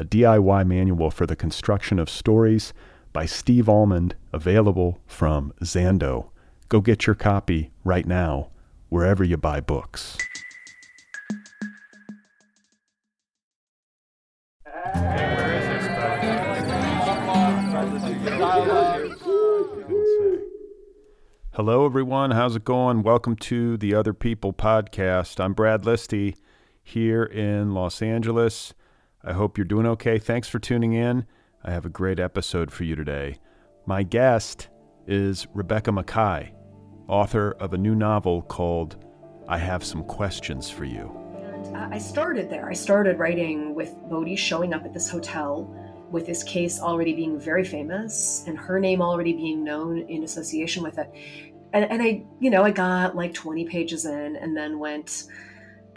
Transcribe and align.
a 0.00 0.04
DIY 0.04 0.66
manual 0.66 1.10
for 1.10 1.26
the 1.26 1.36
construction 1.36 1.98
of 1.98 2.08
stories 2.08 2.72
by 3.12 3.26
Steve 3.26 3.68
Almond, 3.68 4.14
available 4.32 4.98
from 5.06 5.52
Zando. 5.62 6.30
Go 6.70 6.80
get 6.80 7.06
your 7.06 7.14
copy 7.14 7.70
right 7.84 8.06
now, 8.06 8.48
wherever 8.88 9.22
you 9.22 9.36
buy 9.36 9.60
books. 9.60 10.16
Hello, 21.52 21.84
everyone. 21.84 22.30
How's 22.30 22.56
it 22.56 22.64
going? 22.64 23.02
Welcome 23.02 23.36
to 23.36 23.76
the 23.76 23.94
Other 23.94 24.14
People 24.14 24.54
podcast. 24.54 25.38
I'm 25.38 25.52
Brad 25.52 25.82
Listi 25.82 26.36
here 26.82 27.24
in 27.24 27.74
Los 27.74 28.00
Angeles. 28.00 28.72
I 29.22 29.34
hope 29.34 29.58
you're 29.58 29.66
doing 29.66 29.86
okay. 29.86 30.18
Thanks 30.18 30.48
for 30.48 30.58
tuning 30.58 30.94
in. 30.94 31.26
I 31.62 31.72
have 31.72 31.84
a 31.84 31.90
great 31.90 32.18
episode 32.18 32.72
for 32.72 32.84
you 32.84 32.96
today. 32.96 33.36
My 33.84 34.02
guest 34.02 34.68
is 35.06 35.46
Rebecca 35.52 35.90
Makkai, 35.90 36.52
author 37.06 37.52
of 37.52 37.74
a 37.74 37.78
new 37.78 37.94
novel 37.94 38.40
called 38.40 39.04
I 39.46 39.58
Have 39.58 39.84
Some 39.84 40.04
Questions 40.04 40.70
for 40.70 40.86
You. 40.86 41.14
And 41.36 41.76
uh, 41.76 41.88
I 41.90 41.98
started 41.98 42.48
there. 42.48 42.70
I 42.70 42.72
started 42.72 43.18
writing 43.18 43.74
with 43.74 43.94
Bodie 44.08 44.36
showing 44.36 44.72
up 44.72 44.86
at 44.86 44.94
this 44.94 45.10
hotel 45.10 45.68
with 46.10 46.26
this 46.26 46.42
case 46.42 46.80
already 46.80 47.12
being 47.12 47.38
very 47.38 47.64
famous 47.64 48.44
and 48.46 48.56
her 48.56 48.80
name 48.80 49.02
already 49.02 49.34
being 49.34 49.62
known 49.62 49.98
in 50.08 50.24
association 50.24 50.82
with 50.82 50.96
it. 50.96 51.12
And, 51.74 51.84
and 51.84 52.02
I, 52.02 52.24
you 52.40 52.48
know, 52.48 52.62
I 52.62 52.70
got 52.70 53.14
like 53.14 53.34
20 53.34 53.66
pages 53.66 54.06
in 54.06 54.36
and 54.36 54.56
then 54.56 54.78
went, 54.78 55.24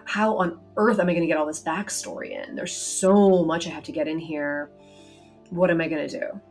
how 0.05 0.37
on 0.37 0.59
earth 0.77 0.99
am 0.99 1.09
I 1.09 1.13
going 1.13 1.21
to 1.21 1.27
get 1.27 1.37
all 1.37 1.45
this 1.45 1.63
backstory 1.63 2.31
in? 2.31 2.55
There's 2.55 2.75
so 2.75 3.43
much 3.43 3.67
I 3.67 3.69
have 3.71 3.83
to 3.83 3.91
get 3.91 4.07
in 4.07 4.19
here. 4.19 4.69
What 5.49 5.69
am 5.69 5.81
I 5.81 5.87
going 5.87 6.07
to 6.07 6.19
do? 6.19 6.41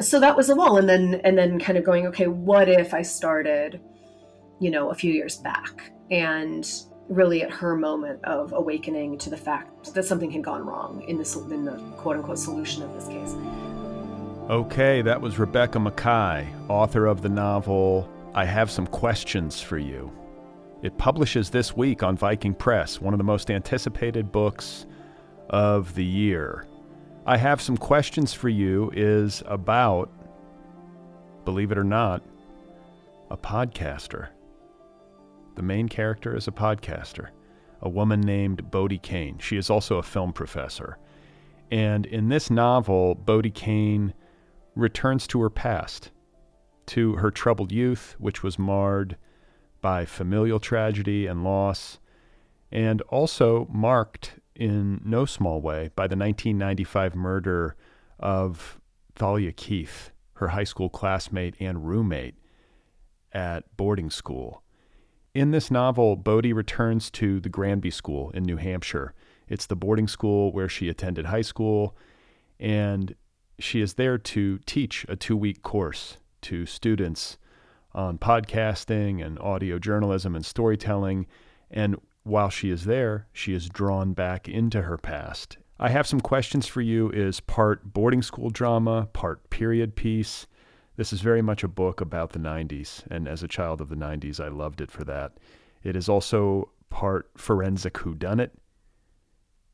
So 0.00 0.20
that 0.20 0.36
was 0.36 0.48
a 0.48 0.54
lull, 0.54 0.78
and 0.78 0.88
then 0.88 1.20
and 1.22 1.36
then 1.36 1.60
kind 1.60 1.78
of 1.78 1.84
going, 1.84 2.06
okay, 2.08 2.26
what 2.26 2.68
if 2.68 2.94
I 2.94 3.02
started, 3.02 3.80
you 4.58 4.70
know, 4.70 4.90
a 4.90 4.94
few 4.94 5.12
years 5.12 5.36
back, 5.36 5.92
and 6.10 6.68
really 7.08 7.42
at 7.42 7.50
her 7.50 7.76
moment 7.76 8.24
of 8.24 8.52
awakening 8.52 9.18
to 9.18 9.30
the 9.30 9.36
fact 9.36 9.92
that 9.94 10.04
something 10.04 10.30
had 10.30 10.42
gone 10.42 10.64
wrong 10.64 11.02
in 11.08 11.18
the 11.18 11.48
in 11.50 11.64
the 11.64 11.76
quote 11.96 12.16
unquote 12.16 12.38
solution 12.38 12.82
of 12.82 12.94
this 12.94 13.06
case. 13.06 13.34
Okay, 14.50 15.02
that 15.02 15.20
was 15.20 15.38
Rebecca 15.38 15.78
Makkai, 15.78 16.68
author 16.68 17.06
of 17.06 17.22
the 17.22 17.28
novel 17.28 18.08
I 18.34 18.44
Have 18.44 18.70
Some 18.70 18.86
Questions 18.86 19.60
for 19.60 19.78
You. 19.78 20.10
It 20.82 20.98
publishes 20.98 21.48
this 21.50 21.76
week 21.76 22.02
on 22.02 22.16
Viking 22.16 22.54
Press, 22.54 23.00
one 23.00 23.14
of 23.14 23.18
the 23.18 23.24
most 23.24 23.52
anticipated 23.52 24.32
books 24.32 24.84
of 25.48 25.94
the 25.94 26.04
year. 26.04 26.66
I 27.24 27.36
have 27.36 27.60
some 27.60 27.76
questions 27.76 28.34
for 28.34 28.48
you 28.48 28.90
is 28.92 29.44
about 29.46 30.10
believe 31.44 31.72
it 31.72 31.78
or 31.78 31.84
not, 31.84 32.22
a 33.30 33.36
podcaster. 33.36 34.28
The 35.54 35.62
main 35.62 35.88
character 35.88 36.36
is 36.36 36.48
a 36.48 36.52
podcaster, 36.52 37.28
a 37.80 37.88
woman 37.88 38.20
named 38.20 38.70
Bodie 38.70 38.98
Kane. 38.98 39.38
She 39.38 39.56
is 39.56 39.70
also 39.70 39.98
a 39.98 40.02
film 40.02 40.32
professor. 40.32 40.98
And 41.70 42.06
in 42.06 42.28
this 42.28 42.50
novel, 42.50 43.14
Bodie 43.14 43.50
Kane 43.50 44.14
returns 44.74 45.26
to 45.28 45.40
her 45.42 45.50
past, 45.50 46.10
to 46.86 47.14
her 47.14 47.30
troubled 47.30 47.70
youth, 47.72 48.16
which 48.18 48.42
was 48.42 48.58
marred 48.58 49.16
by 49.82 50.06
familial 50.06 50.58
tragedy 50.58 51.26
and 51.26 51.44
loss, 51.44 51.98
and 52.70 53.02
also 53.02 53.68
marked 53.70 54.40
in 54.54 55.02
no 55.04 55.26
small 55.26 55.60
way 55.60 55.90
by 55.94 56.06
the 56.06 56.16
1995 56.16 57.14
murder 57.14 57.76
of 58.18 58.80
Thalia 59.14 59.52
Keith, 59.52 60.10
her 60.34 60.48
high 60.48 60.64
school 60.64 60.88
classmate 60.88 61.54
and 61.60 61.86
roommate 61.86 62.36
at 63.32 63.76
boarding 63.76 64.08
school. 64.08 64.62
In 65.34 65.50
this 65.50 65.70
novel, 65.70 66.16
Bodie 66.16 66.52
returns 66.52 67.10
to 67.12 67.40
the 67.40 67.48
Granby 67.48 67.90
School 67.90 68.30
in 68.30 68.44
New 68.44 68.58
Hampshire. 68.58 69.14
It's 69.48 69.66
the 69.66 69.76
boarding 69.76 70.08
school 70.08 70.52
where 70.52 70.68
she 70.68 70.88
attended 70.88 71.26
high 71.26 71.42
school, 71.42 71.96
and 72.60 73.14
she 73.58 73.80
is 73.80 73.94
there 73.94 74.18
to 74.18 74.58
teach 74.66 75.06
a 75.08 75.16
two 75.16 75.36
week 75.36 75.62
course 75.62 76.18
to 76.42 76.66
students 76.66 77.38
on 77.94 78.18
podcasting 78.18 79.24
and 79.24 79.38
audio 79.38 79.78
journalism 79.78 80.34
and 80.34 80.44
storytelling. 80.44 81.26
And 81.70 81.96
while 82.22 82.50
she 82.50 82.70
is 82.70 82.84
there, 82.84 83.26
she 83.32 83.54
is 83.54 83.68
drawn 83.68 84.12
back 84.12 84.48
into 84.48 84.82
her 84.82 84.98
past. 84.98 85.58
I 85.78 85.88
have 85.88 86.06
some 86.06 86.20
questions 86.20 86.66
for 86.66 86.80
you 86.80 87.10
is 87.10 87.40
part 87.40 87.92
boarding 87.92 88.22
school 88.22 88.50
drama, 88.50 89.08
part 89.12 89.50
period 89.50 89.96
piece. 89.96 90.46
This 90.96 91.12
is 91.12 91.20
very 91.20 91.42
much 91.42 91.64
a 91.64 91.68
book 91.68 92.00
about 92.00 92.30
the 92.30 92.38
90s, 92.38 93.04
and 93.10 93.26
as 93.26 93.42
a 93.42 93.48
child 93.48 93.80
of 93.80 93.88
the 93.88 93.96
90s, 93.96 94.38
I 94.38 94.48
loved 94.48 94.80
it 94.80 94.90
for 94.90 95.04
that. 95.04 95.38
It 95.82 95.96
is 95.96 96.08
also 96.08 96.70
part 96.90 97.30
forensic 97.36 97.94
whodunit. 97.94 98.50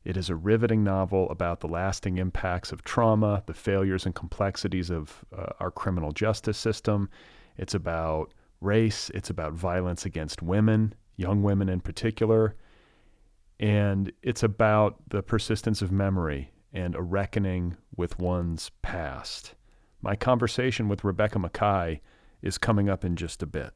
It 0.03 0.17
is 0.17 0.29
a 0.29 0.35
riveting 0.35 0.83
novel 0.83 1.29
about 1.29 1.59
the 1.59 1.67
lasting 1.67 2.17
impacts 2.17 2.71
of 2.71 2.83
trauma, 2.83 3.43
the 3.45 3.53
failures 3.53 4.05
and 4.05 4.15
complexities 4.15 4.89
of 4.89 5.23
uh, 5.37 5.47
our 5.59 5.69
criminal 5.69 6.11
justice 6.11 6.57
system, 6.57 7.09
it's 7.59 7.75
about 7.75 8.33
race, 8.61 9.11
it's 9.13 9.29
about 9.29 9.53
violence 9.53 10.05
against 10.05 10.41
women, 10.41 10.95
young 11.17 11.43
women 11.43 11.67
in 11.67 11.81
particular, 11.81 12.55
and 13.59 14.13
it's 14.23 14.43
about 14.43 14.95
the 15.09 15.21
persistence 15.21 15.81
of 15.81 15.91
memory 15.91 16.51
and 16.71 16.95
a 16.95 17.01
reckoning 17.01 17.75
with 17.97 18.17
one's 18.17 18.71
past. 18.81 19.55
My 20.01 20.15
conversation 20.15 20.87
with 20.87 21.03
Rebecca 21.03 21.37
Makkai 21.37 21.99
is 22.41 22.57
coming 22.57 22.89
up 22.89 23.03
in 23.03 23.17
just 23.17 23.43
a 23.43 23.45
bit. 23.45 23.73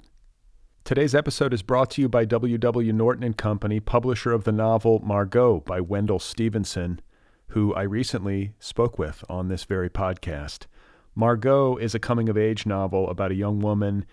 Today's 0.86 1.14
episode 1.14 1.54
is 1.54 1.62
brought 1.62 1.92
to 1.92 2.02
you 2.02 2.08
by 2.08 2.24
W.W. 2.24 2.94
Norton 2.94 3.24
and 3.24 3.38
Company, 3.38 3.82
publisher 3.82 4.32
of 4.32 4.46
the 4.46 4.54
novel 4.54 5.00
Margot 5.00 5.60
by 5.60 5.82
Wendell 5.82 6.20
Steavenson, 6.20 7.02
who 7.48 7.74
I 7.74 7.82
recently 7.82 8.54
spoke 8.60 8.98
with 8.98 9.26
on 9.28 9.50
this 9.50 9.66
very 9.66 9.90
podcast. 9.90 10.68
Margot 11.16 11.78
is 11.78 11.94
a 11.94 12.00
coming 12.00 12.28
of 12.28 12.38
age 12.38 12.66
novel 12.66 13.10
about 13.10 13.32
a 13.32 13.36
young 13.36 13.60
woman 13.60 14.06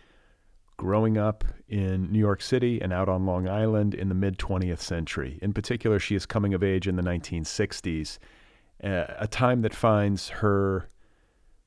growing 0.76 1.16
up 1.16 1.44
in 1.68 2.10
New 2.10 2.18
York 2.18 2.42
City 2.42 2.80
and 2.80 2.92
out 2.92 3.08
on 3.08 3.26
Long 3.26 3.48
Island 3.48 3.94
in 3.94 4.08
the 4.08 4.14
mid 4.14 4.38
20th 4.38 4.80
century. 4.80 5.38
In 5.40 5.52
particular, 5.52 5.98
she 5.98 6.14
is 6.14 6.26
coming 6.26 6.54
of 6.54 6.62
age 6.62 6.86
in 6.86 6.96
the 6.96 7.02
1960s, 7.02 8.18
a 8.82 9.28
time 9.30 9.62
that 9.62 9.74
finds 9.74 10.28
her 10.28 10.88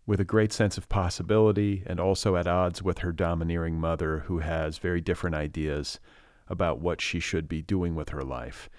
with 0.05 0.19
a 0.19 0.25
great 0.25 0.51
sense 0.51 0.77
of 0.77 0.89
possibility 0.89 1.83
and 1.85 1.99
also 1.99 2.35
at 2.35 2.47
odds 2.47 2.83
with 2.83 2.99
her 2.99 3.11
domineering 3.11 3.79
mother, 3.79 4.19
who 4.25 4.39
has 4.39 4.77
very 4.77 4.99
different 4.99 5.35
ideas 5.35 5.99
about 6.47 6.79
what 6.79 6.99
she 6.99 7.19
should 7.19 7.47
be 7.47 7.61
doing 7.61 7.95
with 7.95 8.09
her 8.09 8.23
life. 8.23 8.69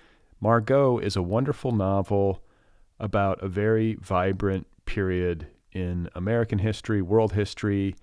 Margot 0.41 0.99
is 0.99 1.17
a 1.17 1.23
wonderful 1.23 1.73
novel 1.73 2.43
about 3.01 3.43
a 3.43 3.49
very 3.49 3.95
vibrant 3.95 4.67
period 4.85 5.47
in 5.75 6.09
American 6.15 6.61
history, 6.61 7.03
world 7.03 7.33
history, 7.33 7.97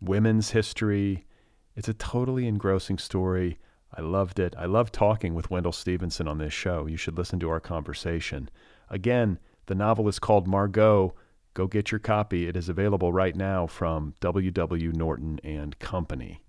women's 0.00 0.50
history. 0.50 1.26
It's 1.74 1.88
a 1.88 1.94
totally 1.94 2.46
engrossing 2.46 2.98
story. 2.98 3.58
I 3.94 4.02
loved 4.02 4.38
it. 4.38 4.54
I 4.58 4.66
love 4.66 4.92
talking 4.92 5.34
with 5.34 5.50
Wendell 5.50 5.72
Steavenson 5.72 6.28
on 6.28 6.38
this 6.38 6.52
show. 6.52 6.86
You 6.86 6.96
should 6.96 7.16
listen 7.16 7.40
to 7.40 7.50
our 7.50 7.60
conversation. 7.60 8.50
Again, 8.90 9.38
the 9.66 9.74
novel 9.74 10.08
is 10.08 10.18
called 10.18 10.46
Margot. 10.46 11.14
Go 11.54 11.66
get 11.66 11.90
your 11.90 11.98
copy. 11.98 12.46
It 12.46 12.56
is 12.56 12.68
available 12.68 13.12
right 13.12 13.34
now 13.34 13.66
from 13.66 14.14
W.W. 14.20 14.92
Norton 14.92 15.40
and 15.42 15.78
Company. 15.78 16.42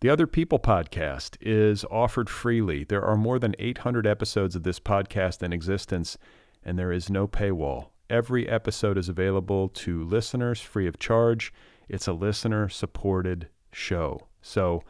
The 0.00 0.08
Other 0.08 0.26
People 0.26 0.58
podcast 0.58 1.36
is 1.42 1.84
offered 1.90 2.30
freely. 2.30 2.84
There 2.84 3.04
are 3.04 3.16
more 3.16 3.38
than 3.38 3.54
800 3.58 4.06
episodes 4.06 4.56
of 4.56 4.62
this 4.62 4.80
podcast 4.80 5.42
in 5.42 5.52
existence, 5.52 6.16
and 6.64 6.78
there 6.78 6.92
is 6.92 7.10
no 7.10 7.28
paywall. 7.28 7.89
Every 8.10 8.48
episode 8.48 8.98
is 8.98 9.08
available 9.08 9.68
to 9.68 10.02
listeners 10.02 10.60
free 10.60 10.88
of 10.88 10.98
charge. 10.98 11.52
It's 11.88 12.08
a 12.08 12.12
listener 12.12 12.68
supported 12.68 13.46
show. 13.72 14.26
So 14.42 14.82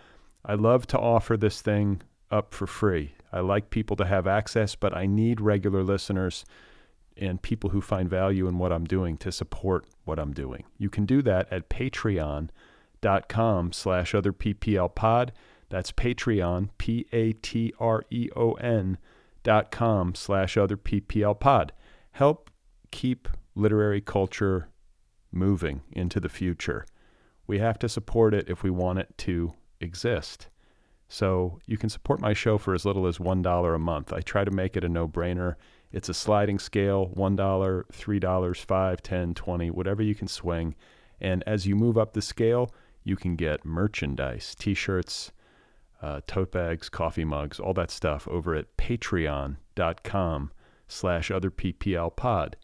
I 0.43 0.55
love 0.55 0.87
to 0.89 0.99
offer 0.99 1.37
this 1.37 1.61
thing 1.61 2.01
up 2.31 2.55
for 2.55 2.67
free. 2.67 3.13
I 3.31 3.41
like 3.41 3.69
people 3.69 3.95
to 3.97 4.07
have 4.07 4.27
access, 4.27 4.75
but 4.75 4.97
I 4.97 5.05
need 5.05 5.43
regular 5.43 5.83
listeners 5.83 6.47
and 7.15 7.43
people 7.43 7.71
who 7.71 7.83
find 7.83 8.09
value 8.09 8.49
in 8.49 8.57
what 8.57 8.73
I'm 8.73 8.87
doing 8.87 9.19
to 9.19 9.31
support 9.31 9.85
what 10.05 10.19
I'm 10.19 10.33
doing. 10.33 10.65
You 10.79 10.89
can 10.89 11.05
do 11.05 11.21
that 11.23 11.47
at 11.53 11.69
patreon.com 11.69 12.53
slash 13.73 14.15
other 14.15 14.33
PPL 14.33 14.95
pod. 14.95 15.33
That's 15.69 15.93
Patreon, 15.93 16.71
P 16.79 17.07
A 17.13 17.33
T 17.33 17.75
R 17.79 18.03
E 18.11 18.31
O 18.35 18.53
N 18.55 18.97
dot 19.43 19.71
com 19.71 20.15
slash 20.15 20.57
other 20.57 20.79
PPL 20.79 21.39
pod. 21.39 21.73
Help 22.13 22.50
keep 22.91 23.29
literary 23.55 24.01
culture 24.01 24.69
moving 25.33 25.83
into 25.93 26.21
the 26.21 26.29
future. 26.29 26.87
We 27.47 27.59
have 27.59 27.79
to 27.81 27.89
support 27.89 28.35
it 28.35 28.49
if 28.49 28.63
we 28.63 28.71
want 28.71 28.99
it 28.99 29.17
to 29.19 29.55
exist. 29.81 30.49
So 31.09 31.59
you 31.67 31.77
can 31.77 31.89
support 31.89 32.21
my 32.21 32.33
show 32.33 32.57
for 32.59 32.75
as 32.75 32.85
little 32.85 33.07
as 33.07 33.19
$1 33.19 33.75
a 33.75 33.79
month. 33.79 34.13
I 34.13 34.21
try 34.21 34.45
to 34.45 34.51
make 34.51 34.77
it 34.77 34.85
a 34.85 34.89
no 34.89 35.09
brainer. 35.09 35.57
It's 35.91 36.09
a 36.09 36.15
sliding 36.15 36.61
scale 36.61 37.09
$1, 37.17 37.37
$3, 37.37 38.21
$5, 38.21 39.01
10 39.01 39.35
20 39.35 39.71
whatever 39.71 40.03
you 40.03 40.15
can 40.15 40.29
swing. 40.29 40.77
And 41.21 41.43
as 41.47 41.67
you 41.67 41.75
move 41.75 41.99
up 41.99 42.13
the 42.13 42.23
scale, 42.23 42.73
you 43.03 43.17
can 43.17 43.35
get 43.35 43.65
merchandise, 43.65 44.55
t 44.55 44.73
shirts, 44.75 45.33
uh, 46.01 46.21
tote 46.27 46.53
bags, 46.53 46.89
coffee 46.89 47.25
mugs, 47.25 47.59
all 47.59 47.75
that 47.75 47.91
stuff 47.91 48.29
over 48.29 48.55
at 48.55 48.77
patreon.com 48.77 50.53
slash 50.87 51.31
other 51.31 51.51
PPL 51.51 52.15
pod. 52.15 52.57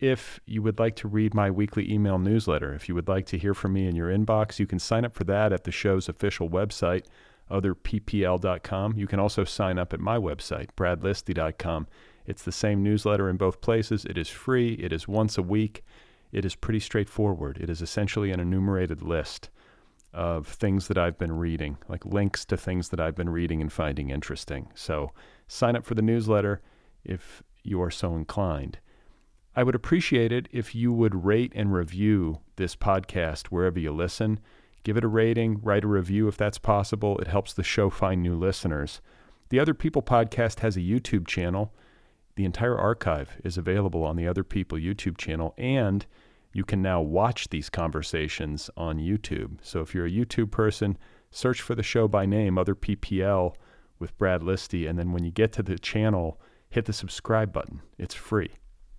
If 0.00 0.40
you 0.46 0.62
would 0.62 0.78
like 0.78 0.94
to 0.96 1.08
read 1.08 1.34
my 1.34 1.50
weekly 1.50 1.92
email 1.92 2.18
newsletter, 2.18 2.72
if 2.72 2.88
you 2.88 2.94
would 2.94 3.08
like 3.08 3.26
to 3.26 3.38
hear 3.38 3.52
from 3.52 3.72
me 3.72 3.88
in 3.88 3.96
your 3.96 4.10
inbox, 4.10 4.60
you 4.60 4.66
can 4.66 4.78
sign 4.78 5.04
up 5.04 5.14
for 5.14 5.24
that 5.24 5.52
at 5.52 5.64
the 5.64 5.72
show's 5.72 6.08
official 6.08 6.48
website, 6.48 7.04
otherppl.com. 7.50 8.96
You 8.96 9.06
can 9.08 9.18
also 9.18 9.44
sign 9.44 9.76
up 9.76 9.92
at 9.92 9.98
my 9.98 10.16
website, 10.16 10.68
bradlisti.com. 10.76 11.88
It's 12.26 12.42
the 12.44 12.52
same 12.52 12.82
newsletter 12.82 13.28
in 13.28 13.38
both 13.38 13.60
places. 13.60 14.04
It 14.04 14.16
is 14.16 14.28
free, 14.28 14.74
it 14.74 14.92
is 14.92 15.08
once 15.08 15.36
a 15.36 15.42
week. 15.42 15.84
It 16.30 16.44
is 16.44 16.54
pretty 16.54 16.80
straightforward. 16.80 17.58
It 17.58 17.70
is 17.70 17.82
essentially 17.82 18.30
an 18.30 18.38
enumerated 18.38 19.02
list 19.02 19.48
of 20.12 20.46
things 20.46 20.88
that 20.88 20.98
I've 20.98 21.18
been 21.18 21.32
reading, 21.32 21.78
like 21.88 22.04
links 22.04 22.44
to 22.46 22.56
things 22.56 22.90
that 22.90 23.00
I've 23.00 23.16
been 23.16 23.30
reading 23.30 23.60
and 23.60 23.72
finding 23.72 24.10
interesting. 24.10 24.68
So 24.74 25.12
sign 25.48 25.74
up 25.74 25.84
for 25.84 25.94
the 25.94 26.02
newsletter 26.02 26.60
if 27.04 27.42
you 27.64 27.82
are 27.82 27.90
so 27.90 28.14
inclined. 28.14 28.78
I 29.58 29.64
would 29.64 29.74
appreciate 29.74 30.30
it 30.30 30.46
if 30.52 30.72
you 30.72 30.92
would 30.92 31.24
rate 31.24 31.50
and 31.52 31.72
review 31.72 32.38
this 32.54 32.76
podcast 32.76 33.46
wherever 33.46 33.80
you 33.80 33.90
listen. 33.90 34.38
Give 34.84 34.96
it 34.96 35.02
a 35.02 35.08
rating, 35.08 35.60
write 35.62 35.82
a 35.82 35.88
review 35.88 36.28
if 36.28 36.36
that's 36.36 36.58
possible. 36.58 37.18
It 37.18 37.26
helps 37.26 37.52
the 37.52 37.64
show 37.64 37.90
find 37.90 38.22
new 38.22 38.36
listeners. 38.36 39.00
The 39.48 39.58
Other 39.58 39.74
People 39.74 40.00
podcast 40.00 40.60
has 40.60 40.76
a 40.76 40.80
YouTube 40.80 41.26
channel. 41.26 41.74
The 42.36 42.44
entire 42.44 42.78
archive 42.78 43.36
is 43.42 43.58
available 43.58 44.04
on 44.04 44.14
the 44.14 44.28
Other 44.28 44.44
People 44.44 44.78
YouTube 44.78 45.18
channel, 45.18 45.54
and 45.58 46.06
you 46.52 46.64
can 46.64 46.80
now 46.80 47.00
watch 47.00 47.48
these 47.48 47.68
conversations 47.68 48.70
on 48.76 49.00
YouTube. 49.00 49.58
So 49.62 49.80
if 49.80 49.92
you're 49.92 50.06
a 50.06 50.08
YouTube 50.08 50.52
person, 50.52 50.96
search 51.32 51.62
for 51.62 51.74
the 51.74 51.82
show 51.82 52.06
by 52.06 52.26
name, 52.26 52.58
Other 52.58 52.76
PPL 52.76 53.56
with 53.98 54.16
Brad 54.18 54.42
Listi, 54.42 54.88
and 54.88 54.96
then 54.96 55.10
when 55.10 55.24
you 55.24 55.32
get 55.32 55.50
to 55.54 55.64
the 55.64 55.80
channel, 55.80 56.40
hit 56.70 56.84
the 56.84 56.92
subscribe 56.92 57.52
button. 57.52 57.82
It's 57.98 58.14
free. 58.14 58.52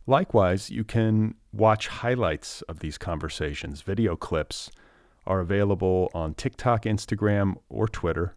Likewise, 0.09 0.71
you 0.71 0.83
can 0.83 1.35
watch 1.53 1.87
highlights 1.87 2.63
of 2.63 2.79
these 2.79 2.97
conversations. 2.97 3.83
Video 3.83 4.15
clips 4.15 4.71
are 5.27 5.39
available 5.39 6.09
on 6.15 6.33
TikTok, 6.33 6.85
Instagram, 6.85 7.57
or 7.69 7.87
Twitter. 7.87 8.35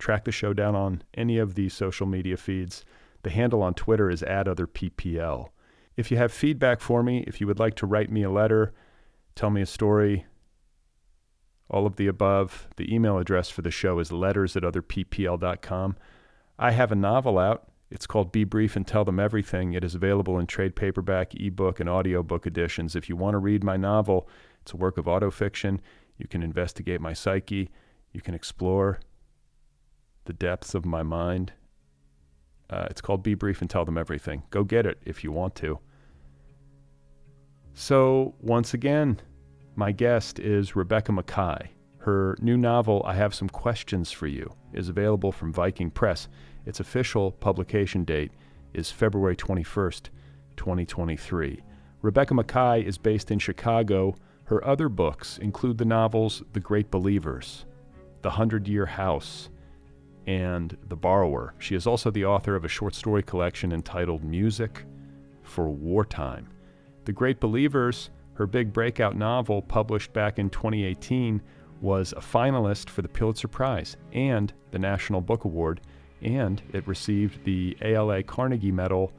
Track 0.00 0.24
the 0.24 0.32
show 0.32 0.52
down 0.52 0.74
on 0.74 1.04
any 1.14 1.38
of 1.38 1.54
these 1.54 1.74
social 1.74 2.08
media 2.08 2.36
feeds. 2.36 2.84
The 3.22 3.30
handle 3.30 3.62
on 3.62 3.74
Twitter 3.74 4.10
is 4.10 4.24
at 4.24 4.48
other 4.48 4.66
PPL. 4.66 5.50
If 5.96 6.10
you 6.10 6.16
have 6.16 6.32
feedback 6.32 6.80
for 6.80 7.04
me, 7.04 7.22
if 7.28 7.40
you 7.40 7.46
would 7.46 7.60
like 7.60 7.76
to 7.76 7.86
write 7.86 8.10
me 8.10 8.24
a 8.24 8.30
letter, 8.30 8.72
tell 9.36 9.50
me 9.50 9.62
a 9.62 9.66
story, 9.66 10.26
all 11.70 11.86
of 11.86 11.94
the 11.94 12.08
above, 12.08 12.66
the 12.74 12.92
email 12.92 13.18
address 13.18 13.48
for 13.48 13.62
the 13.62 13.70
show 13.70 14.00
is 14.00 14.10
letters 14.10 14.56
at 14.56 14.64
otherppl.com. 14.64 15.96
I 16.58 16.72
have 16.72 16.90
a 16.90 16.96
novel 16.96 17.38
out. 17.38 17.68
It's 17.92 18.06
called 18.06 18.32
Be 18.32 18.44
Brief 18.44 18.74
and 18.74 18.86
Tell 18.86 19.04
Them 19.04 19.20
Everything. 19.20 19.74
It 19.74 19.84
is 19.84 19.94
available 19.94 20.38
in 20.38 20.46
trade 20.46 20.74
paperback, 20.74 21.34
ebook, 21.34 21.78
and 21.78 21.88
audiobook 21.88 22.46
editions. 22.46 22.96
If 22.96 23.08
you 23.08 23.16
want 23.16 23.34
to 23.34 23.38
read 23.38 23.62
my 23.62 23.76
novel, 23.76 24.28
it's 24.62 24.72
a 24.72 24.76
work 24.76 24.98
of 24.98 25.04
autofiction. 25.04 25.78
You 26.16 26.26
can 26.26 26.42
investigate 26.42 27.00
my 27.00 27.12
psyche. 27.12 27.70
You 28.12 28.20
can 28.20 28.34
explore 28.34 28.98
the 30.24 30.32
depths 30.32 30.74
of 30.74 30.84
my 30.84 31.02
mind 31.02 31.52
uh, 32.72 32.86
it's 32.88 33.02
called 33.02 33.22
Be 33.22 33.34
Brief 33.34 33.60
and 33.60 33.68
Tell 33.68 33.84
Them 33.84 33.98
Everything. 33.98 34.44
Go 34.48 34.64
get 34.64 34.86
it 34.86 34.98
if 35.04 35.22
you 35.22 35.30
want 35.30 35.54
to. 35.56 35.78
So, 37.74 38.34
once 38.40 38.72
again, 38.72 39.20
my 39.76 39.92
guest 39.92 40.38
is 40.38 40.74
Rebecca 40.74 41.12
Makkai. 41.12 41.68
Her 42.02 42.36
new 42.40 42.56
novel, 42.56 43.00
I 43.06 43.14
Have 43.14 43.32
Some 43.32 43.48
Questions 43.48 44.10
for 44.10 44.26
You, 44.26 44.52
is 44.72 44.88
available 44.88 45.30
from 45.30 45.52
Viking 45.52 45.88
Press. 45.88 46.26
Its 46.66 46.80
official 46.80 47.30
publication 47.30 48.02
date 48.02 48.32
is 48.74 48.90
February 48.90 49.36
21st, 49.36 50.08
2023. 50.56 51.62
Rebecca 52.00 52.34
Makkai 52.34 52.84
is 52.84 52.98
based 52.98 53.30
in 53.30 53.38
Chicago. 53.38 54.16
Her 54.46 54.66
other 54.66 54.88
books 54.88 55.38
include 55.38 55.78
the 55.78 55.84
novels 55.84 56.42
The 56.54 56.58
Great 56.58 56.90
Believers, 56.90 57.66
The 58.22 58.30
Hundred 58.30 58.66
Year 58.66 58.86
House, 58.86 59.48
and 60.26 60.76
The 60.88 60.96
Borrower. 60.96 61.54
She 61.60 61.76
is 61.76 61.86
also 61.86 62.10
the 62.10 62.24
author 62.24 62.56
of 62.56 62.64
a 62.64 62.68
short 62.68 62.96
story 62.96 63.22
collection 63.22 63.70
entitled 63.70 64.24
Music 64.24 64.86
for 65.44 65.70
Wartime. 65.70 66.48
The 67.04 67.12
Great 67.12 67.38
Believers, 67.38 68.10
her 68.34 68.48
big 68.48 68.72
breakout 68.72 69.14
novel 69.14 69.62
published 69.62 70.12
back 70.12 70.40
in 70.40 70.50
2018, 70.50 71.40
was 71.82 72.12
a 72.12 72.20
finalist 72.20 72.88
for 72.88 73.02
the 73.02 73.08
Pulitzer 73.08 73.48
Prize 73.48 73.96
and 74.12 74.52
the 74.70 74.78
National 74.78 75.20
Book 75.20 75.44
Award, 75.44 75.80
and 76.22 76.62
it 76.72 76.86
received 76.86 77.44
the 77.44 77.76
ALA 77.82 78.22
Carnegie 78.22 78.72
Medal 78.72 79.12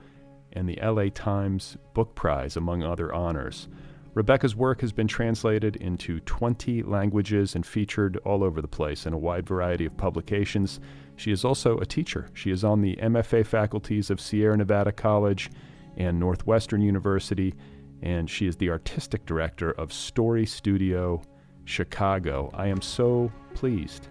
and 0.53 0.67
the 0.67 0.79
LA 0.81 1.09
Times 1.13 1.77
Book 1.93 2.15
Prize, 2.15 2.55
among 2.55 2.83
other 2.83 3.13
honors. 3.13 3.67
Rebecca's 4.13 4.55
work 4.55 4.81
has 4.81 4.93
been 4.93 5.07
translated 5.07 5.75
into 5.77 6.19
20 6.21 6.83
languages 6.83 7.55
and 7.55 7.65
featured 7.65 8.17
all 8.25 8.43
over 8.43 8.61
the 8.61 8.67
place 8.67 9.05
in 9.07 9.13
a 9.13 9.17
wide 9.17 9.47
variety 9.47 9.85
of 9.85 9.97
publications. 9.97 10.79
She 11.15 11.31
is 11.31 11.43
also 11.43 11.79
a 11.79 11.85
teacher. 11.85 12.27
She 12.33 12.51
is 12.51 12.63
on 12.63 12.81
the 12.81 12.95
MFA 12.97 13.45
faculties 13.45 14.11
of 14.11 14.21
Sierra 14.21 14.55
Nevada 14.55 14.91
College 14.91 15.49
and 15.97 16.19
Northwestern 16.19 16.81
University, 16.81 17.55
and 18.03 18.29
she 18.29 18.45
is 18.45 18.55
the 18.55 18.69
artistic 18.69 19.25
director 19.25 19.71
of 19.71 19.91
Story 19.91 20.45
Studio 20.45 21.21
Chicago. 21.65 22.49
I 22.53 22.67
am 22.67 22.81
so 22.81 23.31
pleased 23.53 24.07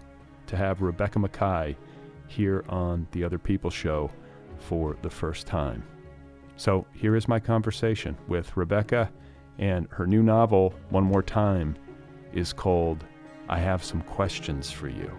to 0.47 0.57
have 0.57 0.81
Rebecca 0.81 1.19
Makkai 1.19 1.75
here 2.27 2.63
on 2.69 3.07
the 3.11 3.23
Other 3.23 3.37
People 3.37 3.69
Show 3.69 4.11
for 4.57 4.97
the 5.01 5.09
first 5.09 5.47
time. 5.47 5.83
So 6.55 6.85
here 6.93 7.15
is 7.15 7.27
my 7.27 7.39
conversation 7.39 8.17
with 8.27 8.55
Rebecca 8.55 9.11
and 9.59 9.87
her 9.91 10.07
new 10.07 10.23
novel, 10.23 10.73
One 10.89 11.03
More 11.03 11.23
Time, 11.23 11.75
is 12.33 12.53
called 12.53 13.03
I 13.49 13.59
Have 13.59 13.83
Some 13.83 14.01
Questions 14.01 14.71
for 14.71 14.87
You. 14.87 15.11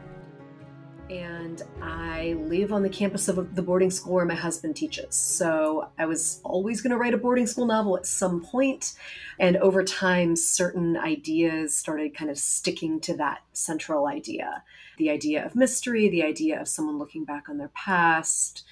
And 1.54 1.62
I 1.82 2.32
live 2.32 2.72
on 2.72 2.82
the 2.82 2.88
campus 2.88 3.28
of 3.28 3.54
the 3.54 3.62
boarding 3.62 3.90
school 3.90 4.14
where 4.14 4.24
my 4.24 4.34
husband 4.34 4.74
teaches. 4.74 5.14
So 5.14 5.88
I 5.98 6.06
was 6.06 6.40
always 6.42 6.80
going 6.80 6.90
to 6.90 6.96
write 6.96 7.14
a 7.14 7.18
boarding 7.18 7.46
school 7.46 7.66
novel 7.66 7.96
at 7.96 8.06
some 8.06 8.40
point. 8.40 8.94
And 9.38 9.56
over 9.58 9.84
time, 9.84 10.34
certain 10.34 10.96
ideas 10.96 11.76
started 11.76 12.16
kind 12.16 12.30
of 12.30 12.38
sticking 12.38 12.98
to 13.00 13.16
that 13.18 13.42
central 13.52 14.06
idea 14.06 14.64
the 14.96 15.10
idea 15.10 15.44
of 15.44 15.56
mystery, 15.56 16.08
the 16.08 16.22
idea 16.22 16.60
of 16.60 16.68
someone 16.68 16.98
looking 16.98 17.24
back 17.24 17.48
on 17.48 17.58
their 17.58 17.70
past. 17.74 18.64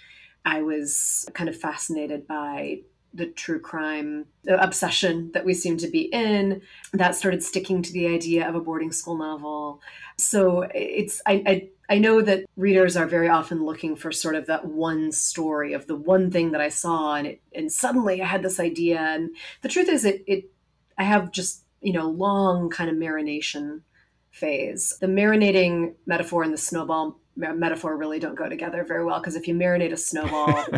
I 0.44 0.62
was 0.62 1.28
kind 1.34 1.48
of 1.48 1.56
fascinated 1.56 2.28
by 2.28 2.82
the 3.12 3.26
true 3.26 3.58
crime 3.58 4.26
obsession 4.48 5.30
that 5.34 5.44
we 5.44 5.52
seem 5.52 5.76
to 5.76 5.88
be 5.88 6.02
in 6.12 6.62
that 6.92 7.16
started 7.16 7.42
sticking 7.42 7.82
to 7.82 7.92
the 7.92 8.06
idea 8.06 8.48
of 8.48 8.54
a 8.54 8.60
boarding 8.60 8.90
school 8.90 9.18
novel 9.18 9.82
so 10.16 10.66
it's 10.74 11.20
I, 11.26 11.42
I 11.46 11.68
I 11.92 11.98
know 11.98 12.22
that 12.22 12.46
readers 12.56 12.96
are 12.96 13.04
very 13.04 13.28
often 13.28 13.66
looking 13.66 13.96
for 13.96 14.12
sort 14.12 14.34
of 14.34 14.46
that 14.46 14.64
one 14.64 15.12
story 15.12 15.74
of 15.74 15.86
the 15.86 15.94
one 15.94 16.30
thing 16.30 16.52
that 16.52 16.60
I 16.62 16.70
saw 16.70 17.16
and 17.16 17.26
it 17.26 17.42
and 17.54 17.70
suddenly 17.70 18.22
I 18.22 18.24
had 18.24 18.42
this 18.42 18.58
idea 18.58 18.98
and 18.98 19.36
the 19.60 19.68
truth 19.68 19.90
is 19.90 20.06
it 20.06 20.24
it 20.26 20.50
I 20.96 21.02
have 21.02 21.32
just, 21.32 21.64
you 21.82 21.92
know, 21.92 22.08
long 22.08 22.70
kind 22.70 22.88
of 22.88 22.96
marination 22.96 23.82
phase. 24.30 24.96
The 25.02 25.06
marinating 25.06 25.92
metaphor 26.06 26.42
and 26.42 26.54
the 26.54 26.56
snowball 26.56 27.20
metaphor 27.36 27.94
really 27.98 28.18
don't 28.18 28.36
go 28.36 28.48
together 28.48 28.84
very 28.84 29.04
well 29.04 29.20
because 29.20 29.36
if 29.36 29.46
you 29.46 29.54
marinate 29.54 29.92
a 29.92 29.98
snowball, 29.98 30.48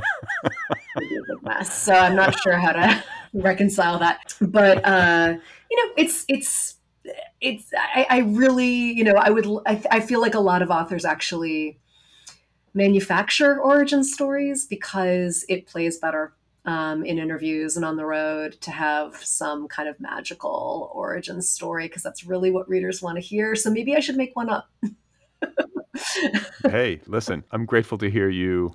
it'd 0.97 1.09
be 1.09 1.17
a 1.17 1.33
big 1.33 1.45
mess. 1.45 1.81
So 1.81 1.95
I'm 1.95 2.17
not 2.17 2.37
sure 2.41 2.57
how 2.57 2.73
to 2.73 3.05
reconcile 3.35 4.01
that. 4.01 4.35
But 4.41 4.85
uh, 4.85 5.37
you 5.71 5.77
know, 5.77 5.93
it's 5.97 6.25
it's 6.27 6.75
it's 7.45 7.71
I, 7.77 8.07
I 8.09 8.19
really 8.21 8.67
you 8.67 9.05
know 9.05 9.15
I 9.17 9.31
would 9.31 9.47
I, 9.67 9.81
I 9.91 10.01
feel 10.01 10.21
like 10.21 10.35
a 10.35 10.41
lot 10.41 10.63
of 10.63 10.71
authors 10.71 11.05
actually 11.05 11.79
manufacture 12.73 13.61
origin 13.61 14.03
stories 14.03 14.67
because 14.67 15.45
it 15.49 15.67
plays 15.67 15.99
better 15.99 16.35
um, 16.65 17.05
in 17.05 17.19
interviews 17.19 17.77
and 17.77 17.85
on 17.85 17.97
the 17.97 18.07
road 18.07 18.55
to 18.63 18.71
have 18.71 19.17
some 19.17 19.69
kind 19.69 19.89
of 19.89 20.01
magical 20.01 20.91
origin 20.95 21.43
story 21.43 21.87
because 21.87 22.03
that's 22.03 22.25
really 22.25 22.51
what 22.51 22.69
readers 22.69 23.03
want 23.03 23.17
to 23.17 23.21
hear. 23.21 23.55
So 23.55 23.71
maybe 23.71 23.95
I 23.95 24.01
should 24.01 24.17
make 24.17 24.35
one 24.35 24.49
up. 24.49 24.69
hey, 26.71 27.01
listen, 27.07 27.45
I'm 27.53 27.67
grateful 27.67 27.99
to 27.99 28.11
hear 28.11 28.29
you 28.29 28.75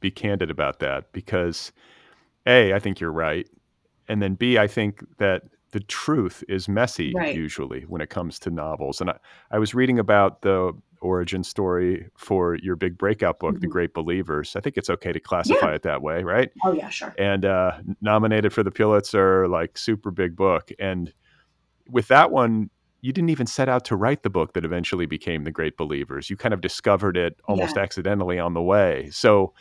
be 0.00 0.10
candid 0.10 0.50
about 0.50 0.78
that 0.80 1.10
because 1.12 1.72
A, 2.46 2.72
I 2.72 2.78
think 2.78 3.00
you're 3.00 3.10
right. 3.10 3.48
And 4.06 4.22
then 4.22 4.34
B, 4.34 4.58
I 4.58 4.68
think 4.68 5.02
that 5.18 5.44
the 5.72 5.80
truth 5.80 6.42
is 6.48 6.68
messy 6.68 7.12
right. 7.14 7.34
usually 7.34 7.82
when 7.82 8.00
it 8.00 8.10
comes 8.10 8.38
to 8.40 8.50
novels. 8.50 9.00
And 9.00 9.10
I, 9.10 9.18
I 9.50 9.58
was 9.58 9.74
reading 9.74 9.98
about 9.98 10.42
the 10.42 10.72
origin 11.00 11.44
story 11.44 12.08
for 12.16 12.56
your 12.56 12.76
big 12.76 12.98
breakout 12.98 13.38
book, 13.38 13.54
mm-hmm. 13.54 13.60
The 13.60 13.66
Great 13.66 13.94
Believers. 13.94 14.56
I 14.56 14.60
think 14.60 14.76
it's 14.76 14.90
okay 14.90 15.12
to 15.12 15.20
classify 15.20 15.68
yeah. 15.68 15.74
it 15.74 15.82
that 15.82 16.02
way, 16.02 16.22
right? 16.22 16.50
Oh 16.64 16.72
yeah, 16.72 16.88
sure. 16.88 17.14
And 17.18 17.44
uh, 17.44 17.78
nominated 18.00 18.52
for 18.52 18.62
the 18.62 18.70
Pulitzer, 18.70 19.48
like 19.48 19.76
super 19.76 20.10
big 20.10 20.36
book. 20.36 20.70
And 20.78 21.12
with 21.88 22.08
that 22.08 22.30
one, 22.30 22.70
you 23.00 23.12
didn't 23.12 23.30
even 23.30 23.46
set 23.46 23.68
out 23.68 23.84
to 23.86 23.96
write 23.96 24.22
the 24.22 24.30
book 24.30 24.54
that 24.54 24.64
eventually 24.64 25.06
became 25.06 25.44
The 25.44 25.52
Great 25.52 25.76
Believers. 25.76 26.30
You 26.30 26.36
kind 26.36 26.52
of 26.52 26.60
discovered 26.60 27.16
it 27.16 27.38
almost 27.44 27.76
yeah. 27.76 27.82
accidentally 27.82 28.38
on 28.38 28.54
the 28.54 28.62
way. 28.62 29.08
So 29.12 29.52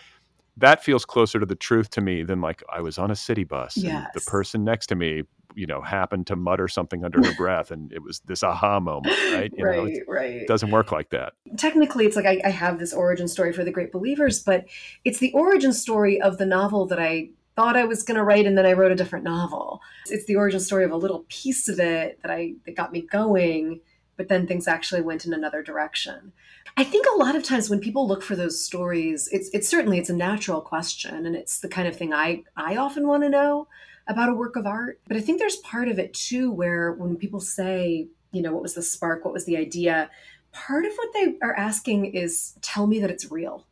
that 0.57 0.83
feels 0.83 1.05
closer 1.05 1.39
to 1.39 1.45
the 1.45 1.55
truth 1.55 1.91
to 1.91 2.01
me 2.01 2.23
than 2.23 2.41
like 2.41 2.63
I 2.73 2.81
was 2.81 2.97
on 2.97 3.11
a 3.11 3.15
city 3.15 3.43
bus 3.43 3.77
yes. 3.77 3.93
and 3.93 4.07
the 4.13 4.21
person 4.21 4.63
next 4.63 4.87
to 4.87 4.95
me 4.95 5.23
you 5.57 5.65
know 5.65 5.81
happened 5.81 6.27
to 6.27 6.35
mutter 6.35 6.67
something 6.67 7.03
under 7.03 7.25
her 7.25 7.33
breath 7.37 7.71
and 7.71 7.91
it 7.91 8.03
was 8.03 8.19
this 8.21 8.43
aha 8.43 8.79
moment 8.79 9.15
right 9.33 9.51
you 9.57 9.65
right 9.65 9.93
know, 9.93 9.99
right 10.07 10.35
it 10.35 10.47
doesn't 10.47 10.71
work 10.71 10.91
like 10.91 11.09
that 11.09 11.33
technically 11.57 12.05
it's 12.05 12.15
like 12.15 12.25
I, 12.25 12.39
I 12.45 12.49
have 12.49 12.79
this 12.79 12.93
origin 12.93 13.27
story 13.27 13.51
for 13.51 13.63
the 13.63 13.71
great 13.71 13.91
believers 13.91 14.41
but 14.41 14.65
it's 15.03 15.19
the 15.19 15.33
origin 15.33 15.73
story 15.73 16.21
of 16.21 16.37
the 16.37 16.45
novel 16.45 16.85
that 16.87 16.99
i 16.99 17.29
thought 17.57 17.75
I 17.75 17.85
was 17.85 18.03
going 18.03 18.17
to 18.17 18.23
write, 18.23 18.45
and 18.45 18.55
then 18.55 18.67
I 18.67 18.73
wrote 18.73 18.91
a 18.91 18.95
different 18.95 19.25
novel. 19.25 19.81
It's 20.11 20.25
the 20.25 20.35
origin 20.35 20.59
story 20.59 20.85
of 20.85 20.91
a 20.91 20.95
little 20.95 21.25
piece 21.27 21.67
of 21.67 21.79
it 21.79 22.19
that 22.21 22.31
I 22.31 22.53
that 22.67 22.75
got 22.75 22.91
me 22.91 23.01
going, 23.01 23.81
but 24.15 24.29
then 24.29 24.45
things 24.45 24.67
actually 24.67 25.01
went 25.01 25.25
in 25.25 25.33
another 25.33 25.63
direction. 25.63 26.33
I 26.77 26.83
think 26.83 27.07
a 27.07 27.17
lot 27.17 27.35
of 27.35 27.43
times 27.43 27.67
when 27.67 27.79
people 27.79 28.07
look 28.07 28.21
for 28.21 28.35
those 28.35 28.63
stories, 28.63 29.27
it's 29.31 29.49
it's 29.53 29.67
certainly 29.67 29.97
it's 29.97 30.11
a 30.11 30.15
natural 30.15 30.61
question, 30.61 31.25
and 31.25 31.35
it's 31.35 31.59
the 31.59 31.67
kind 31.67 31.87
of 31.87 31.97
thing 31.97 32.13
I 32.13 32.43
I 32.55 32.77
often 32.77 33.07
want 33.07 33.23
to 33.23 33.29
know 33.29 33.67
about 34.07 34.29
a 34.29 34.33
work 34.33 34.55
of 34.55 34.65
art. 34.65 34.99
But 35.07 35.17
I 35.17 35.21
think 35.21 35.39
there's 35.39 35.57
part 35.57 35.87
of 35.87 35.99
it 35.99 36.13
too 36.13 36.51
where 36.51 36.93
when 36.93 37.15
people 37.17 37.39
say, 37.39 38.07
you 38.31 38.41
know, 38.41 38.53
what 38.53 38.63
was 38.63 38.73
the 38.73 38.81
spark, 38.81 39.25
what 39.25 39.33
was 39.33 39.45
the 39.45 39.57
idea, 39.57 40.09
part 40.51 40.85
of 40.85 40.91
what 40.95 41.13
they 41.13 41.35
are 41.41 41.55
asking 41.55 42.05
is 42.05 42.57
tell 42.61 42.87
me 42.87 42.99
that 42.99 43.11
it's 43.11 43.31
real. 43.31 43.67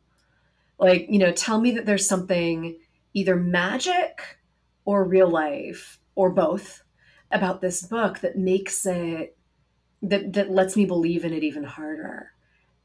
Like, 0.78 1.06
you 1.08 1.18
know, 1.18 1.32
tell 1.32 1.60
me 1.60 1.72
that 1.72 1.86
there's 1.86 2.08
something 2.08 2.76
either 3.14 3.36
magic 3.36 4.38
or 4.84 5.04
real 5.04 5.28
life 5.28 5.98
or 6.14 6.30
both 6.30 6.82
about 7.30 7.60
this 7.60 7.82
book 7.82 8.20
that 8.20 8.36
makes 8.36 8.86
it 8.86 9.36
that 10.02 10.34
that 10.34 10.50
lets 10.50 10.76
me 10.76 10.84
believe 10.84 11.24
in 11.24 11.32
it 11.32 11.42
even 11.42 11.64
harder 11.64 12.32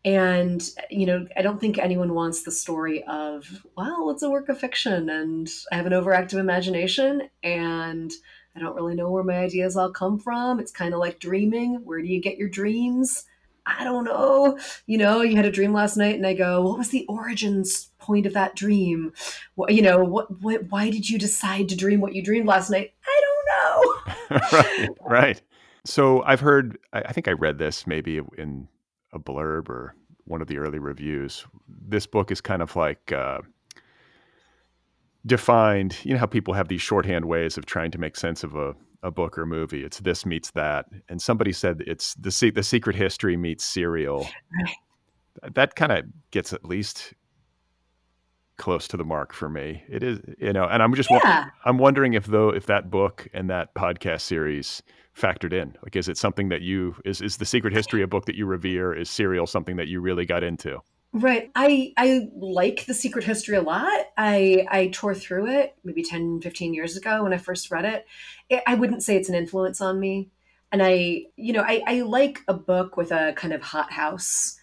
and 0.04 0.70
you 0.90 1.06
know 1.06 1.28
i 1.38 1.42
don't 1.42 1.60
think 1.60 1.78
anyone 1.78 2.14
wants 2.14 2.44
the 2.44 2.52
story 2.52 3.04
of 3.04 3.66
well 3.78 4.10
it's 4.10 4.24
a 4.24 4.30
work 4.30 4.50
of 4.50 4.58
fiction 4.58 5.10
and 5.10 5.50
i 5.72 5.76
have 5.76 5.86
an 5.86 5.94
overactive 5.94 6.40
imagination 6.40 7.22
and 7.44 8.12
i 8.56 8.60
don't 8.60 8.76
really 8.76 8.96
know 8.96 9.12
where 9.12 9.24
my 9.24 9.38
ideas 9.38 9.78
all 9.78 9.92
come 9.92 10.18
from. 10.20 10.60
It's 10.60 10.72
kind 10.72 10.94
of 10.94 11.00
like 11.00 11.20
dreaming. 11.20 11.82
Where 11.86 12.02
do 12.02 12.08
you 12.08 12.22
get 12.22 12.38
your 12.38 12.50
dreams? 12.50 13.26
I 13.66 13.84
don't 13.84 14.04
know. 14.04 14.58
You 14.88 14.98
know 14.98 15.22
you 15.22 15.36
had 15.36 15.46
a 15.46 15.52
dream 15.52 15.72
last 15.72 15.96
night 15.98 16.16
and 16.16 16.26
i 16.26 16.34
go 16.34 16.62
what 16.62 16.78
was 16.78 16.90
the 16.90 17.06
origins 17.08 17.90
point 18.00 18.26
of 18.26 18.34
that 18.34 18.56
dream? 18.56 19.14
What, 19.56 19.74
you 19.74 19.84
know 19.84 20.04
what, 20.04 20.42
what 20.42 20.64
why 20.70 20.90
did 20.90 21.10
you 21.10 21.20
decide 21.20 21.70
to 21.70 21.78
dream 21.78 22.02
what 22.02 22.16
you 22.16 22.24
dreamed 22.24 22.48
last 22.48 22.72
night? 22.72 22.94
I 23.06 23.22
don't 23.22 23.46
know. 23.52 23.98
Right 24.52 24.90
right. 25.02 25.42
So 25.86 26.24
i've 26.24 26.40
heard 26.40 26.78
i 26.92 27.14
think 27.14 27.28
i 27.28 27.32
read 27.32 27.60
this 27.60 27.86
maybe 27.86 28.20
in 28.38 28.68
a 29.14 29.20
blurb 29.20 29.70
or 29.70 29.96
one 30.26 30.42
of 30.42 30.48
the 30.48 30.58
early 30.58 30.80
reviews. 30.80 31.46
This 31.68 32.06
book 32.06 32.32
is 32.32 32.42
kind 32.42 32.62
of 32.62 32.76
like 32.76 33.12
uh, 33.12 33.40
defined. 35.26 35.98
You 36.04 36.14
know 36.14 36.20
how 36.20 36.26
people 36.26 36.54
have 36.54 36.68
these 36.68 36.82
shorthand 36.82 37.26
ways 37.26 37.58
of 37.58 37.66
trying 37.66 37.92
to 37.92 37.98
make 37.98 38.16
sense 38.16 38.44
of 38.44 38.56
a, 38.56 38.76
a 39.04 39.12
book 39.12 39.38
or 39.38 39.46
movie. 39.46 39.84
It's 39.84 40.00
this 40.00 40.26
meets 40.26 40.52
that, 40.52 40.86
and 41.10 41.22
somebody 41.22 41.52
said 41.52 41.84
it's 41.88 42.14
the 42.16 42.52
the 42.54 42.64
Secret 42.64 42.96
History 42.96 43.38
meets 43.38 43.66
Serial. 43.66 44.28
Right. 45.44 45.56
That 45.56 45.78
kind 45.78 45.94
of 45.94 46.04
gets 46.32 46.52
at 46.52 46.66
least 46.66 47.14
close 48.58 48.86
to 48.90 48.98
the 48.98 49.06
mark 49.06 49.34
for 49.34 49.48
me. 49.50 49.82
It 49.90 50.04
is, 50.04 50.20
you 50.38 50.52
know, 50.52 50.66
and 50.66 50.84
I'm 50.84 50.94
just 50.94 51.10
yeah. 51.10 51.46
I'm 51.66 51.78
wondering 51.78 52.14
if 52.14 52.26
though 52.26 52.50
if 52.50 52.66
that 52.66 52.92
book 52.92 53.30
and 53.34 53.50
that 53.50 53.74
podcast 53.74 54.22
series 54.22 54.84
factored 55.18 55.54
in? 55.54 55.76
Like, 55.84 55.96
is 55.96 56.08
it 56.08 56.18
something 56.18 56.50
that 56.50 56.62
you 56.62 56.96
is 57.06 57.22
is 57.22 57.38
the 57.38 57.46
Secret 57.46 57.74
History 57.74 58.02
a 58.02 58.08
book 58.08 58.26
that 58.26 58.36
you 58.36 58.46
revere? 58.46 58.94
Is 58.94 59.10
Serial 59.10 59.48
something 59.48 59.78
that 59.78 59.88
you 59.88 60.02
really 60.02 60.26
got 60.26 60.44
into? 60.44 60.80
Right. 61.14 61.52
I 61.56 61.94
I 61.98 62.30
like 62.36 62.86
the 62.86 62.94
Secret 62.94 63.26
History 63.26 63.58
a 63.58 63.62
lot. 63.62 64.06
I 64.18 64.66
I 64.70 64.88
tore 64.88 65.16
through 65.16 65.48
it 65.48 65.76
maybe 65.84 66.04
10, 66.04 66.42
15 66.42 66.74
years 66.74 66.96
ago 66.96 67.24
when 67.24 67.34
I 67.34 67.38
first 67.38 67.70
read 67.70 67.86
it. 67.86 68.06
it 68.50 68.64
I 68.66 68.76
wouldn't 68.76 69.04
say 69.04 69.18
it's 69.18 69.30
an 69.30 69.36
influence 69.36 69.82
on 69.82 70.00
me. 70.00 70.30
And 70.72 70.82
I, 70.82 71.26
you 71.36 71.52
know, 71.52 71.64
I, 71.64 71.82
I 71.86 72.02
like 72.02 72.40
a 72.48 72.54
book 72.54 72.96
with 72.96 73.12
a 73.12 73.34
kind 73.36 73.54
of 73.54 73.62
hot 73.62 73.92
house 73.92 74.58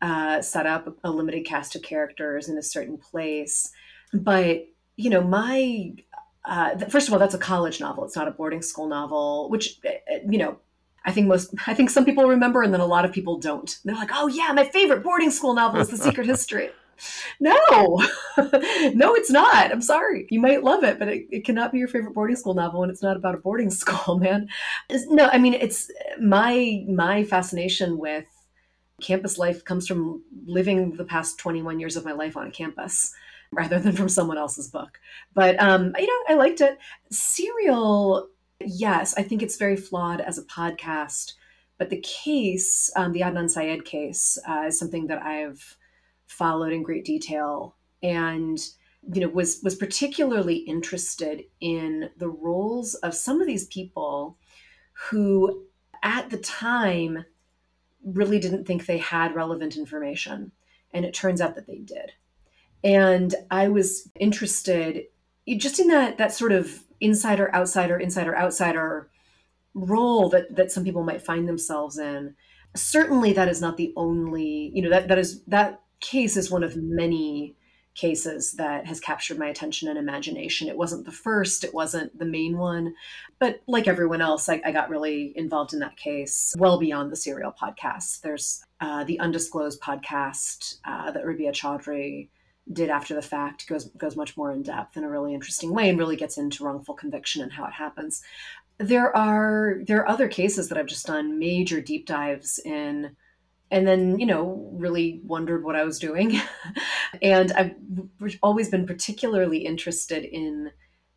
uh, 0.00 0.40
set 0.40 0.66
up, 0.66 0.96
a 1.04 1.10
limited 1.10 1.44
cast 1.44 1.76
of 1.76 1.82
characters 1.82 2.48
in 2.48 2.56
a 2.56 2.62
certain 2.62 2.96
place. 2.96 3.70
But, 4.14 4.66
you 4.96 5.10
know, 5.10 5.20
my 5.20 5.92
uh, 6.50 6.76
first 6.88 7.06
of 7.06 7.14
all, 7.14 7.20
that's 7.20 7.34
a 7.34 7.38
college 7.38 7.80
novel. 7.80 8.04
It's 8.04 8.16
not 8.16 8.26
a 8.26 8.32
boarding 8.32 8.60
school 8.60 8.88
novel, 8.88 9.48
which, 9.48 9.78
uh, 9.86 9.90
uh, 10.12 10.18
you 10.28 10.36
know, 10.36 10.58
I 11.04 11.12
think 11.12 11.28
most, 11.28 11.54
I 11.68 11.74
think 11.74 11.90
some 11.90 12.04
people 12.04 12.24
remember 12.24 12.62
and 12.62 12.74
then 12.74 12.80
a 12.80 12.86
lot 12.86 13.04
of 13.04 13.12
people 13.12 13.38
don't. 13.38 13.78
They're 13.84 13.94
like, 13.94 14.10
oh, 14.12 14.26
yeah, 14.26 14.52
my 14.52 14.64
favorite 14.64 15.04
boarding 15.04 15.30
school 15.30 15.54
novel 15.54 15.80
is 15.80 15.88
The 15.88 15.96
Secret 15.96 16.26
History. 16.34 16.70
No, 17.38 17.56
no, 18.36 19.14
it's 19.14 19.30
not. 19.30 19.70
I'm 19.70 19.80
sorry. 19.80 20.26
You 20.28 20.40
might 20.40 20.64
love 20.64 20.82
it, 20.82 20.98
but 20.98 21.08
it, 21.08 21.28
it, 21.30 21.44
cannot 21.46 21.72
be 21.72 21.78
your 21.78 21.88
favorite 21.88 22.14
boarding 22.14 22.36
school 22.36 22.52
novel 22.52 22.80
when 22.80 22.90
it's 22.90 23.02
not 23.02 23.16
about 23.16 23.36
a 23.36 23.38
boarding 23.38 23.70
school, 23.82 24.18
man. 24.18 24.48
No, 25.06 25.30
I 25.32 25.38
mean, 25.38 25.54
it's 25.54 25.88
my, 26.20 26.84
my 26.88 27.22
fascination 27.22 27.96
with 27.96 28.26
campus 29.00 29.38
life 29.38 29.64
comes 29.64 29.86
from 29.86 30.24
living 30.44 30.96
the 30.96 31.04
past 31.04 31.38
21 31.38 31.78
years 31.78 31.96
of 31.96 32.04
my 32.04 32.12
life 32.12 32.36
on 32.36 32.48
a 32.48 32.50
campus 32.50 33.14
rather 33.52 33.78
than 33.78 33.92
from 33.92 34.08
someone 34.08 34.38
else's 34.38 34.68
book. 34.68 35.00
But 35.34 35.60
um, 35.60 35.92
you 35.98 36.06
know, 36.06 36.24
I 36.28 36.34
liked 36.34 36.60
it. 36.60 36.78
Serial, 37.10 38.28
yes, 38.60 39.14
I 39.16 39.22
think 39.22 39.42
it's 39.42 39.56
very 39.56 39.76
flawed 39.76 40.20
as 40.20 40.38
a 40.38 40.44
podcast. 40.44 41.34
But 41.78 41.90
the 41.90 42.00
case, 42.00 42.90
um, 42.94 43.12
the 43.12 43.22
Adnan 43.22 43.50
Syed 43.50 43.84
case, 43.84 44.36
uh, 44.46 44.64
is 44.66 44.78
something 44.78 45.06
that 45.06 45.22
I've 45.22 45.76
followed 46.26 46.72
in 46.72 46.82
great 46.82 47.04
detail, 47.04 47.76
and 48.02 48.58
you 49.12 49.20
know 49.22 49.28
was 49.28 49.60
was 49.64 49.74
particularly 49.74 50.56
interested 50.56 51.44
in 51.60 52.10
the 52.18 52.28
roles 52.28 52.94
of 52.96 53.14
some 53.14 53.40
of 53.40 53.46
these 53.46 53.66
people 53.66 54.36
who, 55.08 55.64
at 56.02 56.28
the 56.28 56.36
time, 56.36 57.24
really 58.04 58.38
didn't 58.38 58.66
think 58.66 58.84
they 58.84 58.98
had 58.98 59.34
relevant 59.34 59.76
information, 59.76 60.52
and 60.92 61.06
it 61.06 61.14
turns 61.14 61.40
out 61.40 61.54
that 61.54 61.66
they 61.66 61.78
did 61.78 62.12
and 62.82 63.34
I 63.50 63.68
was 63.68 64.08
interested 64.18 65.04
just 65.56 65.78
in 65.80 65.88
that 65.88 66.18
that 66.18 66.32
sort 66.32 66.52
of 66.52 66.84
insider 67.00 67.54
outsider 67.54 67.98
insider 67.98 68.36
outsider 68.36 69.10
role 69.74 70.28
that 70.30 70.54
that 70.56 70.72
some 70.72 70.84
people 70.84 71.02
might 71.02 71.22
find 71.22 71.48
themselves 71.48 71.98
in. 71.98 72.34
Certainly, 72.76 73.32
that 73.32 73.48
is 73.48 73.60
not 73.60 73.76
the 73.76 73.92
only 73.96 74.70
you 74.74 74.82
know 74.82 74.90
that 74.90 75.08
that 75.08 75.18
is 75.18 75.42
that 75.44 75.80
case 76.00 76.36
is 76.36 76.50
one 76.50 76.62
of 76.62 76.76
many 76.76 77.56
cases 77.94 78.52
that 78.52 78.86
has 78.86 79.00
captured 79.00 79.38
my 79.38 79.48
attention 79.48 79.88
and 79.88 79.98
imagination. 79.98 80.68
It 80.68 80.76
wasn't 80.76 81.04
the 81.04 81.12
first, 81.12 81.64
it 81.64 81.74
wasn't 81.74 82.16
the 82.18 82.24
main 82.24 82.56
one, 82.56 82.94
but 83.38 83.60
like 83.66 83.88
everyone 83.88 84.22
else, 84.22 84.48
I, 84.48 84.62
I 84.64 84.72
got 84.72 84.88
really 84.88 85.32
involved 85.36 85.74
in 85.74 85.80
that 85.80 85.96
case 85.96 86.54
well 86.56 86.78
beyond 86.78 87.10
the 87.10 87.16
serial 87.16 87.52
podcast. 87.52 88.20
There's 88.20 88.64
uh, 88.80 89.04
the 89.04 89.18
undisclosed 89.18 89.82
podcast 89.82 90.76
uh, 90.84 91.10
that 91.10 91.26
Rabia 91.26 91.52
Chaudry 91.52 92.28
did 92.72 92.90
after 92.90 93.14
the 93.14 93.22
fact 93.22 93.66
goes 93.66 93.86
goes 93.90 94.16
much 94.16 94.36
more 94.36 94.52
in 94.52 94.62
depth 94.62 94.96
in 94.96 95.04
a 95.04 95.08
really 95.08 95.34
interesting 95.34 95.72
way 95.72 95.88
and 95.88 95.98
really 95.98 96.16
gets 96.16 96.38
into 96.38 96.64
wrongful 96.64 96.94
conviction 96.94 97.42
and 97.42 97.52
how 97.52 97.64
it 97.64 97.72
happens. 97.72 98.22
there 98.78 99.14
are 99.16 99.80
there 99.86 100.00
are 100.00 100.08
other 100.08 100.28
cases 100.28 100.68
that 100.68 100.78
I've 100.78 100.86
just 100.86 101.06
done 101.06 101.38
major 101.38 101.80
deep 101.80 102.06
dives 102.06 102.58
in 102.58 103.16
and 103.70 103.86
then 103.86 104.18
you 104.18 104.26
know 104.26 104.70
really 104.72 105.20
wondered 105.24 105.64
what 105.64 105.76
i 105.76 105.84
was 105.84 105.98
doing. 105.98 106.40
And 107.22 107.52
i've 107.52 107.74
always 108.42 108.68
been 108.68 108.86
particularly 108.86 109.58
interested 109.58 110.24
in 110.24 110.70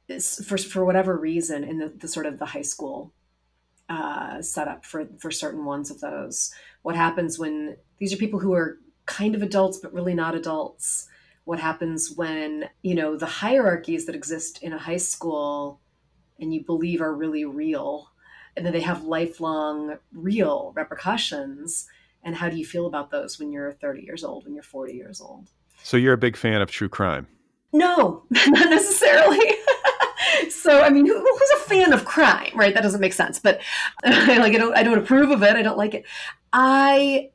this 0.08 0.44
for, 0.46 0.58
for 0.58 0.84
whatever 0.84 1.18
reason 1.18 1.64
in 1.64 1.78
the, 1.78 1.90
the 1.90 2.08
sort 2.08 2.26
of 2.26 2.40
the 2.40 2.46
high 2.46 2.64
school 2.64 3.14
uh, 3.90 4.42
setup 4.42 4.86
for 4.86 5.08
for 5.20 5.32
certain 5.32 5.66
ones 5.66 5.92
of 5.92 6.02
those. 6.02 6.54
What 6.82 6.96
happens 6.96 7.38
when 7.38 7.78
these 8.00 8.14
are 8.14 8.18
people 8.18 8.40
who 8.40 8.54
are 8.54 8.80
kind 9.06 9.36
of 9.36 9.44
adults 9.44 9.78
but 9.78 9.94
really 9.94 10.14
not 10.14 10.36
adults 10.36 11.08
what 11.46 11.60
happens 11.60 12.12
when 12.16 12.70
you 12.82 12.96
know 12.96 13.18
the 13.18 13.26
hierarchies 13.26 14.06
that 14.06 14.16
exist 14.16 14.62
in 14.64 14.74
a 14.74 14.78
high 14.78 14.98
school 14.98 15.82
and 16.40 16.54
you 16.54 16.64
believe 16.64 17.02
are 17.02 17.14
really 17.14 17.46
real 17.46 18.10
and 18.56 18.66
then 18.66 18.74
they 18.74 18.82
have 18.82 19.04
lifelong 19.04 19.98
real 20.14 20.74
repercussions 20.76 21.88
and 22.24 22.36
how 22.36 22.50
do 22.50 22.58
you 22.58 22.66
feel 22.66 22.86
about 22.86 23.12
those 23.12 23.40
when 23.40 23.52
you're 23.52 23.74
30 23.74 24.02
years 24.04 24.24
old 24.24 24.46
when 24.46 24.54
you're 24.54 24.64
40 24.64 24.94
years 24.94 25.20
old? 25.20 25.50
So 25.84 25.98
you're 25.98 26.14
a 26.14 26.18
big 26.18 26.38
fan 26.38 26.62
of 26.62 26.72
true 26.72 26.90
crime? 26.90 27.28
No 27.74 28.24
not 28.48 28.70
necessarily. 28.70 29.40
So 30.50 30.82
i 30.82 30.90
mean 30.90 31.06
who, 31.06 31.20
who's 31.20 31.52
a 31.58 31.64
fan 31.68 31.92
of 31.92 32.06
crime 32.06 32.52
right? 32.56 32.74
That 32.74 32.84
doesn't 32.84 33.02
make 33.02 33.14
sense 33.14 33.40
but 33.40 33.60
like 34.06 34.54
i 34.54 34.58
don't 34.58 34.76
i 34.76 34.84
don't 34.84 34.98
approve 34.98 35.30
of 35.30 35.44
it. 35.44 35.56
I 35.56 35.62
don't 35.62 35.78
like 35.78 35.94
it. 35.94 36.06
I 36.54 37.32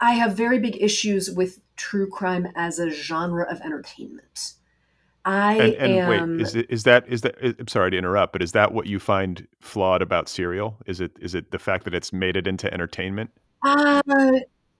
i 0.00 0.12
have 0.12 0.34
very 0.34 0.58
big 0.58 0.80
issues 0.80 1.30
with 1.30 1.60
true 1.80 2.08
crime 2.08 2.46
as 2.56 2.78
a 2.78 2.90
genre 2.90 3.46
of 3.50 3.60
entertainment 3.62 4.54
I 5.24 5.54
and, 5.54 5.74
and 5.74 5.92
am. 5.92 6.08
wait, 6.08 6.40
is 6.40 6.54
it, 6.54 6.66
is 6.70 6.84
that 6.84 7.06
is 7.08 7.20
that? 7.22 7.34
I'm 7.42 7.68
sorry 7.68 7.90
to 7.90 7.98
interrupt, 7.98 8.32
but 8.32 8.42
is 8.42 8.52
that 8.52 8.72
what 8.72 8.86
you 8.86 8.98
find 8.98 9.46
flawed 9.60 10.00
about 10.00 10.28
Serial? 10.28 10.78
Is 10.86 11.00
it 11.00 11.12
is 11.20 11.34
it 11.34 11.50
the 11.50 11.58
fact 11.58 11.84
that 11.84 11.94
it's 11.94 12.12
made 12.12 12.36
it 12.36 12.46
into 12.46 12.72
entertainment? 12.72 13.30
Uh, 13.62 14.00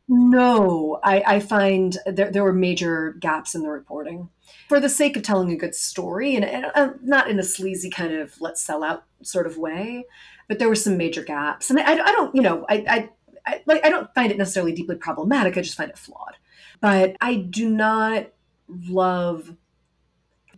no, 0.09 0.99
I, 1.04 1.23
I 1.26 1.40
find 1.40 1.97
there, 2.07 2.30
there 2.30 2.42
were 2.42 2.54
major 2.54 3.12
gaps 3.21 3.54
in 3.54 3.62
the 3.62 3.69
reporting. 3.69 4.30
For 4.69 4.80
the 4.80 4.88
sake 4.88 5.16
of 5.16 5.23
telling 5.23 5.52
a 5.52 5.57
good 5.57 5.75
story, 5.75 6.35
and, 6.35 6.45
and 6.45 6.66
uh, 6.75 6.90
not 7.02 7.28
in 7.28 7.38
a 7.38 7.45
sleazy 7.45 7.90
kind 7.90 8.14
of 8.14 8.40
let's 8.40 8.62
sell 8.62 8.83
out 8.83 9.04
sort 9.23 9.47
of 9.47 9.59
way, 9.59 10.04
but 10.49 10.59
there 10.59 10.69
were 10.69 10.75
some 10.75 10.97
major 10.97 11.23
gaps. 11.23 11.71
And 11.71 11.78
I, 11.78 11.92
I 11.92 12.12
don't, 12.12 12.35
you 12.35 12.42
know, 12.42 12.64
I, 12.69 12.85
I, 12.88 13.11
I, 13.47 13.62
like, 13.66 13.85
I 13.85 13.90
don't 13.90 14.12
find 14.14 14.30
it 14.30 14.38
necessarily 14.38 14.73
deeply 14.73 14.97
problematic. 14.97 15.56
I 15.56 15.62
just 15.62 15.76
find 15.76 15.90
it 15.90 15.99
flawed. 15.99 16.37
But 16.80 17.16
I 17.20 17.37
do 17.37 17.68
not 17.68 18.28
love 18.68 19.56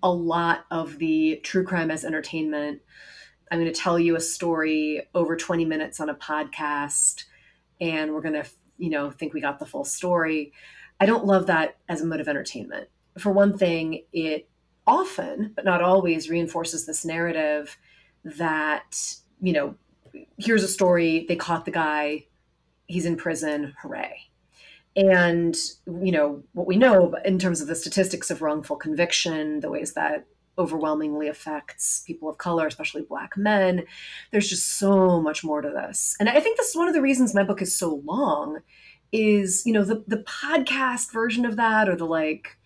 a 0.02 0.10
lot 0.10 0.64
of 0.70 0.98
the 0.98 1.40
true 1.42 1.64
crime 1.64 1.90
as 1.90 2.04
entertainment. 2.04 2.82
I'm 3.50 3.60
going 3.60 3.72
to 3.72 3.80
tell 3.80 3.98
you 3.98 4.16
a 4.16 4.20
story 4.20 5.08
over 5.14 5.36
20 5.36 5.64
minutes 5.64 6.00
on 6.00 6.08
a 6.08 6.14
podcast 6.14 7.24
and 7.80 8.12
we're 8.12 8.22
going 8.22 8.42
to, 8.42 8.48
you 8.78 8.90
know, 8.90 9.10
think 9.10 9.34
we 9.34 9.40
got 9.40 9.58
the 9.58 9.66
full 9.66 9.84
story. 9.84 10.52
I 11.00 11.06
don't 11.06 11.26
love 11.26 11.46
that 11.46 11.76
as 11.88 12.00
a 12.00 12.06
mode 12.06 12.20
of 12.20 12.28
entertainment. 12.28 12.88
For 13.18 13.30
one 13.30 13.58
thing, 13.58 14.04
it 14.12 14.48
often, 14.86 15.52
but 15.54 15.64
not 15.64 15.82
always, 15.82 16.30
reinforces 16.30 16.86
this 16.86 17.04
narrative 17.04 17.76
that, 18.24 19.16
you 19.40 19.52
know, 19.52 19.74
here's 20.38 20.62
a 20.62 20.68
story, 20.68 21.26
they 21.28 21.36
caught 21.36 21.64
the 21.64 21.70
guy, 21.70 22.26
he's 22.92 23.06
in 23.06 23.16
prison, 23.16 23.74
hooray. 23.80 24.28
And, 24.94 25.56
you 25.86 26.12
know, 26.12 26.42
what 26.52 26.66
we 26.66 26.76
know 26.76 27.14
in 27.24 27.38
terms 27.38 27.60
of 27.60 27.66
the 27.66 27.74
statistics 27.74 28.30
of 28.30 28.42
wrongful 28.42 28.76
conviction, 28.76 29.60
the 29.60 29.70
ways 29.70 29.94
that 29.94 30.26
overwhelmingly 30.58 31.28
affects 31.28 32.02
people 32.06 32.28
of 32.28 32.36
color, 32.36 32.66
especially 32.66 33.02
Black 33.02 33.36
men. 33.36 33.84
There's 34.30 34.50
just 34.50 34.78
so 34.78 35.20
much 35.20 35.42
more 35.42 35.62
to 35.62 35.70
this. 35.70 36.14
And 36.20 36.28
I 36.28 36.40
think 36.40 36.58
this 36.58 36.68
is 36.68 36.76
one 36.76 36.88
of 36.88 36.94
the 36.94 37.00
reasons 37.00 37.34
my 37.34 37.42
book 37.42 37.62
is 37.62 37.76
so 37.76 38.02
long 38.04 38.58
is, 39.12 39.62
you 39.64 39.72
know, 39.72 39.84
the, 39.84 40.04
the 40.06 40.24
podcast 40.24 41.10
version 41.10 41.46
of 41.46 41.56
that 41.56 41.88
or 41.88 41.96
the 41.96 42.04
like 42.04 42.58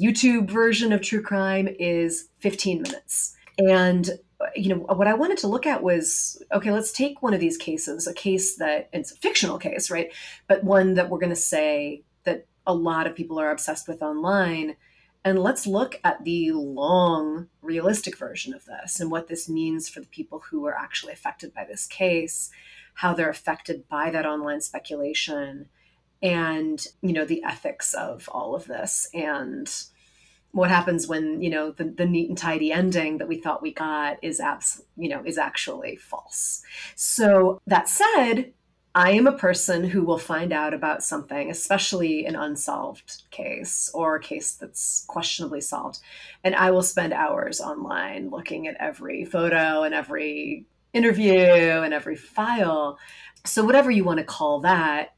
YouTube 0.00 0.50
version 0.50 0.92
of 0.92 1.00
true 1.00 1.22
crime 1.22 1.68
is 1.78 2.28
15 2.40 2.82
minutes. 2.82 3.36
And 3.58 4.10
you 4.54 4.68
know 4.68 4.76
what 4.76 5.08
i 5.08 5.14
wanted 5.14 5.38
to 5.38 5.48
look 5.48 5.66
at 5.66 5.82
was 5.82 6.40
okay 6.52 6.70
let's 6.70 6.92
take 6.92 7.22
one 7.22 7.34
of 7.34 7.40
these 7.40 7.56
cases 7.56 8.06
a 8.06 8.14
case 8.14 8.56
that 8.56 8.88
it's 8.92 9.12
a 9.12 9.16
fictional 9.16 9.58
case 9.58 9.88
right? 9.90 10.12
But 10.46 10.64
one 10.64 10.94
that 10.94 11.10
we're 11.10 11.18
going 11.18 11.30
to 11.30 11.36
say 11.36 12.02
that 12.24 12.46
a 12.66 12.74
lot 12.74 13.06
of 13.06 13.14
people 13.14 13.38
are 13.38 13.50
obsessed 13.50 13.88
with 13.88 14.02
online 14.02 14.76
and 15.24 15.38
let's 15.38 15.66
look 15.66 16.00
at 16.04 16.24
the 16.24 16.52
long, 16.52 17.48
realistic 17.60 18.16
version 18.16 18.54
of 18.54 18.64
this 18.64 19.00
and 19.00 19.10
what 19.10 19.28
this 19.28 19.48
means 19.48 19.88
for 19.88 20.00
the 20.00 20.06
people 20.06 20.44
who 20.50 20.64
are 20.66 20.76
actually 20.76 21.12
affected 21.12 21.52
by 21.52 21.64
this 21.64 21.86
case, 21.86 22.50
how 22.94 23.14
they're 23.14 23.28
affected 23.28 23.88
by 23.88 24.10
that 24.10 24.26
online 24.26 24.60
speculation, 24.60 25.68
and 26.22 26.86
you 27.00 27.12
know 27.12 27.24
the 27.24 27.42
ethics 27.44 27.94
of 27.94 28.28
all 28.32 28.54
of 28.54 28.66
this 28.66 29.08
and 29.14 29.84
what 30.52 30.70
happens 30.70 31.06
when 31.06 31.42
you 31.42 31.50
know 31.50 31.72
the, 31.72 31.84
the 31.84 32.06
neat 32.06 32.28
and 32.28 32.38
tidy 32.38 32.72
ending 32.72 33.18
that 33.18 33.28
we 33.28 33.38
thought 33.38 33.62
we 33.62 33.72
got 33.72 34.16
is 34.22 34.40
abs 34.40 34.82
you 34.96 35.08
know 35.08 35.22
is 35.24 35.38
actually 35.38 35.96
false 35.96 36.62
so 36.94 37.60
that 37.66 37.88
said 37.88 38.52
I 38.94 39.12
am 39.12 39.28
a 39.28 39.38
person 39.38 39.84
who 39.84 40.02
will 40.02 40.18
find 40.18 40.52
out 40.52 40.74
about 40.74 41.04
something, 41.04 41.50
especially 41.50 42.26
an 42.26 42.34
unsolved 42.34 43.22
case 43.30 43.88
or 43.94 44.16
a 44.16 44.20
case 44.20 44.54
that's 44.54 45.04
questionably 45.06 45.60
solved. 45.60 46.00
And 46.42 46.54
I 46.54 46.72
will 46.72 46.82
spend 46.82 47.12
hours 47.12 47.60
online 47.60 48.30
looking 48.30 48.66
at 48.66 48.76
every 48.80 49.24
photo 49.24 49.84
and 49.84 49.94
every 49.94 50.64
interview 50.92 51.38
and 51.38 51.94
every 51.94 52.16
file. 52.16 52.98
So, 53.44 53.64
whatever 53.64 53.90
you 53.90 54.02
want 54.02 54.18
to 54.18 54.24
call 54.24 54.60
that, 54.62 55.14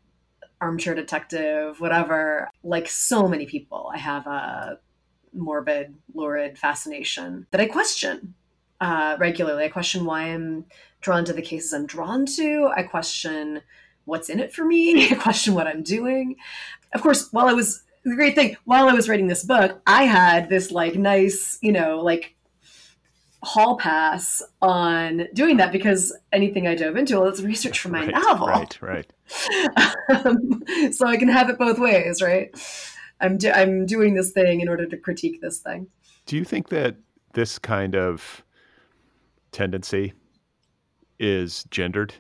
armchair 0.60 0.94
detective, 0.94 1.80
whatever, 1.80 2.50
like 2.62 2.86
so 2.86 3.26
many 3.28 3.46
people, 3.46 3.90
I 3.94 3.98
have 3.98 4.26
a 4.26 4.78
morbid, 5.32 5.94
lurid 6.14 6.58
fascination 6.58 7.46
that 7.50 7.60
I 7.60 7.66
question 7.66 8.34
uh, 8.80 9.16
regularly. 9.18 9.64
I 9.64 9.68
question 9.68 10.04
why 10.04 10.22
I'm 10.22 10.64
drawn 11.00 11.24
to 11.24 11.32
the 11.32 11.42
cases 11.42 11.72
I'm 11.72 11.86
drawn 11.86 12.26
to. 12.36 12.70
I 12.76 12.82
question 12.82 13.62
what's 14.04 14.28
in 14.28 14.40
it 14.40 14.52
for 14.52 14.64
me. 14.64 15.08
I 15.10 15.14
question 15.14 15.54
what 15.54 15.66
I'm 15.66 15.82
doing. 15.82 16.36
Of 16.92 17.02
course, 17.02 17.28
while 17.32 17.48
I 17.48 17.52
was 17.52 17.82
the 18.04 18.16
great 18.16 18.34
thing, 18.34 18.56
while 18.64 18.88
I 18.88 18.94
was 18.94 19.08
writing 19.08 19.28
this 19.28 19.44
book, 19.44 19.80
I 19.86 20.04
had 20.04 20.48
this 20.48 20.70
like 20.70 20.94
nice, 20.96 21.58
you 21.60 21.72
know, 21.72 22.00
like 22.00 22.34
hall 23.42 23.76
pass 23.76 24.42
on 24.60 25.26
doing 25.32 25.56
that 25.58 25.72
because 25.72 26.14
anything 26.32 26.66
I 26.66 26.74
dove 26.74 26.96
into, 26.96 27.18
well, 27.18 27.28
it's 27.28 27.40
research 27.40 27.80
for 27.80 27.88
my 27.88 28.06
right, 28.06 28.14
novel. 28.14 28.48
Right, 28.48 28.82
right. 28.82 29.12
um, 30.24 30.62
so 30.92 31.06
I 31.06 31.16
can 31.16 31.28
have 31.28 31.48
it 31.48 31.58
both 31.58 31.78
ways, 31.78 32.20
right? 32.20 32.54
I'm 33.20 33.36
do- 33.36 33.52
I'm 33.52 33.86
doing 33.86 34.14
this 34.14 34.32
thing 34.32 34.60
in 34.60 34.68
order 34.68 34.86
to 34.86 34.96
critique 34.96 35.40
this 35.40 35.58
thing. 35.58 35.88
Do 36.26 36.36
you 36.36 36.44
think 36.44 36.68
that 36.68 36.96
this 37.34 37.58
kind 37.58 37.94
of 37.94 38.44
tendency 39.52 40.14
is 41.18 41.64
gendered? 41.70 42.14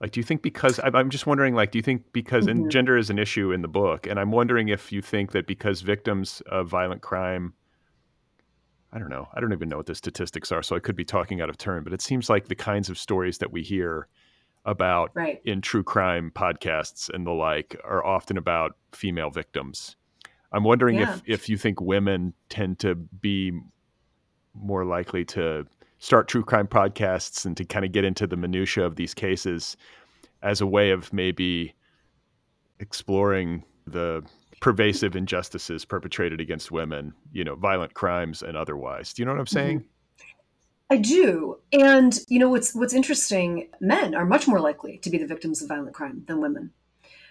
Like, 0.00 0.12
do 0.12 0.20
you 0.20 0.24
think 0.24 0.42
because 0.42 0.78
I'm 0.84 1.10
just 1.10 1.26
wondering, 1.26 1.54
like, 1.54 1.72
do 1.72 1.78
you 1.78 1.82
think 1.82 2.12
because 2.12 2.46
mm-hmm. 2.46 2.62
and 2.62 2.70
gender 2.70 2.96
is 2.96 3.10
an 3.10 3.18
issue 3.18 3.50
in 3.50 3.62
the 3.62 3.68
book, 3.68 4.06
and 4.06 4.18
I'm 4.18 4.30
wondering 4.30 4.68
if 4.68 4.92
you 4.92 5.02
think 5.02 5.32
that 5.32 5.46
because 5.46 5.80
victims 5.80 6.40
of 6.46 6.68
violent 6.68 7.02
crime, 7.02 7.54
I 8.92 8.98
don't 8.98 9.08
know, 9.08 9.26
I 9.34 9.40
don't 9.40 9.52
even 9.52 9.68
know 9.68 9.78
what 9.78 9.86
the 9.86 9.96
statistics 9.96 10.52
are, 10.52 10.62
so 10.62 10.76
I 10.76 10.80
could 10.80 10.94
be 10.94 11.04
talking 11.04 11.40
out 11.40 11.50
of 11.50 11.58
turn, 11.58 11.82
but 11.82 11.92
it 11.92 12.00
seems 12.00 12.30
like 12.30 12.46
the 12.46 12.54
kinds 12.54 12.88
of 12.88 12.96
stories 12.96 13.38
that 13.38 13.50
we 13.50 13.62
hear 13.62 14.06
about 14.64 15.10
right. 15.14 15.40
in 15.44 15.60
true 15.60 15.82
crime 15.82 16.30
podcasts 16.34 17.08
and 17.12 17.26
the 17.26 17.32
like 17.32 17.76
are 17.84 18.04
often 18.04 18.36
about 18.36 18.76
female 18.92 19.30
victims. 19.30 19.96
I'm 20.52 20.64
wondering 20.64 20.96
yeah. 20.96 21.14
if 21.14 21.22
if 21.26 21.48
you 21.48 21.58
think 21.58 21.80
women 21.80 22.32
tend 22.48 22.78
to 22.80 22.94
be 22.94 23.52
more 24.54 24.84
likely 24.84 25.24
to 25.24 25.66
start 25.98 26.28
true 26.28 26.42
crime 26.42 26.66
podcasts 26.66 27.44
and 27.44 27.56
to 27.56 27.64
kind 27.64 27.84
of 27.84 27.92
get 27.92 28.04
into 28.04 28.26
the 28.26 28.36
minutia 28.36 28.84
of 28.84 28.96
these 28.96 29.14
cases 29.14 29.76
as 30.42 30.60
a 30.60 30.66
way 30.66 30.90
of 30.90 31.12
maybe 31.12 31.74
exploring 32.78 33.64
the 33.86 34.22
pervasive 34.60 35.16
injustices 35.16 35.84
perpetrated 35.84 36.40
against 36.40 36.70
women, 36.70 37.12
you 37.32 37.44
know, 37.44 37.54
violent 37.54 37.94
crimes 37.94 38.42
and 38.42 38.56
otherwise. 38.56 39.12
Do 39.12 39.22
you 39.22 39.26
know 39.26 39.32
what 39.32 39.40
I'm 39.40 39.46
saying? 39.46 39.80
Mm-hmm. 39.80 39.88
I 40.90 40.96
do. 40.96 41.58
And 41.72 42.18
you 42.28 42.38
know 42.38 42.48
what's 42.48 42.74
what's 42.74 42.94
interesting, 42.94 43.68
men 43.80 44.14
are 44.14 44.24
much 44.24 44.48
more 44.48 44.60
likely 44.60 44.98
to 44.98 45.10
be 45.10 45.18
the 45.18 45.26
victims 45.26 45.60
of 45.60 45.68
violent 45.68 45.94
crime 45.94 46.24
than 46.26 46.40
women. 46.40 46.72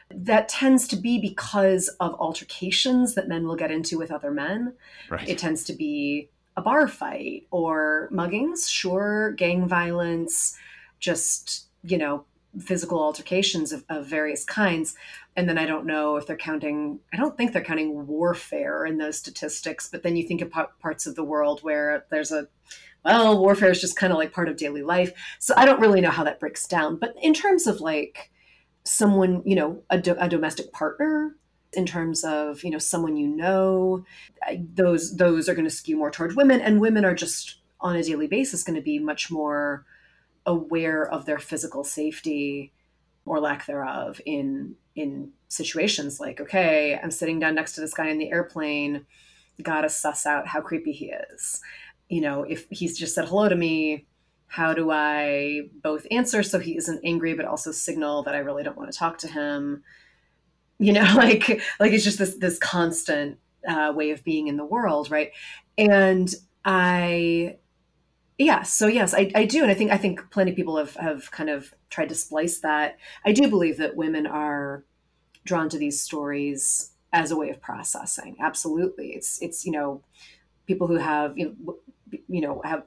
That 0.10 0.50
tends 0.50 0.88
to 0.90 0.96
be 0.96 1.20
because 1.20 1.90
of 2.00 2.14
altercations 2.16 3.16
that 3.16 3.28
men 3.28 3.48
will 3.48 3.56
get 3.56 3.72
into 3.72 3.98
with 3.98 4.12
other 4.12 4.32
men. 4.32 4.74
Right. 5.10 5.28
It 5.28 5.38
tends 5.38 5.64
to 5.66 5.74
be 5.74 6.30
a 6.56 6.62
bar 6.62 6.88
fight 6.88 7.46
or 7.52 8.10
muggings, 8.12 8.70
sure, 8.70 9.34
gang 9.34 9.68
violence, 9.68 10.58
just, 11.00 11.68
you 11.84 11.98
know, 11.98 12.26
physical 12.60 13.00
altercations 13.00 13.72
of, 13.72 13.86
of, 13.90 14.08
various 14.08 14.44
kinds. 14.44 14.96
And 15.36 15.48
then 15.48 15.60
I 15.60 15.66
don't 15.66 15.86
know 15.86 16.16
if 16.16 16.26
they're 16.26 16.36
counting, 16.36 17.00
I 17.14 17.18
don't 17.18 17.38
think 17.38 17.54
they're 17.54 17.64
counting 17.64 18.08
warfare 18.08 18.86
in 18.86 18.98
those 18.98 19.20
statistics, 19.20 19.88
but 19.88 20.02
then 20.02 20.16
you 20.16 20.28
think 20.28 20.42
of 20.42 20.52
parts 20.80 21.06
of 21.06 21.16
the 21.16 21.24
world 21.24 21.62
where 21.62 22.06
there's 22.10 22.32
a, 22.32 22.48
well, 23.06 23.40
warfare 23.40 23.70
is 23.70 23.80
just 23.80 23.96
kind 23.96 24.12
of 24.12 24.18
like 24.18 24.34
part 24.34 24.50
of 24.50 24.58
daily 24.58 24.82
life. 24.82 25.14
So 25.40 25.54
I 25.56 25.66
don't 25.66 25.80
really 25.80 26.02
know 26.02 26.10
how 26.10 26.24
that 26.24 26.40
breaks 26.40 26.68
down. 26.68 26.96
But 26.98 27.16
in 27.22 27.34
terms 27.34 27.68
of 27.68 27.80
like 27.80 28.32
someone, 28.88 29.42
you 29.46 29.56
know, 29.56 29.82
a, 29.90 29.98
do- 29.98 30.18
a 30.20 30.30
domestic 30.30 30.72
partner, 30.72 31.36
in 31.74 31.86
terms 31.86 32.24
of 32.24 32.64
you 32.64 32.70
know 32.70 32.78
someone 32.78 33.18
you 33.18 33.28
know, 33.28 34.06
those 34.74 35.16
those 35.18 35.50
are 35.50 35.54
going 35.54 35.68
to 35.68 35.74
skew 35.74 35.98
more 35.98 36.10
toward 36.10 36.36
women, 36.36 36.62
and 36.62 36.80
women 36.80 37.04
are 37.04 37.14
just 37.14 37.58
on 37.82 37.96
a 37.96 38.04
daily 38.04 38.28
basis 38.28 38.64
going 38.64 38.76
to 38.76 38.82
be 38.82 39.00
much 39.00 39.30
more 39.30 39.86
aware 40.46 41.04
of 41.04 41.26
their 41.26 41.38
physical 41.38 41.84
safety 41.84 42.72
or 43.26 43.40
lack 43.40 43.66
thereof 43.66 44.22
in 44.26 44.76
in 44.96 45.30
situations 45.50 46.20
like 46.20 46.40
okay 46.40 46.98
i'm 47.04 47.12
sitting 47.12 47.40
down 47.40 47.54
next 47.54 47.76
to 47.76 47.82
this 47.82 47.94
guy 47.94 48.08
in 48.08 48.18
the 48.18 48.32
airplane 48.32 49.06
gotta 49.62 49.90
suss 49.90 50.26
out 50.26 50.48
how 50.48 50.62
creepy 50.62 50.92
he 50.92 51.12
is. 51.34 51.62
You 52.10 52.22
know 52.22 52.44
if 52.44 52.68
he's 52.70 52.98
just 52.98 53.16
said 53.16 53.28
hello 53.28 53.50
to 53.50 53.56
me 53.56 54.06
how 54.48 54.74
do 54.74 54.92
i 54.92 55.62
both 55.84 56.06
answer 56.12 56.42
so 56.44 56.60
he 56.60 56.78
isn't 56.78 57.02
angry 57.04 57.34
but 57.34 57.46
also 57.46 57.72
signal 57.72 58.24
that 58.24 58.36
i 58.36 58.40
really 58.40 58.64
don't 58.64 58.78
want 58.78 58.92
to 58.92 58.98
talk 58.98 59.18
to 59.18 59.28
him. 59.28 59.84
You 60.80 60.94
know 60.94 61.12
like 61.16 61.62
like 61.80 61.92
it's 61.92 62.04
just 62.04 62.20
this 62.20 62.36
this 62.36 62.58
constant 62.60 63.40
uh, 63.68 63.92
way 63.96 64.12
of 64.12 64.24
being 64.24 64.48
in 64.48 64.58
the 64.58 64.66
world 64.66 65.12
right? 65.12 65.32
And 65.78 66.34
i 66.66 67.58
yeah 68.38 68.62
so 68.62 68.88
yes 68.88 69.14
I, 69.14 69.32
I 69.34 69.46
do 69.46 69.64
and 69.64 69.72
i 69.72 69.74
think 69.74 69.90
i 69.92 69.98
think 69.98 70.30
plenty 70.30 70.52
of 70.52 70.58
people 70.58 70.78
have 70.78 70.96
have 70.96 71.32
kind 71.32 71.50
of 71.50 71.74
tried 71.90 72.10
to 72.10 72.16
splice 72.16 72.60
that. 72.60 72.98
I 73.26 73.32
do 73.32 73.48
believe 73.48 73.78
that 73.78 73.96
women 73.96 74.28
are 74.28 74.84
drawn 75.46 75.70
to 75.70 75.78
these 75.78 76.02
stories 76.02 76.92
as 77.14 77.32
a 77.32 77.38
way 77.38 77.50
of 77.50 77.62
processing 77.62 78.36
absolutely. 78.40 79.10
It's 79.12 79.42
it's 79.42 79.66
you 79.66 79.72
know 79.72 80.04
people 80.66 80.88
who 80.88 80.98
have 80.98 81.38
you 81.38 81.56
know 81.60 81.78
you 82.28 82.42
know 82.42 82.62
have 82.64 82.84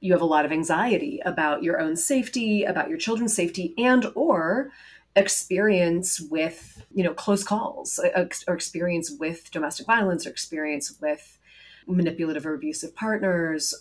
you 0.00 0.12
have 0.12 0.22
a 0.22 0.26
lot 0.26 0.44
of 0.44 0.52
anxiety 0.52 1.20
about 1.24 1.62
your 1.62 1.80
own 1.80 1.96
safety 1.96 2.64
about 2.64 2.88
your 2.88 2.98
children's 2.98 3.34
safety 3.34 3.74
and 3.78 4.06
or 4.14 4.70
experience 5.16 6.20
with 6.20 6.84
you 6.94 7.02
know 7.02 7.12
close 7.12 7.42
calls 7.42 7.98
uh, 7.98 8.26
or 8.46 8.54
experience 8.54 9.10
with 9.18 9.50
domestic 9.50 9.86
violence 9.86 10.26
or 10.26 10.30
experience 10.30 10.96
with 11.00 11.38
manipulative 11.86 12.46
or 12.46 12.54
abusive 12.54 12.94
partners 12.94 13.74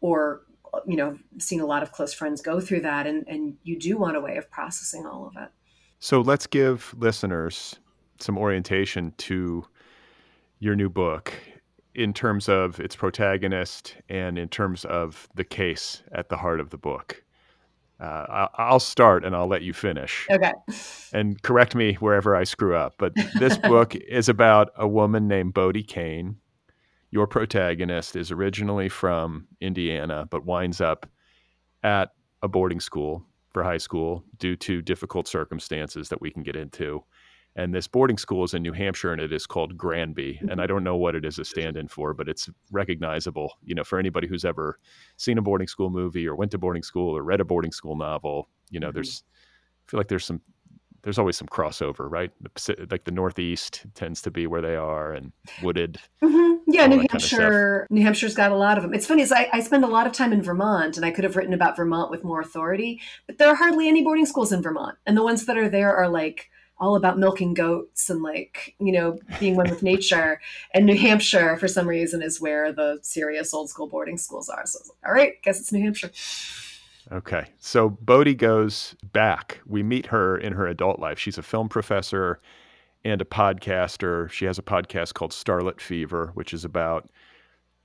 or 0.00 0.42
you 0.86 0.96
know 0.96 1.18
seen 1.38 1.60
a 1.60 1.66
lot 1.66 1.82
of 1.82 1.92
close 1.92 2.12
friends 2.12 2.42
go 2.42 2.60
through 2.60 2.80
that 2.80 3.06
and 3.06 3.26
and 3.28 3.56
you 3.62 3.78
do 3.78 3.96
want 3.96 4.16
a 4.16 4.20
way 4.20 4.36
of 4.36 4.50
processing 4.50 5.06
all 5.06 5.26
of 5.26 5.42
it. 5.42 5.48
So 5.98 6.20
let's 6.20 6.46
give 6.46 6.94
listeners 6.98 7.76
some 8.20 8.36
orientation 8.36 9.12
to 9.18 9.66
your 10.58 10.74
new 10.74 10.90
book 10.90 11.32
in 11.96 12.12
terms 12.12 12.48
of 12.48 12.78
its 12.78 12.94
protagonist 12.94 13.96
and 14.08 14.38
in 14.38 14.48
terms 14.48 14.84
of 14.84 15.28
the 15.34 15.44
case 15.44 16.02
at 16.12 16.28
the 16.28 16.36
heart 16.36 16.60
of 16.60 16.70
the 16.70 16.78
book 16.78 17.22
uh, 17.98 18.46
I'll 18.54 18.78
start 18.78 19.24
and 19.24 19.34
I'll 19.34 19.46
let 19.46 19.62
you 19.62 19.72
finish. 19.72 20.26
Okay. 20.30 20.52
And 21.14 21.40
correct 21.40 21.74
me 21.74 21.94
wherever 21.94 22.36
I 22.36 22.44
screw 22.44 22.76
up. 22.76 22.96
But 22.98 23.14
this 23.38 23.56
book 23.72 23.94
is 23.94 24.28
about 24.28 24.68
a 24.76 24.86
woman 24.86 25.26
named 25.28 25.54
Bodie 25.54 25.82
Kane 25.82 26.36
your 27.10 27.26
protagonist 27.26 28.16
is 28.16 28.30
originally 28.30 28.88
from 28.88 29.46
Indiana, 29.60 30.26
but 30.30 30.44
winds 30.44 30.80
up 30.80 31.06
at 31.82 32.10
a 32.42 32.48
boarding 32.48 32.80
school 32.80 33.24
for 33.50 33.62
high 33.62 33.78
school 33.78 34.24
due 34.38 34.56
to 34.56 34.82
difficult 34.82 35.26
circumstances 35.28 36.08
that 36.08 36.20
we 36.20 36.30
can 36.30 36.42
get 36.42 36.56
into. 36.56 37.02
And 37.56 37.74
this 37.74 37.88
boarding 37.88 38.18
school 38.18 38.44
is 38.44 38.52
in 38.52 38.62
New 38.62 38.72
Hampshire 38.72 39.12
and 39.12 39.20
it 39.20 39.32
is 39.32 39.46
called 39.46 39.76
Granby. 39.78 40.38
And 40.42 40.52
I 40.52 40.54
mm-hmm. 40.54 40.66
don't 40.66 40.84
know 40.84 40.96
what 40.96 41.14
it 41.14 41.24
is 41.24 41.38
a 41.38 41.44
stand 41.44 41.76
in 41.76 41.88
for, 41.88 42.12
but 42.12 42.28
it's 42.28 42.50
recognizable, 42.70 43.54
you 43.64 43.74
know, 43.74 43.82
for 43.82 43.98
anybody 43.98 44.28
who's 44.28 44.44
ever 44.44 44.78
seen 45.16 45.38
a 45.38 45.42
boarding 45.42 45.66
school 45.66 45.88
movie 45.88 46.28
or 46.28 46.36
went 46.36 46.50
to 46.50 46.58
boarding 46.58 46.82
school 46.82 47.16
or 47.16 47.22
read 47.22 47.40
a 47.40 47.44
boarding 47.44 47.72
school 47.72 47.96
novel. 47.96 48.48
You 48.70 48.78
know, 48.78 48.88
mm-hmm. 48.88 48.94
there's, 48.94 49.22
I 49.88 49.90
feel 49.90 49.98
like 49.98 50.08
there's 50.08 50.26
some 50.26 50.42
there's 51.06 51.20
always 51.20 51.36
some 51.36 51.46
crossover, 51.46 52.10
right? 52.10 52.32
The, 52.40 52.88
like 52.90 53.04
the 53.04 53.12
Northeast 53.12 53.86
tends 53.94 54.20
to 54.22 54.30
be 54.32 54.48
where 54.48 54.60
they 54.60 54.74
are, 54.74 55.12
and 55.12 55.30
wooded. 55.62 56.00
Mm-hmm. 56.20 56.68
Yeah, 56.68 56.88
New 56.88 56.98
Hampshire. 57.08 57.86
Kind 57.88 57.92
of 57.92 57.96
New 57.96 58.02
Hampshire's 58.02 58.34
got 58.34 58.50
a 58.50 58.56
lot 58.56 58.76
of 58.76 58.82
them. 58.82 58.92
It's 58.92 59.06
funny, 59.06 59.22
is 59.22 59.30
I, 59.30 59.48
I 59.52 59.60
spend 59.60 59.84
a 59.84 59.86
lot 59.86 60.08
of 60.08 60.12
time 60.12 60.32
in 60.32 60.42
Vermont, 60.42 60.96
and 60.96 61.06
I 61.06 61.12
could 61.12 61.22
have 61.22 61.36
written 61.36 61.54
about 61.54 61.76
Vermont 61.76 62.10
with 62.10 62.24
more 62.24 62.40
authority, 62.40 63.00
but 63.28 63.38
there 63.38 63.46
are 63.48 63.54
hardly 63.54 63.86
any 63.86 64.02
boarding 64.02 64.26
schools 64.26 64.50
in 64.50 64.62
Vermont, 64.62 64.98
and 65.06 65.16
the 65.16 65.22
ones 65.22 65.46
that 65.46 65.56
are 65.56 65.68
there 65.68 65.94
are 65.94 66.08
like 66.08 66.50
all 66.78 66.96
about 66.96 67.18
milking 67.18 67.54
goats 67.54 68.10
and 68.10 68.22
like 68.22 68.74
you 68.78 68.92
know 68.92 69.18
being 69.40 69.56
one 69.56 69.70
with 69.70 69.82
nature. 69.82 70.40
And 70.74 70.86
New 70.86 70.96
Hampshire, 70.96 71.56
for 71.56 71.68
some 71.68 71.88
reason, 71.88 72.22
is 72.22 72.40
where 72.40 72.72
the 72.72 72.98
serious 73.02 73.54
old 73.54 73.70
school 73.70 73.86
boarding 73.86 74.18
schools 74.18 74.48
are. 74.48 74.66
So, 74.66 74.78
all 75.06 75.12
right, 75.12 75.40
guess 75.42 75.60
it's 75.60 75.72
New 75.72 75.82
Hampshire. 75.82 76.10
Okay. 77.12 77.46
So 77.58 77.88
Bodie 77.88 78.34
goes 78.34 78.96
back. 79.12 79.60
We 79.64 79.82
meet 79.82 80.06
her 80.06 80.36
in 80.36 80.52
her 80.54 80.66
adult 80.66 80.98
life. 80.98 81.18
She's 81.18 81.38
a 81.38 81.42
film 81.42 81.68
professor 81.68 82.40
and 83.04 83.22
a 83.22 83.24
podcaster. 83.24 84.28
She 84.30 84.44
has 84.46 84.58
a 84.58 84.62
podcast 84.62 85.14
called 85.14 85.30
Starlet 85.30 85.80
Fever, 85.80 86.32
which 86.34 86.52
is 86.52 86.64
about 86.64 87.08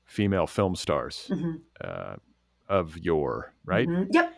female 0.05 0.47
film 0.47 0.75
stars 0.75 1.27
mm-hmm. 1.29 1.57
uh, 1.81 2.15
of 2.67 2.97
yore, 2.97 3.53
right? 3.63 3.87
Mm-hmm. 3.87 4.11
Yep. 4.11 4.33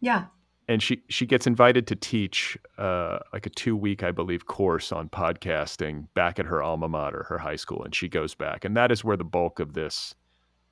Yeah. 0.00 0.24
And 0.68 0.82
she 0.82 1.02
she 1.08 1.24
gets 1.24 1.46
invited 1.46 1.86
to 1.86 1.96
teach 1.96 2.58
uh, 2.76 3.20
like 3.32 3.46
a 3.46 3.50
two 3.50 3.74
week, 3.74 4.02
I 4.02 4.10
believe, 4.10 4.46
course 4.46 4.92
on 4.92 5.08
podcasting 5.08 6.08
back 6.14 6.38
at 6.38 6.44
her 6.44 6.62
alma 6.62 6.88
mater, 6.88 7.24
her 7.28 7.38
high 7.38 7.56
school, 7.56 7.82
and 7.82 7.94
she 7.94 8.06
goes 8.06 8.34
back, 8.34 8.66
and 8.66 8.76
that 8.76 8.92
is 8.92 9.02
where 9.02 9.16
the 9.16 9.24
bulk 9.24 9.60
of 9.60 9.72
this 9.72 10.14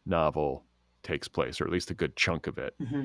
novel 0.05 0.65
takes 1.03 1.29
place, 1.29 1.61
or 1.61 1.65
at 1.65 1.71
least 1.71 1.91
a 1.91 1.95
good 1.95 2.15
chunk 2.17 2.47
of 2.47 2.59
it. 2.59 2.75
Mm-hmm. 2.81 3.05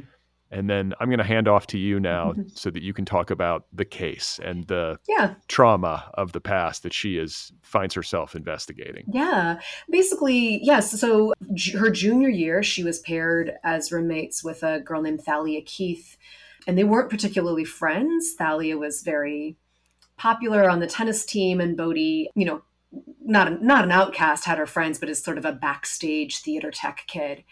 And 0.54 0.70
then 0.70 0.94
I'm 1.00 1.08
going 1.08 1.20
to 1.20 1.24
hand 1.24 1.48
off 1.48 1.66
to 1.68 1.78
you 1.78 1.98
now 2.00 2.34
mm-hmm. 2.34 2.42
so 2.54 2.70
that 2.72 2.84
you 2.84 2.94
can 2.94 3.06
talk 3.06 3.32
about 3.32 3.68
the 3.72 3.86
case 3.86 4.38
and 4.44 4.68
the 4.68 5.00
yeah. 5.08 5.36
trauma 5.48 6.12
of 6.16 6.34
the 6.34 6.42
past 6.42 6.84
that 6.84 6.94
she 6.94 7.18
is 7.18 7.54
finds 7.62 7.96
herself 7.96 8.36
investigating. 8.36 9.06
Yeah. 9.08 9.62
Basically, 9.90 10.62
yes. 10.62 11.00
So 11.00 11.34
her 11.80 11.90
junior 11.90 12.28
year, 12.28 12.64
she 12.64 12.84
was 12.84 13.00
paired 13.00 13.54
as 13.64 13.94
roommates 13.94 14.44
with 14.44 14.62
a 14.62 14.82
girl 14.82 15.02
named 15.02 15.22
Thalia 15.22 15.62
Keith, 15.62 16.18
and 16.68 16.78
they 16.78 16.84
weren't 16.84 17.10
particularly 17.10 17.66
friends. 17.66 18.34
Thalia 18.34 18.78
was 18.78 19.02
very 19.02 19.58
popular 20.18 20.70
on 20.70 20.80
the 20.80 20.88
tennis 20.88 21.26
team, 21.26 21.60
and 21.60 21.78
Bodie, 21.78 22.30
you 22.36 22.46
know, 22.46 22.62
not 23.24 23.48
a, 23.48 23.66
not 23.66 23.84
an 23.84 23.92
outcast, 23.92 24.46
had 24.46 24.58
her 24.58 24.66
friends, 24.66 25.00
but 25.00 25.10
is 25.10 25.24
sort 25.24 25.38
of 25.38 25.46
a 25.46 25.52
backstage 25.52 26.40
theater 26.40 26.72
tech 26.72 27.04
kid. 27.08 27.44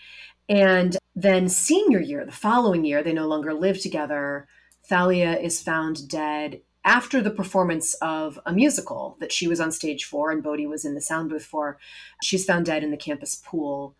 And 0.47 0.97
then, 1.15 1.49
senior 1.49 1.99
year, 1.99 2.25
the 2.25 2.31
following 2.31 2.85
year, 2.85 3.03
they 3.03 3.13
no 3.13 3.27
longer 3.27 3.53
live 3.53 3.79
together. 3.79 4.47
Thalia 4.85 5.37
is 5.37 5.61
found 5.61 6.09
dead 6.09 6.61
after 6.83 7.21
the 7.21 7.29
performance 7.29 7.93
of 7.95 8.39
a 8.45 8.53
musical 8.53 9.17
that 9.19 9.31
she 9.31 9.47
was 9.47 9.59
on 9.59 9.71
stage 9.71 10.05
for 10.05 10.31
and 10.31 10.41
Bodie 10.41 10.65
was 10.65 10.85
in 10.85 10.95
the 10.95 11.01
sound 11.01 11.29
booth 11.29 11.45
for. 11.45 11.77
She's 12.23 12.45
found 12.45 12.65
dead 12.65 12.83
in 12.83 12.91
the 12.91 12.97
campus 12.97 13.35
pool. 13.35 13.95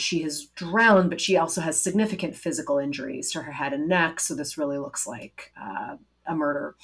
She 0.00 0.22
has 0.22 0.46
drowned, 0.56 1.10
but 1.10 1.20
she 1.20 1.36
also 1.36 1.60
has 1.60 1.80
significant 1.80 2.34
physical 2.34 2.78
injuries 2.78 3.30
to 3.32 3.42
her 3.42 3.52
head 3.52 3.72
and 3.72 3.88
neck. 3.88 4.20
So, 4.20 4.34
this 4.34 4.58
really 4.58 4.78
looks 4.78 5.06
like 5.06 5.52
uh, 5.60 5.96
a 6.26 6.34
murder. 6.34 6.74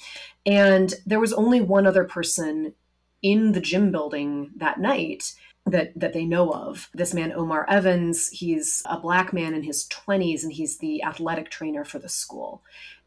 And 0.45 0.93
there 1.05 1.19
was 1.19 1.33
only 1.33 1.61
one 1.61 1.85
other 1.85 2.03
person 2.03 2.73
in 3.21 3.51
the 3.51 3.61
gym 3.61 3.91
building 3.91 4.51
that 4.55 4.79
night 4.79 5.33
that 5.65 5.91
that 5.99 6.13
they 6.13 6.25
know 6.25 6.51
of. 6.51 6.89
This 6.93 7.13
man 7.13 7.31
Omar 7.31 7.65
Evans, 7.69 8.29
he's 8.29 8.83
a 8.85 8.99
black 8.99 9.33
man 9.33 9.53
in 9.53 9.63
his 9.63 9.87
20s 9.89 10.43
and 10.43 10.51
he's 10.51 10.77
the 10.77 11.03
athletic 11.03 11.49
trainer 11.49 11.85
for 11.85 11.99
the 11.99 12.09
school. 12.09 12.63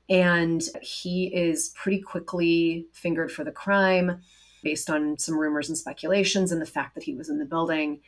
And 0.09 0.63
he 0.83 1.35
is 1.35 1.71
pretty 1.71 2.01
quickly 2.01 2.87
fingered 2.93 3.33
for 3.33 3.43
the 3.43 3.53
crime 3.53 4.21
based 4.63 4.89
on 4.89 5.19
some 5.19 5.39
rumors 5.39 5.69
and 5.69 5.77
speculations 5.77 6.53
and 6.53 6.61
the 6.61 6.67
fact 6.67 6.95
that 6.95 7.05
he 7.05 7.15
was 7.15 7.29
in 7.29 7.39
the 7.39 7.45
building. 7.45 8.01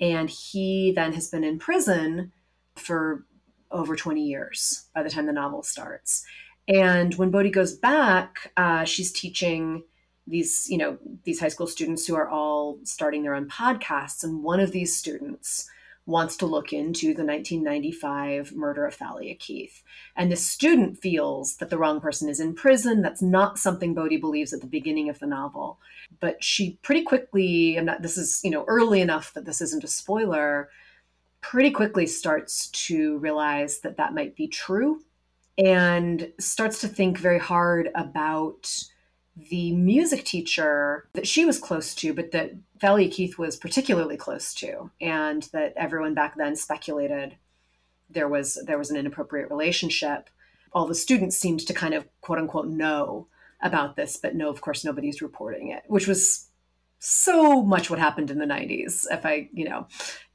And 0.00 0.28
he 0.28 0.92
then 0.94 1.12
has 1.12 1.28
been 1.28 1.44
in 1.44 1.58
prison 1.58 2.32
for 2.76 3.24
over 3.70 3.96
20 3.96 4.22
years 4.22 4.86
by 4.94 5.02
the 5.02 5.10
time 5.10 5.26
the 5.26 5.32
novel 5.32 5.62
starts. 5.62 6.24
And 6.68 7.14
when 7.14 7.30
Bodie 7.30 7.50
goes 7.50 7.74
back, 7.76 8.52
uh, 8.56 8.84
she's 8.84 9.12
teaching 9.12 9.84
these 10.26 10.66
you 10.70 10.78
know 10.78 10.96
these 11.24 11.40
high 11.40 11.48
school 11.48 11.66
students 11.66 12.06
who 12.06 12.14
are 12.14 12.28
all 12.28 12.78
starting 12.82 13.22
their 13.22 13.34
own 13.34 13.48
podcasts 13.48 14.24
and 14.24 14.42
one 14.42 14.60
of 14.60 14.72
these 14.72 14.96
students 14.96 15.68
wants 16.06 16.36
to 16.36 16.46
look 16.46 16.72
into 16.72 17.14
the 17.14 17.24
1995 17.24 18.52
murder 18.54 18.86
of 18.86 18.94
Thalia 18.94 19.34
Keith. 19.34 19.82
And 20.16 20.30
the 20.30 20.36
student 20.36 20.98
feels 20.98 21.56
that 21.56 21.70
the 21.70 21.78
wrong 21.78 22.00
person 22.00 22.28
is 22.28 22.40
in 22.40 22.54
prison. 22.54 23.00
That's 23.00 23.22
not 23.22 23.58
something 23.58 23.94
Bodie 23.94 24.18
believes 24.18 24.52
at 24.52 24.60
the 24.60 24.66
beginning 24.66 25.08
of 25.08 25.18
the 25.18 25.26
novel. 25.26 25.78
But 26.20 26.44
she 26.44 26.78
pretty 26.82 27.02
quickly, 27.02 27.76
and 27.76 27.90
this 28.00 28.18
is, 28.18 28.40
you 28.44 28.50
know, 28.50 28.64
early 28.68 29.00
enough 29.00 29.32
that 29.32 29.46
this 29.46 29.62
isn't 29.62 29.84
a 29.84 29.88
spoiler, 29.88 30.68
pretty 31.40 31.70
quickly 31.70 32.06
starts 32.06 32.68
to 32.68 33.18
realize 33.18 33.80
that 33.80 33.96
that 33.96 34.14
might 34.14 34.36
be 34.36 34.46
true 34.46 35.00
and 35.56 36.32
starts 36.38 36.80
to 36.80 36.88
think 36.88 37.18
very 37.18 37.38
hard 37.38 37.88
about 37.94 38.84
the 39.36 39.72
music 39.72 40.24
teacher 40.24 41.08
that 41.12 41.26
she 41.26 41.44
was 41.44 41.58
close 41.58 41.94
to, 41.94 42.14
but 42.14 42.30
that 42.32 42.52
Thalia 42.84 43.08
Keith 43.08 43.38
was 43.38 43.56
particularly 43.56 44.18
close 44.18 44.52
to, 44.56 44.90
and 45.00 45.44
that 45.54 45.72
everyone 45.74 46.12
back 46.12 46.36
then 46.36 46.54
speculated 46.54 47.36
there 48.10 48.28
was 48.28 48.62
there 48.66 48.76
was 48.76 48.90
an 48.90 48.96
inappropriate 48.98 49.48
relationship. 49.48 50.28
All 50.70 50.86
the 50.86 50.94
students 50.94 51.38
seemed 51.38 51.60
to 51.60 51.72
kind 51.72 51.94
of 51.94 52.06
quote 52.20 52.38
unquote 52.38 52.68
know 52.68 53.28
about 53.62 53.96
this 53.96 54.18
but 54.18 54.34
no 54.34 54.50
of 54.50 54.60
course 54.60 54.84
nobody's 54.84 55.22
reporting 55.22 55.70
it 55.70 55.84
which 55.86 56.06
was 56.06 56.50
so 56.98 57.62
much 57.62 57.88
what 57.88 57.98
happened 57.98 58.30
in 58.30 58.38
the 58.38 58.44
90s 58.44 59.06
if 59.10 59.24
i 59.24 59.48
you 59.54 59.64
know 59.64 59.86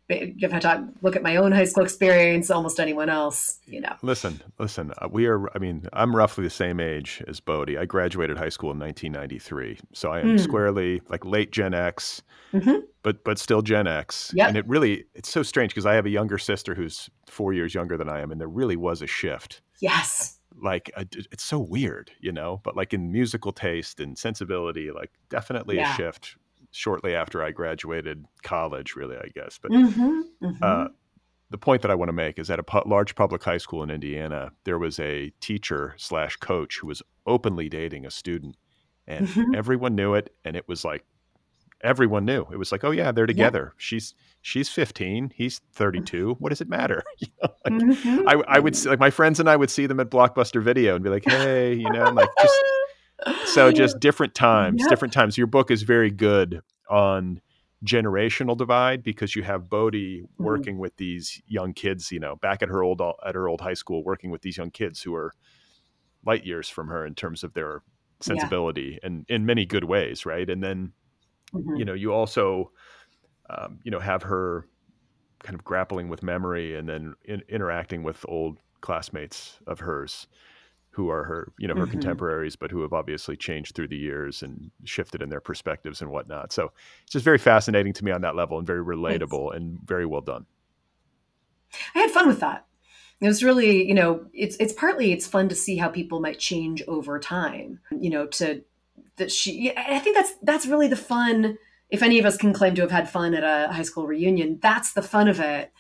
if 0.10 0.54
I 0.54 0.60
talk, 0.60 0.82
look 1.02 1.16
at 1.16 1.22
my 1.22 1.36
own 1.36 1.52
high 1.52 1.66
school 1.66 1.84
experience, 1.84 2.50
almost 2.50 2.80
anyone 2.80 3.10
else, 3.10 3.60
you 3.68 3.80
know. 3.80 3.96
Listen, 4.02 4.42
listen. 4.58 4.92
Uh, 4.98 5.08
we 5.10 5.28
are. 5.28 5.48
I 5.56 5.60
mean, 5.60 5.88
I'm 5.94 6.16
roughly 6.16 6.44
the 6.44 6.50
same 6.50 6.80
age 6.80 7.24
as 7.28 7.40
Bodie. 7.40 7.78
I 7.78 7.86
graduated 7.86 8.38
high 8.38 8.50
school 8.50 8.72
in 8.72 8.80
1993, 8.80 9.80
so 9.94 10.12
I 10.12 10.20
am 10.20 10.38
mm. 10.38 10.40
squarely 10.40 11.02
like 11.10 11.26
late 11.26 11.52
Gen 11.52 11.74
X, 11.74 12.24
mm-hmm. 12.52 12.80
but 13.04 13.24
but 13.24 13.38
still 13.38 13.62
Gen 13.62 13.86
X. 13.86 14.32
Yep. 14.36 14.48
And 14.48 14.58
it 14.58 14.68
really, 14.68 15.06
it's 15.14 15.30
so 15.30 15.44
strange 15.44 15.72
because 15.72 15.86
I 15.86 15.94
have 15.94 16.08
a 16.08 16.12
younger 16.12 16.40
sister 16.40 16.74
who's 16.74 17.10
four 17.28 17.54
years 17.54 17.76
younger 17.76 17.96
than 17.96 18.10
I 18.10 18.22
am, 18.22 18.32
and 18.32 18.42
there 18.42 18.48
really 18.48 18.76
was 18.76 19.02
a 19.02 19.08
shift. 19.08 19.62
Yes. 19.80 20.40
Like 20.62 20.92
a, 20.98 21.06
it's 21.32 21.44
so 21.44 21.60
weird, 21.60 22.12
you 22.20 22.32
know. 22.32 22.62
But 22.64 22.76
like 22.76 22.94
in 22.94 23.12
musical 23.12 23.52
taste 23.52 24.00
and 24.00 24.18
sensibility, 24.18 24.92
like 24.92 25.12
definitely 25.30 25.76
yeah. 25.76 25.94
a 25.94 25.96
shift 25.96 26.36
shortly 26.72 27.16
after 27.16 27.44
I 27.44 27.52
graduated 27.52 28.26
college, 28.44 28.96
really, 28.96 29.18
I 29.18 29.30
guess. 29.34 29.60
But 29.62 29.72
mm-hmm, 29.72 30.22
mm-hmm. 30.44 30.64
Uh, 30.64 30.88
the 31.50 31.58
point 31.58 31.82
that 31.82 31.92
I 31.92 31.96
want 31.96 32.10
to 32.10 32.14
make 32.14 32.38
is 32.38 32.50
at 32.50 32.60
a 32.60 32.64
pu- 32.64 32.84
large 32.86 33.16
public 33.16 33.44
high 33.44 33.58
school 33.58 33.82
in 33.84 33.90
Indiana, 33.90 34.52
there 34.66 34.78
was 34.78 35.00
a 35.00 35.32
teacher 35.42 35.96
slash 35.98 36.36
coach 36.38 36.80
who 36.80 36.88
was 36.88 37.02
openly 37.26 37.70
dating 37.70 38.06
a 38.06 38.12
student, 38.12 38.56
and 39.08 39.28
mm-hmm. 39.28 39.56
everyone 39.56 39.96
knew 39.96 40.14
it, 40.14 40.34
and 40.46 40.56
it 40.56 40.68
was 40.68 40.86
like 40.86 41.06
everyone 41.82 42.26
knew. 42.26 42.46
It 42.52 42.58
was 42.58 42.72
like, 42.72 42.84
oh 42.84 42.92
yeah, 42.92 43.12
they're 43.12 43.26
together. 43.26 43.74
Yeah. 43.74 43.78
She's 43.78 44.14
she's 44.42 44.70
15, 44.70 45.34
he's 45.36 45.60
32. 45.74 46.36
What 46.40 46.50
does 46.50 46.62
it 46.62 46.70
matter? 46.70 47.04
you 47.18 47.28
know, 47.42 47.50
like, 47.66 47.74
mm-hmm. 47.74 48.28
I, 48.28 48.44
I 48.48 48.60
would 48.60 48.76
see, 48.76 48.90
like 48.90 49.00
my 49.00 49.10
friends 49.10 49.40
and 49.40 49.50
I 49.50 49.56
would 49.56 49.70
see 49.70 49.86
them 49.86 50.00
at 50.00 50.10
Blockbuster 50.10 50.62
Video 50.62 50.96
and 50.96 51.04
be 51.04 51.10
like, 51.10 51.26
hey, 51.26 51.74
you 51.74 51.90
know, 51.90 52.10
like 52.12 52.30
just 52.40 52.56
so 53.46 53.72
just 53.72 54.00
different 54.00 54.34
times, 54.34 54.86
different 54.88 55.14
times. 55.14 55.38
Your 55.38 55.48
book 55.48 55.72
is 55.72 55.84
very 55.84 56.12
good 56.12 56.62
on 56.90 57.42
generational 57.86 58.58
divide 58.58 59.04
because 59.04 59.36
you 59.36 59.44
have 59.44 59.70
Bodie 59.70 60.22
mm-hmm. 60.22 60.44
working 60.44 60.78
with 60.78 60.96
these 60.98 61.42
young 61.48 61.74
kids, 61.74 62.12
you 62.12 62.20
know, 62.20 62.36
back 62.36 62.62
at 62.62 62.70
her 62.70 62.84
old 62.84 63.02
at 63.26 63.36
her 63.36 63.48
old 63.48 63.62
high 63.62 63.74
school, 63.74 64.04
working 64.04 64.32
with 64.32 64.42
these 64.42 64.58
young 64.58 64.72
kids 64.72 65.02
who 65.02 65.16
are 65.16 65.34
light 66.26 66.46
years 66.46 66.68
from 66.68 66.88
her 66.88 67.06
in 67.06 67.16
terms 67.16 67.44
of 67.44 67.54
their 67.54 67.82
sensibility 68.20 69.00
yeah. 69.02 69.08
and 69.08 69.26
in 69.30 69.46
many 69.46 69.66
good 69.66 69.86
ways, 69.86 70.26
right? 70.26 70.50
And 70.50 70.62
then, 70.62 70.92
mm-hmm. 71.54 71.76
you 71.78 71.86
know, 71.86 71.94
you 71.94 72.12
also, 72.12 72.72
um, 73.50 73.80
you 73.84 73.92
know, 73.92 74.00
have 74.00 74.24
her 74.24 74.66
kind 75.42 75.56
of 75.56 75.64
grappling 75.64 76.10
with 76.10 76.22
memory 76.22 76.76
and 76.76 76.90
then 76.90 77.14
in, 77.24 77.42
interacting 77.48 78.04
with 78.04 78.26
old 78.28 78.58
classmates 78.82 79.60
of 79.68 79.80
hers 79.80 80.28
who 81.00 81.10
are 81.10 81.24
her, 81.24 81.54
you 81.58 81.66
know, 81.66 81.76
her 81.76 81.84
mm-hmm. 81.84 81.92
contemporaries, 81.92 82.58
but 82.58 82.72
who 82.72 82.82
have 82.82 82.92
obviously 82.92 83.38
changed 83.38 83.74
through 83.74 83.88
the 83.88 83.96
years 83.96 84.44
and 84.44 84.70
shifted 84.84 85.22
in 85.22 85.30
their 85.30 85.40
perspectives 85.40 86.02
and 86.02 86.12
whatnot. 86.12 86.52
So 86.52 86.74
it's 87.04 87.14
just 87.14 87.24
very 87.24 87.38
fascinating 87.38 87.94
to 87.94 88.04
me 88.04 88.12
on 88.12 88.20
that 88.20 88.36
level 88.36 88.58
and 88.58 88.68
very 88.68 88.84
relatable 88.84 89.52
Thanks. 89.52 89.56
and 89.56 89.80
very 89.88 90.06
well 90.06 90.20
done. 90.20 90.46
I 91.96 92.00
had 92.00 92.12
fun 92.12 92.28
with 92.28 92.42
that. 92.42 92.66
It 93.22 93.28
was 93.28 93.46
really, 93.46 93.88
you 93.88 93.94
know, 93.94 94.26
it's 94.34 94.58
it's 94.58 94.74
partly 94.74 95.14
it's 95.14 95.26
fun 95.26 95.48
to 95.48 95.56
see 95.56 95.78
how 95.78 95.88
people 95.88 96.20
might 96.20 96.38
change 96.38 96.84
over 96.86 97.18
time. 97.18 97.80
You 97.98 98.10
know, 98.10 98.28
to 98.28 98.62
that 99.16 99.32
she. 99.32 99.72
I 99.78 100.00
think 100.00 100.18
that's 100.18 100.34
that's 100.44 100.66
really 100.66 100.90
the 100.90 100.98
fun. 100.98 101.58
If 101.90 102.04
any 102.04 102.20
of 102.20 102.26
us 102.26 102.36
can 102.36 102.52
claim 102.52 102.76
to 102.76 102.82
have 102.82 102.92
had 102.92 103.10
fun 103.10 103.34
at 103.34 103.44
a 103.46 103.72
high 103.72 103.84
school 103.84 104.06
reunion, 104.06 104.60
that's 104.62 104.92
the 104.92 105.02
fun 105.02 105.30
of 105.30 105.40
it. 105.40 105.72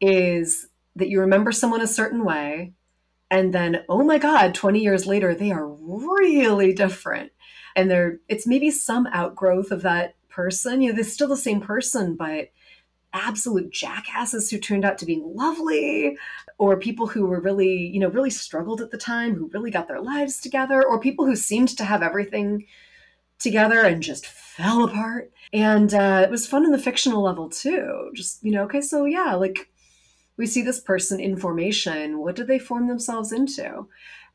Is 0.00 0.66
that 0.96 1.08
you 1.10 1.20
remember 1.20 1.52
someone 1.52 1.80
a 1.80 1.86
certain 1.86 2.24
way, 2.24 2.72
and 3.34 3.52
then 3.52 3.84
oh 3.88 4.04
my 4.04 4.16
god 4.16 4.54
20 4.54 4.78
years 4.78 5.06
later 5.06 5.34
they 5.34 5.50
are 5.50 5.68
really 5.68 6.72
different. 6.72 7.32
And 7.76 7.90
they're 7.90 8.20
it's 8.28 8.46
maybe 8.46 8.70
some 8.70 9.08
outgrowth 9.08 9.72
of 9.72 9.82
that 9.82 10.14
person. 10.28 10.80
You 10.80 10.90
know 10.90 10.94
they're 10.94 11.04
still 11.04 11.28
the 11.28 11.36
same 11.36 11.60
person 11.60 12.14
but 12.14 12.50
absolute 13.12 13.72
jackasses 13.72 14.50
who 14.50 14.58
turned 14.58 14.84
out 14.84 14.98
to 14.98 15.06
be 15.06 15.22
lovely 15.24 16.16
or 16.58 16.76
people 16.78 17.06
who 17.06 17.26
were 17.26 17.40
really 17.40 17.88
you 17.92 17.98
know 17.98 18.08
really 18.08 18.30
struggled 18.30 18.80
at 18.80 18.92
the 18.92 18.98
time 18.98 19.34
who 19.34 19.50
really 19.52 19.70
got 19.70 19.88
their 19.88 20.00
lives 20.00 20.40
together 20.40 20.84
or 20.84 21.00
people 21.00 21.26
who 21.26 21.36
seemed 21.36 21.68
to 21.68 21.84
have 21.84 22.02
everything 22.02 22.64
together 23.40 23.80
and 23.82 24.00
just 24.00 24.26
fell 24.26 24.84
apart. 24.84 25.32
And 25.52 25.92
uh, 25.92 26.22
it 26.24 26.30
was 26.30 26.46
fun 26.46 26.64
in 26.64 26.70
the 26.70 26.78
fictional 26.78 27.22
level 27.22 27.48
too. 27.48 28.12
Just 28.14 28.44
you 28.44 28.52
know 28.52 28.62
okay 28.64 28.80
so 28.80 29.06
yeah 29.06 29.34
like 29.34 29.68
we 30.36 30.46
see 30.46 30.62
this 30.62 30.80
person 30.80 31.20
in 31.20 31.36
formation. 31.36 32.18
What 32.18 32.36
did 32.36 32.46
they 32.46 32.58
form 32.58 32.88
themselves 32.88 33.32
into? 33.32 33.88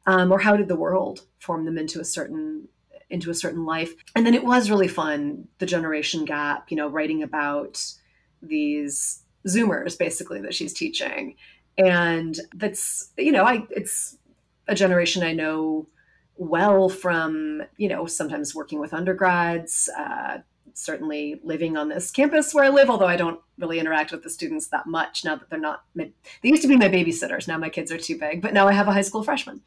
Um, 0.06 0.32
or 0.32 0.40
how 0.40 0.56
did 0.56 0.68
the 0.68 0.76
world 0.76 1.26
form 1.40 1.66
them 1.66 1.78
into 1.78 2.00
a 2.00 2.06
certain 2.06 2.68
into 3.10 3.30
a 3.32 3.36
certain 3.36 3.66
life? 3.66 3.94
And 4.16 4.26
then 4.26 4.36
it 4.36 4.44
was 4.44 4.70
really 4.70 4.88
fun, 4.88 5.48
the 5.58 5.66
generation 5.66 6.26
gap, 6.26 6.70
you 6.70 6.78
know, 6.78 6.88
writing 6.88 7.24
about 7.24 7.84
these 8.42 9.24
Zoomers 9.48 9.98
basically 9.98 10.42
that 10.42 10.54
she's 10.54 10.74
teaching. 10.74 11.36
And 11.78 12.40
that's, 12.54 13.12
you 13.18 13.32
know, 13.32 13.46
I 13.46 13.66
it's 13.72 14.18
a 14.68 14.76
generation 14.76 15.24
I 15.24 15.34
know 15.34 15.88
well 16.38 16.88
from, 16.88 17.64
you 17.78 17.90
know, 17.90 18.06
sometimes 18.06 18.56
working 18.56 18.80
with 18.80 18.94
undergrads, 18.94 19.90
uh, 19.98 20.38
certainly 20.80 21.40
living 21.44 21.78
on 21.78 21.90
this 21.90 22.12
campus 22.12 22.54
where 22.54 22.66
I 22.66 22.70
live, 22.70 22.90
although 22.90 23.08
I 23.08 23.16
don't 23.16 23.40
really 23.58 23.80
interact 23.80 24.12
with 24.12 24.24
the 24.24 24.30
students 24.30 24.68
that 24.68 24.88
much 24.88 25.26
now 25.26 25.36
that 25.36 25.50
they're 25.50 25.60
not, 25.60 25.84
they 25.96 26.12
used 26.44 26.62
to 26.62 26.68
be 26.68 26.78
my 26.78 26.90
babysitters. 26.90 27.48
Now 27.48 27.58
my 27.58 27.70
kids 27.70 27.92
are 27.92 27.98
too 27.98 28.18
big, 28.18 28.42
but 28.42 28.54
now 28.54 28.68
I 28.68 28.74
have 28.74 28.88
a 28.88 28.94
high 28.94 29.02
school 29.02 29.24
freshman, 29.24 29.62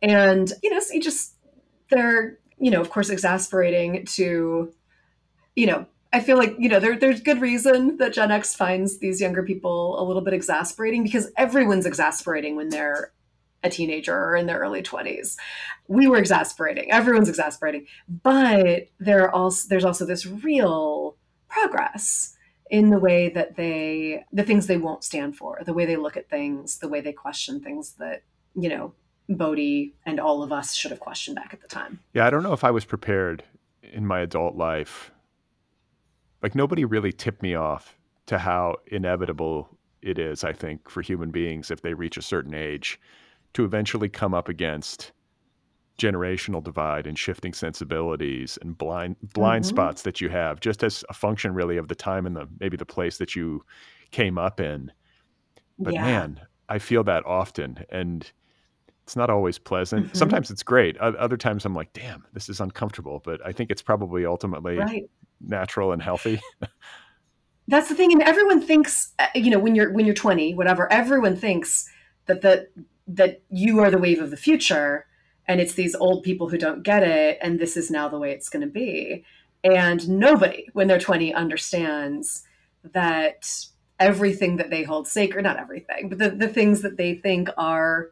and 0.00 0.52
you 0.62 0.70
know, 0.70 0.80
so 0.80 0.94
you 0.94 1.00
just 1.00 1.34
they're 1.90 2.38
you 2.62 2.70
know, 2.70 2.80
of 2.80 2.90
course, 2.90 3.10
exasperating 3.10 4.06
to, 4.06 4.72
you 5.56 5.66
know. 5.66 5.86
I 6.14 6.20
feel 6.20 6.36
like 6.36 6.54
you 6.58 6.68
know 6.68 6.78
there, 6.78 6.98
there's 6.98 7.22
good 7.22 7.40
reason 7.40 7.96
that 7.96 8.12
Gen 8.12 8.30
X 8.30 8.54
finds 8.54 8.98
these 8.98 9.18
younger 9.18 9.42
people 9.42 9.98
a 9.98 10.04
little 10.04 10.20
bit 10.20 10.34
exasperating 10.34 11.02
because 11.02 11.32
everyone's 11.38 11.86
exasperating 11.86 12.54
when 12.54 12.68
they're 12.68 13.12
a 13.62 13.70
teenager 13.70 14.16
or 14.16 14.36
in 14.36 14.46
their 14.46 14.58
early 14.58 14.82
20s. 14.82 15.36
We 15.88 16.08
were 16.08 16.18
exasperating. 16.18 16.90
Everyone's 16.90 17.28
exasperating. 17.28 17.86
But 18.08 18.88
there 18.98 19.30
also 19.30 19.68
there's 19.68 19.84
also 19.84 20.04
this 20.04 20.26
real 20.26 21.16
progress 21.48 22.36
in 22.70 22.90
the 22.90 22.98
way 22.98 23.28
that 23.28 23.56
they 23.56 24.24
the 24.32 24.42
things 24.42 24.66
they 24.66 24.78
won't 24.78 25.04
stand 25.04 25.36
for, 25.36 25.60
the 25.64 25.74
way 25.74 25.84
they 25.84 25.96
look 25.96 26.16
at 26.16 26.30
things, 26.30 26.78
the 26.78 26.88
way 26.88 27.00
they 27.00 27.12
question 27.12 27.60
things 27.60 27.94
that, 27.98 28.22
you 28.54 28.68
know, 28.68 28.94
Bodie 29.28 29.94
and 30.04 30.18
all 30.18 30.42
of 30.42 30.52
us 30.52 30.74
should 30.74 30.90
have 30.90 31.00
questioned 31.00 31.36
back 31.36 31.52
at 31.52 31.60
the 31.60 31.68
time. 31.68 32.00
Yeah, 32.14 32.26
I 32.26 32.30
don't 32.30 32.42
know 32.42 32.52
if 32.52 32.64
I 32.64 32.70
was 32.70 32.84
prepared 32.84 33.44
in 33.82 34.06
my 34.06 34.20
adult 34.20 34.56
life. 34.56 35.12
Like 36.42 36.54
nobody 36.54 36.84
really 36.84 37.12
tipped 37.12 37.42
me 37.42 37.54
off 37.54 37.98
to 38.26 38.38
how 38.38 38.76
inevitable 38.86 39.68
it 40.00 40.18
is, 40.18 40.42
I 40.42 40.52
think, 40.52 40.88
for 40.88 41.02
human 41.02 41.30
beings 41.30 41.70
if 41.70 41.82
they 41.82 41.94
reach 41.94 42.16
a 42.16 42.22
certain 42.22 42.54
age 42.54 42.98
to 43.54 43.64
eventually 43.64 44.08
come 44.08 44.34
up 44.34 44.48
against 44.48 45.12
generational 45.98 46.62
divide 46.62 47.06
and 47.06 47.18
shifting 47.18 47.52
sensibilities 47.52 48.58
and 48.62 48.76
blind 48.78 49.14
blind 49.34 49.64
mm-hmm. 49.64 49.74
spots 49.74 50.02
that 50.02 50.20
you 50.20 50.28
have 50.28 50.58
just 50.58 50.82
as 50.82 51.04
a 51.10 51.14
function 51.14 51.54
really 51.54 51.76
of 51.76 51.88
the 51.88 51.94
time 51.94 52.26
and 52.26 52.34
the 52.34 52.48
maybe 52.60 52.76
the 52.76 52.86
place 52.86 53.18
that 53.18 53.36
you 53.36 53.64
came 54.10 54.38
up 54.38 54.58
in 54.58 54.90
but 55.78 55.92
yeah. 55.92 56.02
man 56.02 56.40
i 56.68 56.78
feel 56.78 57.04
that 57.04 57.24
often 57.26 57.84
and 57.90 58.32
it's 59.04 59.16
not 59.16 59.28
always 59.28 59.58
pleasant 59.58 60.06
mm-hmm. 60.06 60.16
sometimes 60.16 60.50
it's 60.50 60.62
great 60.62 60.96
other 60.98 61.36
times 61.36 61.64
i'm 61.64 61.74
like 61.74 61.92
damn 61.92 62.24
this 62.32 62.48
is 62.48 62.60
uncomfortable 62.60 63.20
but 63.22 63.44
i 63.46 63.52
think 63.52 63.70
it's 63.70 63.82
probably 63.82 64.24
ultimately 64.24 64.78
right. 64.78 65.04
natural 65.40 65.92
and 65.92 66.02
healthy 66.02 66.40
that's 67.68 67.88
the 67.88 67.94
thing 67.94 68.12
and 68.12 68.22
everyone 68.22 68.60
thinks 68.60 69.12
uh, 69.18 69.26
you 69.34 69.50
know 69.50 69.58
when 69.58 69.74
you're 69.74 69.92
when 69.92 70.06
you're 70.06 70.14
20 70.14 70.54
whatever 70.54 70.90
everyone 70.90 71.36
thinks 71.36 71.88
that 72.26 72.40
the 72.40 72.66
that 73.06 73.42
you 73.50 73.80
are 73.80 73.90
the 73.90 73.98
wave 73.98 74.20
of 74.20 74.30
the 74.30 74.36
future 74.36 75.06
and 75.46 75.60
it's 75.60 75.74
these 75.74 75.94
old 75.94 76.22
people 76.22 76.48
who 76.48 76.58
don't 76.58 76.82
get 76.82 77.02
it 77.02 77.38
and 77.42 77.58
this 77.58 77.76
is 77.76 77.90
now 77.90 78.08
the 78.08 78.18
way 78.18 78.30
it's 78.32 78.48
going 78.48 78.64
to 78.64 78.72
be. 78.72 79.24
And 79.64 80.08
nobody 80.08 80.68
when 80.72 80.88
they're 80.88 80.98
20 80.98 81.34
understands 81.34 82.44
that 82.84 83.48
everything 84.00 84.56
that 84.56 84.70
they 84.70 84.82
hold 84.82 85.06
sacred 85.06 85.44
not 85.44 85.58
everything 85.58 86.08
but 86.08 86.18
the, 86.18 86.30
the 86.30 86.48
things 86.48 86.82
that 86.82 86.96
they 86.96 87.14
think 87.14 87.48
are 87.56 88.10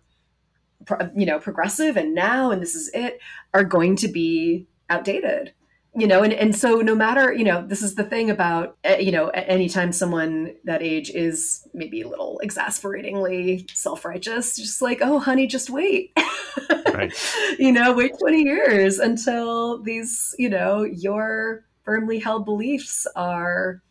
you 1.16 1.26
know 1.26 1.40
progressive 1.40 1.96
and 1.96 2.14
now 2.14 2.50
and 2.50 2.62
this 2.62 2.76
is 2.76 2.90
it 2.94 3.18
are 3.53 3.64
going 3.64 3.96
to 3.96 4.07
be 4.07 4.66
outdated 4.88 5.53
you 5.96 6.07
know 6.07 6.22
and, 6.22 6.33
and 6.33 6.55
so 6.55 6.76
no 6.76 6.94
matter 6.94 7.33
you 7.33 7.44
know 7.44 7.66
this 7.66 7.83
is 7.83 7.96
the 7.96 8.05
thing 8.05 8.31
about 8.31 8.76
eh, 8.85 8.98
you 8.98 9.11
know 9.11 9.29
anytime 9.31 9.92
someone 9.92 10.55
that 10.64 10.83
age 10.83 11.11
is 11.11 11.66
maybe 11.74 12.00
a 12.03 12.09
little 12.09 12.38
exasperatingly 12.40 13.66
self-righteous 13.72 14.57
just 14.57 14.81
like 14.81 15.00
oh 15.03 15.18
honey 15.18 15.46
just 15.46 15.68
wait 15.68 16.12
right. 16.94 17.12
you 17.59 17.72
know 17.72 17.92
wait 17.92 18.12
20 18.20 18.42
years 18.42 18.98
until 18.98 19.83
these 19.83 20.35
you 20.38 20.48
know 20.48 20.85
your 20.85 21.64
firmly 21.83 22.18
held 22.20 22.44
beliefs 22.44 23.07
are 23.16 23.83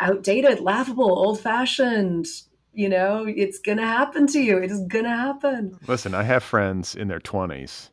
outdated 0.00 0.60
laughable 0.60 1.18
old-fashioned 1.18 2.26
You 2.72 2.88
know, 2.88 3.26
it's 3.26 3.58
going 3.58 3.78
to 3.78 3.86
happen 3.86 4.28
to 4.28 4.38
you. 4.38 4.58
It 4.58 4.70
is 4.70 4.86
going 4.86 5.04
to 5.04 5.10
happen. 5.10 5.76
Listen, 5.88 6.14
I 6.14 6.22
have 6.22 6.44
friends 6.44 6.94
in 6.94 7.08
their 7.08 7.18
20s 7.18 7.90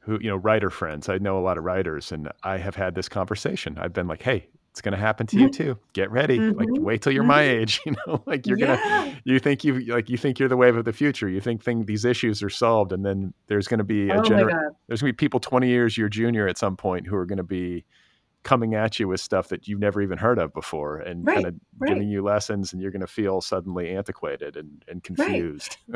who, 0.00 0.18
you 0.20 0.28
know, 0.30 0.36
writer 0.36 0.70
friends. 0.70 1.08
I 1.08 1.18
know 1.18 1.38
a 1.38 1.42
lot 1.44 1.58
of 1.58 1.64
writers, 1.64 2.10
and 2.12 2.30
I 2.42 2.58
have 2.58 2.74
had 2.74 2.94
this 2.94 3.08
conversation. 3.08 3.78
I've 3.78 3.92
been 3.92 4.08
like, 4.08 4.22
hey, 4.22 4.48
it's 4.70 4.80
going 4.80 4.92
to 4.92 4.98
happen 4.98 5.26
to 5.28 5.36
you 5.38 5.48
Mhm. 5.48 5.52
too. 5.52 5.78
Get 5.94 6.10
ready. 6.10 6.38
Like, 6.38 6.68
Mhm. 6.68 6.78
wait 6.78 7.02
till 7.02 7.12
you're 7.12 7.24
my 7.24 7.42
Mhm. 7.42 7.60
age. 7.60 7.80
You 7.86 7.94
know, 8.06 8.22
like 8.26 8.46
you're 8.46 8.56
gonna, 8.56 9.16
you 9.24 9.38
think 9.40 9.64
you 9.64 9.80
like 9.80 10.08
you 10.08 10.16
think 10.16 10.38
you're 10.38 10.48
the 10.48 10.56
wave 10.56 10.76
of 10.76 10.84
the 10.84 10.92
future. 10.92 11.28
You 11.28 11.40
think 11.40 11.62
thing 11.62 11.84
these 11.86 12.04
issues 12.04 12.42
are 12.42 12.48
solved, 12.50 12.92
and 12.92 13.04
then 13.04 13.34
there's 13.48 13.66
going 13.68 13.78
to 13.78 13.84
be 13.84 14.08
a 14.10 14.14
Oh 14.18 14.22
gener- 14.22 14.72
there's 14.86 15.00
going 15.02 15.10
to 15.10 15.16
be 15.16 15.24
people 15.24 15.40
20 15.40 15.68
years 15.68 15.98
your 15.98 16.08
junior 16.08 16.46
at 16.48 16.56
some 16.56 16.76
point 16.76 17.06
who 17.08 17.16
are 17.16 17.26
going 17.26 17.38
to 17.38 17.42
be 17.42 17.84
coming 18.42 18.74
at 18.74 18.98
you 18.98 19.08
with 19.08 19.20
stuff 19.20 19.48
that 19.48 19.68
you've 19.68 19.80
never 19.80 20.00
even 20.00 20.18
heard 20.18 20.38
of 20.38 20.52
before 20.54 20.98
and 20.98 21.26
Right, 21.26 21.34
kind 21.36 21.46
of 21.46 21.54
right. 21.78 21.88
giving 21.88 22.08
you 22.08 22.22
lessons 22.22 22.72
and 22.72 22.80
you're 22.80 22.90
going 22.90 23.00
to 23.00 23.06
feel 23.06 23.40
suddenly 23.40 23.94
antiquated 23.94 24.56
and, 24.56 24.82
and 24.88 24.96
Right. 24.96 25.02
confused 25.02 25.76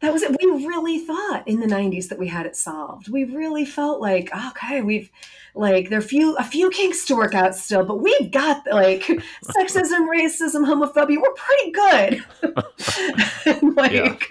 That 0.00 0.12
was 0.12 0.22
it. 0.22 0.36
We 0.38 0.66
really 0.66 0.98
thought 0.98 1.44
in 1.46 1.60
the 1.60 1.66
90s 1.66 2.08
that 2.10 2.18
we 2.18 2.28
had 2.28 2.44
it 2.44 2.56
solved. 2.56 3.08
We 3.08 3.24
really 3.24 3.64
felt 3.64 4.02
like, 4.02 4.28
okay, 4.50 4.82
we've 4.82 5.10
like 5.54 5.88
there 5.88 5.98
are 5.98 6.02
few 6.02 6.36
a 6.36 6.44
few 6.44 6.68
kinks 6.68 7.06
to 7.06 7.16
work 7.16 7.34
out 7.34 7.54
still, 7.54 7.86
but 7.86 8.02
we've 8.02 8.30
got 8.30 8.66
like 8.70 9.02
sexism, 9.44 10.06
racism, 10.06 10.66
homophobia. 10.66 11.16
We're 11.22 11.32
pretty 11.32 11.70
good. 11.72 12.24
like, 13.76 14.30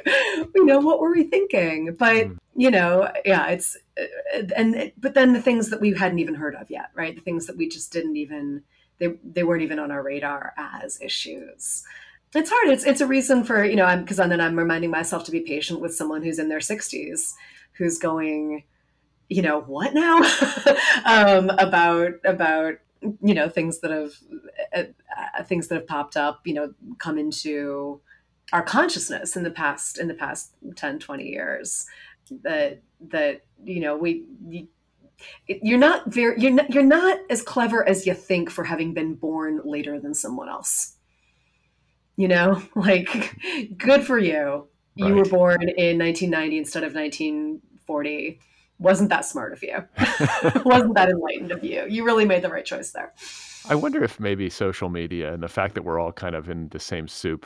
you 0.53 0.65
know, 0.65 0.79
what 0.79 0.99
were 0.99 1.11
we 1.11 1.23
thinking? 1.23 1.95
But 1.97 2.27
Mm. 2.27 2.37
You 2.55 2.71
know, 2.71 3.11
yeah, 3.25 3.47
it's 3.47 3.77
uh, 3.97 4.43
and 4.55 4.91
but 4.97 5.13
then 5.13 5.33
the 5.33 5.41
things 5.41 5.69
that 5.69 5.81
we 5.81 5.93
hadn't 5.93 6.19
even 6.19 6.35
heard 6.35 6.55
of 6.55 6.69
yet, 6.69 6.89
right? 6.93 7.15
The 7.15 7.21
things 7.21 7.47
that 7.47 7.57
we 7.57 7.67
just 7.67 7.91
didn't 7.91 8.15
even 8.15 8.63
they 8.99 9.15
they 9.23 9.43
weren't 9.43 9.63
even 9.63 9.79
on 9.79 9.91
our 9.91 10.03
radar 10.03 10.53
as 10.57 11.01
issues 11.01 11.83
it's 12.35 12.49
hard. 12.49 12.69
It's 12.69 12.85
it's 12.85 13.01
a 13.01 13.07
reason 13.07 13.43
for 13.43 13.63
you 13.63 13.75
know 13.75 13.85
I'm 13.85 14.01
because 14.01 14.17
then 14.17 14.41
I'm 14.41 14.57
reminding 14.57 14.91
myself 14.91 15.23
to 15.25 15.31
be 15.31 15.41
patient 15.41 15.81
with 15.81 15.95
someone 15.95 16.23
who's 16.23 16.39
in 16.39 16.49
their 16.49 16.59
60s, 16.59 17.33
who's 17.73 17.99
going, 17.99 18.63
you 19.29 19.41
know, 19.41 19.61
what 19.61 19.93
now 19.93 20.17
um, 21.05 21.49
about 21.51 22.13
about 22.25 22.75
you 23.01 23.33
know 23.33 23.49
things 23.49 23.79
that 23.79 23.91
have 23.91 24.13
uh, 24.75 24.83
uh, 25.37 25.43
things 25.43 25.67
that 25.67 25.75
have 25.75 25.87
popped 25.87 26.17
up, 26.17 26.41
you 26.45 26.53
know, 26.53 26.73
come 26.97 27.17
into 27.17 28.01
our 28.51 28.63
consciousness 28.63 29.35
in 29.35 29.43
the 29.43 29.51
past 29.51 29.99
in 29.99 30.07
the 30.07 30.13
past 30.13 30.53
10 30.75 30.99
20 30.99 31.23
years 31.23 31.85
that 32.43 32.81
that 33.09 33.41
you 33.63 33.79
know 33.79 33.97
we 33.97 34.25
you, 34.47 34.67
you're 35.47 35.79
not 35.79 36.11
very 36.11 36.39
you're 36.39 36.51
not, 36.51 36.69
you're 36.69 36.83
not 36.83 37.19
as 37.29 37.41
clever 37.41 37.87
as 37.87 38.05
you 38.05 38.13
think 38.13 38.49
for 38.49 38.63
having 38.63 38.93
been 38.93 39.15
born 39.15 39.61
later 39.63 39.99
than 39.99 40.13
someone 40.13 40.49
else. 40.49 40.95
You 42.15 42.27
know 42.27 42.61
like 42.75 43.35
good 43.77 44.03
for 44.03 44.17
you. 44.17 44.67
You 44.95 45.15
were 45.15 45.25
born 45.25 45.63
in 45.63 45.97
1990 45.97 46.57
instead 46.59 46.83
of 46.83 46.93
1940 46.93 48.39
wasn't 48.79 49.09
that 49.09 49.25
smart 49.25 49.53
of 49.53 49.63
you. 49.63 49.83
Wasn't 50.65 50.95
that 50.95 51.09
enlightened 51.09 51.51
of 51.51 51.63
you. 51.63 51.85
You 51.87 52.03
really 52.03 52.25
made 52.25 52.41
the 52.41 52.49
right 52.49 52.65
choice 52.65 52.91
there. 52.91 53.13
I 53.69 53.75
wonder 53.75 54.03
if 54.03 54.19
maybe 54.19 54.49
social 54.49 54.89
media 54.89 55.33
and 55.33 55.41
the 55.41 55.47
fact 55.47 55.75
that 55.75 55.83
we're 55.83 55.99
all 55.99 56.11
kind 56.11 56.35
of 56.35 56.49
in 56.49 56.67
the 56.69 56.79
same 56.79 57.07
soup 57.07 57.45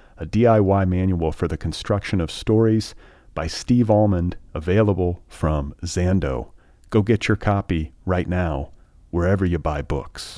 a 0.21 0.25
DIY 0.27 0.87
manual 0.87 1.31
for 1.31 1.47
the 1.47 1.57
construction 1.57 2.21
of 2.21 2.29
stories 2.29 2.93
by 3.33 3.47
Steve 3.47 3.89
Almond, 3.89 4.37
available 4.53 5.23
from 5.27 5.73
Zando. 5.83 6.51
Go 6.91 7.01
get 7.01 7.27
your 7.27 7.35
copy 7.35 7.93
right 8.05 8.29
now, 8.29 8.69
wherever 9.09 9.43
you 9.45 9.57
buy 9.57 9.81
books. 9.81 10.37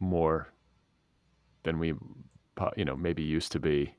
More 0.00 0.48
than 1.62 1.78
we, 1.78 1.94
you 2.76 2.84
know, 2.84 2.96
maybe 2.96 3.22
used 3.22 3.52
to 3.52 3.60
be 3.60 3.94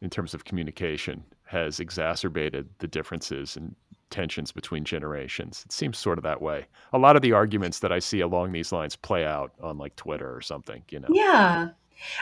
in 0.00 0.10
terms 0.10 0.34
of 0.34 0.44
communication 0.44 1.22
has 1.44 1.78
exacerbated 1.78 2.68
the 2.78 2.88
differences 2.88 3.56
and 3.56 3.76
tensions 4.10 4.52
between 4.52 4.84
generations. 4.84 5.62
It 5.66 5.72
seems 5.72 5.98
sort 5.98 6.18
of 6.18 6.24
that 6.24 6.40
way. 6.40 6.66
A 6.92 6.98
lot 6.98 7.16
of 7.16 7.22
the 7.22 7.32
arguments 7.32 7.80
that 7.80 7.92
I 7.92 7.98
see 7.98 8.20
along 8.20 8.52
these 8.52 8.72
lines 8.72 8.96
play 8.96 9.24
out 9.24 9.52
on 9.62 9.78
like 9.78 9.96
Twitter 9.96 10.34
or 10.34 10.40
something, 10.40 10.82
you 10.90 11.00
know. 11.00 11.08
yeah 11.10 11.68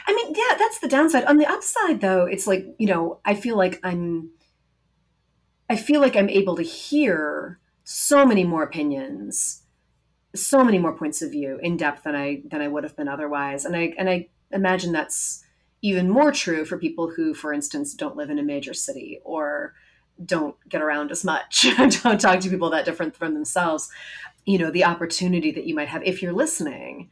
i 0.06 0.14
mean 0.14 0.34
yeah 0.36 0.56
that's 0.56 0.78
the 0.80 0.88
downside 0.88 1.24
on 1.24 1.36
the 1.36 1.46
upside 1.46 2.00
though 2.00 2.24
it's 2.26 2.46
like 2.46 2.64
you 2.78 2.86
know 2.86 3.18
i 3.24 3.34
feel 3.34 3.56
like 3.56 3.80
i'm 3.82 4.30
i 5.68 5.76
feel 5.76 6.00
like 6.00 6.16
i'm 6.16 6.28
able 6.28 6.56
to 6.56 6.62
hear 6.62 7.58
so 7.82 8.24
many 8.24 8.44
more 8.44 8.62
opinions 8.62 9.62
so 10.34 10.64
many 10.64 10.78
more 10.78 10.96
points 10.96 11.22
of 11.22 11.30
view 11.30 11.58
in 11.62 11.76
depth 11.76 12.04
than 12.04 12.14
i 12.14 12.40
than 12.48 12.60
i 12.60 12.68
would 12.68 12.84
have 12.84 12.96
been 12.96 13.08
otherwise 13.08 13.64
and 13.64 13.76
i 13.76 13.92
and 13.98 14.08
i 14.08 14.28
imagine 14.52 14.92
that's 14.92 15.44
even 15.82 16.08
more 16.08 16.32
true 16.32 16.64
for 16.64 16.78
people 16.78 17.10
who 17.10 17.34
for 17.34 17.52
instance 17.52 17.94
don't 17.94 18.16
live 18.16 18.30
in 18.30 18.38
a 18.38 18.42
major 18.42 18.74
city 18.74 19.20
or 19.24 19.74
don't 20.24 20.56
get 20.68 20.82
around 20.82 21.10
as 21.10 21.24
much 21.24 21.66
don't 22.02 22.20
talk 22.20 22.40
to 22.40 22.50
people 22.50 22.70
that 22.70 22.84
different 22.84 23.16
from 23.16 23.34
themselves 23.34 23.90
you 24.44 24.58
know 24.58 24.70
the 24.70 24.84
opportunity 24.84 25.50
that 25.50 25.66
you 25.66 25.74
might 25.74 25.88
have 25.88 26.02
if 26.04 26.22
you're 26.22 26.32
listening 26.32 27.10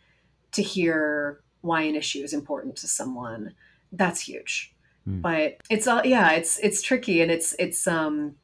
to 0.53 0.63
hear 0.63 1.41
why 1.63 1.83
an 1.83 1.95
issue 1.95 2.23
is 2.23 2.33
important 2.33 2.77
to 2.77 2.87
someone 2.87 3.55
that's 3.93 4.21
huge 4.21 4.73
Hmm. 5.05 5.21
but 5.21 5.57
it's 5.69 5.89
all 5.89 6.05
yeah 6.05 6.31
it's 6.33 6.59
it's 6.61 6.81
tricky 6.81 7.23
and 7.23 7.31
it's 7.31 7.57
it's 7.59 7.87
um 7.89 8.37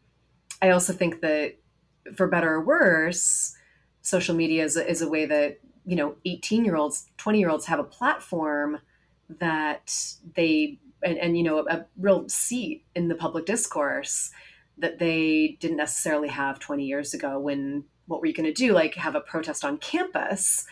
i 0.60 0.70
also 0.70 0.92
think 0.92 1.20
that 1.20 1.54
for 2.16 2.26
better 2.26 2.54
or 2.54 2.64
worse 2.64 3.54
social 4.02 4.34
media 4.34 4.64
is 4.64 4.76
a, 4.76 4.88
is 4.88 5.00
a 5.00 5.08
way 5.08 5.24
that 5.26 5.60
you 5.86 5.94
know 5.94 6.16
18 6.24 6.64
year 6.64 6.74
olds 6.74 7.10
20 7.18 7.38
year 7.38 7.48
olds 7.48 7.66
have 7.66 7.78
a 7.78 7.84
platform 7.84 8.80
that 9.38 9.94
they 10.34 10.78
and, 11.04 11.18
and 11.18 11.36
you 11.36 11.44
know 11.44 11.60
a, 11.60 11.64
a 11.66 11.86
real 11.96 12.28
seat 12.28 12.84
in 12.96 13.06
the 13.06 13.14
public 13.14 13.46
discourse 13.46 14.30
that 14.78 14.98
they 14.98 15.56
didn't 15.60 15.76
necessarily 15.76 16.28
have 16.28 16.58
20 16.58 16.84
years 16.84 17.14
ago 17.14 17.38
when 17.38 17.84
what 18.08 18.20
were 18.20 18.26
you 18.26 18.34
going 18.34 18.46
to 18.46 18.52
do? 18.52 18.72
Like 18.72 18.94
have 18.94 19.14
a 19.14 19.20
protest 19.20 19.64
on 19.64 19.78
campus 19.78 20.66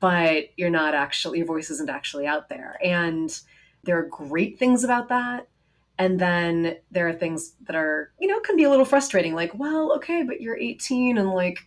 but 0.00 0.46
you're 0.56 0.70
not 0.70 0.94
actually 0.94 1.38
your 1.38 1.46
voice 1.46 1.70
isn't 1.70 1.90
actually 1.90 2.26
out 2.26 2.48
there. 2.48 2.78
And 2.82 3.38
there 3.84 3.98
are 3.98 4.08
great 4.08 4.58
things 4.58 4.84
about 4.84 5.08
that. 5.08 5.48
And 5.98 6.20
then 6.20 6.76
there 6.90 7.08
are 7.08 7.14
things 7.14 7.54
that 7.62 7.74
are 7.74 8.12
you 8.20 8.28
know 8.28 8.38
can 8.40 8.56
be 8.56 8.64
a 8.64 8.70
little 8.70 8.84
frustrating 8.84 9.34
like 9.34 9.58
well 9.58 9.92
okay 9.96 10.22
but 10.22 10.42
you're 10.42 10.58
18 10.58 11.16
and 11.16 11.30
like 11.30 11.58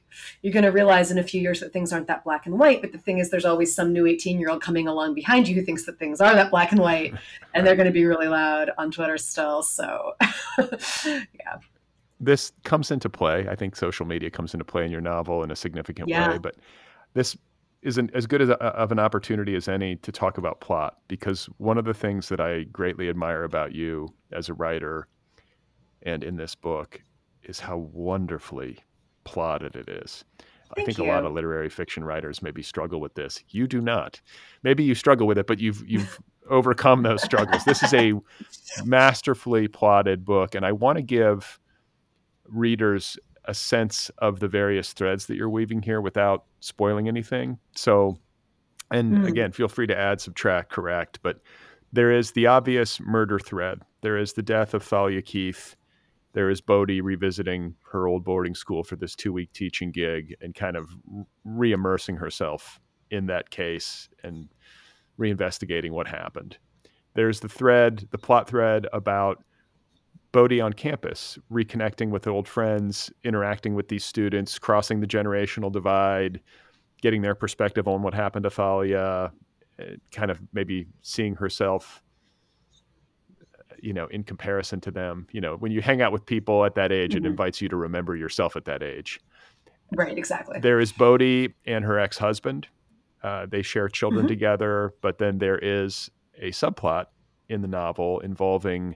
you're 0.44 0.54
going 0.54 0.66
to 0.66 0.70
realize 0.70 1.10
in 1.10 1.18
a 1.18 1.24
few 1.24 1.42
years 1.42 1.62
that 1.62 1.74
things 1.74 1.92
aren't 1.92 2.06
that 2.08 2.24
black 2.24 2.46
and 2.46 2.60
white. 2.60 2.82
But 2.82 2.92
the 2.92 3.00
thing 3.00 3.18
is 3.18 3.32
there's 3.32 3.46
always 3.46 3.74
some 3.74 3.92
new 3.92 4.06
18 4.06 4.40
year 4.40 4.50
old 4.50 4.62
coming 4.62 4.88
along 4.88 5.16
behind 5.16 5.48
you 5.48 5.56
who 5.56 5.64
thinks 5.64 5.86
that 5.86 5.98
things 5.98 6.22
are 6.22 6.36
that 6.36 6.52
black 6.52 6.72
and 6.72 6.80
white 6.80 7.16
and 7.56 7.66
they're 7.66 7.76
going 7.76 7.88
to 7.88 7.92
be 7.92 8.06
really 8.06 8.28
loud 8.28 8.70
on 8.78 8.92
twitter 8.92 9.18
still. 9.18 9.64
So 9.64 10.14
yeah 11.06 11.58
This 12.20 12.52
comes 12.64 12.92
into 12.92 13.10
play. 13.10 13.48
I 13.50 13.56
think 13.56 13.76
social 13.76 14.06
media 14.06 14.30
comes 14.30 14.54
into 14.54 14.66
play 14.66 14.86
in 14.86 14.92
your 14.92 15.02
novel 15.02 15.44
in 15.44 15.52
a 15.52 15.56
significant 15.56 16.10
Yeah. 16.10 16.32
way, 16.32 16.38
but 16.38 16.56
this 17.14 17.38
isn't 17.82 18.14
as 18.14 18.28
good 18.28 18.42
as 18.42 18.50
a, 18.50 18.56
of 18.62 18.92
an 18.92 19.00
opportunity 19.00 19.56
as 19.56 19.68
any 19.70 19.96
to 19.98 20.12
talk 20.12 20.38
about 20.38 20.60
plot 20.60 20.98
because 21.08 21.46
one 21.58 21.78
of 21.78 21.86
the 21.86 21.94
things 21.94 22.28
that 22.30 22.42
I 22.42 22.64
greatly 22.64 23.08
admire 23.10 23.44
about 23.44 23.74
you 23.74 24.14
as 24.34 24.50
a 24.50 24.54
writer 24.54 25.08
and 26.04 26.24
in 26.24 26.36
this 26.36 26.56
book 26.56 27.02
is 27.44 27.60
how 27.60 27.78
wonderfully 27.78 28.80
plotted 29.24 29.76
it 29.78 29.88
is. 29.88 30.26
I 30.78 30.84
think 30.84 30.98
you. 30.98 31.06
a 31.06 31.08
lot 31.08 31.26
of 31.26 31.32
literary 31.32 31.70
fiction 31.70 32.04
writers 32.04 32.42
maybe 32.44 32.62
struggle 32.62 33.00
with 33.00 33.16
this. 33.16 33.44
You 33.50 33.66
do 33.66 33.82
not. 33.82 34.22
Maybe 34.62 34.84
you 34.84 34.94
struggle 34.94 35.26
with 35.26 35.38
it, 35.38 35.48
but 35.48 35.60
you've 35.60 35.84
you've 35.88 36.20
overcome 36.50 37.04
those 37.04 37.24
struggles. 37.24 37.64
This 37.64 37.82
is 37.82 37.94
a 37.94 38.14
masterfully 38.86 39.68
plotted 39.68 40.26
book, 40.26 40.54
and 40.54 40.66
I 40.66 40.72
want 40.74 40.98
to 40.98 41.02
give 41.02 41.60
readers 42.52 43.18
a 43.46 43.54
sense 43.54 44.12
of 44.20 44.40
the 44.40 44.48
various 44.48 44.94
threads 44.94 45.26
that 45.26 45.36
you're 45.36 45.50
weaving 45.50 45.82
here 45.82 46.02
without 46.02 46.46
spoiling 46.60 47.08
anything. 47.08 47.58
So, 47.76 48.18
and 48.92 49.20
mm. 49.20 49.28
again, 49.28 49.52
feel 49.52 49.68
free 49.68 49.88
to 49.88 49.98
add, 49.98 50.22
subtract, 50.22 50.72
correct, 50.72 51.20
but 51.24 51.40
there 51.92 52.12
is 52.12 52.32
the 52.32 52.48
obvious 52.48 53.00
murder 53.00 53.40
thread. 53.40 53.82
There 54.02 54.18
is 54.18 54.34
the 54.34 54.44
death 54.44 54.74
of 54.74 54.84
Thalia 54.84 55.22
Keith. 55.22 55.76
There 56.34 56.50
is 56.50 56.62
Bodie 56.62 57.02
revisiting 57.02 57.76
her 57.92 58.08
old 58.08 58.24
boarding 58.24 58.54
school 58.54 58.84
for 58.84 58.96
this 58.96 59.16
two 59.16 59.34
week 59.34 59.52
teaching 59.54 59.92
gig 59.92 60.36
and 60.42 60.54
kind 60.54 60.78
of 60.78 60.90
re 61.44 61.72
immersing 61.72 62.18
herself 62.18 62.80
in 63.10 63.26
that 63.26 63.50
case 63.50 64.10
and 64.24 64.50
reinvestigating 65.20 65.92
what 65.92 66.08
happened. 66.08 66.58
There's 67.16 67.40
the 67.40 67.50
thread, 67.50 68.08
the 68.12 68.20
plot 68.20 68.48
thread 68.48 68.86
about 68.94 69.44
Bodie 70.32 70.62
on 70.62 70.74
campus, 70.74 71.40
reconnecting 71.52 72.10
with 72.10 72.28
old 72.28 72.48
friends, 72.48 73.12
interacting 73.24 73.74
with 73.74 73.88
these 73.88 74.06
students, 74.06 74.60
crossing 74.60 75.00
the 75.00 75.08
generational 75.08 75.72
divide, 75.72 76.40
getting 77.02 77.22
their 77.22 77.36
perspective 77.36 77.88
on 77.88 78.04
what 78.04 78.14
happened 78.14 78.44
to 78.44 78.50
Thalia, 78.50 79.32
uh, 79.80 79.84
kind 80.12 80.30
of 80.30 80.40
maybe 80.54 80.88
seeing 81.02 81.36
herself 81.36 82.04
you 83.82 83.94
know 83.94 84.08
in 84.08 84.24
comparison 84.24 84.82
to 84.82 84.92
them 84.92 85.26
you 85.32 85.40
know 85.40 85.56
when 85.56 85.72
you 85.72 85.82
hang 85.82 86.02
out 86.02 86.12
with 86.12 86.26
people 86.26 86.66
at 86.66 86.76
that 86.76 86.92
age 86.92 87.14
mm-hmm. 87.14 87.26
it 87.26 87.30
invites 87.30 87.62
you 87.62 87.70
to 87.70 87.78
remember 87.78 88.14
yourself 88.14 88.58
at 88.58 88.66
that 88.66 88.84
age 88.84 89.22
right 89.96 90.18
exactly 90.18 90.60
there 90.60 90.82
is 90.82 90.92
bodie 90.92 91.54
and 91.66 91.86
her 91.86 91.98
ex-husband 91.98 92.68
uh, 93.24 93.46
they 93.46 93.62
share 93.62 93.88
children 93.88 94.24
mm-hmm. 94.24 94.30
together 94.30 94.94
but 95.02 95.18
then 95.18 95.38
there 95.38 95.58
is 95.60 96.10
a 96.42 96.50
subplot 96.52 97.06
in 97.48 97.62
the 97.62 97.68
novel 97.68 98.20
involving 98.20 98.96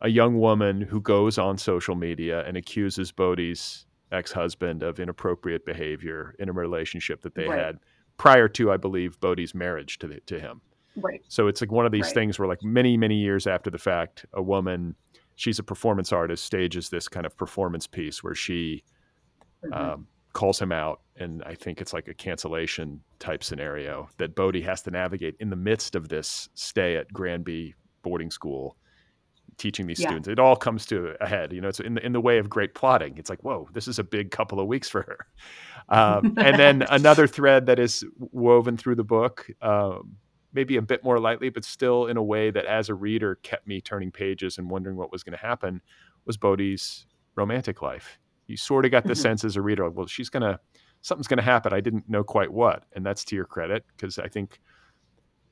a 0.00 0.08
young 0.08 0.38
woman 0.38 0.80
who 0.80 1.00
goes 1.00 1.38
on 1.38 1.56
social 1.58 1.94
media 1.94 2.44
and 2.46 2.56
accuses 2.56 3.12
bodie's 3.12 3.86
ex-husband 4.12 4.82
of 4.82 5.00
inappropriate 5.00 5.64
behavior 5.64 6.34
in 6.38 6.48
a 6.48 6.52
relationship 6.52 7.22
that 7.22 7.34
they 7.34 7.48
right. 7.48 7.58
had 7.58 7.78
prior 8.16 8.48
to, 8.48 8.70
I 8.70 8.76
believe, 8.76 9.20
Bodie's 9.20 9.54
marriage 9.54 9.98
to 9.98 10.06
the, 10.06 10.20
to 10.26 10.38
him. 10.38 10.60
Right. 10.96 11.20
So 11.28 11.48
it's 11.48 11.60
like 11.60 11.72
one 11.72 11.86
of 11.86 11.92
these 11.92 12.06
right. 12.06 12.14
things 12.14 12.38
where, 12.38 12.48
like 12.48 12.62
many 12.62 12.96
many 12.96 13.16
years 13.16 13.46
after 13.46 13.68
the 13.68 13.78
fact, 13.78 14.24
a 14.32 14.42
woman, 14.42 14.94
she's 15.34 15.58
a 15.58 15.62
performance 15.62 16.12
artist, 16.12 16.44
stages 16.44 16.88
this 16.88 17.08
kind 17.08 17.26
of 17.26 17.36
performance 17.36 17.86
piece 17.86 18.24
where 18.24 18.34
she 18.34 18.82
mm-hmm. 19.62 19.74
um, 19.74 20.06
calls 20.32 20.58
him 20.58 20.72
out, 20.72 21.02
and 21.16 21.42
I 21.44 21.54
think 21.54 21.80
it's 21.80 21.92
like 21.92 22.08
a 22.08 22.14
cancellation 22.14 23.00
type 23.18 23.44
scenario 23.44 24.08
that 24.16 24.34
Bodie 24.34 24.62
has 24.62 24.82
to 24.82 24.90
navigate 24.90 25.36
in 25.38 25.50
the 25.50 25.56
midst 25.56 25.94
of 25.94 26.08
this 26.08 26.48
stay 26.54 26.96
at 26.96 27.12
Granby 27.12 27.74
boarding 28.02 28.30
school 28.30 28.76
teaching 29.58 29.86
these 29.86 30.00
yeah. 30.00 30.08
students. 30.08 30.28
It 30.28 30.38
all 30.38 30.56
comes 30.56 30.86
to 30.86 31.14
a 31.20 31.26
head. 31.26 31.52
You 31.52 31.60
know, 31.60 31.68
it's 31.68 31.80
in 31.80 31.94
the, 31.94 32.04
in 32.04 32.12
the 32.12 32.20
way 32.20 32.38
of 32.38 32.48
great 32.48 32.74
plotting. 32.74 33.16
It's 33.16 33.30
like, 33.30 33.42
whoa, 33.42 33.68
this 33.72 33.88
is 33.88 33.98
a 33.98 34.04
big 34.04 34.30
couple 34.30 34.60
of 34.60 34.66
weeks 34.66 34.88
for 34.88 35.02
her. 35.02 35.26
Um, 35.88 36.34
and 36.38 36.58
then 36.58 36.82
another 36.90 37.28
thread 37.28 37.66
that 37.66 37.78
is 37.78 38.04
woven 38.18 38.76
through 38.76 38.96
the 38.96 39.04
book, 39.04 39.48
um, 39.62 40.16
maybe 40.52 40.78
a 40.78 40.82
bit 40.82 41.04
more 41.04 41.20
lightly, 41.20 41.48
but 41.48 41.64
still 41.64 42.06
in 42.06 42.16
a 42.16 42.22
way 42.24 42.50
that 42.50 42.64
as 42.64 42.88
a 42.88 42.94
reader 42.94 43.36
kept 43.36 43.68
me 43.68 43.80
turning 43.80 44.10
pages 44.10 44.58
and 44.58 44.68
wondering 44.68 44.96
what 44.96 45.12
was 45.12 45.22
going 45.22 45.38
to 45.38 45.46
happen, 45.46 45.80
was 46.24 46.36
Bodie's 46.36 47.06
romantic 47.36 47.82
life. 47.82 48.18
You 48.48 48.56
sort 48.56 48.84
of 48.84 48.90
got 48.90 49.04
the 49.04 49.12
mm-hmm. 49.12 49.22
sense 49.22 49.44
as 49.44 49.54
a 49.54 49.62
reader, 49.62 49.88
well, 49.88 50.08
she's 50.08 50.28
going 50.28 50.42
to, 50.42 50.58
something's 51.02 51.28
going 51.28 51.36
to 51.36 51.44
happen. 51.44 51.72
I 51.72 51.80
didn't 51.80 52.10
know 52.10 52.24
quite 52.24 52.52
what. 52.52 52.82
And 52.96 53.06
that's 53.06 53.24
to 53.26 53.36
your 53.36 53.44
credit, 53.44 53.84
because 53.96 54.18
I 54.18 54.26
think 54.26 54.60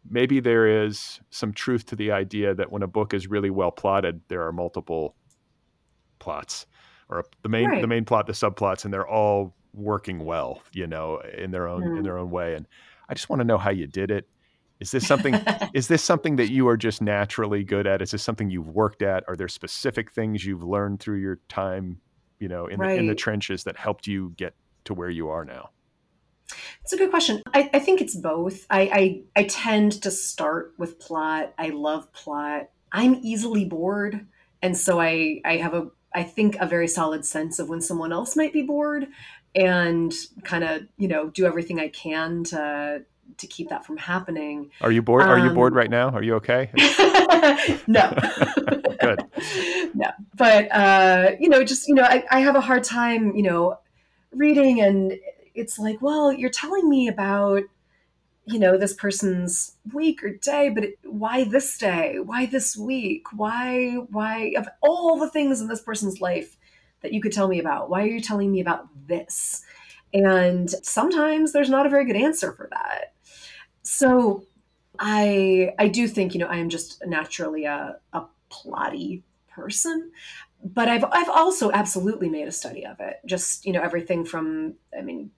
maybe 0.09 0.41
there 0.41 0.85
is 0.85 1.21
some 1.31 1.53
truth 1.53 1.87
to 1.87 1.97
the 1.97 2.13
idea 2.13 2.55
that 2.55 2.71
when 2.71 2.83
a 2.83 2.87
book 2.87 3.15
is 3.15 3.27
really 3.27 3.51
well 3.51 3.71
plotted, 3.71 4.21
there 4.29 4.47
are 4.47 4.53
multiple 4.53 5.15
plots 6.19 6.67
or 7.09 7.25
the 7.43 7.49
main 7.49 7.69
right. 7.69 7.81
the 7.81 7.87
main 7.87 8.05
plot, 8.05 8.27
the 8.27 8.33
subplots, 8.33 8.85
and 8.85 8.93
they're 8.93 9.07
all 9.07 9.55
working 9.73 10.25
well, 10.25 10.63
you 10.73 10.87
know, 10.87 11.21
in 11.37 11.51
their 11.51 11.69
own 11.69 11.83
mm. 11.83 11.99
in 11.99 12.03
their 12.03 12.19
own 12.19 12.31
way. 12.31 12.55
And 12.55 12.67
I 13.09 13.15
just 13.15 13.29
want 13.29 13.41
to 13.41 13.45
know 13.45 13.59
how 13.59 13.71
you 13.71 13.87
did 13.87 14.11
it. 14.11 14.29
Is 14.81 14.91
this 14.91 15.07
something 15.07 15.35
is 15.75 15.89
this 15.89 16.03
something 16.03 16.37
that 16.37 16.51
you 16.51 16.69
are 16.69 16.77
just 16.77 17.03
naturally 17.03 17.65
good 17.65 17.87
at? 17.87 18.03
Is 18.03 18.11
this 18.11 18.23
something 18.23 18.51
you've 18.51 18.69
worked 18.69 19.03
at? 19.03 19.25
Are 19.29 19.37
there 19.37 19.49
specific 19.49 20.13
things 20.13 20.45
you've 20.45 20.63
learned 20.63 21.01
through 21.01 21.19
your 21.19 21.41
time, 21.49 22.01
you 22.39 22.49
know, 22.49 22.67
in, 22.67 22.81
right. 22.81 22.95
the, 22.95 22.97
in 22.97 23.07
the 23.07 23.15
trenches 23.15 23.65
that 23.65 23.77
helped 23.77 24.07
you 24.07 24.33
get 24.37 24.55
to 24.85 24.95
where 24.95 25.11
you 25.11 25.29
are 25.29 25.45
now? 25.45 25.71
It's 26.83 26.93
a 26.93 26.97
good 26.97 27.11
question. 27.11 27.43
I, 27.53 27.71
I 27.73 27.79
think 27.79 28.01
it's 28.01 28.15
both. 28.15 28.67
I, 28.69 28.81
I, 28.83 29.41
I 29.41 29.45
tend 29.45 30.03
to 30.03 30.11
start 30.11 30.75
with 30.77 30.99
plot. 30.99 31.55
I 31.59 31.71
love 31.71 32.13
plot. 32.13 32.69
I'm 32.93 33.17
easily 33.23 33.65
bored, 33.65 34.27
and 34.63 34.77
so 34.77 35.01
I 35.01 35.41
I 35.45 35.57
have 35.57 35.75
a 35.75 35.89
I 36.15 36.23
think 36.23 36.57
a 36.61 36.67
very 36.67 36.87
solid 36.87 37.25
sense 37.25 37.59
of 37.59 37.69
when 37.69 37.81
someone 37.81 38.13
else 38.13 38.37
might 38.37 38.53
be 38.53 38.63
bored, 38.63 39.09
and 39.55 40.13
kind 40.45 40.63
of 40.63 40.83
you 40.97 41.09
know 41.09 41.29
do 41.29 41.45
everything 41.45 41.81
I 41.81 41.89
can 41.89 42.45
to 42.45 43.05
to 43.39 43.47
keep 43.47 43.69
that 43.71 43.85
from 43.85 43.97
happening. 43.97 44.71
Are 44.81 44.93
you 44.93 45.03
bored? 45.03 45.23
Um, 45.23 45.31
Are 45.31 45.39
you 45.39 45.51
bored 45.51 45.73
um, 45.73 45.79
right 45.79 45.91
now? 45.91 46.11
Are 46.11 46.23
you 46.23 46.35
okay? 46.37 46.71
no. 47.87 48.15
Good. 49.01 49.25
No, 49.95 50.11
but 50.35 50.69
uh, 50.73 51.33
you 51.39 51.49
know, 51.49 51.65
just 51.65 51.89
you 51.89 51.95
know, 51.95 52.05
I, 52.05 52.25
I 52.31 52.41
have 52.41 52.57
a 52.57 52.61
hard 52.61 52.85
time, 52.85 53.35
you 53.35 53.43
know, 53.43 53.79
reading 54.33 54.81
and 54.81 55.19
it's 55.55 55.79
like, 55.79 56.03
well, 56.03 56.33
you're 56.33 56.51
telling 56.51 56.89
me 56.89 57.09
about, 57.09 57.63
you 58.47 58.59
know, 58.59 58.77
this 58.77 58.93
person's 58.93 59.77
week 59.93 60.23
or 60.23 60.31
day, 60.31 60.69
but 60.69 60.85
it, 60.85 60.99
why 61.05 61.45
this 61.45 61.79
day? 61.79 62.19
Why 62.19 62.47
this 62.47 62.77
week? 62.77 63.27
Why, 63.33 63.95
why, 64.11 64.55
of 64.57 64.69
all 64.83 65.19
the 65.19 65.31
things 65.31 65.61
in 65.61 65.69
this 65.69 65.81
person's 65.81 66.21
life 66.21 66.57
that 67.03 67.13
you 67.13 67.21
could 67.21 67.33
tell 67.33 67.49
me 67.49 67.59
about, 67.61 67.89
why 67.89 68.03
are 68.03 68.07
you 68.09 68.21
telling 68.21 68.51
me 68.51 68.61
about 68.61 68.89
this? 69.07 69.63
And 70.13 70.71
sometimes 70.71 71.53
there's 71.53 71.71
not 71.71 71.87
a 71.87 71.91
very 71.91 72.05
good 72.05 72.17
answer 72.17 72.53
for 72.53 72.69
that. 72.71 73.15
So 73.83 74.45
I 74.99 75.75
I 75.79 75.89
do 75.89 76.07
think, 76.07 76.35
you 76.35 76.41
know, 76.41 76.47
I 76.47 76.57
am 76.57 76.69
just 76.69 77.03
naturally 77.05 77.65
a, 77.65 77.97
a 78.13 78.23
plotty 78.51 79.23
person 79.49 80.13
but 80.65 80.89
I've 80.89 81.05
I've 81.13 81.29
also 81.29 81.71
absolutely 81.73 82.29
made 82.29 82.49
a 82.49 82.53
study 82.53 82.87
of 82.87 82.99
it. 83.01 83.21
Just 83.27 83.67
you 83.67 83.73
know 83.73 83.83
everything 83.83 84.25
from 84.25 84.75
I 84.99 85.03
mean 85.03 85.31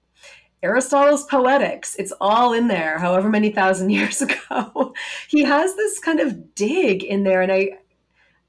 Aristotle's 0.63 1.25
Poetics. 1.25 1.95
It's 1.97 2.13
all 2.21 2.53
in 2.53 2.69
there, 2.69 2.99
however 2.99 3.29
many 3.29 3.51
thousand 3.51 3.91
years 3.91 4.23
ago. 4.23 4.95
he 5.29 5.45
has 5.45 5.75
this 5.77 5.99
kind 5.99 6.21
of 6.21 6.55
dig 6.55 7.03
in 7.05 7.25
there, 7.25 7.43
and 7.43 7.53
I, 7.53 7.71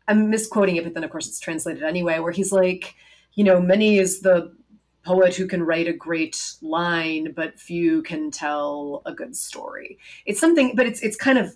I'm 0.08 0.30
misquoting 0.30 0.78
it, 0.78 0.84
but 0.84 0.94
then 0.94 1.04
of 1.04 1.12
course 1.12 1.28
it's 1.28 1.40
translated 1.40 1.84
anyway, 1.84 2.20
where 2.20 2.32
he's 2.32 2.52
like, 2.52 2.96
you 3.34 3.44
know, 3.44 3.60
many 3.60 3.98
is 4.00 4.22
the 4.22 4.56
poet 5.04 5.36
who 5.36 5.48
can 5.48 5.64
write 5.64 5.88
a 5.88 5.94
great 5.94 6.56
line, 6.62 7.32
but 7.34 7.60
few 7.60 8.02
can 8.04 8.30
tell 8.32 9.02
a 9.06 9.14
good 9.14 9.36
story. 9.36 9.98
It's 10.26 10.40
something, 10.40 10.76
but 10.76 10.86
it's 10.86 11.02
it's 11.02 11.16
kind 11.16 11.38
of 11.38 11.56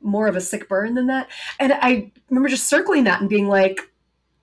more 0.00 0.28
of 0.28 0.36
a 0.36 0.40
sick 0.40 0.68
burn 0.68 0.94
than 0.94 1.06
that. 1.06 1.28
And 1.58 1.72
I 1.72 2.12
remember 2.28 2.48
just 2.48 2.68
circling 2.68 3.04
that 3.04 3.20
and 3.20 3.28
being 3.28 3.48
like, 3.48 3.80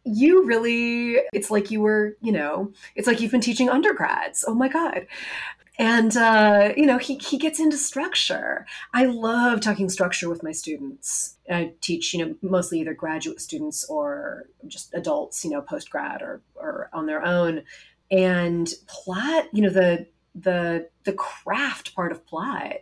you 0.03 0.45
really 0.45 1.17
it's 1.33 1.51
like 1.51 1.69
you 1.69 1.81
were 1.81 2.17
you 2.21 2.31
know 2.31 2.71
it's 2.95 3.07
like 3.07 3.21
you've 3.21 3.31
been 3.31 3.41
teaching 3.41 3.69
undergrads. 3.69 4.43
Oh 4.47 4.55
my 4.55 4.67
god. 4.67 5.07
And 5.79 6.15
uh, 6.15 6.73
you 6.75 6.85
know 6.85 6.97
he, 6.97 7.15
he 7.15 7.37
gets 7.37 7.59
into 7.59 7.77
structure. 7.77 8.65
I 8.93 9.05
love 9.05 9.61
talking 9.61 9.89
structure 9.89 10.29
with 10.29 10.43
my 10.43 10.51
students. 10.51 11.37
I 11.49 11.73
teach 11.81 12.13
you 12.13 12.25
know 12.25 12.35
mostly 12.41 12.79
either 12.79 12.93
graduate 12.93 13.41
students 13.41 13.85
or 13.85 14.47
just 14.67 14.93
adults 14.93 15.43
you 15.43 15.51
know 15.51 15.61
post 15.61 15.89
grad 15.89 16.21
or, 16.21 16.41
or 16.55 16.89
on 16.93 17.05
their 17.05 17.25
own. 17.25 17.63
And 18.09 18.71
plot 18.87 19.45
you 19.53 19.61
know 19.61 19.69
the 19.69 20.07
the 20.35 20.89
the 21.03 21.13
craft 21.13 21.95
part 21.95 22.11
of 22.11 22.25
plot 22.25 22.73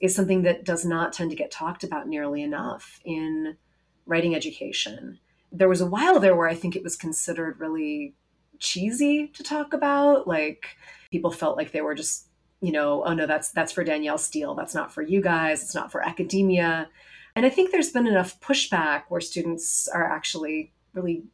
is 0.00 0.14
something 0.14 0.42
that 0.42 0.64
does 0.64 0.84
not 0.84 1.12
tend 1.12 1.30
to 1.30 1.36
get 1.36 1.50
talked 1.50 1.84
about 1.84 2.08
nearly 2.08 2.42
enough 2.42 3.00
in 3.04 3.56
writing 4.04 4.34
education 4.34 5.18
there 5.52 5.68
was 5.68 5.80
a 5.80 5.86
while 5.86 6.18
there 6.18 6.34
where 6.34 6.48
I 6.48 6.54
think 6.54 6.74
it 6.74 6.82
was 6.82 6.96
considered 6.96 7.60
really 7.60 8.14
cheesy 8.58 9.28
to 9.28 9.42
talk 9.42 9.72
about. 9.72 10.26
Like 10.26 10.66
people 11.10 11.30
felt 11.30 11.56
like 11.56 11.72
they 11.72 11.82
were 11.82 11.94
just, 11.94 12.28
you 12.60 12.72
know, 12.72 13.02
oh 13.04 13.12
no, 13.12 13.26
that's 13.26 13.50
that's 13.50 13.72
for 13.72 13.84
Danielle 13.84 14.18
Steel. 14.18 14.54
That's 14.54 14.74
not 14.74 14.92
for 14.92 15.02
you 15.02 15.20
guys. 15.20 15.62
It's 15.62 15.74
not 15.74 15.92
for 15.92 16.02
academia. 16.02 16.88
And 17.34 17.46
I 17.46 17.50
think 17.50 17.70
there's 17.70 17.90
been 17.90 18.06
enough 18.06 18.40
pushback 18.40 19.04
where 19.08 19.20
students 19.20 19.88
are 19.88 20.04
actually 20.04 20.72
really 20.94 21.24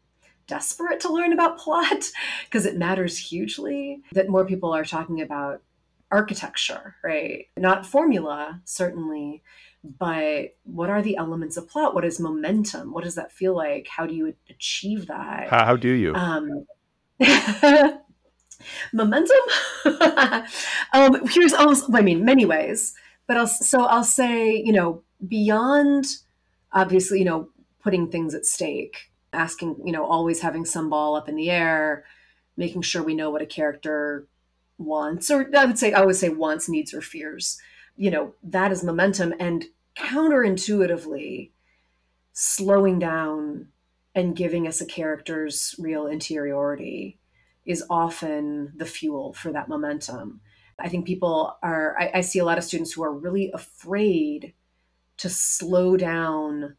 desperate 0.46 1.00
to 1.00 1.12
learn 1.12 1.32
about 1.32 1.58
plot 1.58 2.10
because 2.44 2.66
it 2.66 2.76
matters 2.76 3.18
hugely 3.18 4.02
that 4.12 4.28
more 4.28 4.44
people 4.44 4.72
are 4.72 4.84
talking 4.84 5.20
about 5.20 5.62
architecture, 6.10 6.96
right? 7.04 7.46
Not 7.56 7.84
formula, 7.84 8.60
certainly, 8.64 9.42
but 9.84 10.56
what 10.64 10.90
are 10.90 11.02
the 11.02 11.16
elements 11.16 11.56
of 11.56 11.68
plot? 11.68 11.94
What 11.94 12.04
is 12.04 12.20
momentum? 12.20 12.92
What 12.92 13.04
does 13.04 13.14
that 13.14 13.32
feel 13.32 13.54
like? 13.54 13.88
How 13.88 14.06
do 14.06 14.14
you 14.14 14.34
achieve 14.50 15.06
that? 15.06 15.48
How, 15.48 15.64
how 15.64 15.76
do 15.76 15.90
you? 15.90 16.14
Um, 16.14 16.66
Momentum? 18.92 19.36
um, 20.92 21.26
here's 21.28 21.52
also, 21.52 21.92
I 21.92 22.02
mean, 22.02 22.24
many 22.24 22.44
ways, 22.44 22.94
but 23.26 23.36
I'll, 23.36 23.46
so 23.46 23.84
I'll 23.84 24.04
say, 24.04 24.56
you 24.56 24.72
know, 24.72 25.02
beyond 25.26 26.06
obviously, 26.72 27.18
you 27.18 27.24
know, 27.24 27.48
putting 27.82 28.10
things 28.10 28.34
at 28.34 28.46
stake, 28.46 29.10
asking, 29.32 29.76
you 29.84 29.92
know, 29.92 30.04
always 30.04 30.40
having 30.40 30.64
some 30.64 30.90
ball 30.90 31.16
up 31.16 31.28
in 31.28 31.36
the 31.36 31.50
air, 31.50 32.04
making 32.56 32.82
sure 32.82 33.02
we 33.02 33.14
know 33.14 33.30
what 33.30 33.42
a 33.42 33.46
character 33.46 34.26
wants, 34.78 35.30
or 35.30 35.50
I 35.56 35.64
would 35.64 35.78
say, 35.78 35.92
I 35.92 36.04
would 36.04 36.16
say 36.16 36.28
wants, 36.28 36.68
needs, 36.68 36.92
or 36.92 37.00
fears. 37.00 37.58
You 37.98 38.10
know, 38.10 38.34
that 38.42 38.72
is 38.72 38.82
momentum. 38.82 39.34
And 39.38 39.66
counterintuitively, 39.98 41.50
slowing 42.32 42.98
down 42.98 43.68
and 44.14 44.36
giving 44.36 44.66
us 44.66 44.80
a 44.80 44.86
character's 44.86 45.74
real 45.78 46.06
interiority 46.06 47.18
is 47.66 47.84
often 47.90 48.72
the 48.76 48.86
fuel 48.86 49.32
for 49.34 49.52
that 49.52 49.68
momentum. 49.68 50.40
I 50.78 50.88
think 50.88 51.06
people 51.06 51.56
are, 51.62 51.96
I, 51.98 52.10
I, 52.14 52.20
see 52.20 52.38
a 52.38 52.44
lot 52.44 52.56
of 52.56 52.64
students 52.64 52.92
who 52.92 53.02
are 53.02 53.12
really 53.12 53.50
afraid 53.52 54.54
to 55.18 55.28
slow 55.28 55.96
down 55.96 56.76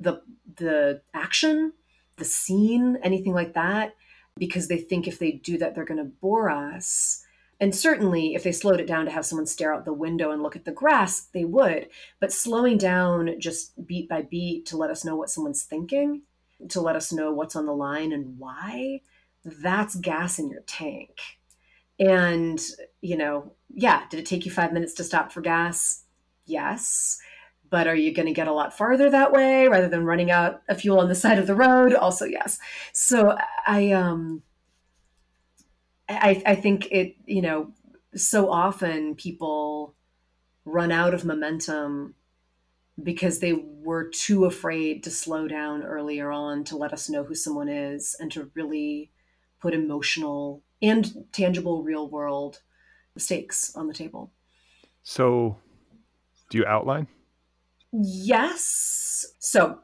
the, 0.00 0.22
the 0.56 1.02
action, 1.14 1.72
the 2.16 2.24
scene, 2.24 2.98
anything 3.02 3.32
like 3.32 3.54
that, 3.54 3.94
because 4.36 4.68
they 4.68 4.78
think 4.78 5.06
if 5.06 5.18
they 5.18 5.32
do 5.32 5.56
that, 5.58 5.74
they're 5.74 5.84
going 5.84 6.04
to 6.04 6.12
bore 6.20 6.50
us. 6.50 7.24
And 7.60 7.74
certainly, 7.74 8.34
if 8.34 8.44
they 8.44 8.52
slowed 8.52 8.80
it 8.80 8.86
down 8.86 9.04
to 9.06 9.10
have 9.10 9.26
someone 9.26 9.46
stare 9.46 9.74
out 9.74 9.84
the 9.84 9.92
window 9.92 10.30
and 10.30 10.42
look 10.42 10.54
at 10.54 10.64
the 10.64 10.70
grass, 10.70 11.22
they 11.22 11.44
would. 11.44 11.88
But 12.20 12.32
slowing 12.32 12.78
down 12.78 13.40
just 13.40 13.84
beat 13.84 14.08
by 14.08 14.22
beat 14.22 14.66
to 14.66 14.76
let 14.76 14.90
us 14.90 15.04
know 15.04 15.16
what 15.16 15.30
someone's 15.30 15.64
thinking, 15.64 16.22
to 16.68 16.80
let 16.80 16.94
us 16.94 17.12
know 17.12 17.32
what's 17.32 17.56
on 17.56 17.66
the 17.66 17.74
line 17.74 18.12
and 18.12 18.38
why, 18.38 19.00
that's 19.44 19.96
gas 19.96 20.38
in 20.38 20.50
your 20.50 20.62
tank. 20.62 21.18
And, 21.98 22.60
you 23.00 23.16
know, 23.16 23.54
yeah, 23.70 24.04
did 24.08 24.20
it 24.20 24.26
take 24.26 24.44
you 24.46 24.52
five 24.52 24.72
minutes 24.72 24.94
to 24.94 25.04
stop 25.04 25.32
for 25.32 25.40
gas? 25.40 26.04
Yes. 26.46 27.18
But 27.70 27.88
are 27.88 27.94
you 27.94 28.14
going 28.14 28.26
to 28.26 28.32
get 28.32 28.48
a 28.48 28.52
lot 28.52 28.76
farther 28.76 29.10
that 29.10 29.32
way 29.32 29.66
rather 29.68 29.88
than 29.88 30.04
running 30.04 30.30
out 30.30 30.62
of 30.68 30.80
fuel 30.80 31.00
on 31.00 31.08
the 31.08 31.14
side 31.14 31.38
of 31.38 31.46
the 31.48 31.56
road? 31.56 31.92
Also, 31.92 32.24
yes. 32.24 32.58
So 32.92 33.36
I, 33.66 33.90
um, 33.92 34.42
I, 36.08 36.42
I 36.46 36.54
think 36.54 36.88
it, 36.90 37.16
you 37.26 37.42
know, 37.42 37.72
so 38.14 38.50
often 38.50 39.14
people 39.14 39.94
run 40.64 40.90
out 40.90 41.14
of 41.14 41.24
momentum 41.24 42.14
because 43.02 43.38
they 43.38 43.52
were 43.52 44.08
too 44.08 44.44
afraid 44.44 45.04
to 45.04 45.10
slow 45.10 45.46
down 45.46 45.82
earlier 45.82 46.30
on 46.30 46.64
to 46.64 46.76
let 46.76 46.92
us 46.92 47.08
know 47.08 47.24
who 47.24 47.34
someone 47.34 47.68
is 47.68 48.16
and 48.18 48.32
to 48.32 48.50
really 48.54 49.10
put 49.60 49.74
emotional 49.74 50.62
and 50.82 51.24
tangible 51.32 51.82
real 51.82 52.08
world 52.08 52.60
stakes 53.16 53.74
on 53.74 53.86
the 53.86 53.94
table. 53.94 54.32
So, 55.02 55.56
do 56.50 56.58
you 56.58 56.66
outline? 56.66 57.06
Yes. 57.92 59.26
So, 59.38 59.80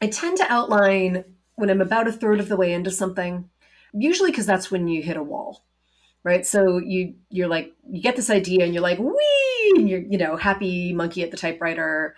I 0.00 0.08
tend 0.08 0.38
to 0.38 0.52
outline 0.52 1.24
when 1.54 1.70
I'm 1.70 1.80
about 1.80 2.08
a 2.08 2.12
third 2.12 2.40
of 2.40 2.48
the 2.48 2.56
way 2.56 2.72
into 2.72 2.90
something, 2.90 3.48
usually 3.96 4.30
because 4.30 4.46
that's 4.46 4.70
when 4.70 4.88
you 4.88 5.02
hit 5.02 5.16
a 5.16 5.22
wall. 5.22 5.64
Right. 6.22 6.44
So 6.44 6.78
you 6.78 7.14
you're 7.30 7.48
like 7.48 7.72
you 7.88 8.02
get 8.02 8.16
this 8.16 8.30
idea 8.30 8.64
and 8.64 8.74
you're 8.74 8.82
like, 8.82 8.98
wee 8.98 9.74
and 9.76 9.88
you're, 9.88 10.00
you 10.00 10.18
know, 10.18 10.36
happy 10.36 10.92
monkey 10.92 11.22
at 11.22 11.30
the 11.30 11.36
typewriter. 11.36 12.16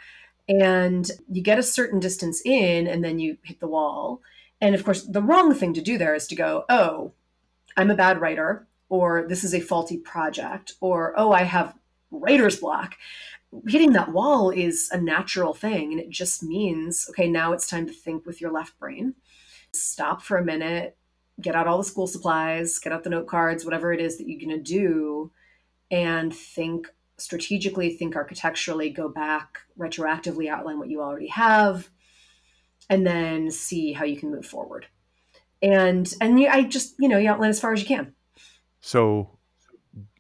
And 0.49 1.11
you 1.31 1.43
get 1.43 1.59
a 1.59 1.63
certain 1.63 2.01
distance 2.01 2.41
in 2.43 2.87
and 2.87 3.05
then 3.05 3.19
you 3.19 3.37
hit 3.43 3.61
the 3.61 3.69
wall 3.69 4.23
and 4.61 4.75
of 4.75 4.85
course, 4.85 5.05
the 5.05 5.23
wrong 5.23 5.55
thing 5.55 5.75
to 5.75 5.81
do 5.81 5.99
there 5.99 6.15
is 6.15 6.27
to 6.29 6.37
go, 6.37 6.65
oh, 6.69 7.13
I'm 7.77 7.91
a 7.91 7.97
bad 7.97 8.21
writer, 8.21 8.67
or 8.89 9.27
this 9.29 9.45
is 9.45 9.55
a 9.55 9.61
faulty 9.61 9.97
project, 9.97 10.73
or 10.81 11.15
oh, 11.17 11.33
I 11.33 11.43
have 11.43 11.75
writer's 12.11 12.59
block. 12.59 12.97
Hitting 13.67 13.93
that 13.93 14.13
wall 14.13 14.51
is 14.51 14.91
a 14.93 15.01
natural 15.01 15.55
thing. 15.55 15.93
And 15.93 16.01
it 16.01 16.11
just 16.11 16.43
means, 16.43 17.07
okay, 17.11 17.29
now 17.29 17.53
it's 17.53 17.69
time 17.69 17.87
to 17.87 17.93
think 17.93 18.27
with 18.27 18.41
your 18.41 18.51
left 18.51 18.79
brain. 18.79 19.15
Stop 19.73 20.23
for 20.23 20.37
a 20.37 20.45
minute, 20.45 20.97
get 21.41 21.55
out 21.55 21.67
all 21.67 21.79
the 21.79 21.85
school 21.85 22.07
supplies, 22.07 22.79
get 22.79 22.93
out 22.93 23.05
the 23.05 23.11
note 23.11 23.27
cards, 23.27 23.65
whatever 23.65 23.93
it 23.93 24.01
is 24.01 24.19
that 24.19 24.29
you're 24.29 24.41
going 24.41 24.57
to 24.57 24.63
do, 24.63 25.31
and 25.91 26.35
think 26.35 26.89
strategically, 27.19 27.91
think 27.91 28.17
architecturally, 28.17 28.91
go 28.91 29.09
back, 29.09 29.59
retroactively 29.79 30.49
outline 30.49 30.79
what 30.79 30.89
you 30.89 31.01
already 31.01 31.29
have, 31.29 31.89
and 32.89 33.07
then 33.07 33.51
see 33.51 33.93
how 33.93 34.05
you 34.05 34.17
can 34.17 34.31
move 34.31 34.47
forward. 34.47 34.87
And 35.61 36.13
and 36.21 36.39
you, 36.39 36.49
I 36.49 36.63
just 36.63 36.95
you 36.99 37.09
know 37.09 37.19
you 37.19 37.29
outline 37.29 37.51
as 37.51 37.61
far 37.61 37.73
as 37.73 37.81
you 37.81 37.87
can. 37.87 38.15
So 38.81 39.39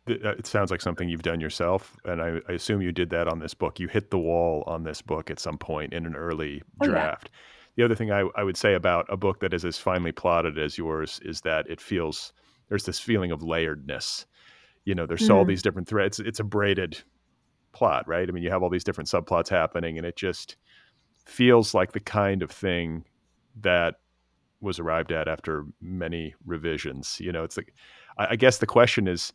uh, 0.09 0.31
it 0.31 0.47
sounds 0.47 0.71
like 0.71 0.81
something 0.81 1.09
you've 1.09 1.23
done 1.23 1.41
yourself, 1.41 1.97
and 2.05 2.21
I, 2.21 2.41
I, 2.49 2.53
assume 2.53 2.83
you 2.83 2.93
did 2.93 3.11
that 3.11 3.29
on 3.29 3.39
this 3.39 3.55
book. 3.55 3.79
You 3.79 3.89
hit 3.89 4.11
the 4.11 4.19
wall 4.19 4.65
on 4.67 4.83
this 4.83 5.01
book 5.01 5.31
at 5.31 5.39
some 5.39 5.59
point 5.59 5.93
in 5.93 6.07
an 6.07 6.17
early 6.17 6.63
draft. 6.83 7.31
Oh, 7.33 7.37
yeah. 7.37 7.58
The 7.79 7.85
other 7.85 7.95
thing 7.95 8.11
I, 8.11 8.25
I 8.35 8.43
would 8.43 8.57
say 8.57 8.75
about 8.75 9.07
a 9.09 9.17
book 9.17 9.39
that 9.39 9.55
is 9.55 9.65
as 9.65 9.79
finely 9.79 10.11
plotted 10.11 10.59
as 10.59 10.77
yours 10.77 11.21
is 11.23 11.43
that 11.43 11.71
it 11.71 11.81
feels 11.81 12.33
there's 12.69 12.83
this 12.83 12.99
feeling 12.99 13.31
of 13.31 13.43
layeredness. 13.43 14.27
You 14.85 14.97
know, 14.97 15.07
there's 15.07 15.29
mm. 15.29 15.33
all 15.33 15.45
these 15.45 15.63
different 15.63 15.87
threads. 15.87 16.19
It's 16.19 16.41
a 16.41 16.45
braided 16.45 17.01
plot, 17.71 18.09
right? 18.09 18.29
I 18.29 18.33
mean, 18.33 18.43
you 18.43 18.51
have 18.51 18.65
all 18.65 18.69
these 18.69 18.83
different 18.83 19.09
subplots 19.09 19.49
happening, 19.49 19.97
and 19.97 20.05
it 20.05 20.17
just 20.17 20.57
feels 21.25 21.73
like 21.73 21.93
the 21.93 22.01
kind 22.01 22.43
of 22.43 22.51
thing 22.51 23.05
that 23.61 23.95
was 24.61 24.81
arrived 24.81 25.13
at 25.13 25.29
after 25.29 25.65
many 25.81 26.35
revisions. 26.45 27.21
You 27.21 27.31
know, 27.31 27.45
it's 27.45 27.57
like, 27.57 27.73
I, 28.19 28.27
I 28.31 28.37
guess 28.37 28.59
the 28.59 28.67
question 28.67 29.07
is, 29.07 29.33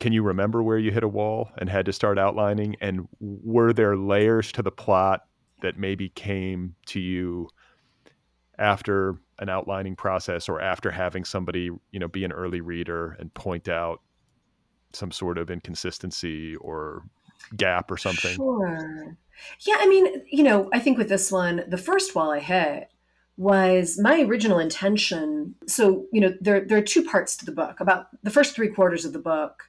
can 0.00 0.14
you 0.14 0.22
remember 0.22 0.62
where 0.62 0.78
you 0.78 0.92
hit 0.92 1.04
a 1.04 1.08
wall 1.08 1.50
and 1.58 1.68
had 1.68 1.84
to 1.84 1.92
start 1.92 2.18
outlining? 2.18 2.74
And 2.80 3.06
were 3.20 3.74
there 3.74 3.98
layers 3.98 4.50
to 4.52 4.62
the 4.62 4.72
plot 4.72 5.26
that 5.62 5.78
maybe 5.78 6.08
came 6.10 6.74
to 6.86 7.00
you 7.00 7.48
after 8.58 9.16
an 9.38 9.48
outlining 9.48 9.96
process 9.96 10.48
or 10.48 10.60
after 10.60 10.90
having 10.90 11.24
somebody, 11.24 11.70
you 11.92 11.98
know, 12.00 12.08
be 12.08 12.24
an 12.24 12.32
early 12.32 12.60
reader 12.60 13.16
and 13.18 13.32
point 13.34 13.68
out 13.68 14.00
some 14.92 15.12
sort 15.12 15.38
of 15.38 15.50
inconsistency 15.50 16.56
or 16.56 17.02
gap 17.56 17.90
or 17.90 17.96
something? 17.96 18.34
Sure. 18.34 19.16
Yeah, 19.66 19.76
I 19.78 19.86
mean, 19.86 20.24
you 20.30 20.42
know, 20.42 20.70
I 20.72 20.80
think 20.80 20.96
with 20.96 21.08
this 21.08 21.30
one, 21.30 21.64
the 21.68 21.78
first 21.78 22.14
wall 22.14 22.32
I 22.32 22.40
hit 22.40 22.88
was 23.36 23.98
my 24.00 24.22
original 24.22 24.58
intention. 24.58 25.54
So, 25.66 26.06
you 26.12 26.20
know, 26.22 26.32
there 26.40 26.64
there 26.64 26.78
are 26.78 26.82
two 26.82 27.04
parts 27.04 27.36
to 27.36 27.44
the 27.44 27.52
book. 27.52 27.80
About 27.80 28.06
the 28.22 28.30
first 28.30 28.54
three 28.54 28.68
quarters 28.68 29.04
of 29.04 29.12
the 29.12 29.18
book 29.18 29.64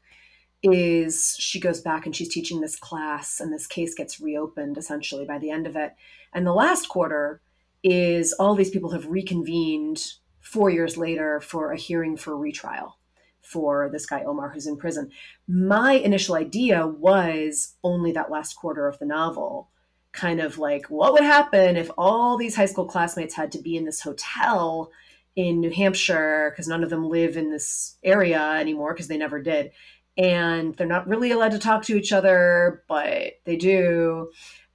is 0.63 1.35
she 1.37 1.59
goes 1.59 1.81
back 1.81 2.05
and 2.05 2.15
she's 2.15 2.33
teaching 2.33 2.61
this 2.61 2.75
class 2.75 3.39
and 3.39 3.53
this 3.53 3.67
case 3.67 3.93
gets 3.93 4.19
reopened 4.19 4.77
essentially 4.77 5.25
by 5.25 5.37
the 5.37 5.51
end 5.51 5.67
of 5.67 5.75
it. 5.75 5.93
And 6.33 6.45
the 6.45 6.53
last 6.53 6.89
quarter 6.89 7.41
is 7.83 8.33
all 8.33 8.55
these 8.55 8.71
people 8.71 8.91
have 8.91 9.05
reconvened 9.07 10.03
4 10.41 10.69
years 10.69 10.97
later 10.97 11.39
for 11.39 11.71
a 11.71 11.77
hearing 11.77 12.17
for 12.17 12.37
retrial 12.37 12.97
for 13.41 13.89
this 13.91 14.05
guy 14.05 14.23
Omar 14.23 14.49
who's 14.49 14.67
in 14.67 14.77
prison. 14.77 15.09
My 15.47 15.93
initial 15.93 16.35
idea 16.35 16.85
was 16.85 17.75
only 17.83 18.11
that 18.13 18.31
last 18.31 18.55
quarter 18.55 18.87
of 18.87 18.99
the 18.99 19.05
novel, 19.05 19.69
kind 20.11 20.41
of 20.41 20.57
like 20.57 20.87
what 20.87 21.13
would 21.13 21.23
happen 21.23 21.77
if 21.77 21.91
all 21.97 22.37
these 22.37 22.55
high 22.55 22.65
school 22.65 22.85
classmates 22.85 23.35
had 23.35 23.51
to 23.53 23.61
be 23.61 23.77
in 23.77 23.85
this 23.85 24.01
hotel 24.01 24.91
in 25.35 25.59
New 25.59 25.69
Hampshire 25.69 26.51
because 26.51 26.67
none 26.67 26.83
of 26.83 26.89
them 26.89 27.07
live 27.07 27.37
in 27.37 27.51
this 27.51 27.97
area 28.03 28.41
anymore 28.53 28.93
because 28.93 29.07
they 29.07 29.17
never 29.17 29.39
did. 29.41 29.71
And 30.18 30.76
they're 30.76 30.88
not 30.88 31.07
really 31.07 31.32
allowed 31.32 31.51
to 31.51 31.59
talk 31.59 31.84
to 31.84 31.95
each 31.95 32.11
other, 32.11 32.84
but 32.88 33.34
they 33.45 33.55
do. 33.55 34.32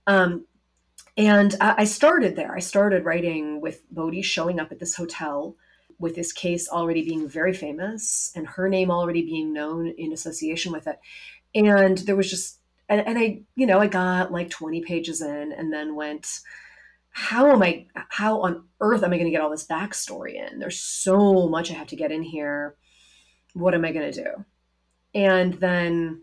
Um, 0.06 0.46
and 1.16 1.54
I 1.60 1.84
started 1.84 2.36
there. 2.36 2.54
I 2.54 2.60
started 2.60 3.04
writing 3.04 3.60
with 3.60 3.82
Bodie 3.90 4.22
showing 4.22 4.58
up 4.58 4.72
at 4.72 4.78
this 4.78 4.94
hotel 4.94 5.56
with 5.98 6.14
this 6.14 6.32
case 6.32 6.68
already 6.68 7.04
being 7.04 7.28
very 7.28 7.52
famous 7.52 8.32
and 8.34 8.46
her 8.46 8.68
name 8.68 8.90
already 8.90 9.22
being 9.22 9.52
known 9.52 9.88
in 9.98 10.12
association 10.12 10.72
with 10.72 10.86
it. 10.86 10.98
And 11.54 11.98
there 11.98 12.16
was 12.16 12.30
just, 12.30 12.58
and, 12.88 13.06
and 13.06 13.18
I, 13.18 13.42
you 13.56 13.66
know, 13.66 13.78
I 13.78 13.88
got 13.88 14.32
like 14.32 14.48
20 14.48 14.80
pages 14.82 15.20
in 15.20 15.52
and 15.52 15.72
then 15.72 15.94
went, 15.94 16.40
how 17.10 17.52
am 17.52 17.62
I, 17.62 17.86
how 18.08 18.40
on 18.40 18.64
earth 18.80 19.02
am 19.02 19.12
I 19.12 19.16
going 19.16 19.26
to 19.26 19.30
get 19.30 19.42
all 19.42 19.50
this 19.50 19.66
backstory 19.66 20.34
in? 20.34 20.58
There's 20.58 20.78
so 20.78 21.46
much 21.46 21.70
I 21.70 21.74
have 21.74 21.88
to 21.88 21.96
get 21.96 22.10
in 22.10 22.22
here. 22.22 22.74
What 23.52 23.74
am 23.74 23.84
I 23.84 23.92
going 23.92 24.10
to 24.10 24.24
do? 24.24 24.44
And 25.14 25.54
then, 25.54 26.22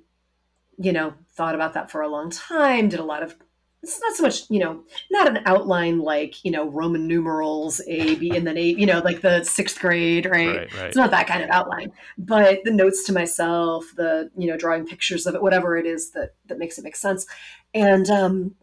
you 0.78 0.92
know, 0.92 1.14
thought 1.34 1.56
about 1.56 1.74
that 1.74 1.92
for 1.92 2.02
a 2.02 2.08
long 2.08 2.30
time, 2.30 2.90
did 2.90 3.00
a 3.00 3.06
lot 3.06 3.24
of 3.24 3.36
it's 3.82 4.00
not 4.02 4.16
so 4.16 4.24
much 4.24 4.50
you 4.50 4.60
know 4.60 4.84
not 5.10 5.28
an 5.28 5.40
outline 5.46 6.00
like 6.00 6.44
you 6.44 6.52
know 6.52 6.68
roman 6.70 7.08
numerals 7.08 7.80
a 7.88 8.16
b 8.16 8.36
and 8.36 8.46
then 8.46 8.58
a 8.58 8.62
you 8.62 8.86
know 8.86 9.00
like 9.00 9.22
the 9.22 9.44
sixth 9.44 9.80
grade 9.80 10.26
right? 10.26 10.48
right, 10.48 10.74
right. 10.74 10.86
It's 10.88 10.98
not 10.98 11.12
that 11.12 11.28
kind 11.28 11.44
of 11.44 11.50
outline. 11.50 11.92
But 12.18 12.60
the 12.66 12.72
notes 12.72 13.04
to 13.06 13.14
myself 13.14 13.86
the 13.96 14.30
you 14.38 14.48
know 14.48 14.58
drawing 14.58 14.86
pictures 14.86 15.26
of 15.26 15.36
it 15.36 15.42
whatever 15.42 15.78
it 15.78 15.86
is 15.86 16.12
that 16.12 16.34
that 16.48 16.60
makes 16.60 16.78
it 16.78 16.84
make 16.84 16.96
sense. 16.96 17.26
And 17.74 18.10
um 18.10 18.56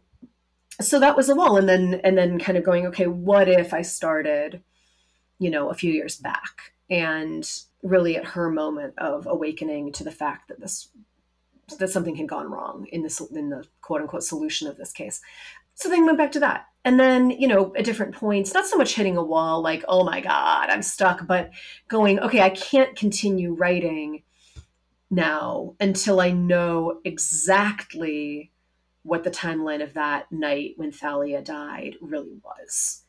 so 0.79 0.99
that 0.99 1.17
was 1.17 1.29
a 1.29 1.35
wall. 1.35 1.57
And 1.57 1.67
then 1.67 1.99
and 2.03 2.17
then 2.17 2.39
kind 2.39 2.57
of 2.57 2.63
going 2.63 2.85
okay 2.87 3.07
what 3.07 3.49
if 3.49 3.73
i 3.73 3.81
started 3.81 4.61
you 5.39 5.49
know 5.49 5.69
a 5.69 5.73
few 5.73 5.91
years 5.91 6.17
back? 6.17 6.73
And 6.89 7.49
really 7.83 8.17
at 8.17 8.25
her 8.25 8.49
moment 8.49 8.93
of 8.97 9.27
awakening 9.27 9.91
to 9.93 10.03
the 10.03 10.11
fact 10.11 10.47
that 10.47 10.59
this 10.59 10.89
that 11.79 11.89
something 11.89 12.15
had 12.15 12.29
gone 12.29 12.49
wrong 12.49 12.87
in 12.91 13.03
this 13.03 13.19
in 13.31 13.49
the 13.49 13.65
quote 13.81 14.01
unquote 14.01 14.23
solution 14.23 14.67
of 14.67 14.77
this 14.77 14.91
case. 14.91 15.21
So 15.73 15.89
then 15.89 16.05
went 16.05 16.17
back 16.17 16.31
to 16.31 16.39
that. 16.39 16.65
And 16.83 16.99
then, 16.99 17.29
you 17.29 17.47
know, 17.47 17.73
at 17.75 17.85
different 17.85 18.15
points, 18.15 18.53
not 18.53 18.65
so 18.65 18.77
much 18.77 18.95
hitting 18.95 19.17
a 19.17 19.23
wall 19.23 19.61
like, 19.61 19.83
oh 19.87 20.03
my 20.03 20.21
God, 20.21 20.69
I'm 20.69 20.81
stuck, 20.81 21.27
but 21.27 21.51
going, 21.87 22.19
okay, 22.19 22.41
I 22.41 22.49
can't 22.49 22.95
continue 22.95 23.53
writing 23.53 24.23
now 25.11 25.75
until 25.79 26.19
I 26.19 26.31
know 26.31 26.99
exactly 27.03 28.51
what 29.03 29.23
the 29.23 29.31
timeline 29.31 29.83
of 29.83 29.93
that 29.93 30.31
night 30.31 30.73
when 30.77 30.91
Thalia 30.91 31.41
died 31.41 31.95
really 32.01 32.37
was. 32.43 33.03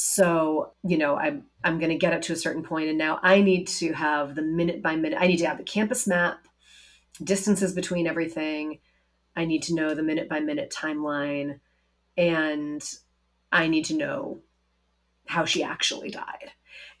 So, 0.00 0.74
you 0.84 0.96
know, 0.96 1.16
I'm 1.16 1.46
I'm 1.64 1.80
going 1.80 1.90
to 1.90 1.98
get 1.98 2.12
it 2.12 2.22
to 2.22 2.32
a 2.32 2.36
certain 2.36 2.62
point 2.62 2.88
and 2.88 2.96
now 2.96 3.18
I 3.20 3.40
need 3.40 3.66
to 3.66 3.92
have 3.94 4.36
the 4.36 4.42
minute 4.42 4.80
by 4.80 4.94
minute 4.94 5.18
I 5.20 5.26
need 5.26 5.38
to 5.38 5.46
have 5.46 5.58
the 5.58 5.64
campus 5.64 6.06
map, 6.06 6.38
distances 7.24 7.72
between 7.72 8.06
everything. 8.06 8.78
I 9.34 9.44
need 9.44 9.64
to 9.64 9.74
know 9.74 9.96
the 9.96 10.04
minute 10.04 10.28
by 10.28 10.38
minute 10.38 10.72
timeline 10.72 11.58
and 12.16 12.80
I 13.50 13.66
need 13.66 13.86
to 13.86 13.96
know 13.96 14.38
how 15.26 15.44
she 15.44 15.64
actually 15.64 16.10
died. 16.10 16.52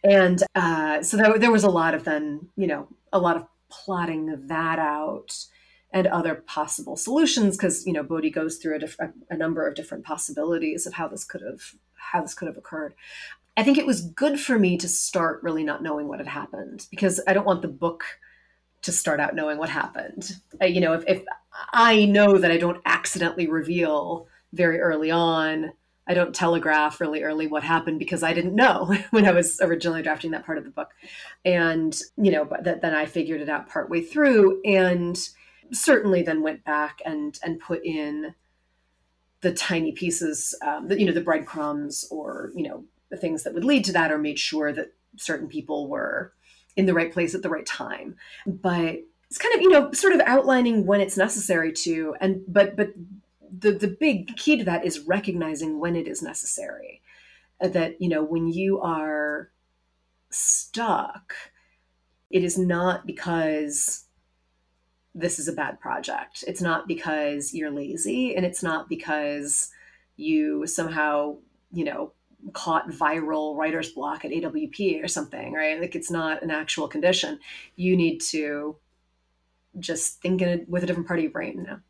And 0.02 0.42
uh, 0.56 1.00
so 1.04 1.18
there, 1.18 1.38
there 1.38 1.52
was 1.52 1.62
a 1.62 1.70
lot 1.70 1.94
of 1.94 2.02
then, 2.02 2.48
you 2.56 2.66
know, 2.66 2.88
a 3.12 3.20
lot 3.20 3.36
of 3.36 3.46
plotting 3.68 4.48
that 4.48 4.80
out 4.80 5.46
and 5.90 6.06
other 6.06 6.34
possible 6.34 6.96
solutions 6.96 7.56
because 7.56 7.86
you 7.86 7.92
know 7.92 8.02
Bodie 8.02 8.30
goes 8.30 8.56
through 8.56 8.76
a, 8.76 8.78
diff- 8.78 8.98
a, 9.30 9.36
number 9.36 9.66
of 9.66 9.74
different 9.74 10.04
possibilities 10.04 10.86
of 10.86 10.94
how 10.94 11.08
this 11.08 11.24
could 11.24 11.42
have 11.42 11.74
how 11.94 12.22
this 12.22 12.34
could 12.34 12.48
have 12.48 12.56
occurred. 12.56 12.94
I 13.56 13.64
think 13.64 13.78
it 13.78 13.86
was 13.86 14.02
good 14.02 14.38
for 14.38 14.58
me 14.58 14.76
to 14.78 14.88
start 14.88 15.42
really 15.42 15.64
not 15.64 15.82
knowing 15.82 16.06
what 16.06 16.20
had 16.20 16.28
happened 16.28 16.86
because 16.90 17.20
I 17.26 17.32
don't 17.32 17.46
want 17.46 17.62
the 17.62 17.68
book 17.68 18.04
to 18.82 18.92
start 18.92 19.18
out 19.18 19.34
knowing 19.34 19.58
what 19.58 19.68
happened. 19.68 20.36
You 20.60 20.80
know, 20.80 20.92
if, 20.92 21.04
if 21.08 21.22
I 21.72 22.04
know 22.04 22.38
that 22.38 22.52
I 22.52 22.56
don't 22.56 22.80
accidentally 22.86 23.48
reveal 23.48 24.28
very 24.52 24.80
early 24.80 25.10
on 25.10 25.72
I 26.08 26.14
don't 26.14 26.34
telegraph 26.34 27.00
really 27.00 27.22
early 27.22 27.46
what 27.46 27.62
happened 27.62 27.98
because 27.98 28.22
I 28.22 28.32
didn't 28.32 28.54
know 28.54 28.96
when 29.10 29.26
I 29.26 29.32
was 29.32 29.60
originally 29.60 30.02
drafting 30.02 30.30
that 30.30 30.46
part 30.46 30.58
of 30.58 30.64
the 30.64 30.70
book. 30.70 30.90
And, 31.44 31.96
you 32.16 32.32
know, 32.32 32.44
but 32.44 32.64
then 32.64 32.94
I 32.94 33.04
figured 33.04 33.42
it 33.42 33.50
out 33.50 33.68
partway 33.68 34.00
through 34.00 34.62
and 34.64 35.16
certainly 35.72 36.22
then 36.22 36.42
went 36.42 36.64
back 36.64 37.00
and 37.04 37.38
and 37.42 37.60
put 37.60 37.84
in 37.84 38.34
the 39.40 39.52
tiny 39.52 39.92
pieces, 39.92 40.54
um, 40.62 40.88
the, 40.88 40.98
you 40.98 41.06
know, 41.06 41.12
the 41.12 41.20
breadcrumbs 41.20 42.06
or, 42.10 42.50
you 42.56 42.64
know, 42.64 42.84
the 43.08 43.16
things 43.16 43.44
that 43.44 43.54
would 43.54 43.64
lead 43.64 43.84
to 43.84 43.92
that 43.92 44.10
or 44.10 44.18
made 44.18 44.38
sure 44.38 44.72
that 44.72 44.92
certain 45.16 45.46
people 45.46 45.88
were 45.88 46.32
in 46.76 46.86
the 46.86 46.94
right 46.94 47.12
place 47.12 47.34
at 47.34 47.42
the 47.42 47.48
right 47.48 47.64
time. 47.64 48.16
But 48.46 49.00
it's 49.28 49.38
kind 49.38 49.54
of, 49.54 49.60
you 49.60 49.70
know, 49.70 49.92
sort 49.92 50.12
of 50.12 50.20
outlining 50.22 50.86
when 50.86 51.00
it's 51.00 51.16
necessary 51.16 51.72
to 51.72 52.16
and 52.20 52.42
but 52.48 52.76
but 52.76 52.94
the 53.56 53.72
the 53.72 53.88
big 53.88 54.36
key 54.36 54.56
to 54.56 54.64
that 54.64 54.84
is 54.84 55.00
recognizing 55.00 55.78
when 55.78 55.96
it 55.96 56.06
is 56.06 56.22
necessary 56.22 57.00
uh, 57.60 57.68
that 57.68 58.00
you 58.00 58.08
know 58.08 58.22
when 58.22 58.48
you 58.48 58.80
are 58.80 59.50
stuck 60.30 61.34
it 62.30 62.44
is 62.44 62.58
not 62.58 63.06
because 63.06 64.04
this 65.14 65.38
is 65.38 65.48
a 65.48 65.52
bad 65.52 65.80
project 65.80 66.44
it's 66.46 66.60
not 66.60 66.86
because 66.86 67.54
you're 67.54 67.70
lazy 67.70 68.34
and 68.34 68.44
it's 68.44 68.62
not 68.62 68.88
because 68.88 69.70
you 70.16 70.66
somehow 70.66 71.36
you 71.72 71.84
know 71.84 72.12
caught 72.52 72.88
viral 72.90 73.56
writer's 73.56 73.90
block 73.90 74.24
at 74.24 74.30
awp 74.30 75.02
or 75.02 75.08
something 75.08 75.52
right 75.52 75.80
like 75.80 75.96
it's 75.96 76.10
not 76.10 76.42
an 76.42 76.50
actual 76.50 76.86
condition 76.86 77.38
you 77.76 77.96
need 77.96 78.20
to 78.20 78.76
just 79.78 80.20
think 80.22 80.40
it 80.40 80.68
with 80.68 80.82
a 80.82 80.86
different 80.86 81.06
part 81.06 81.18
of 81.18 81.22
your 81.22 81.32
brain 81.32 81.64
now 81.66 81.80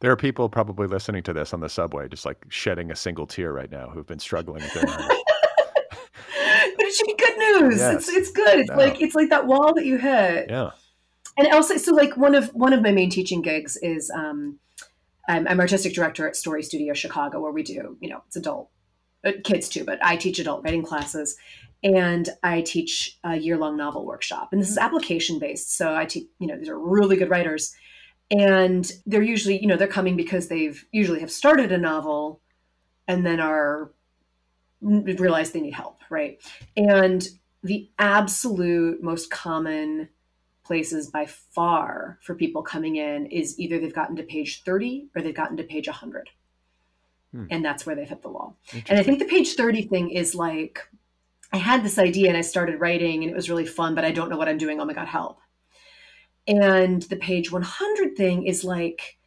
there 0.00 0.12
are 0.12 0.16
people 0.16 0.48
probably 0.48 0.86
listening 0.86 1.24
to 1.24 1.32
this 1.32 1.52
on 1.52 1.58
the 1.60 1.68
subway, 1.68 2.08
just 2.08 2.24
like 2.24 2.46
shedding 2.48 2.92
a 2.92 2.96
single 2.96 3.26
tear 3.26 3.52
right 3.52 3.70
now, 3.70 3.90
who've 3.90 4.06
been 4.06 4.20
struggling 4.20 4.62
with 4.62 4.72
their 4.72 4.84
but 4.84 4.96
it 6.86 6.94
should 6.94 7.06
be 7.06 7.16
good 7.16 7.38
news. 7.38 7.78
Yes. 7.78 7.94
It's 7.94 8.08
it's 8.08 8.30
good. 8.30 8.60
It's 8.60 8.70
no. 8.70 8.76
like 8.76 9.00
it's 9.00 9.14
like 9.14 9.30
that 9.30 9.46
wall 9.46 9.74
that 9.74 9.84
you 9.84 9.98
hit. 9.98 10.46
Yeah. 10.48 10.70
And 11.38 11.48
also, 11.54 11.76
so 11.76 11.94
like 11.94 12.16
one 12.16 12.34
of 12.34 12.48
one 12.48 12.72
of 12.72 12.82
my 12.82 12.90
main 12.90 13.10
teaching 13.10 13.42
gigs 13.42 13.76
is 13.76 14.10
um, 14.10 14.58
I'm, 15.28 15.46
I'm 15.46 15.60
artistic 15.60 15.94
director 15.94 16.26
at 16.26 16.36
Story 16.36 16.62
Studio 16.62 16.94
Chicago, 16.94 17.40
where 17.40 17.52
we 17.52 17.62
do 17.62 17.96
you 18.00 18.10
know 18.10 18.22
it's 18.26 18.36
adult 18.36 18.70
uh, 19.24 19.32
kids 19.44 19.68
too, 19.68 19.84
but 19.84 19.98
I 20.04 20.16
teach 20.16 20.38
adult 20.38 20.64
writing 20.64 20.82
classes, 20.82 21.36
and 21.82 22.28
I 22.42 22.62
teach 22.62 23.18
a 23.24 23.36
year 23.36 23.56
long 23.56 23.76
novel 23.76 24.04
workshop, 24.04 24.48
and 24.52 24.60
this 24.60 24.68
is 24.68 24.78
application 24.78 25.38
based. 25.38 25.76
So 25.76 25.94
I 25.94 26.06
teach 26.06 26.26
you 26.40 26.48
know 26.48 26.58
these 26.58 26.68
are 26.68 26.78
really 26.78 27.16
good 27.16 27.30
writers. 27.30 27.74
And 28.30 28.92
they're 29.06 29.22
usually 29.22 29.58
you 29.58 29.66
know 29.66 29.76
they're 29.76 29.86
coming 29.86 30.14
because 30.14 30.48
they've 30.48 30.84
usually 30.92 31.20
have 31.20 31.30
started 31.30 31.72
a 31.72 31.78
novel 31.78 32.42
and 33.06 33.24
then 33.24 33.40
are 33.40 33.90
realize 34.82 35.52
they 35.52 35.62
need 35.62 35.72
help 35.72 35.98
right? 36.10 36.40
And 36.76 37.26
the 37.62 37.90
absolute 37.98 39.02
most 39.02 39.30
common 39.30 40.08
places 40.68 41.10
by 41.10 41.26
far 41.26 42.18
for 42.22 42.36
people 42.36 42.62
coming 42.62 42.96
in 42.96 43.26
is 43.26 43.58
either 43.58 43.80
they've 43.80 43.94
gotten 43.94 44.14
to 44.14 44.22
page 44.22 44.62
30 44.62 45.08
or 45.16 45.22
they've 45.22 45.34
gotten 45.34 45.56
to 45.56 45.64
page 45.64 45.88
100 45.88 46.30
hmm. 47.32 47.46
and 47.50 47.64
that's 47.64 47.84
where 47.84 47.96
they've 47.96 48.08
hit 48.08 48.22
the 48.22 48.28
wall 48.28 48.56
and 48.88 49.00
i 49.00 49.02
think 49.02 49.18
the 49.18 49.24
page 49.24 49.54
30 49.54 49.82
thing 49.88 50.10
is 50.10 50.36
like 50.36 50.80
i 51.52 51.56
had 51.56 51.82
this 51.82 51.98
idea 51.98 52.28
and 52.28 52.36
i 52.36 52.42
started 52.42 52.80
writing 52.80 53.24
and 53.24 53.32
it 53.32 53.36
was 53.36 53.50
really 53.50 53.66
fun 53.66 53.96
but 53.96 54.04
i 54.04 54.12
don't 54.12 54.28
know 54.28 54.38
what 54.38 54.48
i'm 54.48 54.58
doing 54.58 54.80
oh 54.80 54.84
my 54.84 54.94
god 54.94 55.08
help 55.08 55.40
and 56.48 57.02
the 57.02 57.16
page 57.16 57.52
100 57.52 58.16
thing 58.16 58.46
is 58.46 58.64
like, 58.64 59.18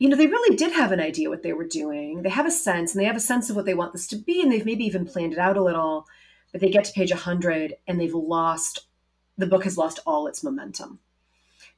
you 0.00 0.08
know, 0.08 0.16
they 0.16 0.26
really 0.26 0.56
did 0.56 0.72
have 0.72 0.90
an 0.90 0.98
idea 0.98 1.30
what 1.30 1.44
they 1.44 1.52
were 1.52 1.66
doing. 1.66 2.22
They 2.22 2.30
have 2.30 2.46
a 2.46 2.50
sense 2.50 2.92
and 2.92 3.00
they 3.00 3.06
have 3.06 3.16
a 3.16 3.20
sense 3.20 3.48
of 3.48 3.54
what 3.54 3.64
they 3.64 3.74
want 3.74 3.92
this 3.92 4.08
to 4.08 4.16
be. 4.16 4.42
And 4.42 4.50
they've 4.50 4.66
maybe 4.66 4.84
even 4.84 5.06
planned 5.06 5.32
it 5.32 5.38
out 5.38 5.56
a 5.56 5.62
little, 5.62 6.06
but 6.50 6.60
they 6.60 6.68
get 6.68 6.84
to 6.84 6.92
page 6.92 7.12
100 7.12 7.74
and 7.86 8.00
they've 8.00 8.12
lost, 8.12 8.88
the 9.36 9.46
book 9.46 9.64
has 9.64 9.78
lost 9.78 10.00
all 10.06 10.26
its 10.26 10.44
momentum 10.44 11.00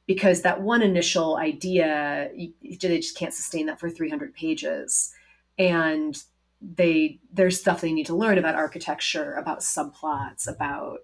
because 0.07 0.41
that 0.41 0.61
one 0.61 0.81
initial 0.81 1.37
idea, 1.37 2.29
you, 2.33 2.53
they 2.61 2.99
just 2.99 3.17
can't 3.17 3.33
sustain 3.33 3.65
that 3.65 3.79
for 3.79 3.89
300 3.89 4.33
pages. 4.33 5.13
And 5.59 6.21
they 6.61 7.19
there's 7.31 7.59
stuff 7.59 7.81
they 7.81 7.93
need 7.93 8.07
to 8.07 8.15
learn 8.15 8.37
about 8.37 8.55
architecture, 8.55 9.33
about 9.33 9.59
subplots, 9.59 10.47
about 10.47 10.99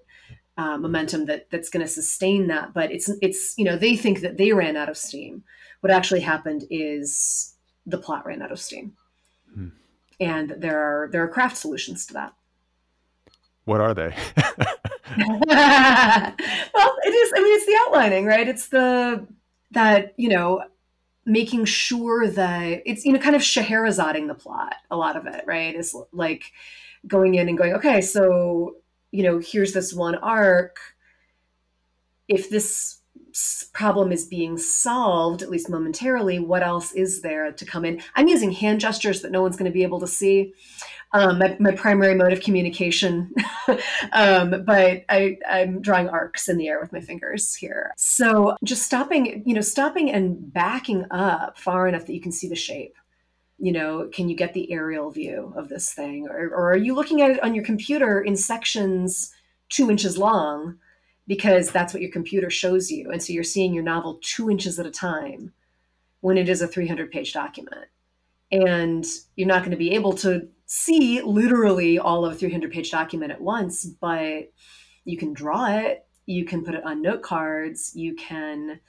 uh, 0.57 0.77
momentum 0.77 1.25
that 1.25 1.49
that's 1.51 1.69
going 1.69 1.85
to 1.85 1.91
sustain 1.91 2.47
that. 2.47 2.73
But 2.73 2.91
it's 2.91 3.09
it's 3.21 3.57
you 3.57 3.65
know 3.65 3.77
they 3.77 3.95
think 3.95 4.21
that 4.21 4.37
they 4.37 4.51
ran 4.51 4.77
out 4.77 4.89
of 4.89 4.97
steam. 4.97 5.43
What 5.81 5.91
actually 5.91 6.21
happened 6.21 6.63
is 6.69 7.55
the 7.85 7.97
plot 7.97 8.25
ran 8.25 8.41
out 8.41 8.51
of 8.51 8.59
steam, 8.59 8.93
hmm. 9.53 9.69
and 10.19 10.55
there 10.57 10.79
are 10.79 11.09
there 11.11 11.23
are 11.23 11.27
craft 11.27 11.57
solutions 11.57 12.05
to 12.07 12.13
that. 12.13 12.33
What 13.65 13.81
are 13.81 13.93
they? 13.93 14.15
well, 15.47 16.97
it 17.03 17.13
is. 17.13 17.33
I 17.35 17.41
mean, 17.41 17.55
it's 17.55 17.65
the 17.65 17.79
outlining, 17.85 18.25
right? 18.25 18.47
It's 18.47 18.67
the 18.67 19.27
that 19.71 20.13
you 20.17 20.29
know 20.29 20.63
making 21.25 21.65
sure 21.65 22.27
that 22.27 22.81
it's 22.85 23.05
you 23.05 23.13
know 23.13 23.19
kind 23.19 23.35
of 23.35 23.41
Scheherazading 23.41 24.27
the 24.27 24.35
plot. 24.35 24.75
A 24.91 24.97
lot 24.97 25.15
of 25.15 25.25
it, 25.27 25.43
right, 25.47 25.75
is 25.75 25.95
like 26.11 26.51
going 27.07 27.35
in 27.35 27.49
and 27.49 27.57
going, 27.57 27.73
okay, 27.73 28.01
so 28.01 28.75
you 29.11 29.23
know, 29.23 29.39
here's 29.39 29.73
this 29.73 29.93
one 29.93 30.15
arc. 30.15 30.77
If 32.27 32.49
this 32.49 32.97
problem 33.73 34.11
is 34.11 34.25
being 34.25 34.57
solved, 34.57 35.41
at 35.41 35.49
least 35.49 35.69
momentarily, 35.69 36.39
what 36.39 36.63
else 36.63 36.91
is 36.93 37.21
there 37.21 37.51
to 37.51 37.65
come 37.65 37.83
in? 37.83 38.01
I'm 38.15 38.27
using 38.27 38.51
hand 38.51 38.79
gestures 38.79 39.21
that 39.21 39.31
no 39.31 39.41
one's 39.41 39.55
going 39.55 39.69
to 39.69 39.73
be 39.73 39.83
able 39.83 39.99
to 39.99 40.07
see. 40.07 40.53
Um, 41.15 41.37
my, 41.37 41.55
my, 41.59 41.71
primary 41.71 42.15
mode 42.15 42.33
of 42.33 42.41
communication, 42.41 43.31
um, 44.13 44.63
but 44.65 45.05
I, 45.09 45.37
I'm 45.47 45.79
drawing 45.79 46.09
arcs 46.09 46.49
in 46.49 46.57
the 46.57 46.67
air 46.67 46.79
with 46.81 46.91
my 46.91 47.01
fingers 47.01 47.53
here. 47.53 47.93
So 47.97 48.55
just 48.63 48.81
stopping, 48.81 49.43
you 49.45 49.53
know, 49.53 49.61
stopping 49.61 50.09
and 50.09 50.51
backing 50.51 51.05
up 51.11 51.59
far 51.59 51.87
enough 51.87 52.07
that 52.07 52.13
you 52.13 52.21
can 52.21 52.31
see 52.31 52.47
the 52.47 52.55
shape 52.55 52.95
you 53.59 53.71
know 53.71 54.09
can 54.11 54.27
you 54.27 54.35
get 54.35 54.53
the 54.53 54.71
aerial 54.71 55.11
view 55.11 55.53
of 55.55 55.69
this 55.69 55.93
thing 55.93 56.27
or, 56.27 56.47
or 56.47 56.71
are 56.71 56.77
you 56.77 56.95
looking 56.95 57.21
at 57.21 57.29
it 57.29 57.43
on 57.43 57.53
your 57.53 57.63
computer 57.63 58.19
in 58.19 58.35
sections 58.35 59.31
two 59.69 59.91
inches 59.91 60.17
long 60.17 60.75
because 61.27 61.71
that's 61.71 61.93
what 61.93 62.01
your 62.01 62.11
computer 62.11 62.49
shows 62.49 62.91
you 62.91 63.11
and 63.11 63.21
so 63.21 63.31
you're 63.33 63.43
seeing 63.43 63.73
your 63.73 63.83
novel 63.83 64.19
two 64.21 64.49
inches 64.49 64.79
at 64.79 64.85
a 64.85 64.91
time 64.91 65.53
when 66.21 66.37
it 66.37 66.49
is 66.49 66.61
a 66.61 66.67
300 66.67 67.11
page 67.11 67.33
document 67.33 67.85
and 68.51 69.05
you're 69.35 69.47
not 69.47 69.61
going 69.61 69.71
to 69.71 69.77
be 69.77 69.91
able 69.91 70.13
to 70.13 70.47
see 70.65 71.21
literally 71.21 71.97
all 71.99 72.25
of 72.25 72.33
a 72.33 72.35
300 72.35 72.71
page 72.71 72.91
document 72.91 73.31
at 73.31 73.41
once 73.41 73.85
but 73.85 74.51
you 75.05 75.17
can 75.17 75.33
draw 75.33 75.67
it 75.67 76.05
you 76.25 76.45
can 76.45 76.63
put 76.63 76.75
it 76.75 76.85
on 76.85 77.01
note 77.01 77.21
cards 77.21 77.91
you 77.95 78.15
can 78.15 78.79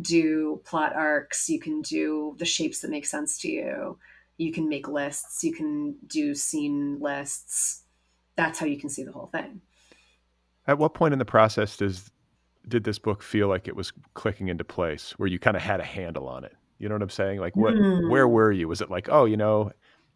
do 0.00 0.60
plot 0.64 0.94
arcs 0.94 1.48
you 1.48 1.60
can 1.60 1.82
do 1.82 2.34
the 2.38 2.44
shapes 2.44 2.80
that 2.80 2.90
make 2.90 3.06
sense 3.06 3.38
to 3.38 3.48
you 3.48 3.98
you 4.40 4.52
can 4.52 4.70
make 4.70 4.88
lists, 4.88 5.44
you 5.44 5.52
can 5.52 5.96
do 6.06 6.34
scene 6.34 6.98
lists. 6.98 7.82
That's 8.36 8.58
how 8.58 8.64
you 8.64 8.78
can 8.78 8.88
see 8.88 9.04
the 9.04 9.12
whole 9.12 9.26
thing. 9.26 9.60
At 10.70 10.78
what 10.78 10.94
point 10.94 11.12
in 11.12 11.18
the 11.18 11.24
process 11.24 11.76
does 11.76 12.12
did 12.68 12.84
this 12.84 12.96
book 12.96 13.24
feel 13.24 13.48
like 13.48 13.66
it 13.66 13.74
was 13.74 13.92
clicking 14.14 14.46
into 14.46 14.62
place 14.62 15.14
where 15.16 15.26
you 15.26 15.40
kind 15.40 15.56
of 15.56 15.62
had 15.64 15.80
a 15.80 15.84
handle 15.84 16.28
on 16.28 16.44
it? 16.44 16.54
You 16.78 16.88
know 16.88 16.94
what 16.94 17.02
I'm 17.02 17.10
saying? 17.10 17.40
Like 17.40 17.56
what 17.56 17.74
mm. 17.74 18.08
where 18.08 18.28
were 18.28 18.52
you? 18.52 18.68
Was 18.68 18.80
it 18.80 18.88
like, 18.88 19.08
oh, 19.10 19.24
you 19.24 19.36
know, 19.36 19.72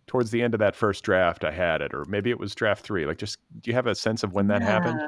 towards 0.07 0.31
the 0.31 0.43
end 0.43 0.55
of 0.55 0.61
that 0.61 0.77
first 0.77 1.03
draft 1.03 1.43
I 1.43 1.51
had 1.51 1.81
it 1.81 1.93
or 1.93 2.05
maybe 2.05 2.31
it 2.31 2.39
was 2.39 2.55
draft 2.55 2.85
3. 2.85 3.05
Like 3.05 3.19
just 3.19 3.39
do 3.63 3.71
you 3.73 3.75
have 3.75 3.89
a 3.89 3.97
sense 3.97 4.23
of 4.23 4.33
when 4.33 4.47
that 4.47 4.61
yeah. 4.61 4.69
happened? 4.69 5.01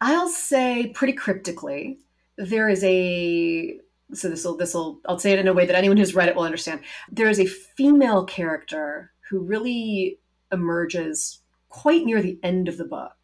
I'll 0.00 0.28
say 0.28 0.88
pretty 0.88 1.12
cryptically 1.12 2.00
there 2.36 2.68
is 2.68 2.82
a 2.82 3.78
so 4.14 4.28
this 4.28 4.44
will 4.44 4.56
this 4.56 4.74
will 4.74 4.98
I'll 5.08 5.20
say 5.20 5.30
it 5.30 5.38
in 5.38 5.46
a 5.46 5.54
way 5.54 5.64
that 5.64 5.76
anyone 5.76 5.96
who's 5.96 6.12
read 6.12 6.28
it 6.28 6.34
will 6.34 6.42
understand. 6.42 6.80
There 7.08 7.30
is 7.30 7.38
a 7.38 7.46
female 7.46 8.24
character 8.24 9.12
who 9.30 9.38
really 9.38 10.18
emerges 10.50 11.40
quite 11.68 12.04
near 12.04 12.22
the 12.22 12.38
end 12.42 12.68
of 12.68 12.78
the 12.78 12.84
book. 12.84 13.15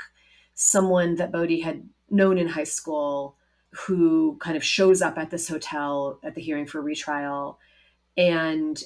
Someone 0.64 1.16
that 1.16 1.32
Bodie 1.32 1.60
had 1.60 1.88
known 2.08 2.38
in 2.38 2.46
high 2.46 2.62
school 2.62 3.36
who 3.70 4.36
kind 4.40 4.56
of 4.56 4.62
shows 4.62 5.02
up 5.02 5.18
at 5.18 5.30
this 5.30 5.48
hotel 5.48 6.20
at 6.22 6.36
the 6.36 6.40
hearing 6.40 6.66
for 6.66 6.80
retrial 6.80 7.58
and 8.16 8.80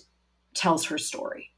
tells 0.55 0.87
her 0.87 0.97
story. 0.97 1.51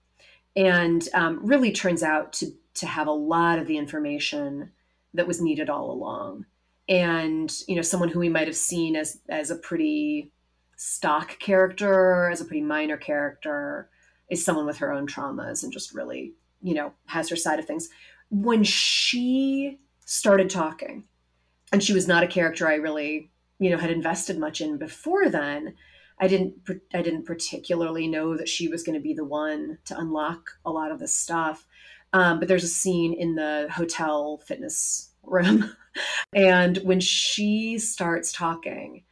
And 0.57 1.07
um, 1.15 1.47
really 1.47 1.71
turns 1.71 2.03
out 2.03 2.33
to 2.35 2.47
to 2.75 2.87
have 2.87 3.07
a 3.07 3.13
lot 3.13 3.61
of 3.61 3.67
the 3.69 3.79
information 3.79 4.73
that 5.15 5.27
was 5.27 5.41
needed 5.41 5.71
all 5.71 5.91
along. 5.91 6.47
And 6.89 7.53
you 7.69 7.77
know 7.77 7.83
someone 7.83 8.09
who 8.09 8.19
we 8.19 8.29
might 8.29 8.49
have 8.49 8.57
seen 8.57 8.97
as 8.97 9.21
as 9.29 9.53
a 9.53 9.57
pretty 9.57 10.33
stock 10.77 11.39
character 11.39 12.29
as 12.29 12.41
a 12.41 12.45
pretty 12.45 12.63
minor 12.63 12.97
character 12.97 13.89
is 14.31 14.45
someone 14.45 14.67
with 14.67 14.79
her 14.79 14.93
own 14.93 15.07
traumas 15.07 15.63
and 15.63 15.73
just 15.73 15.95
really 15.95 16.33
you 16.61 16.75
know 16.75 16.93
has 17.07 17.29
her 17.29 17.37
side 17.37 17.61
of 17.61 17.67
things. 17.67 17.89
When 18.31 18.65
she 18.65 19.79
started 20.09 20.49
talking 20.49 21.05
and 21.73 21.83
she 21.83 21.93
was 21.93 22.09
not 22.09 22.23
a 22.23 22.29
character 22.29 22.67
i 22.67 22.75
really 22.75 23.31
you 23.59 23.71
know 23.71 23.77
had 23.77 23.91
invested 23.91 24.39
much 24.39 24.61
in 24.61 24.79
before 24.79 25.29
then 25.29 25.75
i 26.19 26.27
didn't 26.27 26.55
i 26.95 27.03
didn't 27.03 27.27
particularly 27.27 28.09
know 28.09 28.37
that 28.37 28.49
she 28.49 28.69
was 28.69 28.83
going 28.83 28.97
to 28.97 29.03
be 29.03 29.15
the 29.15 29.25
one 29.25 29.79
to 29.85 29.99
unlock 29.99 30.51
a 30.65 30.71
lot 30.71 30.91
of 30.91 30.99
this 30.99 31.15
stuff 31.15 31.67
um, 32.15 32.39
but 32.39 32.49
there's 32.49 32.65
a 32.65 32.69
scene 32.69 33.13
in 33.13 33.35
the 33.35 33.69
hotel 33.71 34.39
fitness 34.47 35.11
room 35.23 35.71
and 36.35 36.79
when 36.79 37.01
she 37.01 37.79
starts 37.79 38.33
talking, 38.33 39.05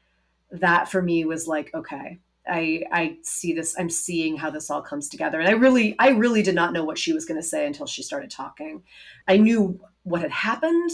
that 0.50 0.88
for 0.88 1.02
me 1.02 1.24
was 1.24 1.46
like, 1.46 1.70
okay, 1.74 2.20
I 2.48 2.84
I 2.92 3.16
see 3.22 3.52
this. 3.52 3.74
I'm 3.78 3.90
seeing 3.90 4.36
how 4.36 4.50
this 4.50 4.70
all 4.70 4.82
comes 4.82 5.08
together. 5.08 5.40
And 5.40 5.48
I 5.48 5.52
really 5.52 5.96
I 5.98 6.10
really 6.10 6.42
did 6.42 6.54
not 6.54 6.72
know 6.72 6.84
what 6.84 6.98
she 6.98 7.12
was 7.12 7.24
going 7.24 7.40
to 7.40 7.46
say 7.46 7.66
until 7.66 7.86
she 7.86 8.02
started 8.02 8.30
talking. 8.30 8.82
I 9.26 9.36
knew 9.38 9.80
what 10.06 10.22
had 10.22 10.30
happened, 10.30 10.90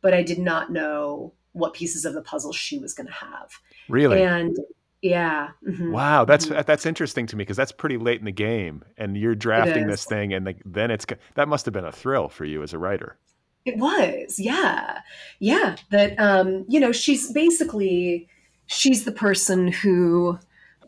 but 0.00 0.14
I 0.14 0.22
did 0.22 0.38
not 0.38 0.72
know 0.72 1.34
what 1.52 1.74
pieces 1.74 2.04
of 2.04 2.14
the 2.14 2.22
puzzle 2.22 2.52
she 2.52 2.78
was 2.78 2.94
going 2.94 3.06
to 3.06 3.12
have. 3.12 3.50
Really? 3.88 4.22
And 4.22 4.56
yeah. 5.02 5.50
Mm-hmm. 5.68 5.92
Wow, 5.92 6.24
that's 6.24 6.46
mm-hmm. 6.46 6.62
that's 6.66 6.86
interesting 6.86 7.26
to 7.26 7.36
me 7.36 7.42
because 7.42 7.58
that's 7.58 7.72
pretty 7.72 7.98
late 7.98 8.20
in 8.20 8.24
the 8.24 8.32
game, 8.32 8.82
and 8.96 9.18
you're 9.18 9.34
drafting 9.34 9.86
this 9.86 10.06
thing, 10.06 10.32
and 10.32 10.46
the, 10.46 10.54
then 10.64 10.90
it's 10.90 11.04
that 11.34 11.46
must 11.46 11.66
have 11.66 11.74
been 11.74 11.84
a 11.84 11.92
thrill 11.92 12.30
for 12.30 12.46
you 12.46 12.62
as 12.62 12.72
a 12.72 12.78
writer. 12.78 13.18
It 13.66 13.76
was, 13.76 14.38
yeah, 14.38 15.00
yeah. 15.40 15.76
That 15.90 16.18
um, 16.18 16.64
you 16.68 16.80
know, 16.80 16.90
she's 16.90 17.30
basically 17.32 18.28
she's 18.64 19.04
the 19.04 19.12
person 19.12 19.68
who, 19.68 20.38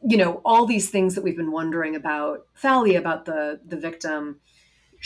you 0.02 0.16
know, 0.16 0.40
all 0.46 0.64
these 0.64 0.88
things 0.88 1.14
that 1.14 1.22
we've 1.22 1.36
been 1.36 1.52
wondering 1.52 1.94
about 1.94 2.46
Thalia, 2.56 2.98
about 2.98 3.26
the 3.26 3.60
the 3.66 3.76
victim. 3.76 4.40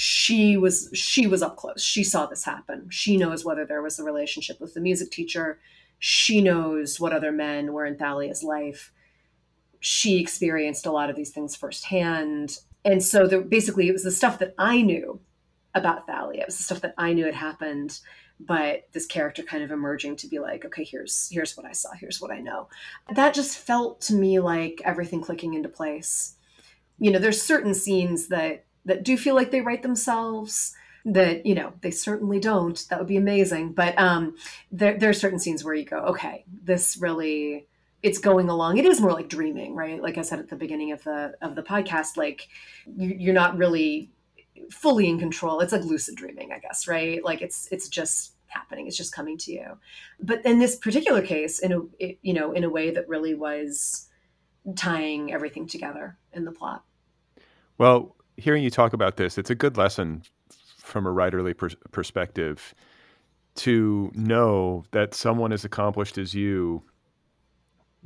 She 0.03 0.57
was 0.57 0.89
she 0.95 1.27
was 1.27 1.43
up 1.43 1.59
close. 1.59 1.83
She 1.83 2.05
saw 2.05 2.25
this 2.25 2.43
happen. 2.43 2.87
She 2.89 3.19
knows 3.19 3.45
whether 3.45 3.67
there 3.67 3.83
was 3.83 3.99
a 3.99 4.03
relationship 4.03 4.59
with 4.59 4.73
the 4.73 4.81
music 4.81 5.11
teacher. 5.11 5.61
She 5.99 6.41
knows 6.41 6.99
what 6.99 7.13
other 7.13 7.31
men 7.31 7.75
were 7.75 7.85
in 7.85 7.99
Thalia's 7.99 8.43
life. 8.43 8.95
She 9.79 10.19
experienced 10.19 10.87
a 10.87 10.91
lot 10.91 11.11
of 11.11 11.17
these 11.17 11.33
things 11.33 11.55
firsthand. 11.55 12.61
And 12.83 13.03
so 13.03 13.27
the, 13.27 13.43
basically 13.43 13.89
it 13.89 13.93
was 13.93 14.05
the 14.05 14.11
stuff 14.11 14.39
that 14.39 14.55
I 14.57 14.81
knew 14.81 15.21
about 15.75 16.07
Thalia. 16.07 16.41
It 16.41 16.47
was 16.47 16.57
the 16.57 16.65
stuff 16.65 16.81
that 16.81 16.95
I 16.97 17.13
knew 17.13 17.27
had 17.27 17.35
happened, 17.35 18.01
but 18.41 18.89
this 18.93 19.05
character 19.05 19.43
kind 19.43 19.63
of 19.63 19.71
emerging 19.71 20.17
to 20.17 20.29
be 20.29 20.39
like, 20.39 20.65
okay, 20.65 20.83
here's 20.83 21.29
here's 21.31 21.59
what 21.59 21.67
I 21.67 21.73
saw, 21.73 21.91
here's 21.93 22.23
what 22.23 22.31
I 22.31 22.41
know. 22.41 22.69
That 23.15 23.35
just 23.35 23.59
felt 23.59 24.01
to 24.03 24.15
me 24.15 24.41
like 24.41 24.81
everything 24.83 25.21
clicking 25.21 25.53
into 25.53 25.69
place. 25.69 26.37
You 26.99 27.11
know, 27.11 27.19
there's 27.19 27.43
certain 27.43 27.75
scenes 27.75 28.29
that 28.29 28.65
that 28.85 29.03
do 29.03 29.17
feel 29.17 29.35
like 29.35 29.51
they 29.51 29.61
write 29.61 29.83
themselves 29.83 30.75
that 31.05 31.47
you 31.47 31.55
know 31.55 31.73
they 31.81 31.91
certainly 31.91 32.39
don't 32.39 32.87
that 32.91 32.99
would 32.99 33.09
be 33.09 33.17
amazing 33.17 33.73
but 33.73 33.99
um 33.99 34.35
there, 34.71 34.99
there 34.99 35.09
are 35.09 35.15
certain 35.15 35.39
scenes 35.39 35.65
where 35.65 35.75
you 35.75 35.85
go 35.85 35.99
okay 35.99 36.45
this 36.63 36.99
really 36.99 37.67
it's 38.03 38.19
going 38.19 38.51
along 38.51 38.77
it 38.77 38.85
is 38.85 39.01
more 39.01 39.13
like 39.13 39.29
dreaming 39.29 39.75
right 39.75 40.03
like 40.03 40.19
i 40.19 40.23
said 40.23 40.39
at 40.39 40.51
the 40.51 40.57
beginning 40.57 40.93
of 40.93 41.03
the 41.05 41.33
of 41.41 41.55
the 41.55 41.63
podcast 41.63 42.19
like 42.19 42.49
you, 42.99 43.17
you're 43.19 43.35
not 43.35 43.57
really 43.57 44.11
fully 44.71 45.09
in 45.09 45.19
control. 45.19 45.61
It's 45.61 45.73
like 45.73 45.85
lucid 45.85 46.17
dreaming, 46.17 46.53
I 46.53 46.59
guess, 46.59 46.87
right? 46.87 47.25
Like 47.25 47.41
it's 47.41 47.69
it's 47.71 47.89
just 47.89 48.35
happening. 48.47 48.87
It's 48.87 48.97
just 48.97 49.15
coming 49.15 49.39
to 49.39 49.53
you. 49.53 49.79
But 50.21 50.45
in 50.45 50.59
this 50.59 50.77
particular 50.77 51.23
case, 51.23 51.61
in 51.61 51.73
a 51.73 51.81
it, 51.99 52.19
you 52.23 52.35
know 52.35 52.53
in 52.53 52.65
a 52.65 52.71
way 52.71 52.91
that 52.91 53.09
really 53.09 53.35
was 53.35 54.09
tying 54.77 55.33
everything 55.33 55.67
together 55.67 56.19
in 56.33 56.45
the 56.45 56.53
plot. 56.53 56.85
Well, 57.79 58.17
hearing 58.41 58.63
you 58.63 58.71
talk 58.71 58.93
about 58.93 59.17
this, 59.17 59.39
it's 59.39 59.51
a 59.51 59.55
good 59.55 59.77
lesson 59.77 60.23
from 60.79 61.07
a 61.07 61.11
writerly 61.11 61.57
per- 61.57 61.71
perspective 61.93 62.75
to 63.57 64.11
know 64.15 64.85
that 64.93 65.15
someone 65.15 65.53
as 65.53 65.65
accomplished 65.65 66.19
as 66.19 66.35
you 66.35 66.83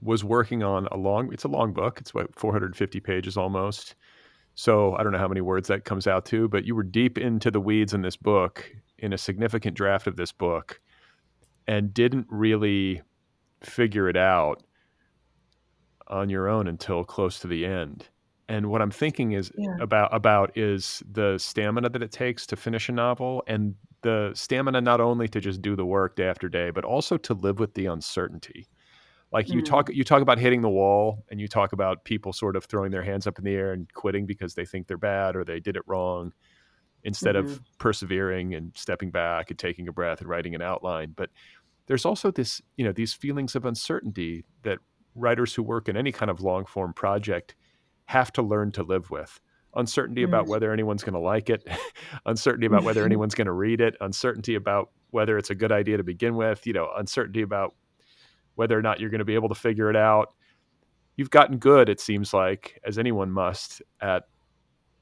was 0.01 0.25
working 0.25 0.63
on 0.63 0.89
a 0.91 0.97
long 0.97 1.33
it's 1.33 1.45
a 1.45 1.49
long 1.49 1.73
book 1.73 2.01
it's 2.01 2.13
what 2.13 2.35
450 2.35 2.99
pages 2.99 3.37
almost 3.37 3.95
so 4.55 4.95
I 4.95 5.03
don't 5.03 5.13
know 5.13 5.19
how 5.19 5.29
many 5.29 5.41
words 5.41 5.69
that 5.69 5.85
comes 5.85 6.07
out 6.07 6.25
to, 6.27 6.49
but 6.49 6.65
you 6.65 6.75
were 6.75 6.85
deep 6.85 7.19
into 7.19 7.51
the 7.51 7.61
weeds 7.61 7.93
in 7.93 8.03
this 8.03 8.17
book, 8.17 8.73
in 8.99 9.13
a 9.13 9.19
significant 9.19 9.77
draft 9.77 10.07
of 10.07 10.17
this 10.17 10.31
book, 10.31 10.81
and 11.67 11.93
didn't 11.93 12.27
really 12.31 13.03
figure 13.63 14.09
it 14.09 14.17
out 14.17 14.63
on 16.07 16.29
your 16.29 16.49
own 16.49 16.69
until 16.69 17.03
close 17.03 17.41
to 17.41 17.49
the 17.49 17.67
end. 17.67 18.09
And 18.49 18.71
what 18.71 18.83
I'm 18.83 18.91
thinking 18.91 19.33
is 19.33 19.51
yeah. 19.57 19.77
about 19.81 20.15
about 20.15 20.57
is 20.57 21.03
the 21.11 21.39
stamina 21.39 21.89
that 21.89 22.03
it 22.03 22.13
takes 22.13 22.47
to 22.47 22.57
finish 22.57 22.89
a 22.89 22.93
novel 22.93 23.43
and 23.47 23.75
the 24.03 24.33
stamina 24.35 24.83
not 24.83 25.01
only 25.01 25.29
to 25.29 25.41
just 25.41 25.63
do 25.63 25.75
the 25.75 25.87
work 25.87 26.17
day 26.17 26.27
after 26.27 26.49
day, 26.49 26.71
but 26.71 26.85
also 26.85 27.17
to 27.17 27.33
live 27.33 27.59
with 27.59 27.73
the 27.73 27.87
uncertainty 27.87 28.69
like 29.35 29.49
you 29.49 29.61
mm. 29.61 29.65
talk 29.65 29.91
you 29.93 30.05
talk 30.05 30.23
about 30.23 30.39
hitting 30.39 30.63
the 30.63 30.71
wall 30.71 31.25
and 31.29 31.41
you 31.41 31.49
talk 31.49 31.73
about 31.73 32.05
people 32.05 32.33
sort 32.33 32.57
of 32.57 32.65
throwing 32.65 32.91
their 32.91 33.03
hands 33.03 33.27
up 33.27 33.39
in 33.39 33.45
the 33.45 33.53
air 33.53 33.73
and 33.73 33.93
quitting 33.93 34.25
because 34.25 34.55
they 34.55 34.65
think 34.65 34.87
they're 34.87 34.97
bad 34.97 35.37
or 35.37 35.45
they 35.45 35.61
did 35.61 35.77
it 35.77 35.83
wrong 35.87 36.33
instead 37.03 37.35
mm-hmm. 37.35 37.49
of 37.49 37.61
persevering 37.79 38.55
and 38.55 38.73
stepping 38.77 39.11
back 39.11 39.51
and 39.51 39.59
taking 39.59 39.89
a 39.89 39.93
breath 39.93 40.21
and 40.21 40.31
writing 40.31 40.55
an 40.55 40.63
outline 40.63 41.13
but 41.15 41.29
there's 41.87 42.07
also 42.07 42.31
this 42.31 42.63
you 42.77 42.85
know 42.85 42.93
these 42.93 43.13
feelings 43.13 43.55
of 43.55 43.67
uncertainty 43.67 44.45
that 44.63 44.79
writers 45.17 45.53
who 45.53 45.63
work 45.63 45.89
in 45.89 45.97
any 45.97 46.13
kind 46.13 46.31
of 46.31 46.41
long 46.41 46.65
form 46.65 46.95
project 46.95 47.57
have 48.07 48.33
to 48.33 48.43
learn 48.43 48.73
to 48.73 48.83
live 48.83 49.11
with 49.11 49.41
uncertainty 49.77 50.23
about 50.23 50.47
mm. 50.47 50.49
whether 50.49 50.73
anyone's 50.73 51.03
going 51.03 51.15
to 51.15 51.19
like 51.19 51.51
it 51.51 51.67
uncertainty 52.27 52.67
about 52.67 52.85
whether 52.85 53.05
anyone's 53.07 53.35
going 53.35 53.47
to 53.47 53.53
read 53.53 53.81
it 53.81 53.97
uncertainty 54.01 54.55
about 54.55 54.91
whether 55.11 55.37
it's 55.37 55.51
a 55.51 55.55
good 55.55 55.73
idea 55.73 55.97
to 55.97 56.05
begin 56.05 56.37
with 56.37 56.67
you 56.67 56.73
know 56.73 56.91
uncertainty 56.97 57.43
about 57.43 57.75
whether 58.55 58.79
or 58.79 58.83
not 58.83 59.01
you're 59.01 59.11
going 59.11 59.21
to 59.21 59.25
be 59.25 59.35
able 59.35 59.49
to 59.49 59.55
figure 59.55 59.91
it 59.91 59.97
out. 59.97 60.35
You've 61.17 61.31
gotten 61.31 61.59
good, 61.59 61.89
it 61.89 62.01
seems 62.01 62.35
like, 62.35 62.81
as 62.85 62.99
anyone 62.99 63.31
must, 63.31 63.83
at 64.01 64.25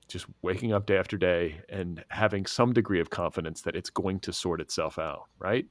just 0.09 0.27
waking 0.43 0.73
up 0.73 0.87
day 0.87 0.99
after 0.99 1.17
day 1.17 1.61
and 1.69 2.05
having 2.09 2.45
some 2.45 2.73
degree 2.73 3.01
of 3.01 3.11
confidence 3.11 3.63
that 3.63 3.75
it's 3.75 3.89
going 3.89 4.21
to 4.21 4.33
sort 4.33 4.61
itself 4.61 4.99
out, 4.99 5.25
right? 5.39 5.67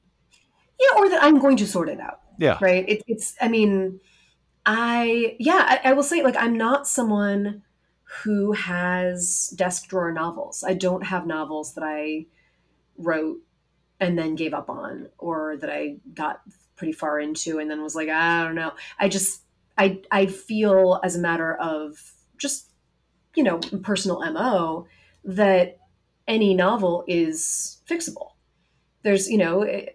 Yeah, 0.80 0.98
or 0.98 1.08
that 1.10 1.22
I'm 1.22 1.38
going 1.38 1.56
to 1.58 1.66
sort 1.66 1.88
it 1.88 2.00
out. 2.00 2.20
Yeah. 2.38 2.58
Right. 2.60 2.88
It, 2.88 3.02
it's, 3.06 3.36
I 3.40 3.48
mean, 3.48 4.00
I, 4.64 5.36
yeah, 5.38 5.80
I, 5.84 5.90
I 5.90 5.92
will 5.92 6.02
say, 6.02 6.22
like, 6.22 6.36
I'm 6.36 6.56
not 6.56 6.86
someone 6.86 7.62
who 8.22 8.52
has 8.52 9.52
desk 9.56 9.88
drawer 9.88 10.12
novels. 10.12 10.62
I 10.66 10.74
don't 10.74 11.06
have 11.06 11.26
novels 11.26 11.74
that 11.74 11.84
I 11.84 12.26
wrote 12.98 13.38
and 14.00 14.18
then 14.18 14.34
gave 14.34 14.52
up 14.52 14.68
on 14.68 15.08
or 15.18 15.56
that 15.56 15.70
I 15.70 15.96
got 16.14 16.42
pretty 16.76 16.92
far 16.92 17.20
into 17.20 17.58
and 17.58 17.70
then 17.70 17.82
was 17.82 17.94
like, 17.94 18.08
I 18.08 18.44
don't 18.44 18.54
know. 18.54 18.72
I 18.98 19.08
just 19.08 19.42
I 19.78 20.02
I 20.10 20.26
feel 20.26 21.00
as 21.02 21.16
a 21.16 21.20
matter 21.20 21.54
of 21.54 22.12
just 22.36 22.70
you 23.34 23.42
know 23.42 23.58
personal 23.82 24.20
mo 24.32 24.86
that 25.24 25.78
any 26.28 26.54
novel 26.54 27.04
is 27.06 27.78
fixable. 27.88 28.32
There's 29.02 29.30
you 29.30 29.38
know. 29.38 29.62
Eh, 29.62 29.86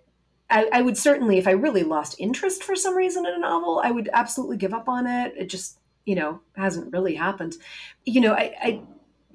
I, 0.49 0.69
I 0.71 0.81
would 0.81 0.97
certainly, 0.97 1.37
if 1.37 1.47
I 1.47 1.51
really 1.51 1.83
lost 1.83 2.15
interest 2.19 2.63
for 2.63 2.75
some 2.75 2.95
reason 2.95 3.25
in 3.25 3.33
a 3.33 3.39
novel, 3.39 3.81
I 3.83 3.91
would 3.91 4.09
absolutely 4.13 4.57
give 4.57 4.73
up 4.73 4.87
on 4.87 5.05
it. 5.05 5.33
It 5.37 5.49
just, 5.49 5.79
you 6.05 6.15
know, 6.15 6.39
hasn't 6.55 6.93
really 6.93 7.15
happened. 7.15 7.55
You 8.05 8.21
know, 8.21 8.33
I, 8.33 8.55
I 8.61 8.81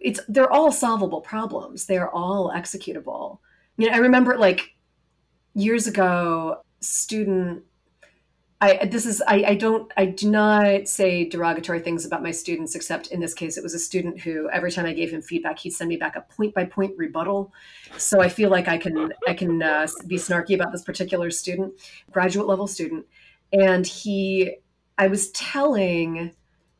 it's 0.01 0.21
they're 0.29 0.51
all 0.51 0.73
solvable 0.73 1.21
problems. 1.21 1.87
They're 1.87 2.11
all 2.11 2.51
executable. 2.55 3.39
You 3.77 3.89
know, 3.89 3.95
I 3.95 3.99
remember 3.99 4.37
like 4.39 4.75
years 5.55 5.87
ago 5.87 6.63
student 6.81 7.63
I 8.63 8.87
this 8.87 9.07
is 9.07 9.21
I, 9.27 9.45
I 9.49 9.55
don't 9.57 9.93
I 9.97 10.07
do 10.07 10.31
not 10.31 10.87
say 10.87 11.29
derogatory 11.29 11.81
things 11.81 12.07
about 12.07 12.23
my 12.23 12.31
students 12.31 12.77
except 12.77 13.09
in 13.09 13.19
this 13.19 13.35
case 13.35 13.57
it 13.57 13.63
was 13.63 13.75
a 13.75 13.79
student 13.79 14.21
who 14.21 14.49
every 14.51 14.71
time 14.71 14.87
I 14.87 14.93
gave 14.93 15.11
him 15.11 15.21
feedback 15.21 15.59
he'd 15.59 15.73
send 15.73 15.89
me 15.89 15.97
back 15.97 16.15
a 16.15 16.21
point 16.21 16.55
by 16.55 16.65
point 16.67 16.97
rebuttal. 16.97 17.53
So 17.99 18.21
I 18.21 18.29
feel 18.29 18.51
like 18.51 18.69
I 18.69 18.79
can 18.79 19.13
I 19.27 19.35
can 19.35 19.61
uh, 19.61 19.89
be 20.07 20.15
snarky 20.15 20.55
about 20.55 20.71
this 20.71 20.85
particular 20.85 21.29
student, 21.33 21.75
graduate 22.13 22.47
level 22.47 22.69
student, 22.69 23.05
and 23.53 23.85
he 23.85 24.59
I 24.97 25.09
was 25.09 25.33
telling 25.33 26.31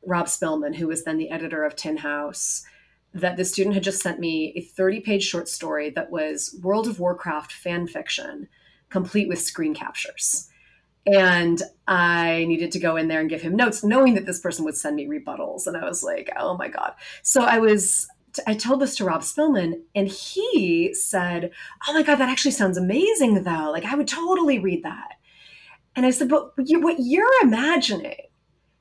Rob 0.07 0.27
Spillman, 0.27 0.77
who 0.77 0.87
was 0.87 1.03
then 1.03 1.19
the 1.19 1.31
editor 1.31 1.65
of 1.65 1.75
Tin 1.75 1.97
House, 1.97 2.65
that 3.13 3.37
the 3.37 3.45
student 3.45 3.75
had 3.75 3.83
just 3.83 4.03
sent 4.03 4.21
me 4.21 4.53
a 4.55 4.61
30 4.61 5.01
page 5.01 5.25
short 5.25 5.49
story 5.49 5.91
that 5.91 6.13
was 6.13 6.57
World 6.63 6.87
of 6.87 7.01
Warcraft 7.01 7.51
fan 7.51 7.89
fiction, 7.89 8.49
complete 8.89 9.29
with 9.29 9.43
screen 9.43 9.75
captures 9.75 10.49
and 11.07 11.61
I 11.89 12.45
needed 12.45 12.73
to 12.73 12.79
go 12.79 12.97
in 12.97 13.09
there 13.09 13.21
and 13.21 13.31
give 13.31 13.43
him 13.43 13.57
notes, 13.57 13.83
knowing 13.83 14.15
that 14.15 14.27
this 14.27 14.41
person 14.41 14.65
would 14.65 14.77
send 14.77 14.97
me 14.97 15.07
rebuttals. 15.07 15.67
And 15.67 15.77
I 15.77 15.85
was 15.85 16.03
like, 16.03 16.31
oh 16.37 16.57
my 16.57 16.69
God. 16.69 16.95
So 17.23 17.43
I 17.43 17.59
was, 17.59 18.09
I 18.47 18.55
told 18.55 18.81
this 18.81 18.97
to 18.97 19.05
Rob 19.05 19.23
Spillman, 19.23 19.83
and 19.95 20.09
he 20.09 20.95
said, 20.95 21.51
oh 21.87 21.93
my 21.93 22.03
God, 22.03 22.17
that 22.17 22.29
actually 22.29 22.53
sounds 22.53 22.79
amazing, 22.79 23.43
though. 23.43 23.71
Like, 23.73 23.85
I 23.85 23.95
would 23.95 24.09
totally 24.09 24.59
read 24.59 24.85
that. 24.85 25.15
And 25.95 26.07
I 26.07 26.11
said, 26.11 26.29
but 26.29 26.53
you, 26.57 26.81
what 26.81 26.97
you're 26.99 27.43
imagining 27.43 28.17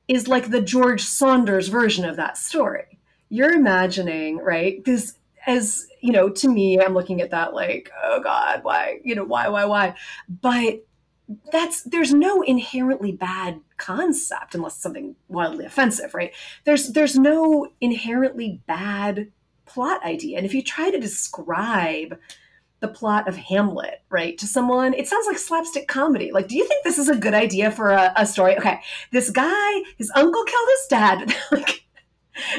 is 0.08 0.28
like 0.28 0.50
the 0.50 0.62
George 0.62 1.02
Saunders 1.04 1.68
version 1.68 2.06
of 2.06 2.16
that 2.18 2.38
story. 2.38 3.00
You're 3.30 3.54
imagining, 3.54 4.38
right? 4.38 4.78
Because 4.78 5.18
as 5.48 5.88
you 6.02 6.12
know, 6.12 6.30
to 6.30 6.48
me, 6.48 6.80
I'm 6.80 6.94
looking 6.94 7.22
at 7.22 7.32
that 7.32 7.54
like, 7.54 7.92
oh 8.04 8.22
God, 8.22 8.64
why, 8.64 9.00
you 9.04 9.16
know, 9.16 9.24
why, 9.24 9.48
why, 9.50 9.66
why? 9.66 9.96
But 10.30 10.86
that's 11.52 11.84
there's 11.84 12.14
no 12.14 12.42
inherently 12.42 13.12
bad 13.12 13.60
concept 13.78 14.56
unless 14.56 14.78
something 14.78 15.16
wildly 15.28 15.66
offensive 15.66 16.14
right? 16.14 16.34
There's 16.66 16.90
there's 16.90 17.18
no 17.18 17.68
inherently 17.80 18.62
bad 18.68 19.32
plot 19.66 20.04
idea. 20.04 20.38
And 20.38 20.46
if 20.46 20.54
you 20.54 20.62
try 20.62 20.92
to 20.92 21.00
describe 21.00 22.18
the 22.80 22.88
plot 22.88 23.28
of 23.28 23.38
hamlet 23.38 24.02
right 24.10 24.38
to 24.40 24.48
someone 24.48 24.94
it 24.96 25.08
sounds 25.08 25.28
like 25.28 25.38
slapstick 25.38 25.88
comedy. 25.88 26.32
Like 26.32 26.48
do 26.48 26.58
you 26.58 26.68
think 26.68 26.84
this 26.84 26.98
is 26.98 27.10
a 27.10 27.16
good 27.16 27.34
idea 27.34 27.72
for 27.72 27.92
a, 27.92 28.14
a 28.16 28.26
story? 28.26 28.58
Okay 28.58 28.80
this 29.12 29.30
guy 29.30 29.82
his 29.98 30.12
uncle 30.16 30.44
killed 30.44 30.70
his 30.70 30.88
dad. 30.90 31.36
Like 31.52 31.86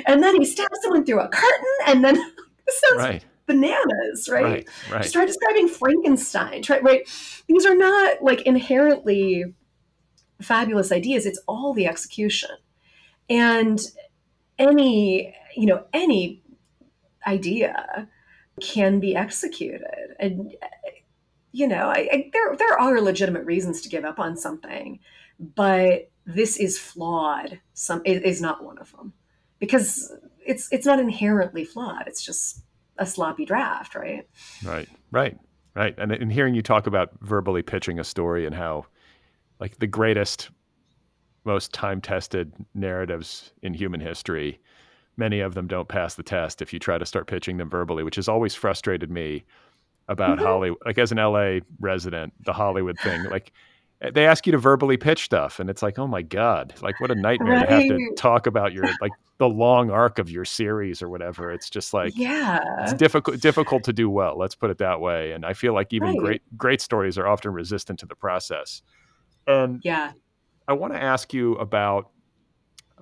and 0.07 0.23
then 0.23 0.37
he 0.37 0.45
stabbed 0.45 0.77
someone 0.83 1.05
through 1.05 1.21
a 1.21 1.29
curtain 1.29 1.75
and 1.87 2.05
then 2.05 2.17
sounds 2.69 2.99
right 2.99 3.25
bananas, 3.47 4.29
right? 4.31 4.43
Right. 4.43 4.69
right. 4.91 5.05
Start 5.05 5.29
describing 5.29 5.69
Frankenstein. 5.69 6.63
Try, 6.63 6.79
right. 6.81 7.03
These 7.49 7.67
are 7.67 7.77
not 7.77 8.23
like 8.23 8.43
inherently 8.43 9.45
fabulous 10.41 10.93
ideas. 10.93 11.27
It's 11.27 11.41
all 11.47 11.73
the 11.73 11.87
execution. 11.87 12.51
And 13.29 13.81
any, 14.59 15.35
you 15.57 15.67
know, 15.67 15.85
any 15.93 16.43
idea 17.27 18.09
can 18.61 19.01
be 19.01 19.17
executed. 19.17 20.15
And 20.19 20.55
you 21.53 21.69
know, 21.69 21.89
I, 21.89 22.09
I, 22.11 22.31
there 22.33 22.57
there 22.57 22.81
are 22.81 23.01
legitimate 23.01 23.45
reasons 23.45 23.83
to 23.83 23.89
give 23.89 24.05
up 24.05 24.19
on 24.19 24.37
something, 24.37 25.01
but 25.39 26.11
this 26.25 26.57
is 26.57 26.79
flawed. 26.79 27.61
Some 27.75 28.03
is 28.05 28.41
not 28.41 28.65
one 28.65 28.79
of 28.79 28.91
them 28.93 29.13
because 29.59 30.13
it's 30.45 30.69
it's 30.73 30.87
not 30.87 30.99
inherently 30.99 31.65
flawed. 31.65 32.05
It's 32.07 32.25
just 32.25 32.63
a 33.03 33.07
sloppy 33.07 33.45
draft, 33.45 33.95
right? 33.95 34.27
Right, 34.65 34.89
right, 35.11 35.37
right. 35.75 35.95
And 35.99 36.13
in 36.13 36.31
hearing 36.31 36.55
you 36.55 36.63
talk 36.63 36.87
about 36.87 37.11
verbally 37.21 37.63
pitching 37.63 37.99
a 37.99 38.05
story 38.05 38.47
and 38.47 38.55
how, 38.55 38.87
like, 39.61 39.79
the 39.79 39.87
greatest, 39.87 40.51
most 41.45 41.73
time 41.73 42.01
tested 42.01 42.53
narratives 42.75 43.53
in 43.63 43.75
human 43.75 44.01
history, 44.01 44.61
many 45.17 45.41
of 45.41 45.55
them 45.55 45.67
don't 45.67 45.89
pass 45.89 46.15
the 46.15 46.23
test 46.23 46.63
if 46.63 46.73
you 46.73 46.79
try 46.79 46.97
to 46.97 47.05
start 47.05 47.27
pitching 47.27 47.59
them 47.59 47.69
verbally, 47.69 48.03
which 48.03 48.17
has 48.17 48.29
always 48.29 48.55
frustrated 48.55 49.11
me 49.11 49.45
about 50.09 50.37
mm-hmm. 50.37 50.47
Hollywood. 50.47 50.79
Like, 50.87 50.99
as 50.99 51.13
an 51.13 51.19
LA 51.19 51.59
resident, 51.81 52.33
the 52.45 52.53
Hollywood 52.53 52.99
thing, 52.99 53.25
like, 53.25 53.53
they 54.13 54.27
ask 54.27 54.47
you 54.47 54.53
to 54.53 54.59
verbally 54.59 54.97
pitch 54.97 55.25
stuff 55.25 55.61
and 55.61 55.71
it's 55.71 55.83
like 55.83 55.99
oh 55.99 56.07
my 56.07 56.23
god 56.23 56.75
like 56.83 56.99
what 57.01 57.11
a 57.11 57.15
nightmare 57.15 57.55
right. 57.55 57.69
to 57.69 57.75
have 57.75 57.83
to 57.85 58.15
talk 58.17 58.47
about 58.47 58.73
your 58.73 58.85
like 59.01 59.13
the 59.43 59.49
long 59.49 59.91
arc 59.91 60.21
of 60.21 60.31
your 60.31 60.45
series 60.45 61.03
or 61.03 61.09
whatever. 61.09 61.51
It's 61.51 61.69
just 61.69 61.93
like 61.93 62.13
yeah, 62.15 62.61
it's 62.79 62.95
difficult 62.95 63.41
difficult 63.41 63.83
to 63.83 63.93
do 63.93 64.09
well. 64.09 64.39
Let's 64.39 64.55
put 64.55 64.71
it 64.71 64.79
that 64.79 65.01
way. 65.01 65.33
And 65.33 65.45
I 65.45 65.53
feel 65.53 65.75
like 65.75 65.93
even 65.93 66.11
right. 66.11 66.19
great 66.19 66.43
great 66.57 66.81
stories 66.81 67.19
are 67.19 67.27
often 67.27 67.53
resistant 67.53 67.99
to 67.99 68.07
the 68.07 68.15
process. 68.15 68.83
And 69.49 69.81
yeah, 69.83 70.13
I 70.69 70.75
want 70.75 70.93
to 70.93 71.03
ask 71.03 71.35
you 71.35 71.55
about 71.57 72.11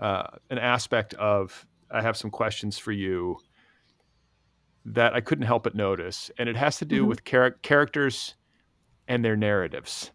uh, 0.00 0.28
an 0.48 0.56
aspect 0.56 1.12
of. 1.12 1.66
I 1.90 2.00
have 2.00 2.16
some 2.16 2.30
questions 2.30 2.78
for 2.78 2.92
you 2.92 3.36
that 4.86 5.12
I 5.12 5.20
couldn't 5.20 5.44
help 5.44 5.64
but 5.64 5.74
notice, 5.74 6.30
and 6.38 6.48
it 6.48 6.56
has 6.56 6.78
to 6.78 6.86
do 6.86 7.00
mm-hmm. 7.00 7.08
with 7.08 7.24
char- 7.24 7.58
characters 7.62 8.34
and 9.08 9.22
their 9.22 9.36
narratives. 9.36 10.10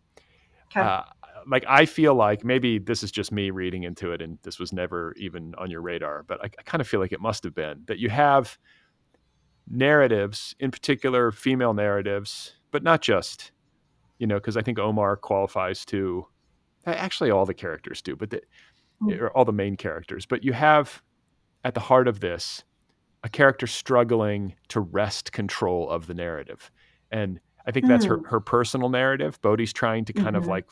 Okay. 0.75 0.85
Uh, 0.85 1.03
like 1.47 1.65
I 1.67 1.85
feel 1.85 2.15
like 2.15 2.43
maybe 2.43 2.79
this 2.79 3.03
is 3.03 3.11
just 3.11 3.31
me 3.31 3.51
reading 3.51 3.83
into 3.83 4.11
it, 4.11 4.21
and 4.21 4.39
this 4.43 4.59
was 4.59 4.73
never 4.73 5.13
even 5.17 5.53
on 5.55 5.69
your 5.69 5.81
radar, 5.81 6.23
but 6.23 6.41
I, 6.41 6.45
I 6.45 6.63
kind 6.63 6.81
of 6.81 6.87
feel 6.87 6.99
like 6.99 7.11
it 7.11 7.21
must 7.21 7.43
have 7.43 7.53
been 7.53 7.83
that 7.85 7.99
you 7.99 8.09
have 8.09 8.57
narratives, 9.67 10.55
in 10.59 10.71
particular 10.71 11.31
female 11.31 11.73
narratives, 11.73 12.53
but 12.71 12.83
not 12.83 13.01
just, 13.01 13.51
you 14.19 14.27
know, 14.27 14.35
because 14.35 14.57
I 14.57 14.61
think 14.61 14.79
Omar 14.79 15.17
qualifies 15.17 15.85
to 15.85 16.25
actually 16.85 17.31
all 17.31 17.45
the 17.45 17.53
characters 17.53 18.01
do, 18.01 18.15
but 18.15 18.29
the, 18.29 18.41
mm. 19.01 19.19
or 19.19 19.29
all 19.31 19.45
the 19.45 19.51
main 19.51 19.75
characters. 19.75 20.25
But 20.25 20.43
you 20.43 20.53
have 20.53 21.01
at 21.63 21.73
the 21.73 21.79
heart 21.79 22.07
of 22.07 22.19
this 22.19 22.63
a 23.23 23.29
character 23.29 23.65
struggling 23.65 24.55
to 24.69 24.79
wrest 24.79 25.31
control 25.31 25.89
of 25.89 26.07
the 26.07 26.13
narrative, 26.13 26.71
and 27.11 27.39
I 27.67 27.71
think 27.71 27.87
that's 27.87 28.05
mm. 28.05 28.09
her 28.09 28.29
her 28.29 28.39
personal 28.39 28.89
narrative. 28.89 29.41
Bodie's 29.41 29.73
trying 29.73 30.05
to 30.05 30.13
kind 30.13 30.27
mm-hmm. 30.27 30.37
of 30.37 30.47
like 30.47 30.65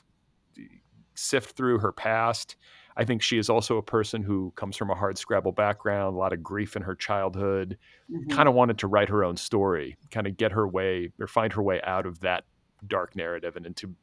sift 1.15 1.55
through 1.55 1.79
her 1.79 1.91
past. 1.91 2.55
I 2.95 3.05
think 3.05 3.21
she 3.21 3.37
is 3.37 3.49
also 3.49 3.77
a 3.77 3.81
person 3.81 4.21
who 4.21 4.53
comes 4.55 4.77
from 4.77 4.91
a 4.91 4.95
hard 4.95 5.17
scrabble 5.17 5.51
background, 5.51 6.15
a 6.15 6.19
lot 6.19 6.33
of 6.33 6.43
grief 6.43 6.75
in 6.75 6.83
her 6.83 6.95
childhood, 6.95 7.77
mm-hmm. 8.11 8.29
kind 8.29 8.47
of 8.47 8.53
wanted 8.53 8.77
to 8.79 8.87
write 8.87 9.09
her 9.09 9.23
own 9.23 9.35
story, 9.35 9.97
kind 10.11 10.27
of 10.27 10.37
get 10.37 10.51
her 10.51 10.67
way 10.67 11.11
or 11.19 11.27
find 11.27 11.51
her 11.53 11.63
way 11.63 11.81
out 11.83 12.05
of 12.05 12.19
that 12.19 12.43
dark 12.85 13.15
narrative 13.15 13.55
and 13.55 13.65
into 13.65 13.95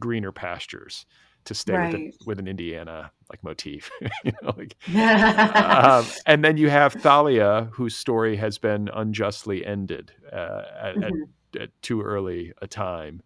greener 0.00 0.32
pastures 0.32 1.06
to 1.44 1.54
stay 1.54 1.74
right. 1.74 1.92
with, 1.92 2.00
a, 2.00 2.12
with, 2.26 2.38
an 2.38 2.48
Indiana 2.48 3.12
like 3.30 3.42
motif, 3.44 3.90
you 4.24 4.32
know, 4.42 4.54
like, 4.56 4.74
um, 4.96 6.04
and 6.26 6.42
then 6.42 6.56
you 6.56 6.70
have 6.70 6.94
Thalia, 6.94 7.68
whose 7.72 7.94
story 7.94 8.36
has 8.36 8.58
been 8.58 8.88
unjustly 8.94 9.64
ended 9.64 10.10
uh, 10.32 10.62
at, 10.80 10.94
mm-hmm. 10.94 11.02
at, 11.04 11.12
at, 11.56 11.70
too 11.82 12.02
early 12.02 12.52
a 12.60 12.66
time 12.66 13.22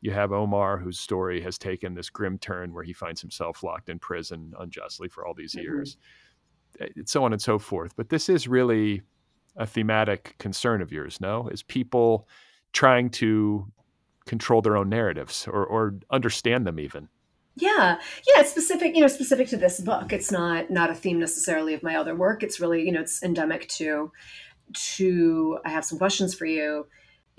you 0.00 0.12
have 0.12 0.32
Omar, 0.32 0.78
whose 0.78 0.98
story 0.98 1.42
has 1.42 1.58
taken 1.58 1.94
this 1.94 2.08
grim 2.08 2.38
turn 2.38 2.72
where 2.72 2.84
he 2.84 2.92
finds 2.92 3.20
himself 3.20 3.62
locked 3.62 3.88
in 3.88 3.98
prison 3.98 4.54
unjustly 4.58 5.08
for 5.08 5.26
all 5.26 5.34
these 5.34 5.52
mm-hmm. 5.52 5.62
years, 5.62 5.96
mm-hmm. 6.80 7.02
so 7.04 7.24
on 7.24 7.32
and 7.32 7.42
so 7.42 7.58
forth. 7.58 7.94
But 7.96 8.08
this 8.08 8.28
is 8.28 8.48
really 8.48 9.02
a 9.56 9.66
thematic 9.66 10.36
concern 10.38 10.80
of 10.80 10.90
yours, 10.90 11.20
no? 11.20 11.48
Is 11.48 11.62
people 11.62 12.26
trying 12.72 13.10
to 13.10 13.70
control 14.26 14.62
their 14.62 14.76
own 14.76 14.88
narratives 14.88 15.46
or, 15.46 15.66
or 15.66 15.96
understand 16.10 16.66
them 16.66 16.80
even? 16.80 17.08
Yeah, 17.56 17.98
yeah, 18.28 18.40
it's 18.40 18.50
specific, 18.50 18.94
you 18.94 19.02
know, 19.02 19.08
specific 19.08 19.48
to 19.48 19.56
this 19.56 19.80
book. 19.80 20.12
It's 20.12 20.30
not 20.30 20.70
not 20.70 20.88
a 20.88 20.94
theme 20.94 21.18
necessarily 21.18 21.74
of 21.74 21.82
my 21.82 21.96
other 21.96 22.14
work. 22.14 22.42
It's 22.42 22.60
really, 22.60 22.86
you 22.86 22.92
know, 22.92 23.00
it's 23.00 23.22
endemic 23.22 23.68
to 23.70 24.12
to. 24.72 25.58
I 25.64 25.70
have 25.70 25.84
some 25.84 25.98
questions 25.98 26.32
for 26.32 26.46
you 26.46 26.86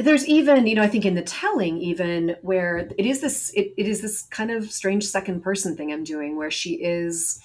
there's 0.01 0.27
even 0.27 0.67
you 0.67 0.75
know 0.75 0.83
i 0.83 0.87
think 0.87 1.05
in 1.05 1.15
the 1.15 1.21
telling 1.21 1.77
even 1.77 2.35
where 2.41 2.77
it 2.97 3.05
is 3.05 3.21
this 3.21 3.51
it, 3.53 3.73
it 3.77 3.87
is 3.87 4.01
this 4.01 4.23
kind 4.23 4.51
of 4.51 4.71
strange 4.71 5.05
second 5.05 5.41
person 5.41 5.75
thing 5.75 5.91
i'm 5.91 6.03
doing 6.03 6.37
where 6.37 6.51
she 6.51 6.73
is 6.75 7.41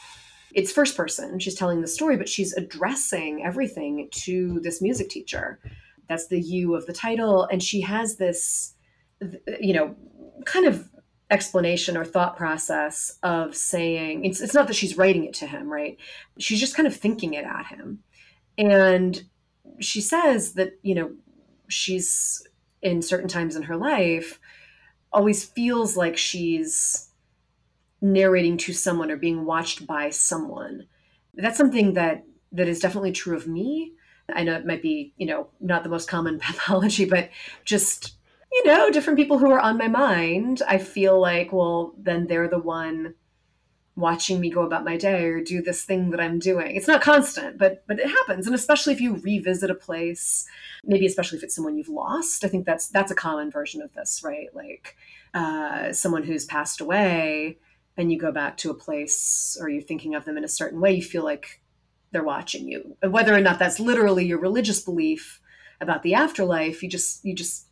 it's 0.57 0.73
first 0.73 0.97
person 0.97 1.39
she's 1.39 1.55
telling 1.55 1.83
the 1.83 1.87
story 1.87 2.17
but 2.17 2.29
she's 2.29 2.55
addressing 2.55 3.45
everything 3.45 4.09
to 4.11 4.59
this 4.61 4.81
music 4.81 5.11
teacher. 5.11 5.61
That's 6.09 6.29
the 6.29 6.41
you 6.41 6.75
of 6.75 6.87
the 6.87 6.93
title 6.95 7.45
and 7.45 7.63
she 7.63 7.83
has 7.83 8.17
this 8.17 8.75
you 9.61 9.75
know 9.75 9.95
kind 10.47 10.67
of 10.67 10.89
explanation 11.31 11.97
or 11.97 12.05
thought 12.05 12.37
process 12.37 13.19
of 13.23 13.55
saying 13.55 14.25
it's, 14.25 14.41
it's 14.41 14.55
not 14.55 14.67
that 14.69 14.77
she's 14.77 14.97
writing 14.97 15.25
it 15.25 15.35
to 15.35 15.47
him 15.47 15.71
right? 15.71 15.99
She's 16.39 16.61
just 16.61 16.75
kind 16.75 16.87
of 16.87 16.97
thinking 16.97 17.35
it 17.35 17.45
at 17.45 17.67
him. 17.67 18.03
And 18.57 19.25
she 19.81 20.01
says 20.01 20.55
that 20.55 20.79
you 20.83 20.95
know 20.95 21.11
she's 21.69 22.47
in 22.83 23.03
certain 23.03 23.29
times 23.29 23.57
in 23.57 23.63
her 23.63 23.77
life 23.77 24.39
always 25.13 25.45
feels 25.45 25.97
like 25.97 26.17
she's 26.17 27.09
narrating 28.01 28.57
to 28.59 28.73
someone 28.73 29.11
or 29.11 29.17
being 29.17 29.45
watched 29.45 29.87
by 29.87 30.11
someone. 30.11 30.87
That's 31.35 31.59
something 31.59 31.95
that 31.95 32.25
that 32.53 32.69
is 32.69 32.81
definitely 32.81 33.13
true 33.13 33.37
of 33.37 33.47
me. 33.47 33.93
I 34.33 34.43
know 34.43 34.55
it 34.55 34.67
might 34.67 34.83
be, 34.83 35.13
you 35.17 35.27
know, 35.27 35.49
not 35.61 35.83
the 35.83 35.89
most 35.89 36.09
common 36.09 36.39
pathology, 36.41 37.05
but 37.05 37.31
just 37.65 38.17
you 38.53 38.65
know, 38.65 38.91
different 38.91 39.19
people 39.19 39.39
who 39.39 39.51
are 39.51 39.61
on 39.61 39.77
my 39.77 39.89
mind, 39.89 40.63
I 40.67 40.79
feel 40.79 41.21
like, 41.21 41.53
well, 41.53 41.95
then 41.99 42.27
they're 42.27 42.49
the 42.49 42.59
one 42.59 43.15
watching 43.97 44.39
me 44.41 44.51
go 44.51 44.63
about 44.63 44.85
my 44.85 44.97
day 44.97 45.25
or 45.25 45.43
do 45.43 45.63
this 45.63 45.83
thing 45.83 46.11
that 46.11 46.21
I'm 46.21 46.39
doing. 46.39 46.77
It's 46.77 46.87
not 46.87 47.01
constant, 47.03 47.59
but 47.59 47.83
but 47.87 47.99
it 47.99 48.09
happens. 48.09 48.47
And 48.47 48.55
especially 48.55 48.93
if 48.93 49.01
you 49.01 49.17
revisit 49.17 49.71
a 49.71 49.75
place, 49.75 50.47
maybe 50.85 51.07
especially 51.07 51.39
if 51.39 51.45
it's 51.45 51.55
someone 51.55 51.77
you've 51.77 51.89
lost. 51.89 52.45
I 52.45 52.49
think 52.49 52.67
that's 52.67 52.89
that's 52.89 53.11
a 53.11 53.17
common 53.17 53.51
version 53.51 53.81
of 53.81 53.93
this, 53.95 54.23
right? 54.23 54.55
Like 54.55 54.97
uh, 55.35 55.93
someone 55.93 56.23
who's 56.23 56.45
passed 56.45 56.81
away 56.81 57.59
and 57.97 58.13
you 58.13 58.19
go 58.19 58.31
back 58.31 58.59
to 58.59 58.71
a 58.71 58.75
place 58.75 59.57
or 59.61 59.71
you're 59.71 59.83
thinking 59.83 60.15
of 60.15 60.27
them 60.27 60.37
in 60.37 60.45
a 60.45 60.49
certain 60.49 60.81
way, 60.81 60.93
you 60.93 61.03
feel 61.03 61.25
like 61.25 61.63
they're 62.13 62.23
watching 62.23 62.69
you. 62.69 62.97
Whether 63.03 63.35
or 63.35 63.41
not 63.41 63.59
that's 63.59 63.81
literally 63.81 64.27
your 64.27 64.39
religious 64.39 64.81
belief 64.81 65.41
about 65.81 66.03
the 66.03 66.15
afterlife, 66.15 66.83
you 66.83 66.89
just 66.91 67.25
you 67.25 67.35
just 67.35 67.67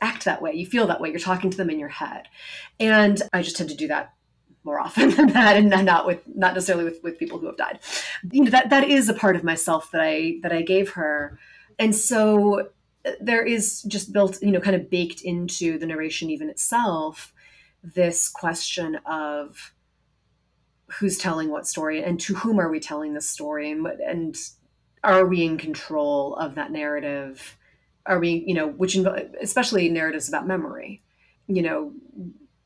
act 0.00 0.24
that 0.24 0.42
way. 0.42 0.52
You 0.52 0.66
feel 0.66 0.88
that 0.88 1.00
way. 1.00 1.10
You're 1.10 1.18
talking 1.20 1.50
to 1.50 1.56
them 1.56 1.70
in 1.70 1.78
your 1.78 1.88
head. 1.88 2.28
And 2.78 3.20
I 3.32 3.42
just 3.42 3.56
tend 3.56 3.70
to 3.70 3.76
do 3.76 3.88
that 3.88 4.14
more 4.68 4.78
often 4.78 5.08
than 5.16 5.28
that 5.28 5.56
and 5.56 5.70
not 5.86 6.06
with 6.06 6.20
not 6.26 6.54
necessarily 6.54 6.84
with, 6.84 7.02
with 7.02 7.18
people 7.18 7.38
who 7.38 7.46
have 7.46 7.56
died. 7.56 7.80
You 8.30 8.44
know 8.44 8.50
that 8.50 8.68
that 8.70 8.84
is 8.88 9.08
a 9.08 9.14
part 9.14 9.34
of 9.34 9.42
myself 9.42 9.90
that 9.92 10.02
i 10.02 10.38
that 10.42 10.52
i 10.52 10.62
gave 10.62 10.90
her. 10.90 11.38
And 11.78 11.96
so 11.96 12.68
uh, 13.06 13.12
there 13.20 13.44
is 13.44 13.82
just 13.82 14.12
built 14.12 14.40
you 14.42 14.52
know 14.52 14.60
kind 14.60 14.76
of 14.76 14.90
baked 14.90 15.22
into 15.22 15.78
the 15.78 15.86
narration 15.86 16.30
even 16.30 16.50
itself 16.50 17.32
this 17.82 18.28
question 18.28 18.96
of 19.06 19.72
who's 20.98 21.16
telling 21.16 21.50
what 21.50 21.66
story 21.66 22.02
and 22.02 22.20
to 22.20 22.34
whom 22.34 22.58
are 22.58 22.70
we 22.70 22.80
telling 22.80 23.14
this 23.14 23.28
story 23.28 23.70
and 23.70 23.86
and 23.86 24.36
are 25.04 25.26
we 25.26 25.44
in 25.44 25.56
control 25.56 26.34
of 26.36 26.56
that 26.56 26.72
narrative? 26.72 27.56
Are 28.04 28.18
we 28.18 28.44
you 28.46 28.54
know 28.54 28.68
which 28.68 28.96
especially 29.40 29.88
narratives 29.88 30.28
about 30.28 30.46
memory 30.46 31.02
you 31.46 31.62
know 31.62 31.92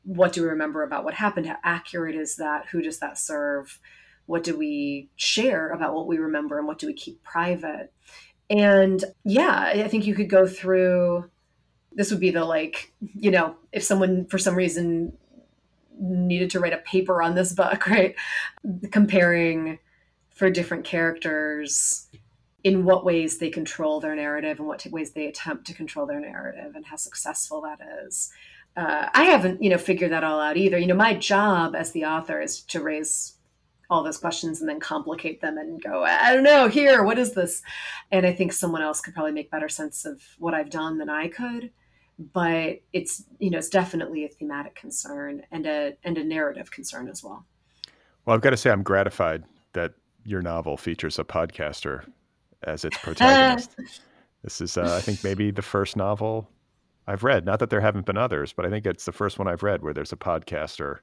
what 0.03 0.33
do 0.33 0.43
we 0.43 0.49
remember 0.49 0.83
about 0.83 1.03
what 1.03 1.13
happened? 1.13 1.47
How 1.47 1.57
accurate 1.63 2.15
is 2.15 2.35
that? 2.37 2.67
Who 2.67 2.81
does 2.81 2.99
that 2.99 3.17
serve? 3.17 3.79
What 4.25 4.43
do 4.43 4.57
we 4.57 5.09
share 5.15 5.69
about 5.69 5.93
what 5.93 6.07
we 6.07 6.17
remember 6.17 6.57
and 6.57 6.67
what 6.67 6.79
do 6.79 6.87
we 6.87 6.93
keep 6.93 7.23
private? 7.23 7.91
And 8.49 9.03
yeah, 9.23 9.71
I 9.73 9.87
think 9.87 10.05
you 10.05 10.15
could 10.15 10.29
go 10.29 10.47
through 10.47 11.29
this 11.95 12.11
would 12.11 12.19
be 12.19 12.31
the 12.31 12.43
like, 12.43 12.91
you 13.13 13.31
know, 13.31 13.55
if 13.71 13.83
someone 13.83 14.25
for 14.25 14.37
some 14.37 14.55
reason 14.55 15.13
needed 15.99 16.49
to 16.49 16.59
write 16.59 16.73
a 16.73 16.77
paper 16.77 17.21
on 17.21 17.35
this 17.35 17.53
book, 17.53 17.87
right? 17.87 18.15
Comparing 18.91 19.79
for 20.31 20.49
different 20.49 20.85
characters 20.85 22.07
in 22.63 22.85
what 22.85 23.05
ways 23.05 23.37
they 23.37 23.49
control 23.49 23.99
their 23.99 24.15
narrative 24.15 24.57
and 24.57 24.67
what 24.67 24.85
ways 24.87 25.11
they 25.11 25.27
attempt 25.27 25.67
to 25.67 25.73
control 25.73 26.05
their 26.05 26.19
narrative 26.19 26.75
and 26.75 26.85
how 26.85 26.95
successful 26.95 27.61
that 27.61 27.79
is 28.05 28.31
uh, 28.75 29.09
I 29.13 29.25
haven't, 29.25 29.61
you 29.61 29.69
know, 29.69 29.77
figured 29.77 30.11
that 30.11 30.23
all 30.23 30.39
out 30.39 30.57
either. 30.57 30.77
You 30.77 30.87
know, 30.87 30.95
my 30.95 31.13
job 31.13 31.75
as 31.75 31.91
the 31.91 32.05
author 32.05 32.41
is 32.41 32.61
to 32.63 32.81
raise 32.81 33.35
all 33.89 34.03
those 34.03 34.17
questions 34.17 34.59
and 34.59 34.69
then 34.69 34.79
complicate 34.79 35.41
them 35.41 35.57
and 35.57 35.81
go, 35.81 36.03
I 36.03 36.33
don't 36.33 36.43
know, 36.43 36.67
here, 36.67 37.03
what 37.03 37.19
is 37.19 37.33
this? 37.33 37.61
And 38.11 38.25
I 38.25 38.33
think 38.33 38.51
someone 38.51 38.81
else 38.81 39.01
could 39.01 39.13
probably 39.13 39.31
make 39.31 39.51
better 39.51 39.69
sense 39.69 40.05
of 40.05 40.21
what 40.39 40.53
I've 40.53 40.71
done 40.71 40.97
than 40.97 41.09
I 41.09 41.27
could. 41.27 41.71
But 42.17 42.81
it's, 42.93 43.23
you 43.39 43.49
know, 43.49 43.57
it's 43.57 43.69
definitely 43.69 44.25
a 44.25 44.29
thematic 44.29 44.75
concern 44.75 45.43
and 45.51 45.65
a 45.65 45.93
and 46.03 46.17
a 46.17 46.23
narrative 46.23 46.69
concern 46.69 47.07
as 47.07 47.23
well. 47.23 47.45
Well, 48.25 48.35
I've 48.35 48.41
got 48.41 48.51
to 48.51 48.57
say, 48.57 48.69
I'm 48.69 48.83
gratified 48.83 49.43
that 49.73 49.93
your 50.23 50.41
novel 50.41 50.77
features 50.77 51.19
a 51.19 51.23
podcaster 51.23 52.05
as 52.63 52.85
its 52.85 52.97
protagonist. 53.03 53.75
this 54.43 54.61
is, 54.61 54.77
uh, 54.77 54.95
I 54.95 55.01
think, 55.01 55.23
maybe 55.23 55.51
the 55.51 55.63
first 55.63 55.97
novel 55.97 56.47
I've 57.07 57.23
read. 57.23 57.45
Not 57.45 57.59
that 57.59 57.69
there 57.69 57.81
haven't 57.81 58.05
been 58.05 58.17
others, 58.17 58.53
but 58.53 58.65
I 58.65 58.69
think 58.69 58.85
it's 58.85 59.05
the 59.05 59.11
first 59.11 59.39
one 59.39 59.47
I've 59.47 59.63
read 59.63 59.81
where 59.81 59.93
there's 59.93 60.13
a 60.13 60.17
podcaster 60.17 60.99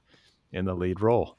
in 0.53 0.65
the 0.65 0.75
lead 0.75 1.01
role. 1.01 1.37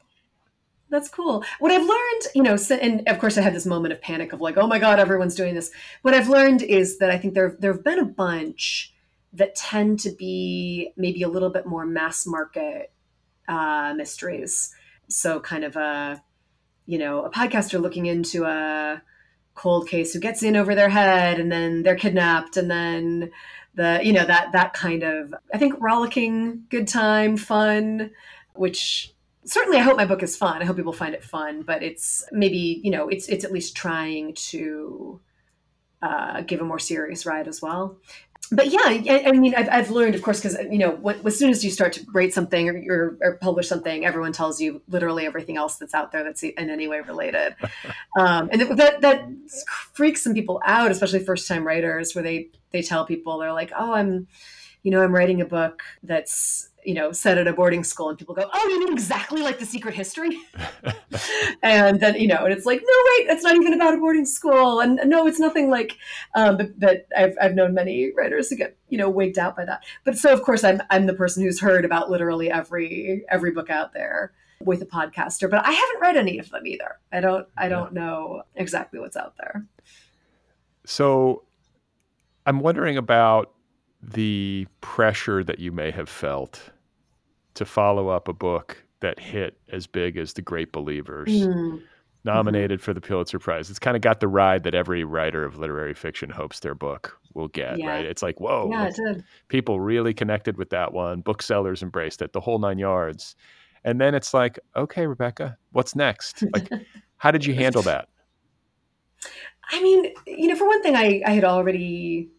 That's 0.89 1.09
cool. 1.09 1.43
What 1.59 1.71
I've 1.71 1.87
learned, 1.87 2.21
you 2.35 2.43
know, 2.43 2.57
and 2.81 3.07
of 3.07 3.17
course 3.17 3.37
I 3.37 3.41
had 3.41 3.55
this 3.55 3.65
moment 3.65 3.93
of 3.93 4.01
panic 4.01 4.33
of 4.33 4.41
like, 4.41 4.57
oh 4.57 4.67
my 4.67 4.77
god, 4.77 4.99
everyone's 4.99 5.35
doing 5.35 5.55
this. 5.55 5.71
What 6.01 6.13
I've 6.13 6.27
learned 6.27 6.61
is 6.61 6.97
that 6.97 7.09
I 7.09 7.17
think 7.17 7.33
there 7.33 7.55
there 7.59 7.71
have 7.71 7.83
been 7.83 7.99
a 7.99 8.05
bunch 8.05 8.93
that 9.33 9.55
tend 9.55 9.99
to 10.01 10.11
be 10.11 10.91
maybe 10.97 11.23
a 11.23 11.29
little 11.29 11.49
bit 11.49 11.65
more 11.65 11.85
mass 11.85 12.27
market 12.27 12.91
uh, 13.47 13.93
mysteries. 13.95 14.75
So 15.07 15.39
kind 15.39 15.63
of 15.63 15.77
a, 15.77 16.21
you 16.85 16.97
know, 16.97 17.23
a 17.23 17.29
podcaster 17.29 17.81
looking 17.81 18.07
into 18.07 18.43
a 18.43 19.01
cold 19.55 19.87
case 19.87 20.13
who 20.13 20.19
gets 20.19 20.43
in 20.43 20.57
over 20.57 20.75
their 20.75 20.89
head 20.89 21.39
and 21.39 21.49
then 21.51 21.83
they're 21.83 21.95
kidnapped 21.95 22.57
and 22.57 22.69
then 22.69 23.31
the 23.75 23.99
you 24.03 24.13
know 24.13 24.25
that 24.25 24.51
that 24.53 24.73
kind 24.73 25.03
of 25.03 25.33
I 25.53 25.57
think 25.57 25.75
rollicking, 25.79 26.65
good 26.69 26.87
time, 26.87 27.37
fun, 27.37 28.11
which 28.53 29.13
certainly 29.45 29.77
I 29.77 29.81
hope 29.81 29.97
my 29.97 30.05
book 30.05 30.23
is 30.23 30.35
fun. 30.35 30.61
I 30.61 30.65
hope 30.65 30.77
people 30.77 30.93
find 30.93 31.13
it 31.13 31.23
fun, 31.23 31.61
but 31.63 31.83
it's 31.83 32.25
maybe 32.31 32.81
you 32.83 32.91
know 32.91 33.07
it's 33.07 33.27
it's 33.27 33.45
at 33.45 33.51
least 33.51 33.75
trying 33.75 34.33
to 34.35 35.19
uh, 36.01 36.41
give 36.41 36.61
a 36.61 36.65
more 36.65 36.79
serious 36.79 37.25
ride 37.25 37.47
as 37.47 37.61
well 37.61 37.97
but 38.51 38.67
yeah, 38.67 38.79
I, 38.83 39.23
I 39.27 39.31
mean, 39.31 39.55
I've, 39.55 39.69
I've, 39.69 39.91
learned, 39.91 40.13
of 40.13 40.21
course, 40.21 40.41
because 40.41 40.57
you 40.69 40.77
know, 40.77 40.91
what, 40.91 41.25
as 41.25 41.39
soon 41.39 41.51
as 41.51 41.63
you 41.63 41.71
start 41.71 41.93
to 41.93 42.05
write 42.13 42.33
something 42.33 42.69
or, 42.69 42.83
or, 42.89 43.17
or, 43.21 43.37
publish 43.37 43.69
something, 43.69 44.05
everyone 44.05 44.33
tells 44.33 44.59
you 44.59 44.81
literally 44.89 45.25
everything 45.25 45.55
else 45.55 45.77
that's 45.77 45.93
out 45.93 46.11
there 46.11 46.23
that's 46.23 46.43
in 46.43 46.69
any 46.69 46.87
way 46.87 46.99
related, 46.99 47.55
um, 48.19 48.49
and 48.51 48.61
that 48.77 49.01
that 49.01 49.25
freaks 49.93 50.21
some 50.21 50.33
people 50.33 50.61
out, 50.65 50.91
especially 50.91 51.23
first 51.23 51.47
time 51.47 51.65
writers, 51.65 52.13
where 52.13 52.23
they 52.23 52.49
they 52.71 52.81
tell 52.81 53.05
people 53.05 53.37
they're 53.37 53.53
like, 53.53 53.71
oh, 53.77 53.93
I'm, 53.93 54.27
you 54.83 54.91
know, 54.91 55.01
I'm 55.01 55.13
writing 55.13 55.41
a 55.41 55.45
book 55.45 55.83
that's 56.03 56.71
you 56.83 56.93
know, 56.93 57.11
set 57.11 57.37
at 57.37 57.47
a 57.47 57.53
boarding 57.53 57.83
school 57.83 58.09
and 58.09 58.17
people 58.17 58.35
go, 58.35 58.49
Oh, 58.51 58.67
you 58.69 58.79
mean 58.79 58.93
exactly 58.93 59.41
like 59.41 59.59
the 59.59 59.65
secret 59.65 59.93
history? 59.93 60.39
and 61.63 61.99
then, 61.99 62.15
you 62.15 62.27
know, 62.27 62.43
and 62.43 62.53
it's 62.53 62.65
like, 62.65 62.81
no, 62.81 62.93
wait, 63.17 63.29
it's 63.29 63.43
not 63.43 63.55
even 63.55 63.73
about 63.73 63.93
a 63.93 63.97
boarding 63.97 64.25
school. 64.25 64.79
And 64.79 64.99
no, 65.05 65.27
it's 65.27 65.39
nothing 65.39 65.69
like, 65.69 65.97
um, 66.35 66.57
but, 66.57 66.79
but 66.79 67.07
I've, 67.17 67.35
I've 67.41 67.55
known 67.55 67.73
many 67.73 68.11
writers 68.15 68.49
who 68.49 68.55
get, 68.55 68.77
you 68.89 68.97
know, 68.97 69.09
wigged 69.09 69.39
out 69.39 69.55
by 69.55 69.65
that. 69.65 69.83
But 70.03 70.17
so 70.17 70.33
of 70.33 70.41
course 70.41 70.63
I'm, 70.63 70.81
I'm 70.89 71.05
the 71.05 71.13
person 71.13 71.43
who's 71.43 71.59
heard 71.59 71.85
about 71.85 72.09
literally 72.09 72.51
every, 72.51 73.23
every 73.29 73.51
book 73.51 73.69
out 73.69 73.93
there 73.93 74.33
with 74.59 74.81
a 74.81 74.85
podcaster, 74.85 75.49
but 75.49 75.65
I 75.65 75.71
haven't 75.71 76.01
read 76.01 76.17
any 76.17 76.37
of 76.39 76.49
them 76.49 76.67
either. 76.67 76.99
I 77.11 77.19
don't, 77.19 77.47
I 77.57 77.67
don't 77.67 77.93
know 77.93 78.43
exactly 78.55 78.99
what's 78.99 79.17
out 79.17 79.35
there. 79.37 79.65
So 80.85 81.43
I'm 82.45 82.59
wondering 82.59 82.97
about 82.97 83.53
the 84.01 84.67
pressure 84.81 85.43
that 85.43 85.59
you 85.59 85.71
may 85.71 85.91
have 85.91 86.09
felt 86.09 86.71
to 87.53 87.65
follow 87.65 88.09
up 88.09 88.27
a 88.27 88.33
book 88.33 88.83
that 89.01 89.19
hit 89.19 89.57
as 89.71 89.87
big 89.87 90.17
as 90.17 90.33
The 90.33 90.41
Great 90.41 90.71
Believers, 90.71 91.29
mm-hmm. 91.29 91.77
nominated 92.23 92.79
mm-hmm. 92.79 92.85
for 92.85 92.93
the 92.93 93.01
Pulitzer 93.01 93.39
Prize. 93.39 93.69
It's 93.69 93.79
kind 93.79 93.95
of 93.95 94.01
got 94.01 94.19
the 94.19 94.27
ride 94.27 94.63
that 94.63 94.75
every 94.75 95.03
writer 95.03 95.43
of 95.43 95.57
literary 95.57 95.93
fiction 95.93 96.29
hopes 96.29 96.59
their 96.59 96.75
book 96.75 97.19
will 97.33 97.47
get, 97.49 97.79
yeah. 97.79 97.89
right? 97.89 98.05
It's 98.05 98.21
like, 98.21 98.39
whoa, 98.39 98.69
yeah, 98.71 98.89
it 98.95 99.23
people 99.47 99.79
really 99.79 100.13
connected 100.13 100.57
with 100.57 100.69
that 100.69 100.93
one. 100.93 101.21
Booksellers 101.21 101.83
embraced 101.83 102.21
it, 102.21 102.33
the 102.33 102.41
whole 102.41 102.59
nine 102.59 102.77
yards. 102.77 103.35
And 103.83 103.99
then 103.99 104.13
it's 104.13 104.33
like, 104.33 104.59
okay, 104.75 105.07
Rebecca, 105.07 105.57
what's 105.71 105.95
next? 105.95 106.43
Like, 106.53 106.69
how 107.17 107.31
did 107.31 107.45
you 107.45 107.53
handle 107.53 107.81
that? 107.83 108.09
I 109.71 109.81
mean, 109.81 110.13
you 110.27 110.47
know, 110.47 110.55
for 110.55 110.67
one 110.67 110.83
thing, 110.83 110.95
I, 110.95 111.21
I 111.25 111.31
had 111.31 111.43
already 111.45 112.29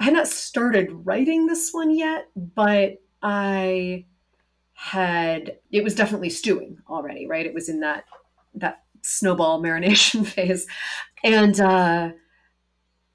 I 0.00 0.04
had 0.04 0.14
not 0.14 0.28
started 0.28 0.88
writing 1.06 1.46
this 1.46 1.70
one 1.72 1.94
yet, 1.94 2.28
but 2.36 2.96
I 3.22 4.06
had 4.74 5.58
it 5.70 5.84
was 5.84 5.94
definitely 5.94 6.30
stewing 6.30 6.78
already, 6.88 7.26
right? 7.26 7.46
It 7.46 7.54
was 7.54 7.68
in 7.68 7.80
that 7.80 8.04
that 8.54 8.82
snowball 9.02 9.62
marination 9.64 10.26
phase. 10.26 10.66
And 11.22 11.60
uh 11.60 12.10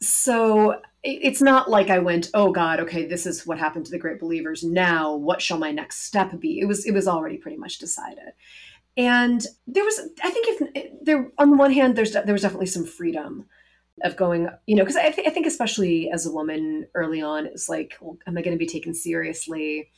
so 0.02 0.80
it's 1.04 1.41
not 1.41 1.70
like 1.70 1.89
I 1.89 2.00
went, 2.00 2.30
oh 2.34 2.52
God, 2.52 2.80
okay, 2.82 3.06
this 3.06 3.26
is 3.26 3.47
what 3.47 3.58
happened 3.58 3.86
to 3.86 3.91
the 3.91 3.97
great 3.97 4.20
believers. 4.20 4.64
Now, 4.64 5.16
what 5.16 5.41
shall 5.41 5.58
my 5.58 5.72
next 5.72 6.04
step 6.04 6.38
be? 6.39 6.60
It 6.60 6.66
was 6.66 6.86
it 6.86 6.93
was 6.93 7.08
already 7.08 7.38
pretty 7.38 7.58
much 7.58 7.78
decided, 7.80 8.34
and 9.00 9.47
there 9.66 9.86
was, 9.86 9.97
I 10.22 10.30
think, 10.30 10.62
if 10.76 10.91
there 11.02 11.32
on 11.38 11.52
the 11.52 11.58
one 11.58 11.72
hand, 11.72 11.95
there's 11.95 12.12
there 12.12 12.34
was 12.34 12.41
definitely 12.41 12.66
some 12.66 12.86
freedom 12.86 13.45
of 14.04 14.18
going, 14.18 14.50
you 14.68 14.76
know, 14.76 14.84
because 14.84 14.97
I, 14.97 15.10
th- 15.10 15.26
I 15.26 15.32
think 15.32 15.47
especially 15.47 16.12
as 16.12 16.26
a 16.26 16.32
woman 16.32 16.86
early 16.93 17.22
on, 17.22 17.45
it 17.45 17.54
was 17.54 17.70
like, 17.70 17.95
well, 18.02 18.18
am 18.28 18.38
I 18.38 18.41
going 18.41 18.56
to 18.56 18.60
be 18.60 18.68
taken 18.68 18.93
seriously? 18.93 19.89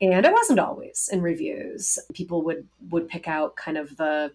And 0.00 0.24
I 0.24 0.32
wasn't 0.32 0.60
always 0.60 1.08
in 1.12 1.22
reviews. 1.22 1.98
People 2.12 2.44
would 2.44 2.68
would 2.88 3.08
pick 3.08 3.26
out 3.26 3.56
kind 3.56 3.76
of 3.76 3.96
the 3.96 4.30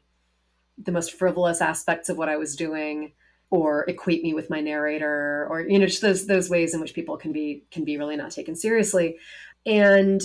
the 0.77 0.91
most 0.91 1.13
frivolous 1.13 1.61
aspects 1.61 2.09
of 2.09 2.17
what 2.17 2.27
I 2.27 2.35
was 2.35 2.57
doing, 2.57 3.13
or 3.49 3.85
equate 3.87 4.23
me 4.23 4.33
with 4.33 4.49
my 4.49 4.59
narrator, 4.59 5.47
or 5.49 5.61
you 5.61 5.79
know, 5.79 5.85
just 5.85 6.01
those 6.01 6.27
those 6.27 6.49
ways 6.49 6.73
in 6.73 6.81
which 6.81 6.93
people 6.93 7.15
can 7.15 7.31
be 7.31 7.63
can 7.71 7.85
be 7.85 7.97
really 7.97 8.17
not 8.17 8.31
taken 8.31 8.57
seriously. 8.57 9.19
And 9.65 10.21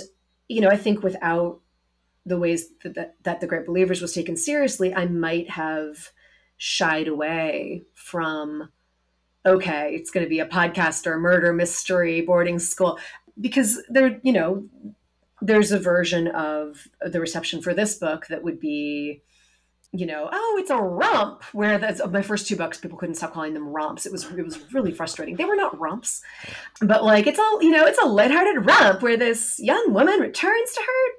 you 0.49 0.61
know, 0.61 0.71
I 0.71 0.77
think 0.77 1.05
without 1.05 1.61
the 2.27 2.39
ways 2.39 2.69
that, 2.83 2.95
that, 2.95 3.17
that 3.23 3.41
the 3.41 3.47
Great 3.47 3.67
Believers 3.67 4.01
was 4.01 4.13
taken 4.13 4.37
seriously, 4.37 4.95
I 4.95 5.07
might 5.07 5.51
have 5.51 6.11
shied 6.57 7.09
away 7.09 7.85
from 7.95 8.71
okay, 9.47 9.95
it's 9.95 10.11
going 10.11 10.25
to 10.25 10.31
be 10.31 10.41
a 10.41 10.47
podcast 10.47 11.07
or 11.07 11.15
a 11.15 11.19
murder 11.19 11.53
mystery 11.53 12.23
boarding 12.23 12.59
school 12.59 12.99
because 13.39 13.83
there, 13.91 14.19
you 14.23 14.33
know, 14.33 14.67
there's 15.43 15.71
a 15.71 15.79
version 15.79 16.29
of 16.29 16.89
the 17.03 17.21
reception 17.21 17.61
for 17.61 17.75
this 17.75 17.97
book 17.97 18.27
that 18.29 18.43
would 18.43 18.59
be 18.59 19.23
you 19.97 20.07
know, 20.07 20.29
oh, 20.33 20.57
it's 20.61 20.71
a 20.71 20.77
romp. 20.77 21.45
Where 21.53 21.79
that's 21.79 22.05
my 22.11 22.21
first 22.21 22.49
two 22.49 22.57
books, 22.57 22.79
people 22.79 22.99
couldn't 22.99 23.15
stop 23.15 23.33
calling 23.33 23.55
them 23.55 23.69
romps. 23.69 24.07
It 24.07 24.13
was 24.13 24.25
it 24.25 24.45
was 24.45 24.73
really 24.73 24.91
frustrating. 24.91 25.37
They 25.37 25.45
were 25.45 25.55
not 25.55 25.79
romps, 25.79 26.21
but 26.81 27.05
like 27.05 27.29
it's 27.29 27.39
all 27.39 27.63
you 27.63 27.71
know, 27.71 27.87
it's 27.87 28.01
a 28.01 28.07
lighthearted 28.07 28.67
romp 28.67 29.03
where 29.03 29.17
this 29.17 29.61
young 29.61 29.93
woman 29.93 30.19
returns 30.19 30.73
to 30.73 30.81
her 30.81 31.13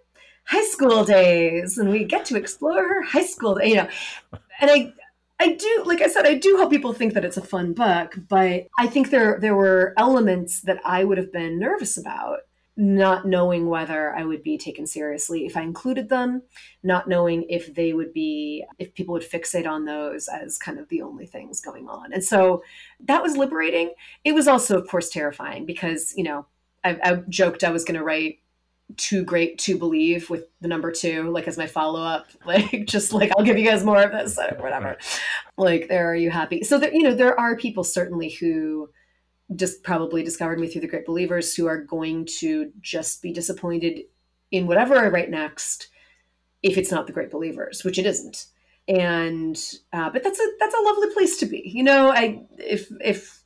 high 0.46 0.66
school 0.66 1.04
days, 1.04 1.78
and 1.78 1.90
we 1.90 2.04
get 2.04 2.26
to 2.26 2.38
explore 2.38 2.88
her 2.88 3.02
high 3.04 3.26
school. 3.26 3.62
You 3.62 3.76
know, 3.76 3.90
and 4.60 4.72
I 4.72 4.94
I 5.40 5.54
do, 5.54 5.84
like 5.86 6.02
I 6.02 6.08
said, 6.08 6.26
I 6.26 6.36
do 6.36 6.58
hope 6.58 6.70
people 6.70 6.94
think 6.94 7.14
that 7.14 7.26
it's 7.26 7.38
a 7.38 7.42
fun 7.42 7.74
book, 7.74 8.16
but 8.30 8.68
I 8.78 8.88
think 8.88 9.10
there 9.10 9.38
there 9.40 9.56
were 9.56 9.94
elements 9.98 10.62
that 10.62 10.80
I 10.86 11.04
would 11.04 11.18
have 11.18 11.32
been 11.32 11.60
nervous 11.60 11.98
about 11.98 12.40
not 12.78 13.26
knowing 13.26 13.68
whether 13.68 14.14
I 14.14 14.26
would 14.26 14.44
be 14.44 14.58
taken 14.58 14.86
seriously 14.86 15.46
if 15.46 15.56
I 15.56 15.62
included 15.62 16.10
them, 16.10 16.42
not 16.84 17.08
knowing 17.08 17.46
if 17.48 17.74
they 17.74 17.94
would 17.94 18.12
be, 18.12 18.66
if 18.80 18.94
people 18.94 19.14
would 19.14 19.30
fixate 19.30 19.66
on 19.66 19.86
those 19.86 20.28
as 20.28 20.58
kind 20.58 20.78
of 20.78 20.90
the 20.90 21.02
only 21.02 21.26
things 21.26 21.62
going 21.62 21.88
on. 21.88 22.12
And 22.12 22.24
so 22.24 22.64
that 23.00 23.24
was 23.24 23.38
liberating. 23.38 23.94
It 24.26 24.34
was 24.34 24.48
also, 24.48 24.78
of 24.78 24.90
course, 24.90 25.10
terrifying 25.10 25.66
because, 25.66 26.14
you 26.18 26.24
know, 26.24 26.48
I, 26.84 27.00
I 27.02 27.14
joked 27.30 27.64
I 27.64 27.72
was 27.72 27.86
going 27.86 27.98
to 27.98 28.04
write 28.04 28.40
too 28.98 29.24
great 29.24 29.58
to 29.60 29.78
believe 29.78 30.30
with 30.30 30.46
the 30.62 30.68
number 30.68 30.92
two, 30.92 31.30
like 31.32 31.48
as 31.48 31.58
my 31.58 31.68
follow 31.68 32.02
up, 32.02 32.28
like 32.46 32.86
just 32.86 33.14
like 33.14 33.32
I'll 33.38 33.46
give 33.46 33.58
you 33.58 33.66
guys 33.66 33.84
more 33.84 34.02
of 34.02 34.12
this, 34.12 34.38
or 34.38 34.58
whatever. 34.58 34.98
Like, 35.58 35.88
there 35.88 36.10
are 36.12 36.16
you 36.16 36.32
happy? 36.32 36.64
So 36.64 36.78
that 36.80 36.94
you 36.94 37.04
know, 37.04 37.14
there 37.14 37.40
are 37.40 37.56
people 37.56 37.84
certainly 37.84 38.30
who 38.30 38.90
just 39.56 39.84
probably 39.84 40.24
discovered 40.24 40.60
me 40.60 40.68
through 40.68 40.82
the 40.82 40.88
great 40.88 41.06
believers 41.06 41.56
who 41.56 41.68
are 41.68 41.84
going 41.84 42.26
to 42.40 42.72
just 42.82 43.22
be 43.22 43.32
disappointed 43.32 44.02
in 44.52 44.68
whatever 44.68 44.98
I 44.98 45.08
write 45.08 45.30
next 45.30 45.90
if 46.64 46.78
it's 46.78 46.92
not 46.92 47.06
the 47.06 47.14
great 47.14 47.30
believers, 47.30 47.84
which 47.84 48.00
it 48.00 48.06
isn't. 48.06 48.48
And 48.88 49.58
uh, 49.94 50.10
but 50.10 50.24
that's 50.24 50.40
a 50.40 50.48
that's 50.60 50.76
a 50.76 50.84
lovely 50.84 51.14
place 51.14 51.38
to 51.40 51.46
be. 51.46 51.64
You 51.66 51.84
know, 51.84 52.12
I 52.12 52.46
if 52.58 52.88
if 53.02 53.44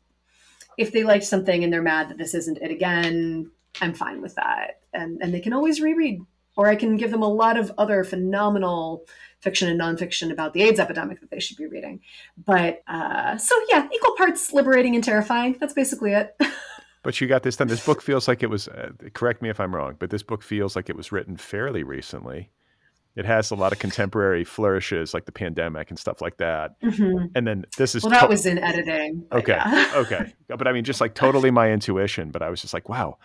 if 0.77 0.91
they 0.91 1.03
like 1.03 1.23
something 1.23 1.63
and 1.63 1.71
they're 1.71 1.81
mad 1.81 2.09
that 2.09 2.17
this 2.17 2.33
isn't 2.33 2.61
it 2.61 2.71
again, 2.71 3.51
I'm 3.81 3.93
fine 3.93 4.21
with 4.21 4.35
that. 4.35 4.81
And 4.93 5.19
and 5.21 5.33
they 5.33 5.39
can 5.39 5.53
always 5.53 5.81
reread. 5.81 6.21
Or 6.57 6.67
I 6.67 6.75
can 6.75 6.97
give 6.97 7.11
them 7.11 7.21
a 7.21 7.29
lot 7.29 7.57
of 7.57 7.71
other 7.77 8.03
phenomenal 8.03 9.05
fiction 9.39 9.69
and 9.69 9.79
nonfiction 9.79 10.31
about 10.31 10.53
the 10.53 10.63
AIDS 10.63 10.79
epidemic 10.79 11.21
that 11.21 11.31
they 11.31 11.39
should 11.39 11.55
be 11.55 11.67
reading. 11.67 12.01
But 12.37 12.81
uh, 12.87 13.37
so 13.37 13.55
yeah, 13.69 13.87
equal 13.93 14.15
parts 14.17 14.51
liberating 14.51 14.95
and 14.95 15.03
terrifying. 15.03 15.55
That's 15.59 15.73
basically 15.73 16.13
it. 16.13 16.35
but 17.03 17.21
you 17.21 17.27
got 17.27 17.43
this 17.43 17.55
done. 17.55 17.67
This 17.67 17.85
book 17.85 18.01
feels 18.01 18.27
like 18.27 18.43
it 18.43 18.49
was. 18.49 18.67
Uh, 18.67 18.91
correct 19.13 19.41
me 19.41 19.49
if 19.49 19.59
I'm 19.59 19.73
wrong, 19.73 19.95
but 19.99 20.09
this 20.09 20.23
book 20.23 20.43
feels 20.43 20.75
like 20.75 20.89
it 20.89 20.95
was 20.95 21.11
written 21.11 21.37
fairly 21.37 21.83
recently. 21.83 22.49
It 23.15 23.25
has 23.25 23.51
a 23.51 23.55
lot 23.55 23.73
of 23.73 23.79
contemporary 23.79 24.43
flourishes, 24.43 25.13
like 25.13 25.25
the 25.25 25.31
pandemic 25.31 25.89
and 25.89 25.97
stuff 25.97 26.21
like 26.21 26.37
that. 26.37 26.79
Mm-hmm. 26.81 27.25
And 27.35 27.47
then 27.47 27.65
this 27.75 27.95
is 27.95 28.03
well, 28.03 28.11
that 28.11 28.21
to- 28.21 28.27
was 28.27 28.45
in 28.45 28.57
editing. 28.59 29.25
Okay, 29.31 29.53
yeah. 29.53 29.91
okay, 29.95 30.33
but 30.47 30.67
I 30.67 30.73
mean, 30.73 30.83
just 30.83 31.01
like 31.01 31.15
totally 31.15 31.51
my 31.51 31.71
intuition. 31.71 32.31
But 32.31 32.41
I 32.41 32.49
was 32.49 32.61
just 32.61 32.73
like, 32.73 32.87
wow, 32.87 33.17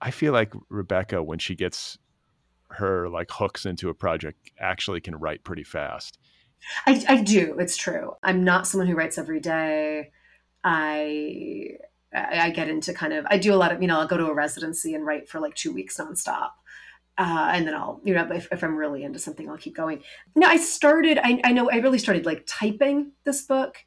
I 0.00 0.10
feel 0.10 0.32
like 0.32 0.52
Rebecca 0.68 1.22
when 1.22 1.38
she 1.38 1.54
gets 1.54 1.98
her 2.70 3.08
like 3.08 3.30
hooks 3.30 3.66
into 3.66 3.88
a 3.88 3.94
project 3.94 4.50
actually 4.58 5.00
can 5.00 5.16
write 5.16 5.44
pretty 5.44 5.64
fast. 5.64 6.18
I, 6.86 7.04
I 7.08 7.22
do. 7.22 7.56
It's 7.58 7.76
true. 7.76 8.14
I'm 8.22 8.44
not 8.44 8.66
someone 8.66 8.88
who 8.88 8.96
writes 8.96 9.18
every 9.18 9.40
day. 9.40 10.10
I 10.64 11.70
I 12.12 12.50
get 12.50 12.68
into 12.68 12.92
kind 12.92 13.12
of 13.12 13.26
I 13.28 13.38
do 13.38 13.54
a 13.54 13.56
lot 13.56 13.72
of 13.72 13.80
you 13.80 13.88
know 13.88 14.00
I'll 14.00 14.06
go 14.06 14.16
to 14.16 14.26
a 14.26 14.34
residency 14.34 14.94
and 14.94 15.06
write 15.06 15.28
for 15.28 15.40
like 15.40 15.54
two 15.54 15.72
weeks 15.72 15.98
nonstop. 15.98 16.50
Uh, 17.18 17.50
and 17.54 17.66
then 17.66 17.72
I'll, 17.72 17.98
you 18.04 18.12
know, 18.12 18.28
if, 18.30 18.46
if, 18.52 18.62
I'm 18.62 18.76
really 18.76 19.02
into 19.02 19.18
something, 19.18 19.48
I'll 19.48 19.56
keep 19.56 19.74
going. 19.74 20.02
No, 20.34 20.46
I 20.46 20.58
started, 20.58 21.18
I, 21.18 21.40
I 21.44 21.52
know 21.52 21.70
I 21.70 21.76
really 21.76 21.98
started 21.98 22.26
like 22.26 22.44
typing 22.46 23.12
this 23.24 23.40
book 23.40 23.78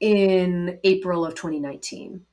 in 0.00 0.78
April 0.82 1.26
of 1.26 1.34
2019 1.34 2.24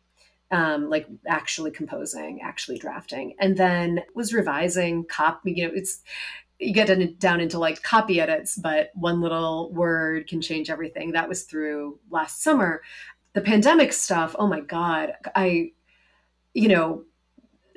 um, 0.51 0.89
like 0.89 1.07
actually 1.27 1.71
composing, 1.71 2.41
actually 2.41 2.79
drafting, 2.79 3.35
and 3.39 3.55
then 3.55 4.01
was 4.15 4.33
revising, 4.33 5.05
copy. 5.05 5.53
You 5.55 5.67
know, 5.67 5.73
it's 5.75 6.01
you 6.59 6.73
get 6.73 7.19
down 7.19 7.39
into 7.39 7.57
like 7.59 7.83
copy 7.83 8.19
edits, 8.19 8.57
but 8.57 8.91
one 8.93 9.21
little 9.21 9.71
word 9.71 10.27
can 10.27 10.41
change 10.41 10.69
everything. 10.69 11.11
That 11.11 11.29
was 11.29 11.43
through 11.43 11.99
last 12.09 12.43
summer. 12.43 12.81
The 13.33 13.41
pandemic 13.41 13.93
stuff. 13.93 14.35
Oh 14.37 14.47
my 14.47 14.59
god, 14.59 15.13
I, 15.35 15.71
you 16.53 16.67
know, 16.67 17.03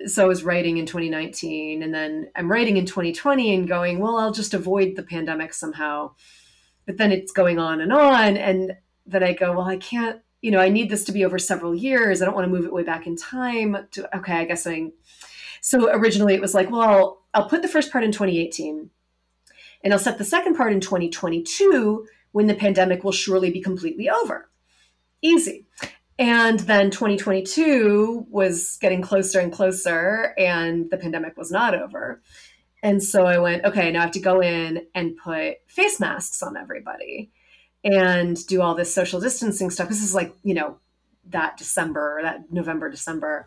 so 0.07 0.25
I 0.25 0.27
was 0.27 0.43
writing 0.43 0.79
in 0.79 0.87
2019, 0.87 1.83
and 1.83 1.95
then 1.95 2.31
I'm 2.35 2.51
writing 2.51 2.77
in 2.77 2.87
2020, 2.87 3.55
and 3.55 3.69
going, 3.69 3.99
well, 3.99 4.17
I'll 4.17 4.33
just 4.33 4.55
avoid 4.55 4.97
the 4.97 5.03
pandemic 5.03 5.55
somehow. 5.55 6.15
But 6.87 6.97
then 6.97 7.13
it's 7.13 7.33
going 7.33 7.59
on 7.59 7.81
and 7.81 7.93
on, 7.93 8.37
and 8.37 8.73
then 9.07 9.23
I 9.23 9.35
go, 9.35 9.53
well, 9.53 9.69
I 9.69 9.77
can't 9.77 10.21
you 10.43 10.51
know, 10.51 10.59
I 10.59 10.69
need 10.69 10.91
this 10.91 11.05
to 11.05 11.13
be 11.13 11.25
over 11.25 11.39
several 11.39 11.75
years. 11.75 12.21
I 12.21 12.27
don't 12.27 12.35
want 12.35 12.45
to 12.45 12.53
move 12.53 12.67
it 12.67 12.73
way 12.73 12.83
back 12.83 13.07
in 13.07 13.17
time. 13.17 13.89
To, 13.93 14.17
okay, 14.19 14.35
I 14.35 14.45
guess 14.45 14.67
I. 14.67 14.91
So 15.61 15.89
originally 15.91 16.35
it 16.35 16.41
was 16.41 16.53
like, 16.53 16.71
well, 16.71 17.23
I'll 17.33 17.49
put 17.49 17.63
the 17.63 17.69
first 17.69 17.93
part 17.93 18.05
in 18.05 18.11
2018 18.11 18.91
and 19.85 19.93
I'll 19.93 19.99
set 19.99 20.19
the 20.19 20.25
second 20.25 20.57
part 20.57 20.73
in 20.73 20.81
2022 20.81 22.07
when 22.33 22.49
the 22.49 22.55
pandemic 22.55 23.05
will 23.05 23.13
surely 23.13 23.51
be 23.51 23.61
completely 23.61 24.11
over. 24.11 24.51
Easy. 25.23 25.65
And 26.19 26.61
then 26.61 26.91
2022 26.91 28.27
was 28.29 28.77
getting 28.81 29.03
closer 29.03 29.41
and 29.41 29.53
closer, 29.53 30.35
and 30.39 30.91
the 30.91 30.99
pandemic 30.99 31.37
was 31.37 31.51
not 31.51 31.75
over. 31.75 32.21
And 32.83 33.03
so 33.03 33.25
I 33.25 33.39
went, 33.39 33.65
okay, 33.65 33.91
now 33.91 34.01
I 34.01 34.03
have 34.03 34.13
to 34.13 34.21
go 34.21 34.41
in 34.41 34.87
and 34.95 35.17
put 35.17 35.57
face 35.69 35.99
masks 36.01 36.43
on 36.43 36.57
everybody 36.57 37.31
and 37.85 38.47
do 38.47 38.63
all 38.63 38.75
this 38.75 38.95
social 38.95 39.21
distancing 39.21 39.71
stuff. 39.71 39.89
This 39.89 40.03
is 40.03 40.15
like, 40.15 40.35
you 40.43 40.55
know, 40.55 40.79
that 41.31 41.57
December, 41.57 42.21
that 42.23 42.53
November, 42.53 42.91
December. 42.91 43.47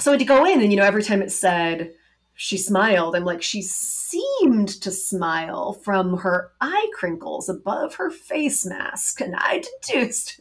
So 0.00 0.10
I 0.10 0.14
had 0.14 0.20
to 0.20 0.24
go 0.24 0.44
in 0.44 0.60
and, 0.60 0.72
you 0.72 0.78
know, 0.78 0.84
every 0.84 1.02
time 1.02 1.22
it 1.22 1.32
said 1.32 1.92
she 2.34 2.56
smiled, 2.56 3.14
I'm 3.14 3.24
like, 3.24 3.42
she 3.42 3.62
seemed 3.62 4.68
to 4.68 4.90
smile 4.90 5.72
from 5.72 6.18
her 6.18 6.52
eye 6.60 6.90
crinkles 6.94 7.48
above 7.48 7.96
her 7.96 8.10
face 8.10 8.64
mask. 8.64 9.20
And 9.20 9.34
I 9.36 9.62
deduced. 9.86 10.40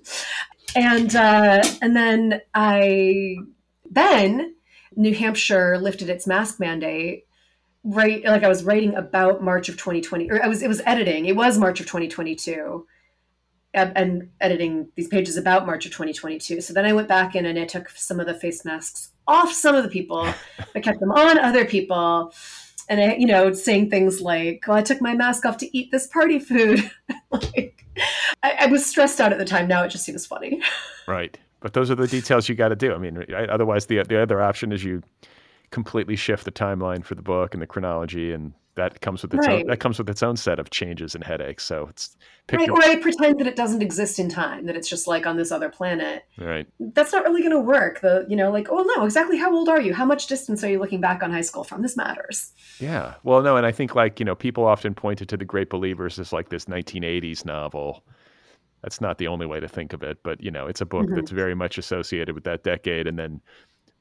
And 0.76 1.16
uh, 1.16 1.64
and 1.82 1.96
then 1.96 2.42
I 2.54 3.36
then 3.90 4.56
New 4.96 5.14
Hampshire 5.14 5.78
lifted 5.78 6.10
its 6.10 6.26
mask 6.28 6.60
mandate 6.60 7.26
right 7.84 8.24
like 8.24 8.44
I 8.44 8.48
was 8.48 8.64
writing 8.64 8.96
about 8.96 9.44
March 9.44 9.68
of 9.68 9.76
2020 9.76 10.30
or 10.30 10.44
I 10.44 10.48
was 10.48 10.62
it 10.62 10.70
was 10.70 10.82
editing. 10.86 11.26
It 11.26 11.36
was 11.36 11.58
March 11.58 11.80
of 11.80 11.88
2022 11.88 12.86
and 13.74 14.30
editing 14.42 14.90
these 14.96 15.08
pages 15.08 15.38
about 15.38 15.66
March 15.66 15.86
of 15.86 15.92
2022. 15.92 16.60
So 16.62 16.74
then 16.74 16.86
I 16.86 16.94
went 16.94 17.08
back 17.08 17.36
in 17.36 17.46
and 17.46 17.58
I 17.58 17.66
took 17.66 17.90
some 17.90 18.20
of 18.20 18.26
the 18.26 18.34
face 18.34 18.66
masks 18.66 19.12
off 19.28 19.54
some 19.54 19.76
of 19.76 19.84
the 19.84 19.90
people, 19.90 20.28
I 20.76 20.80
kept 20.80 21.00
them 21.00 21.12
on 21.12 21.40
other 21.40 21.66
people. 21.66 22.34
And 22.90 23.00
I, 23.00 23.16
you 23.16 23.26
know, 23.26 23.54
saying 23.54 23.90
things 23.90 24.20
like, 24.20 24.66
"Oh, 24.68 24.74
I 24.74 24.82
took 24.82 25.00
my 25.00 25.14
mask 25.16 25.46
off 25.46 25.58
to 25.58 25.78
eat 25.78 25.92
this 25.92 26.08
party 26.08 26.40
food." 26.40 26.92
like, 27.32 27.86
I, 28.44 28.52
I, 28.62 28.66
was 28.66 28.86
stressed 28.86 29.22
out 29.22 29.32
at 29.32 29.38
the 29.38 29.46
time. 29.46 29.68
Now 29.68 29.84
it 29.84 29.90
just 29.90 30.04
seems 30.04 30.26
funny. 30.26 30.62
Right, 31.08 31.38
but 31.62 31.74
those 31.74 31.90
are 31.90 31.96
the 31.96 32.08
details 32.08 32.48
you 32.48 32.56
got 32.56 32.70
to 32.70 32.76
do. 32.76 32.94
I 32.94 32.98
mean, 32.98 33.26
otherwise, 33.34 33.88
the 33.88 34.04
the 34.04 34.22
other 34.22 34.42
option 34.42 34.72
is 34.72 34.84
you 34.84 35.02
completely 35.72 36.16
shift 36.16 36.46
the 36.46 36.52
timeline 36.52 37.04
for 37.04 37.16
the 37.16 37.24
book 37.24 37.54
and 37.54 37.62
the 37.62 37.68
chronology, 37.68 38.32
and 38.32 38.54
that 38.76 39.02
comes 39.02 39.22
with 39.22 39.34
its 39.34 39.48
right. 39.48 39.62
own 39.62 39.68
that 39.68 39.80
comes 39.80 39.98
with 39.98 40.10
its 40.10 40.24
own 40.24 40.38
set 40.38 40.60
of 40.60 40.70
changes 40.70 41.14
and 41.16 41.24
headaches. 41.24 41.64
So 41.64 41.88
it's 41.90 42.16
right. 42.52 42.66
Your... 42.66 42.78
Or 42.78 42.84
I 42.84 42.96
pretend 42.98 43.40
that 43.40 43.48
it 43.48 43.56
doesn't 43.56 43.82
exist 43.82 44.20
in 44.20 44.30
time, 44.30 44.66
that 44.66 44.76
it's 44.76 44.88
just 44.88 45.08
like 45.08 45.26
on 45.26 45.38
this 45.38 45.52
other 45.52 45.70
planet. 45.70 46.24
Right. 46.38 46.68
That's 46.80 47.12
not 47.12 47.24
really 47.24 47.42
going 47.42 47.52
to 47.52 47.60
work. 47.60 48.02
The 48.02 48.26
you 48.30 48.36
know 48.36 48.52
like 48.52 48.68
oh 48.70 48.84
no, 48.96 49.06
exactly 49.06 49.38
how 49.38 49.54
old 49.54 49.70
are 49.70 49.82
you? 49.82 49.94
How 49.94 50.06
much 50.06 50.28
distance 50.28 50.64
are 50.64 50.70
you 50.70 50.80
looking 50.80 51.02
back 51.02 51.22
on 51.22 51.32
high 51.32 51.42
school 51.42 51.64
from? 51.64 51.82
This 51.82 51.98
matters. 51.98 52.52
Yeah. 52.80 53.16
Well, 53.24 53.42
no, 53.42 53.58
and 53.58 53.66
I 53.66 53.72
think 53.72 53.96
like 53.96 54.20
you 54.20 54.26
know 54.26 54.36
people 54.36 54.66
often 54.66 54.94
pointed 54.94 55.28
to 55.30 55.38
the 55.38 55.46
Great 55.46 55.70
Believers 55.70 56.18
as 56.20 56.32
like 56.32 56.50
this 56.50 56.66
1980s 56.66 57.46
novel. 57.46 58.04
That's 58.84 59.00
not 59.00 59.20
the 59.20 59.28
only 59.28 59.46
way 59.46 59.60
to 59.60 59.68
think 59.68 59.94
of 59.94 60.02
it, 60.02 60.18
but 60.24 60.42
you 60.42 60.50
know 60.50 60.66
it's 60.66 60.82
a 60.82 60.86
book 60.86 61.06
mm-hmm. 61.06 61.16
that's 61.16 61.32
very 61.32 61.56
much 61.56 61.78
associated 61.78 62.34
with 62.34 62.46
that 62.46 62.64
decade, 62.64 63.06
and 63.06 63.20
then 63.20 63.42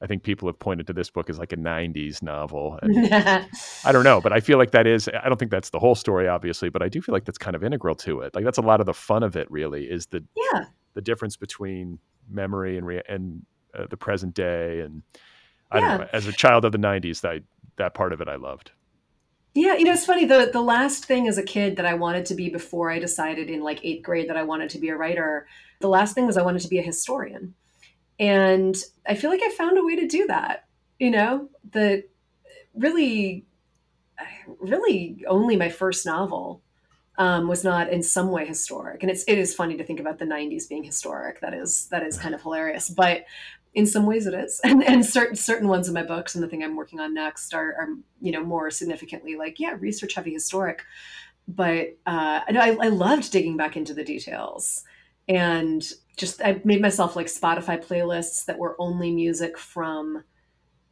I 0.02 0.06
think 0.06 0.22
people 0.22 0.48
have 0.48 0.58
pointed 0.58 0.86
to 0.86 0.92
this 0.94 1.10
book 1.10 1.28
as 1.28 1.38
like 1.38 1.52
a 1.52 1.56
90s 1.56 2.22
novel. 2.22 2.78
I 2.82 3.92
don't 3.92 4.04
know, 4.04 4.20
but 4.20 4.32
I 4.32 4.40
feel 4.40 4.56
like 4.56 4.70
that 4.70 4.86
is, 4.86 5.08
I 5.08 5.28
don't 5.28 5.36
think 5.36 5.50
that's 5.50 5.70
the 5.70 5.78
whole 5.78 5.94
story, 5.94 6.26
obviously, 6.26 6.70
but 6.70 6.82
I 6.82 6.88
do 6.88 7.02
feel 7.02 7.12
like 7.12 7.26
that's 7.26 7.38
kind 7.38 7.54
of 7.54 7.62
integral 7.62 7.94
to 7.96 8.20
it. 8.20 8.34
Like 8.34 8.44
that's 8.44 8.58
a 8.58 8.62
lot 8.62 8.80
of 8.80 8.86
the 8.86 8.94
fun 8.94 9.22
of 9.22 9.36
it, 9.36 9.50
really, 9.50 9.84
is 9.84 10.06
the, 10.06 10.24
yeah. 10.34 10.64
the 10.94 11.02
difference 11.02 11.36
between 11.36 11.98
memory 12.30 12.78
and, 12.78 12.86
re- 12.86 13.02
and 13.08 13.44
uh, 13.78 13.86
the 13.90 13.96
present 13.98 14.32
day. 14.34 14.80
And 14.80 15.02
I 15.70 15.78
yeah. 15.78 15.88
don't 15.88 16.00
know, 16.00 16.08
as 16.14 16.26
a 16.26 16.32
child 16.32 16.64
of 16.64 16.72
the 16.72 16.78
90s, 16.78 17.20
that, 17.20 17.42
that 17.76 17.92
part 17.92 18.14
of 18.14 18.22
it 18.22 18.28
I 18.28 18.36
loved. 18.36 18.72
Yeah, 19.52 19.76
you 19.76 19.84
know, 19.84 19.92
it's 19.92 20.06
funny. 20.06 20.26
The 20.26 20.48
the 20.52 20.62
last 20.62 21.06
thing 21.06 21.26
as 21.26 21.36
a 21.36 21.42
kid 21.42 21.74
that 21.76 21.84
I 21.84 21.94
wanted 21.94 22.24
to 22.26 22.36
be 22.36 22.50
before 22.50 22.88
I 22.88 23.00
decided 23.00 23.50
in 23.50 23.62
like 23.62 23.84
eighth 23.84 24.04
grade 24.04 24.28
that 24.28 24.36
I 24.36 24.44
wanted 24.44 24.70
to 24.70 24.78
be 24.78 24.90
a 24.90 24.96
writer, 24.96 25.48
the 25.80 25.88
last 25.88 26.14
thing 26.14 26.24
was 26.24 26.36
I 26.36 26.42
wanted 26.42 26.62
to 26.62 26.68
be 26.68 26.78
a 26.78 26.82
historian 26.82 27.54
And 28.20 28.76
I 29.08 29.14
feel 29.14 29.30
like 29.30 29.40
I 29.42 29.50
found 29.50 29.78
a 29.78 29.84
way 29.84 29.96
to 29.96 30.06
do 30.06 30.26
that, 30.26 30.66
you 30.98 31.10
know, 31.10 31.48
that 31.72 32.04
really, 32.74 33.46
really 34.60 35.24
only 35.26 35.56
my 35.56 35.70
first 35.70 36.04
novel 36.04 36.60
um, 37.16 37.48
was 37.48 37.64
not 37.64 37.90
in 37.90 38.02
some 38.02 38.30
way 38.30 38.46
historic. 38.46 39.02
And 39.02 39.10
it's 39.10 39.24
it 39.26 39.38
is 39.38 39.54
funny 39.54 39.78
to 39.78 39.84
think 39.84 40.00
about 40.00 40.18
the 40.18 40.26
'90s 40.26 40.68
being 40.68 40.84
historic. 40.84 41.40
That 41.40 41.54
is 41.54 41.88
that 41.88 42.02
is 42.02 42.18
kind 42.18 42.34
of 42.34 42.42
hilarious. 42.42 42.90
But 42.90 43.24
in 43.72 43.86
some 43.86 44.04
ways, 44.04 44.26
it 44.26 44.34
is. 44.34 44.60
And 44.64 44.84
and 44.84 45.04
certain 45.04 45.36
certain 45.36 45.68
ones 45.68 45.88
of 45.88 45.94
my 45.94 46.02
books 46.02 46.34
and 46.34 46.44
the 46.44 46.48
thing 46.48 46.62
I'm 46.62 46.76
working 46.76 47.00
on 47.00 47.14
next 47.14 47.54
are, 47.54 47.72
are 47.72 47.88
you 48.20 48.32
know 48.32 48.44
more 48.44 48.70
significantly 48.70 49.34
like 49.36 49.58
yeah 49.58 49.76
research 49.80 50.14
heavy 50.14 50.34
historic. 50.34 50.82
But 51.48 51.96
uh, 52.06 52.40
I, 52.48 52.76
I 52.80 52.88
loved 52.88 53.32
digging 53.32 53.56
back 53.56 53.76
into 53.78 53.94
the 53.94 54.04
details 54.04 54.84
and 55.26 55.88
just 56.20 56.42
I 56.42 56.60
made 56.64 56.82
myself 56.82 57.16
like 57.16 57.26
Spotify 57.26 57.84
playlists 57.84 58.44
that 58.44 58.58
were 58.58 58.76
only 58.78 59.10
music 59.10 59.58
from 59.58 60.22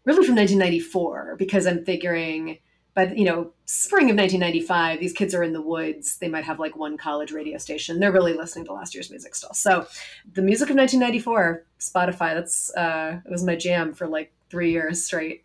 really 0.04 0.26
from 0.26 0.34
1994 0.36 1.36
because 1.38 1.66
I'm 1.66 1.84
figuring 1.84 2.58
but 2.94 3.16
you 3.16 3.24
know 3.24 3.52
spring 3.66 4.10
of 4.10 4.16
1995 4.16 4.98
these 4.98 5.12
kids 5.12 5.34
are 5.34 5.42
in 5.42 5.52
the 5.52 5.60
woods. 5.60 6.16
They 6.18 6.28
might 6.28 6.44
have 6.44 6.58
like 6.58 6.76
one 6.76 6.96
college 6.96 7.30
radio 7.30 7.58
station. 7.58 8.00
They're 8.00 8.10
really 8.10 8.32
listening 8.32 8.64
to 8.64 8.72
last 8.72 8.94
year's 8.94 9.10
music 9.10 9.34
still. 9.34 9.52
So 9.52 9.86
the 10.32 10.42
music 10.42 10.70
of 10.70 10.76
1994 10.76 11.64
spotify 11.78 12.34
that's 12.34 12.74
uh 12.74 13.20
it 13.24 13.30
was 13.30 13.44
my 13.44 13.54
jam 13.54 13.92
for 13.92 14.08
like 14.08 14.32
three 14.50 14.72
years 14.72 15.04
straight. 15.04 15.44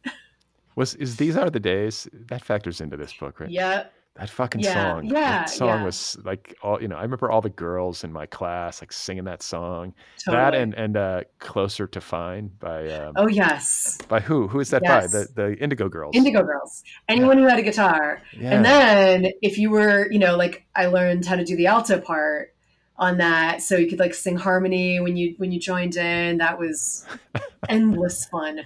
Was 0.75 0.95
is 0.95 1.17
these 1.17 1.35
are 1.35 1.49
the 1.49 1.59
days 1.59 2.07
that 2.13 2.43
factors 2.43 2.81
into 2.81 2.97
this 2.97 3.13
book 3.13 3.41
right? 3.41 3.49
Yeah 3.49 3.87
that 4.15 4.29
fucking 4.29 4.61
Yeah, 4.61 4.73
song. 4.73 5.05
yeah, 5.05 5.13
That 5.13 5.49
song 5.49 5.67
yeah. 5.79 5.83
was 5.85 6.17
like 6.23 6.55
all 6.61 6.79
you 6.81 6.87
know, 6.87 6.95
I 6.97 7.01
remember 7.01 7.31
all 7.31 7.41
the 7.41 7.49
girls 7.49 8.03
in 8.03 8.13
my 8.13 8.27
class 8.27 8.79
like 8.81 8.91
singing 8.93 9.23
that 9.23 9.41
song. 9.41 9.93
Totally. 10.23 10.43
That 10.43 10.53
and 10.55 10.73
and 10.75 10.97
uh 10.97 11.21
Closer 11.39 11.87
to 11.87 11.99
Fine 11.99 12.51
by 12.59 12.89
um 12.91 13.13
Oh 13.15 13.27
yes. 13.27 13.97
by 14.07 14.19
who? 14.19 14.47
Who 14.47 14.59
is 14.59 14.69
that 14.69 14.83
by? 14.83 15.07
The 15.07 15.27
the 15.33 15.55
Indigo 15.55 15.89
Girls. 15.89 16.15
Indigo 16.15 16.43
Girls. 16.43 16.83
Anyone 17.09 17.37
who 17.39 17.47
had 17.47 17.57
a 17.57 17.63
guitar. 17.63 18.21
Yeah. 18.37 18.51
And 18.51 18.63
then 18.65 19.31
if 19.41 19.57
you 19.57 19.71
were, 19.71 20.11
you 20.11 20.19
know, 20.19 20.37
like 20.37 20.65
I 20.75 20.85
learned 20.85 21.25
how 21.25 21.35
to 21.35 21.43
do 21.43 21.55
the 21.55 21.65
alto 21.67 21.99
part 21.99 22.53
on 22.95 23.17
that, 23.17 23.63
so 23.63 23.75
you 23.75 23.87
could 23.87 23.97
like 23.97 24.13
sing 24.13 24.35
harmony 24.37 24.99
when 24.99 25.17
you 25.17 25.33
when 25.37 25.51
you 25.51 25.59
joined 25.59 25.95
in. 25.95 26.37
That 26.37 26.59
was 26.59 27.07
endless 27.69 28.25
fun. 28.27 28.61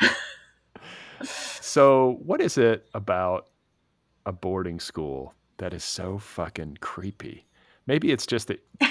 So, 1.22 2.18
what 2.22 2.40
is 2.40 2.58
it 2.58 2.86
about 2.94 3.48
a 4.28 4.32
boarding 4.32 4.78
school 4.78 5.34
that 5.56 5.72
is 5.72 5.82
so 5.82 6.18
fucking 6.18 6.78
creepy? 6.80 7.46
Maybe 7.86 8.12
it's 8.12 8.26
just 8.26 8.48
that 8.48 8.62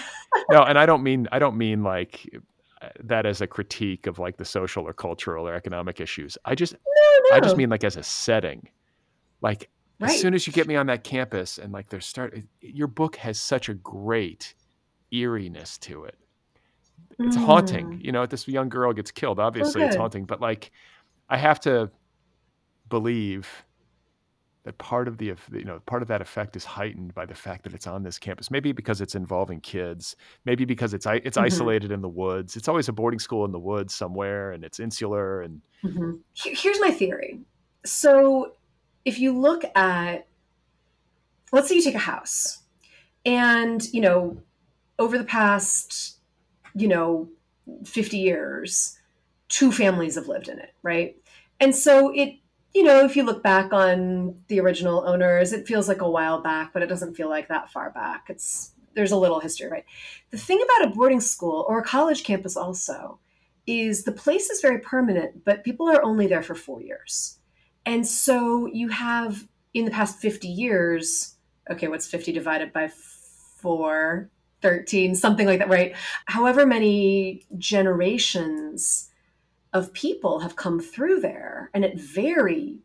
No, 0.49 0.63
and 0.63 0.77
I 0.77 0.85
don't 0.85 1.03
mean 1.03 1.27
I 1.31 1.39
don't 1.39 1.57
mean 1.57 1.83
like 1.83 2.29
that 3.03 3.25
as 3.25 3.41
a 3.41 3.47
critique 3.47 4.07
of 4.07 4.19
like 4.19 4.37
the 4.37 4.45
social 4.45 4.83
or 4.83 4.93
cultural 4.93 5.47
or 5.47 5.53
economic 5.53 5.99
issues. 5.99 6.37
I 6.45 6.55
just 6.55 6.73
No, 6.73 7.35
I 7.35 7.39
just 7.39 7.57
mean 7.57 7.69
like 7.69 7.83
as 7.83 7.97
a 7.97 8.03
setting. 8.03 8.69
Like 9.41 9.69
as 10.01 10.19
soon 10.19 10.33
as 10.33 10.45
you 10.47 10.53
get 10.53 10.67
me 10.67 10.75
on 10.75 10.87
that 10.87 11.03
campus 11.03 11.57
and 11.57 11.71
like 11.71 11.89
there's 11.89 12.05
start 12.05 12.37
your 12.61 12.87
book 12.87 13.15
has 13.17 13.39
such 13.39 13.69
a 13.69 13.73
great 13.73 14.55
eeriness 15.11 15.77
to 15.79 16.05
it. 16.05 16.17
It's 17.19 17.35
haunting. 17.35 17.87
Mm. 17.87 18.05
You 18.05 18.11
know, 18.11 18.25
this 18.25 18.47
young 18.47 18.69
girl 18.69 18.93
gets 18.93 19.11
killed. 19.11 19.39
Obviously 19.39 19.83
it's 19.83 19.95
haunting, 19.95 20.25
but 20.25 20.41
like 20.41 20.71
I 21.29 21.37
have 21.37 21.59
to 21.61 21.91
believe 22.89 23.47
that 24.67 24.77
part 24.77 25.07
of 25.07 25.17
the 25.17 25.33
you 25.53 25.63
know 25.63 25.79
part 25.85 26.01
of 26.01 26.09
that 26.09 26.21
effect 26.21 26.55
is 26.57 26.65
heightened 26.65 27.13
by 27.13 27.25
the 27.25 27.33
fact 27.33 27.63
that 27.63 27.73
it's 27.73 27.87
on 27.87 28.03
this 28.03 28.19
campus 28.19 28.51
maybe 28.51 28.73
because 28.73 28.99
it's 28.99 29.15
involving 29.15 29.61
kids 29.61 30.15
maybe 30.43 30.65
because 30.65 30.93
it's 30.93 31.05
it's 31.05 31.37
Mhm. 31.37 31.43
isolated 31.43 31.89
in 31.89 32.01
the 32.01 32.09
woods 32.09 32.57
it's 32.57 32.67
always 32.67 32.89
a 32.89 32.93
boarding 32.93 33.19
school 33.19 33.45
in 33.45 33.53
the 33.53 33.59
woods 33.59 33.95
somewhere 33.95 34.51
and 34.51 34.65
it's 34.65 34.79
insular 34.79 35.41
and 35.41 35.61
Mhm. 35.83 36.19
Here's 36.33 36.79
my 36.81 36.91
theory. 36.91 37.39
So, 37.85 38.53
if 39.05 39.19
you 39.19 39.37
look 39.37 39.63
at, 39.75 40.27
let's 41.51 41.69
say 41.69 41.75
you 41.75 41.81
take 41.81 41.95
a 41.95 41.99
house, 41.99 42.63
and 43.25 43.81
you 43.93 44.01
know, 44.01 44.41
over 44.99 45.17
the 45.17 45.23
past, 45.23 46.17
you 46.75 46.87
know, 46.87 47.29
50 47.85 48.17
years, 48.17 48.97
two 49.49 49.71
families 49.71 50.15
have 50.15 50.27
lived 50.27 50.49
in 50.49 50.59
it, 50.59 50.73
right? 50.83 51.15
And 51.59 51.75
so 51.75 52.11
it, 52.13 52.35
you 52.73 52.83
know, 52.83 53.03
if 53.03 53.15
you 53.15 53.23
look 53.23 53.43
back 53.43 53.73
on 53.73 54.35
the 54.47 54.59
original 54.59 55.07
owners, 55.07 55.53
it 55.53 55.67
feels 55.67 55.87
like 55.87 56.01
a 56.01 56.09
while 56.09 56.41
back, 56.41 56.73
but 56.73 56.83
it 56.83 56.87
doesn't 56.87 57.15
feel 57.15 57.29
like 57.29 57.47
that 57.47 57.71
far 57.71 57.91
back. 57.91 58.25
It's 58.29 58.71
there's 58.93 59.11
a 59.11 59.17
little 59.17 59.39
history, 59.39 59.69
right? 59.69 59.85
The 60.31 60.37
thing 60.37 60.61
about 60.63 60.89
a 60.89 60.95
boarding 60.95 61.21
school 61.21 61.65
or 61.69 61.79
a 61.79 61.83
college 61.83 62.23
campus 62.23 62.57
also 62.57 63.19
is 63.67 64.03
the 64.03 64.11
place 64.11 64.49
is 64.49 64.61
very 64.61 64.79
permanent, 64.79 65.45
but 65.45 65.63
people 65.63 65.87
are 65.87 66.03
only 66.03 66.25
there 66.25 66.41
for 66.41 66.55
four 66.55 66.81
years. 66.81 67.37
And 67.85 68.07
so 68.07 68.65
you 68.65 68.89
have 68.89 69.47
in 69.73 69.85
the 69.85 69.91
past 69.91 70.19
50 70.19 70.47
years, 70.47 71.35
okay, 71.69 71.87
what's 71.87 72.07
50 72.07 72.31
divided 72.31 72.73
by 72.73 72.89
four? 73.59 74.29
13, 74.61 75.13
something 75.13 75.45
like 75.45 75.59
that, 75.59 75.69
right? 75.69 75.95
However 76.25 76.65
many 76.65 77.45
generations 77.57 79.09
of 79.73 79.93
people 79.93 80.39
have 80.39 80.55
come 80.55 80.79
through 80.79 81.19
there 81.19 81.69
and 81.73 81.83
at 81.83 81.99
very 81.99 82.77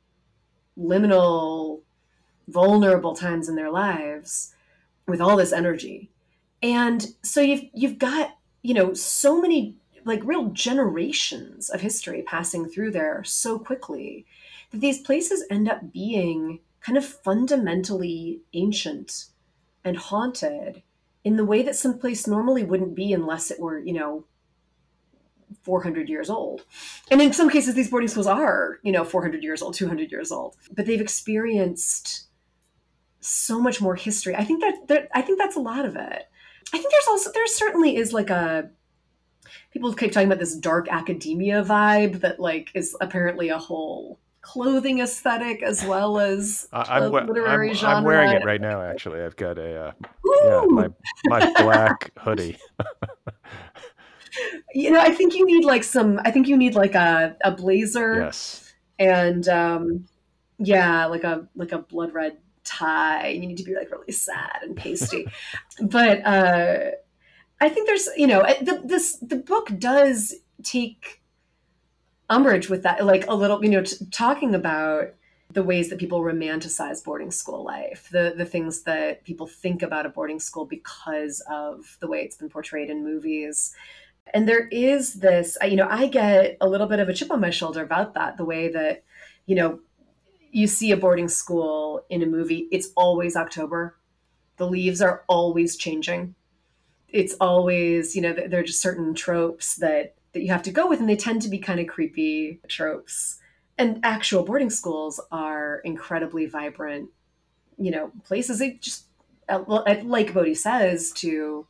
liminal, 0.79 1.81
vulnerable 2.49 3.15
times 3.15 3.49
in 3.49 3.57
their 3.57 3.71
lives 3.71 4.55
with 5.07 5.21
all 5.21 5.37
this 5.37 5.53
energy. 5.53 6.11
And 6.63 7.07
so 7.23 7.41
you've 7.41 7.65
you've 7.73 7.99
got, 7.99 8.37
you 8.63 8.75
know, 8.75 8.95
so 8.95 9.41
many 9.41 9.77
like 10.05 10.21
real 10.25 10.47
generations 10.47 11.71
of 11.71 11.81
history 11.81 12.23
passing 12.23 12.69
through 12.69 12.91
there 12.91 13.23
so 13.25 13.59
quickly 13.59 14.27
that 14.71 14.81
these 14.81 15.01
places 15.01 15.45
end 15.51 15.69
up 15.69 15.93
being 15.93 16.61
kind 16.81 16.99
of 16.99 17.05
fundamentally 17.05 18.41
ancient 18.55 19.27
and 19.85 19.97
haunted 19.97 20.83
in 21.25 21.37
the 21.37 21.45
way 21.45 21.63
that 21.63 21.77
some 21.77 21.99
place 21.99 22.27
normally 22.27 22.65
wouldn't 22.65 22.95
be 22.95 23.13
unless 23.13 23.51
it 23.51 23.61
were, 23.61 23.79
you 23.79 23.93
know, 23.93 24.25
400 25.63 26.09
years 26.09 26.31
old. 26.31 26.65
And 27.11 27.21
in 27.21 27.33
some 27.33 27.51
cases, 27.51 27.75
these 27.75 27.91
boarding 27.91 28.09
schools 28.09 28.27
are, 28.27 28.79
you 28.83 28.93
know, 28.93 29.05
400 29.05 29.43
years 29.43 29.63
old, 29.63 29.75
200 29.75 30.11
years 30.11 30.33
old, 30.33 30.57
but 30.75 30.87
they've 30.87 31.01
experienced 31.01 32.29
so 33.21 33.61
much 33.61 33.81
more 33.81 33.95
history. 33.95 34.35
I 34.35 34.45
think 34.45 34.61
that, 34.61 34.89
that 34.89 35.09
I 35.15 35.23
think 35.23 35.39
that's 35.39 35.57
a 35.57 35.61
lot 35.61 35.85
of 35.85 35.97
it. 35.97 36.29
I 36.73 36.79
think 36.79 36.91
there's 36.91 37.09
also 37.09 37.31
there 37.33 37.47
certainly 37.47 37.97
is 37.97 38.13
like 38.13 38.31
a 38.31 38.71
people 39.73 39.93
keep 39.93 40.13
talking 40.13 40.29
about 40.29 40.39
this 40.39 40.57
dark 40.57 40.89
academia 40.89 41.63
vibe 41.63 42.21
that 42.21 42.41
like 42.41 42.71
is 42.75 42.97
apparently 43.01 43.49
a 43.49 43.59
whole 43.59 44.19
clothing 44.41 45.01
aesthetic 45.01 45.63
as 45.63 45.85
well 45.85 46.19
as 46.19 46.69
I'm, 46.73 47.05
a 47.05 47.09
literary 47.09 47.71
I'm, 47.71 47.75
genre. 47.75 47.97
I'm 47.97 48.05
wearing 48.05 48.33
it 48.33 48.45
right 48.45 48.61
now 48.61 48.83
actually 48.83 49.21
i've 49.21 49.37
got 49.37 49.57
a 49.57 49.87
uh, 49.87 49.93
yeah 50.45 50.65
my 50.67 50.89
my 51.27 51.53
black 51.63 52.11
hoodie 52.19 52.59
you 54.75 54.91
know, 54.91 55.01
I 55.01 55.11
think 55.11 55.35
you 55.35 55.47
need 55.47 55.65
like 55.65 55.85
some. 55.85 56.21
I 56.25 56.31
think 56.31 56.49
you 56.49 56.57
need 56.57 56.75
like 56.75 56.95
a 56.95 57.37
a 57.45 57.51
blazer 57.51 58.25
yes 58.25 58.63
and 59.03 59.49
um, 59.49 60.05
yeah, 60.59 61.07
like 61.07 61.25
a 61.25 61.49
like 61.57 61.73
a 61.73 61.79
blood 61.79 62.15
red 62.15 62.39
tie. 62.65 63.29
You 63.29 63.47
need 63.47 63.59
to 63.59 63.65
be 63.65 63.75
like 63.75 63.91
really 63.91 64.13
sad 64.13 64.61
and 64.63 64.77
pasty. 64.77 65.27
but 65.83 66.25
uh, 66.25 66.91
I 67.61 67.69
think 67.69 67.87
there's 67.87 68.09
you 68.17 68.27
know 68.27 68.43
the, 68.61 68.83
this 68.85 69.17
the 69.17 69.37
book 69.37 69.71
does 69.79 70.35
take 70.63 71.23
umbrage 72.31 72.69
with 72.69 72.83
that, 72.85 73.05
like 73.05 73.27
a 73.27 73.35
little 73.35 73.63
you 73.65 73.71
know 73.71 73.83
t- 73.83 74.07
talking 74.11 74.55
about 74.55 75.15
the 75.51 75.63
ways 75.63 75.91
that 75.91 75.99
people 75.99 76.23
romanticize 76.23 77.05
boarding 77.05 77.31
school 77.31 77.65
life, 77.65 78.09
the 78.13 78.35
the 78.37 78.47
things 78.47 78.83
that 78.83 79.25
people 79.25 79.47
think 79.47 79.83
about 79.83 80.07
a 80.07 80.11
boarding 80.11 80.39
school 80.39 80.65
because 80.65 81.43
of 81.51 81.97
the 82.01 82.07
way 82.07 82.21
it's 82.21 82.37
been 82.37 82.49
portrayed 82.49 82.89
in 82.89 83.05
movies. 83.05 83.75
And 84.35 84.49
there 84.49 84.67
is 84.69 85.15
this, 85.15 85.59
you 85.63 85.77
know, 85.77 85.89
I 85.91 86.07
get 86.07 86.57
a 86.61 86.69
little 86.69 86.87
bit 86.87 87.01
of 87.01 87.09
a 87.09 87.15
chip 87.15 87.31
on 87.31 87.41
my 87.41 87.51
shoulder 87.51 87.83
about 87.83 88.15
that, 88.15 88.37
the 88.37 88.45
way 88.45 88.69
that, 88.69 89.05
you 89.47 89.55
know, 89.55 89.81
you 90.51 90.67
see 90.67 90.91
a 90.93 90.97
boarding 90.97 91.29
school 91.29 92.05
in 92.11 92.23
a 92.23 92.27
movie, 92.27 92.69
it's 92.71 92.91
always 92.97 93.37
October. 93.37 93.97
The 94.57 94.69
leaves 94.69 95.01
are 95.01 95.25
always 95.29 95.77
changing. 95.77 96.35
It's 97.09 97.35
always, 97.41 98.15
you 98.15 98.23
know, 98.23 98.33
there 98.33 98.61
are 98.61 98.65
just 98.65 98.83
certain 98.83 99.15
tropes 99.15 99.77
that 99.77 100.15
that 100.33 100.43
you 100.43 100.49
have 100.51 100.63
to 100.63 100.71
go 100.71 100.89
with, 100.89 100.99
and 100.99 101.09
they 101.09 101.17
tend 101.17 101.43
to 101.43 101.51
be 101.51 101.59
kind 101.59 101.79
of 101.79 101.87
creepy 101.87 102.59
tropes. 102.69 103.39
And 103.77 104.01
actual 104.03 104.45
boarding 104.45 104.71
schools 104.71 105.21
are 105.31 105.81
incredibly 105.85 106.47
vibrant, 106.47 107.11
you 107.77 107.91
know, 107.91 108.13
places. 108.25 108.59
They 108.59 108.73
just, 108.75 109.05
like 109.67 110.33
Bodie 110.33 110.55
says 110.55 111.13
to 111.13 111.67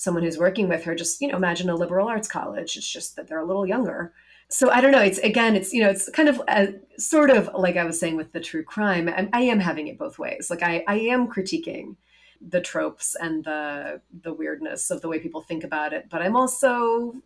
someone 0.00 0.22
who's 0.22 0.38
working 0.38 0.66
with 0.66 0.82
her, 0.82 0.94
just 0.94 1.20
you 1.20 1.28
know, 1.28 1.36
imagine 1.36 1.68
a 1.68 1.74
liberal 1.74 2.08
arts 2.08 2.26
college. 2.26 2.74
It's 2.74 2.90
just 2.90 3.16
that 3.16 3.28
they're 3.28 3.38
a 3.38 3.44
little 3.44 3.66
younger. 3.66 4.14
So 4.48 4.70
I 4.70 4.80
don't 4.80 4.92
know. 4.92 5.02
It's 5.02 5.18
again, 5.18 5.54
it's 5.54 5.74
you 5.74 5.82
know, 5.82 5.90
it's 5.90 6.08
kind 6.08 6.30
of 6.30 6.40
a, 6.48 6.72
sort 6.98 7.28
of 7.28 7.50
like 7.54 7.76
I 7.76 7.84
was 7.84 8.00
saying 8.00 8.16
with 8.16 8.32
the 8.32 8.40
true 8.40 8.64
crime. 8.64 9.10
I, 9.10 9.28
I 9.34 9.42
am 9.42 9.60
having 9.60 9.88
it 9.88 9.98
both 9.98 10.18
ways. 10.18 10.48
Like 10.48 10.62
I, 10.62 10.82
I 10.88 11.00
am 11.00 11.28
critiquing 11.28 11.96
the 12.40 12.62
tropes 12.62 13.14
and 13.20 13.44
the 13.44 14.00
the 14.22 14.32
weirdness 14.32 14.90
of 14.90 15.02
the 15.02 15.08
way 15.08 15.18
people 15.18 15.42
think 15.42 15.64
about 15.64 15.92
it, 15.92 16.06
but 16.08 16.22
I'm 16.22 16.34
also 16.34 17.16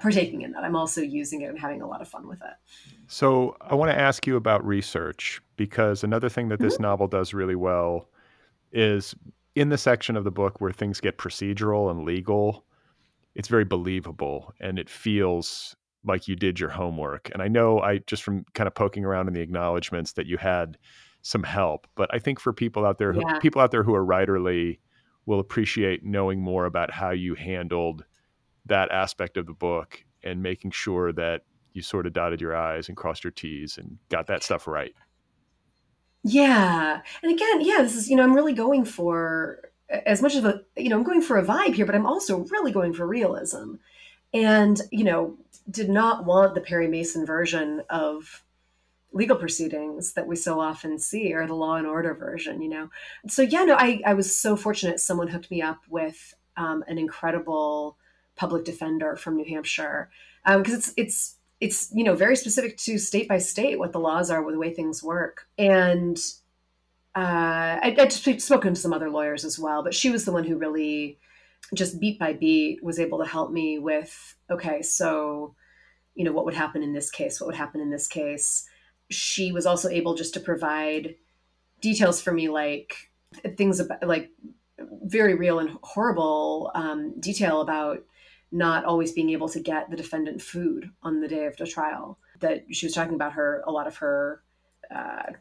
partaking 0.00 0.42
in 0.42 0.52
that. 0.52 0.62
I'm 0.62 0.76
also 0.76 1.00
using 1.00 1.40
it 1.40 1.46
and 1.46 1.58
having 1.58 1.82
a 1.82 1.86
lot 1.88 2.00
of 2.00 2.08
fun 2.08 2.28
with 2.28 2.40
it. 2.42 2.54
So 3.08 3.56
I 3.60 3.74
want 3.74 3.90
to 3.90 3.98
ask 3.98 4.24
you 4.24 4.36
about 4.36 4.64
research 4.64 5.40
because 5.56 6.04
another 6.04 6.28
thing 6.28 6.48
that 6.50 6.60
this 6.60 6.74
mm-hmm. 6.74 6.84
novel 6.84 7.08
does 7.08 7.34
really 7.34 7.56
well 7.56 8.08
is 8.72 9.16
in 9.58 9.70
the 9.70 9.78
section 9.78 10.16
of 10.16 10.22
the 10.22 10.30
book 10.30 10.60
where 10.60 10.70
things 10.70 11.00
get 11.00 11.18
procedural 11.18 11.90
and 11.90 12.04
legal, 12.04 12.64
it's 13.34 13.48
very 13.48 13.64
believable 13.64 14.54
and 14.60 14.78
it 14.78 14.88
feels 14.88 15.74
like 16.04 16.28
you 16.28 16.36
did 16.36 16.60
your 16.60 16.68
homework. 16.68 17.28
And 17.32 17.42
I 17.42 17.48
know 17.48 17.80
I 17.80 17.98
just 18.06 18.22
from 18.22 18.44
kind 18.54 18.68
of 18.68 18.74
poking 18.74 19.04
around 19.04 19.26
in 19.26 19.34
the 19.34 19.40
acknowledgments 19.40 20.12
that 20.12 20.26
you 20.26 20.36
had 20.36 20.78
some 21.22 21.42
help, 21.42 21.88
but 21.96 22.08
I 22.14 22.20
think 22.20 22.38
for 22.38 22.52
people 22.52 22.86
out 22.86 22.98
there, 22.98 23.12
who, 23.12 23.20
yeah. 23.26 23.40
people 23.40 23.60
out 23.60 23.72
there 23.72 23.82
who 23.82 23.94
are 23.94 24.06
writerly 24.06 24.78
will 25.26 25.40
appreciate 25.40 26.04
knowing 26.04 26.40
more 26.40 26.64
about 26.64 26.92
how 26.92 27.10
you 27.10 27.34
handled 27.34 28.04
that 28.66 28.92
aspect 28.92 29.36
of 29.36 29.46
the 29.46 29.52
book 29.54 30.04
and 30.22 30.40
making 30.40 30.70
sure 30.70 31.12
that 31.12 31.42
you 31.72 31.82
sort 31.82 32.06
of 32.06 32.12
dotted 32.12 32.40
your 32.40 32.56
I's 32.56 32.86
and 32.86 32.96
crossed 32.96 33.24
your 33.24 33.32
T's 33.32 33.76
and 33.76 33.98
got 34.08 34.28
that 34.28 34.44
stuff 34.44 34.68
right. 34.68 34.94
Yeah. 36.24 37.00
And 37.22 37.32
again, 37.32 37.60
yeah, 37.60 37.82
this 37.82 37.96
is, 37.96 38.10
you 38.10 38.16
know, 38.16 38.22
I'm 38.22 38.34
really 38.34 38.52
going 38.52 38.84
for 38.84 39.60
as 39.88 40.20
much 40.20 40.34
of 40.36 40.44
a, 40.44 40.62
you 40.76 40.88
know, 40.88 40.96
I'm 40.96 41.04
going 41.04 41.22
for 41.22 41.38
a 41.38 41.44
vibe 41.44 41.74
here, 41.74 41.86
but 41.86 41.94
I'm 41.94 42.06
also 42.06 42.38
really 42.50 42.72
going 42.72 42.92
for 42.92 43.06
realism. 43.06 43.74
And, 44.34 44.80
you 44.90 45.04
know, 45.04 45.36
did 45.70 45.88
not 45.88 46.24
want 46.24 46.54
the 46.54 46.60
Perry 46.60 46.88
Mason 46.88 47.24
version 47.24 47.82
of 47.88 48.42
legal 49.12 49.36
proceedings 49.36 50.12
that 50.12 50.26
we 50.26 50.36
so 50.36 50.60
often 50.60 50.98
see 50.98 51.32
or 51.32 51.46
the 51.46 51.54
law 51.54 51.76
and 51.76 51.86
order 51.86 52.14
version, 52.14 52.60
you 52.60 52.68
know. 52.68 52.90
So 53.26 53.42
yeah, 53.42 53.64
no, 53.64 53.74
I, 53.74 54.02
I 54.04 54.14
was 54.14 54.38
so 54.38 54.56
fortunate 54.56 55.00
someone 55.00 55.28
hooked 55.28 55.50
me 55.50 55.62
up 55.62 55.80
with 55.88 56.34
um, 56.56 56.84
an 56.88 56.98
incredible 56.98 57.96
public 58.36 58.64
defender 58.64 59.16
from 59.16 59.36
New 59.36 59.46
Hampshire. 59.46 60.10
because 60.44 60.74
um, 60.74 60.78
it's 60.78 60.94
it's 60.96 61.37
it's 61.60 61.90
you 61.92 62.04
know 62.04 62.14
very 62.14 62.36
specific 62.36 62.76
to 62.78 62.98
state 62.98 63.28
by 63.28 63.38
state 63.38 63.78
what 63.78 63.92
the 63.92 64.00
laws 64.00 64.30
are, 64.30 64.48
the 64.50 64.58
way 64.58 64.72
things 64.72 65.02
work, 65.02 65.46
and 65.56 66.18
uh, 67.16 67.80
I, 67.82 67.96
I 67.98 68.06
just 68.06 68.40
spoken 68.40 68.74
to 68.74 68.80
some 68.80 68.92
other 68.92 69.10
lawyers 69.10 69.44
as 69.44 69.58
well, 69.58 69.82
but 69.82 69.94
she 69.94 70.10
was 70.10 70.24
the 70.24 70.32
one 70.32 70.44
who 70.44 70.56
really 70.56 71.18
just 71.74 72.00
beat 72.00 72.18
by 72.18 72.32
beat 72.32 72.82
was 72.82 73.00
able 73.00 73.18
to 73.18 73.26
help 73.26 73.50
me 73.50 73.78
with 73.78 74.36
okay, 74.50 74.82
so 74.82 75.54
you 76.14 76.24
know 76.24 76.32
what 76.32 76.44
would 76.44 76.54
happen 76.54 76.82
in 76.82 76.92
this 76.92 77.10
case, 77.10 77.40
what 77.40 77.46
would 77.46 77.56
happen 77.56 77.80
in 77.80 77.90
this 77.90 78.06
case. 78.06 78.68
She 79.10 79.52
was 79.52 79.66
also 79.66 79.88
able 79.88 80.14
just 80.14 80.34
to 80.34 80.40
provide 80.40 81.14
details 81.80 82.20
for 82.20 82.32
me 82.32 82.48
like 82.48 82.94
things 83.56 83.80
about 83.80 84.06
like 84.06 84.30
very 85.02 85.34
real 85.34 85.58
and 85.58 85.76
horrible 85.82 86.70
um, 86.74 87.18
detail 87.20 87.60
about 87.60 88.04
not 88.50 88.84
always 88.84 89.12
being 89.12 89.30
able 89.30 89.48
to 89.48 89.60
get 89.60 89.90
the 89.90 89.96
defendant 89.96 90.40
food 90.40 90.90
on 91.02 91.20
the 91.20 91.28
day 91.28 91.46
of 91.46 91.56
the 91.56 91.66
trial. 91.66 92.18
That 92.40 92.64
she 92.70 92.86
was 92.86 92.94
talking 92.94 93.14
about 93.14 93.32
her, 93.32 93.62
a 93.66 93.72
lot 93.72 93.86
of 93.86 93.96
her 93.98 94.42
uh, 94.94 95.32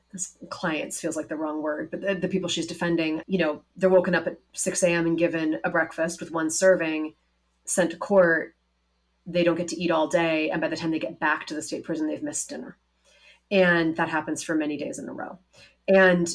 clients 0.50 1.00
feels 1.00 1.16
like 1.16 1.30
the 1.30 1.36
wrong 1.36 1.62
word, 1.62 1.90
but 1.90 2.02
the, 2.02 2.16
the, 2.16 2.28
people 2.28 2.50
she's 2.50 2.68
defending, 2.68 3.22
you 3.28 3.38
know, 3.38 3.62
they're 3.78 3.90
woken 3.90 4.14
up 4.14 4.28
at 4.28 4.40
6 4.54 4.84
a.m. 4.84 5.06
and 5.06 5.18
given 5.18 5.60
a 5.64 5.70
breakfast 5.70 6.20
with 6.20 6.32
one 6.32 6.50
serving, 6.50 7.14
sent 7.64 7.92
to 7.92 7.98
court. 7.98 8.56
They 9.26 9.44
don't 9.44 9.56
get 9.56 9.70
to 9.70 9.82
eat 9.82 9.92
all 9.92 10.08
day. 10.08 10.50
And 10.50 10.60
by 10.60 10.68
the 10.68 10.76
time 10.76 10.92
they 10.92 11.00
get 11.00 11.20
back 11.20 11.48
to 11.48 11.54
the 11.54 11.62
state 11.62 11.84
prison, 11.84 12.08
they've 12.08 12.24
missed 12.24 12.50
dinner. 12.50 12.78
And 13.50 13.96
that 13.96 14.10
happens 14.10 14.44
for 14.44 14.56
many 14.56 14.78
days 14.78 15.00
in 15.00 15.08
a 15.08 15.14
row. 15.14 15.40
And 15.88 16.28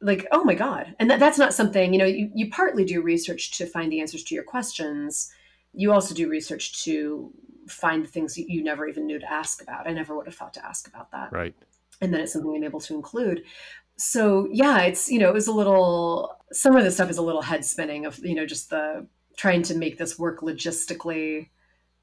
like, 0.00 0.26
oh 0.30 0.44
my 0.44 0.54
God. 0.54 0.94
And 0.98 1.10
that, 1.10 1.18
that's 1.18 1.38
not 1.38 1.54
something, 1.54 1.92
you 1.92 1.98
know, 1.98 2.06
you, 2.06 2.30
you 2.34 2.50
partly 2.50 2.84
do 2.84 3.02
research 3.02 3.56
to 3.58 3.66
find 3.66 3.90
the 3.90 4.00
answers 4.00 4.22
to 4.24 4.34
your 4.34 4.44
questions 4.44 5.32
you 5.72 5.92
also 5.92 6.14
do 6.14 6.28
research 6.28 6.84
to 6.84 7.32
find 7.68 8.08
things 8.08 8.34
that 8.34 8.50
you 8.50 8.62
never 8.62 8.86
even 8.86 9.06
knew 9.06 9.18
to 9.18 9.32
ask 9.32 9.62
about. 9.62 9.88
I 9.88 9.92
never 9.92 10.16
would 10.16 10.26
have 10.26 10.34
thought 10.34 10.54
to 10.54 10.64
ask 10.64 10.88
about 10.88 11.10
that. 11.12 11.32
Right. 11.32 11.54
And 12.00 12.12
then 12.12 12.20
it's 12.20 12.32
something 12.32 12.54
I'm 12.54 12.64
able 12.64 12.80
to 12.80 12.94
include. 12.94 13.44
So 13.96 14.48
yeah, 14.50 14.80
it's 14.80 15.10
you 15.10 15.18
know, 15.18 15.28
it 15.28 15.34
was 15.34 15.46
a 15.46 15.52
little 15.52 16.36
some 16.52 16.76
of 16.76 16.84
the 16.84 16.90
stuff 16.90 17.10
is 17.10 17.18
a 17.18 17.22
little 17.22 17.42
head 17.42 17.64
spinning 17.64 18.06
of, 18.06 18.18
you 18.18 18.34
know, 18.34 18.46
just 18.46 18.70
the 18.70 19.06
trying 19.36 19.62
to 19.62 19.76
make 19.76 19.98
this 19.98 20.18
work 20.18 20.40
logistically 20.40 21.48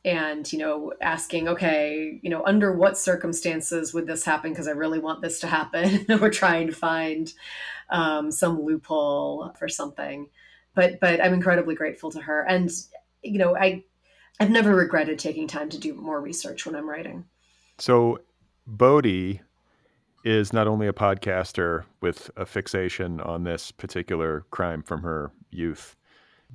and 0.05 0.51
you 0.53 0.59
know 0.59 0.93
asking 1.01 1.47
okay 1.47 2.19
you 2.21 2.29
know 2.29 2.43
under 2.45 2.71
what 2.71 2.97
circumstances 2.97 3.93
would 3.93 4.07
this 4.07 4.23
happen 4.23 4.51
because 4.51 4.67
i 4.67 4.71
really 4.71 4.99
want 4.99 5.21
this 5.21 5.39
to 5.39 5.47
happen 5.47 6.05
we're 6.21 6.29
trying 6.29 6.67
to 6.67 6.73
find 6.73 7.33
um, 7.89 8.31
some 8.31 8.61
loophole 8.61 9.53
for 9.57 9.67
something 9.67 10.29
but 10.75 10.99
but 10.99 11.21
i'm 11.21 11.33
incredibly 11.33 11.75
grateful 11.75 12.11
to 12.11 12.21
her 12.21 12.41
and 12.47 12.69
you 13.23 13.37
know, 13.37 13.55
I 13.55 13.83
I've 14.39 14.49
never 14.49 14.75
regretted 14.75 15.19
taking 15.19 15.47
time 15.47 15.69
to 15.69 15.79
do 15.79 15.93
more 15.93 16.21
research 16.21 16.65
when 16.65 16.75
I'm 16.75 16.89
writing. 16.89 17.25
So 17.79 18.19
Bodie 18.65 19.41
is 20.23 20.53
not 20.53 20.67
only 20.67 20.87
a 20.87 20.93
podcaster 20.93 21.85
with 22.01 22.29
a 22.35 22.45
fixation 22.45 23.21
on 23.21 23.43
this 23.43 23.71
particular 23.71 24.45
crime 24.51 24.83
from 24.83 25.01
her 25.01 25.31
youth, 25.51 25.95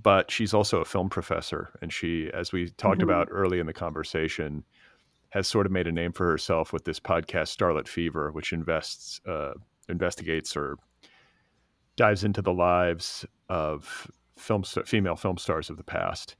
but 0.01 0.31
she's 0.31 0.55
also 0.55 0.81
a 0.81 0.85
film 0.85 1.09
professor. 1.09 1.71
And 1.81 1.93
she, 1.93 2.31
as 2.33 2.53
we 2.53 2.71
talked 2.71 2.99
mm-hmm. 2.99 3.09
about 3.09 3.29
early 3.31 3.59
in 3.59 3.67
the 3.67 3.73
conversation, 3.73 4.65
has 5.31 5.49
sort 5.49 5.67
of 5.67 5.73
made 5.73 5.87
a 5.87 5.93
name 5.93 6.13
for 6.13 6.27
herself 6.27 6.73
with 6.73 6.85
this 6.85 7.01
podcast, 7.01 7.57
Starlet 7.57 7.89
Fever, 7.89 8.31
which 8.31 8.53
invests, 8.53 9.21
uh, 9.27 9.55
investigates 9.89 10.57
or 10.57 10.77
dives 11.97 12.25
into 12.25 12.43
the 12.43 12.53
lives 12.53 13.25
of 13.49 14.11
film 14.37 14.63
female 14.63 15.17
film 15.17 15.39
stars 15.39 15.71
of 15.71 15.77
the 15.77 15.85
past. 15.85 16.37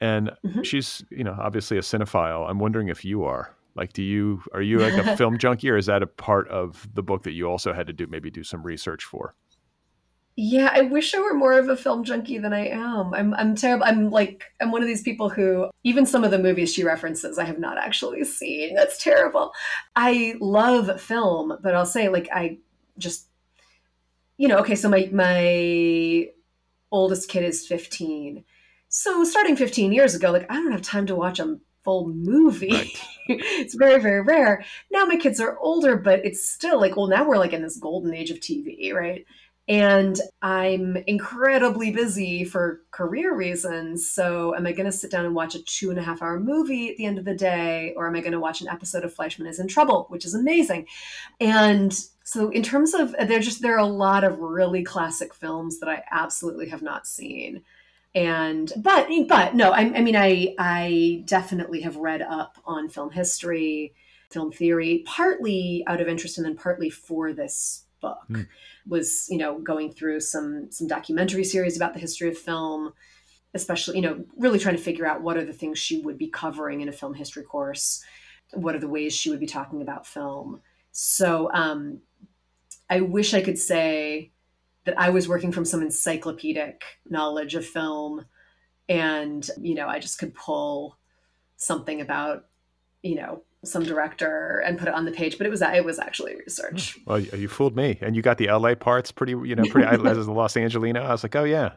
And 0.00 0.30
mm-hmm. 0.44 0.62
she's, 0.62 1.02
you 1.10 1.24
know, 1.24 1.36
obviously 1.40 1.78
a 1.78 1.80
cinephile. 1.80 2.48
I'm 2.48 2.58
wondering 2.58 2.88
if 2.88 3.04
you 3.04 3.24
are. 3.24 3.56
Like, 3.74 3.92
do 3.92 4.02
you 4.02 4.42
are 4.54 4.62
you 4.62 4.78
like 4.78 4.94
a 4.94 5.16
film 5.18 5.38
junkie, 5.38 5.70
or 5.70 5.76
is 5.76 5.86
that 5.86 6.02
a 6.02 6.06
part 6.06 6.48
of 6.48 6.88
the 6.94 7.02
book 7.02 7.24
that 7.24 7.32
you 7.32 7.46
also 7.46 7.72
had 7.72 7.86
to 7.86 7.92
do 7.92 8.06
maybe 8.06 8.30
do 8.30 8.42
some 8.42 8.62
research 8.62 9.04
for? 9.04 9.34
Yeah, 10.38 10.70
I 10.70 10.82
wish 10.82 11.14
I 11.14 11.20
were 11.20 11.32
more 11.32 11.58
of 11.58 11.70
a 11.70 11.76
film 11.78 12.04
junkie 12.04 12.38
than 12.38 12.52
I 12.52 12.68
am. 12.68 13.14
I'm 13.14 13.32
I'm 13.34 13.54
terrible. 13.54 13.84
I'm 13.84 14.10
like 14.10 14.44
I'm 14.60 14.70
one 14.70 14.82
of 14.82 14.88
these 14.88 15.02
people 15.02 15.30
who 15.30 15.70
even 15.82 16.04
some 16.04 16.24
of 16.24 16.30
the 16.30 16.38
movies 16.38 16.72
she 16.72 16.84
references 16.84 17.38
I 17.38 17.44
have 17.44 17.58
not 17.58 17.78
actually 17.78 18.24
seen. 18.24 18.74
That's 18.74 19.02
terrible. 19.02 19.52
I 19.94 20.34
love 20.40 21.00
film, 21.00 21.56
but 21.62 21.74
I'll 21.74 21.86
say 21.86 22.08
like 22.08 22.28
I 22.34 22.58
just 22.98 23.28
you 24.36 24.48
know, 24.48 24.58
okay, 24.58 24.74
so 24.74 24.88
my 24.88 25.08
my 25.12 26.28
oldest 26.90 27.30
kid 27.30 27.44
is 27.44 27.66
15 27.66 28.44
so 28.96 29.24
starting 29.24 29.56
15 29.56 29.92
years 29.92 30.14
ago, 30.14 30.30
like 30.32 30.50
I 30.50 30.54
don't 30.54 30.72
have 30.72 30.80
time 30.80 31.04
to 31.06 31.14
watch 31.14 31.38
a 31.38 31.58
full 31.84 32.08
movie. 32.08 32.72
Right. 32.72 33.02
it's 33.28 33.74
very, 33.74 34.00
very 34.00 34.22
rare. 34.22 34.64
Now 34.90 35.04
my 35.04 35.16
kids 35.16 35.38
are 35.38 35.58
older, 35.58 35.98
but 35.98 36.24
it's 36.24 36.48
still 36.48 36.80
like, 36.80 36.96
well, 36.96 37.06
now 37.06 37.28
we're 37.28 37.36
like 37.36 37.52
in 37.52 37.60
this 37.60 37.76
golden 37.76 38.14
age 38.14 38.30
of 38.30 38.40
TV, 38.40 38.94
right? 38.94 39.26
And 39.68 40.18
I'm 40.40 40.96
incredibly 41.06 41.90
busy 41.90 42.44
for 42.44 42.84
career 42.90 43.34
reasons. 43.34 44.08
So, 44.08 44.54
am 44.54 44.66
I 44.66 44.72
going 44.72 44.86
to 44.86 44.92
sit 44.92 45.10
down 45.10 45.26
and 45.26 45.34
watch 45.34 45.54
a 45.54 45.62
two 45.64 45.90
and 45.90 45.98
a 45.98 46.02
half 46.02 46.22
hour 46.22 46.40
movie 46.40 46.88
at 46.88 46.96
the 46.96 47.04
end 47.04 47.18
of 47.18 47.26
the 47.26 47.34
day? 47.34 47.92
Or 47.96 48.06
am 48.06 48.16
I 48.16 48.20
going 48.20 48.32
to 48.32 48.40
watch 48.40 48.62
an 48.62 48.68
episode 48.68 49.04
of 49.04 49.12
Fleishman 49.12 49.48
is 49.48 49.58
in 49.58 49.66
Trouble, 49.68 50.06
which 50.08 50.24
is 50.24 50.34
amazing? 50.34 50.86
And 51.40 51.92
so, 52.24 52.48
in 52.48 52.62
terms 52.62 52.94
of, 52.94 53.14
there 53.26 53.40
just, 53.40 53.60
there 53.60 53.74
are 53.74 53.80
a 53.80 53.86
lot 53.86 54.24
of 54.24 54.38
really 54.38 54.84
classic 54.84 55.34
films 55.34 55.80
that 55.80 55.88
I 55.88 56.02
absolutely 56.12 56.68
have 56.68 56.82
not 56.82 57.06
seen 57.06 57.62
and 58.16 58.72
but 58.78 59.08
but 59.28 59.54
no 59.54 59.70
I, 59.72 59.80
I, 59.80 60.00
mean 60.00 60.16
i 60.16 60.54
i 60.58 61.22
definitely 61.26 61.82
have 61.82 61.96
read 61.96 62.22
up 62.22 62.56
on 62.64 62.88
film 62.88 63.10
history 63.10 63.94
film 64.30 64.50
theory 64.50 65.04
partly 65.06 65.84
out 65.86 66.00
of 66.00 66.08
interest 66.08 66.38
and 66.38 66.46
then 66.46 66.56
partly 66.56 66.90
for 66.90 67.32
this 67.32 67.84
book. 68.00 68.18
Mm. 68.30 68.46
was 68.86 69.26
you 69.28 69.38
know 69.38 69.58
going 69.58 69.92
through 69.92 70.20
some 70.20 70.70
some 70.70 70.86
documentary 70.86 71.44
series 71.44 71.76
about 71.76 71.92
the 71.92 72.00
history 72.00 72.28
of 72.28 72.38
film 72.38 72.92
especially 73.54 73.96
you 73.96 74.02
know 74.02 74.24
really 74.36 74.58
trying 74.58 74.76
to 74.76 74.82
figure 74.82 75.06
out 75.06 75.22
what 75.22 75.36
are 75.36 75.44
the 75.44 75.52
things 75.52 75.78
she 75.78 76.00
would 76.00 76.18
be 76.18 76.28
covering 76.28 76.80
in 76.80 76.88
a 76.88 76.92
film 76.92 77.14
history 77.14 77.42
course. 77.42 78.02
What 78.52 78.76
are 78.76 78.78
the 78.78 78.88
ways 78.88 79.12
she 79.12 79.30
would 79.30 79.40
be 79.40 79.46
talking 79.46 79.82
about 79.82 80.06
film? 80.06 80.60
So 80.92 81.50
um 81.52 82.00
i 82.88 83.00
wish 83.00 83.34
i 83.34 83.42
could 83.42 83.58
say 83.58 84.30
that 84.86 84.98
I 84.98 85.10
was 85.10 85.28
working 85.28 85.52
from 85.52 85.64
some 85.64 85.82
encyclopedic 85.82 86.82
knowledge 87.08 87.54
of 87.54 87.66
film. 87.66 88.24
And 88.88 89.48
you 89.60 89.74
know 89.74 89.88
I 89.88 89.98
just 89.98 90.18
could 90.18 90.34
pull 90.34 90.96
something 91.56 92.00
about 92.00 92.46
you 93.02 93.16
know 93.16 93.42
some 93.64 93.82
director 93.82 94.62
and 94.64 94.78
put 94.78 94.86
it 94.86 94.94
on 94.94 95.04
the 95.04 95.10
page. 95.10 95.38
But 95.38 95.46
it 95.46 95.50
was 95.50 95.60
it 95.60 95.84
was 95.84 95.98
actually 95.98 96.36
research. 96.36 96.94
Hmm. 96.94 97.00
well 97.06 97.20
you 97.20 97.48
fooled 97.48 97.76
me. 97.76 97.98
And 98.00 98.14
you 98.14 98.22
got 98.22 98.38
the 98.38 98.50
la 98.50 98.74
parts 98.76 99.10
pretty 99.10 99.32
you 99.32 99.56
know 99.56 99.64
pretty 99.70 99.88
I 99.88 99.94
as 99.94 100.26
the 100.26 100.32
los 100.32 100.56
angelino. 100.56 101.02
I 101.02 101.10
was 101.10 101.22
like 101.22 101.36
oh 101.36 101.44
yeah. 101.44 101.72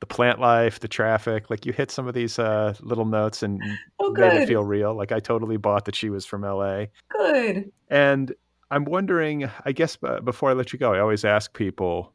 The 0.00 0.06
plant 0.06 0.40
life 0.40 0.80
the 0.80 0.88
traffic. 0.88 1.50
Like 1.50 1.66
you 1.66 1.72
hit 1.72 1.90
some 1.90 2.08
of 2.08 2.14
these 2.14 2.38
uh, 2.38 2.74
little 2.80 3.04
notes 3.04 3.42
and 3.42 3.62
oh, 4.00 4.10
made 4.10 4.42
it 4.42 4.48
feel 4.48 4.64
real. 4.64 4.94
Like 4.94 5.12
i 5.12 5.20
totally 5.20 5.56
bought 5.56 5.84
that 5.84 5.94
she 5.94 6.08
was 6.10 6.24
from 6.24 6.42
la 6.42 6.86
good. 7.10 7.70
And 7.90 8.34
i'm 8.70 8.86
wondering 8.86 9.48
i 9.66 9.72
guess 9.72 9.98
uh, 10.02 10.20
before 10.20 10.48
i 10.48 10.54
let 10.54 10.72
you 10.72 10.78
go 10.78 10.94
i 10.94 10.98
always 10.98 11.22
ask 11.22 11.52
people 11.52 12.13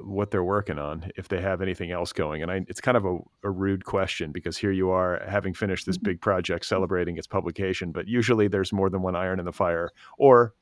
what 0.00 0.30
they're 0.30 0.44
working 0.44 0.78
on 0.78 1.10
if 1.16 1.28
they 1.28 1.40
have 1.40 1.62
anything 1.62 1.92
else 1.92 2.12
going. 2.12 2.42
And 2.42 2.50
I, 2.50 2.64
it's 2.68 2.80
kind 2.80 2.96
of 2.96 3.04
a, 3.04 3.18
a, 3.44 3.50
rude 3.50 3.84
question 3.84 4.32
because 4.32 4.56
here 4.56 4.72
you 4.72 4.90
are 4.90 5.22
having 5.28 5.54
finished 5.54 5.86
this 5.86 5.96
mm-hmm. 5.96 6.10
big 6.10 6.20
project 6.20 6.64
celebrating 6.64 7.16
its 7.16 7.28
publication, 7.28 7.92
but 7.92 8.08
usually 8.08 8.48
there's 8.48 8.72
more 8.72 8.90
than 8.90 9.02
one 9.02 9.14
iron 9.14 9.38
in 9.38 9.44
the 9.44 9.52
fire 9.52 9.90
or 10.18 10.54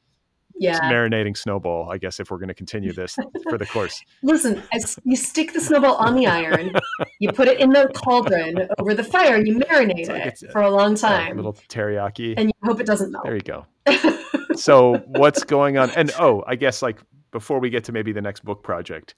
yeah. 0.59 0.81
marinating 0.81 1.37
snowball, 1.37 1.91
I 1.91 1.99
guess, 1.99 2.21
if 2.21 2.31
we're 2.31 2.39
going 2.39 2.49
to 2.49 2.55
continue 2.55 2.93
this 2.93 3.17
for 3.49 3.57
the 3.57 3.67
course. 3.67 4.03
Listen, 4.23 4.63
you 5.05 5.17
stick 5.17 5.53
the 5.53 5.61
snowball 5.61 5.97
on 5.97 6.15
the 6.15 6.27
iron, 6.27 6.73
you 7.19 7.33
put 7.33 7.49
it 7.49 7.59
in 7.59 7.71
the 7.71 7.91
cauldron 7.95 8.69
over 8.79 8.95
the 8.95 9.05
fire, 9.05 9.43
you 9.43 9.57
marinate 9.57 10.09
like 10.09 10.27
it 10.27 10.53
for 10.53 10.61
a 10.61 10.71
long 10.71 10.95
time. 10.95 11.33
A 11.33 11.37
little 11.37 11.55
teriyaki. 11.55 12.35
And 12.37 12.49
you 12.49 12.55
hope 12.69 12.81
it 12.81 12.87
doesn't 12.87 13.13
melt. 13.13 13.25
There 13.25 13.35
you 13.35 13.41
go. 13.41 13.67
so 14.57 14.99
what's 15.07 15.45
going 15.45 15.79
on? 15.79 15.91
And 15.91 16.13
oh, 16.19 16.45
I 16.47 16.57
guess 16.57 16.83
like 16.83 17.01
before 17.37 17.61
we 17.61 17.69
get 17.69 17.85
to 17.85 17.93
maybe 17.93 18.13
the 18.13 18.23
next 18.23 18.47
book 18.47 18.63
project, 18.63 19.15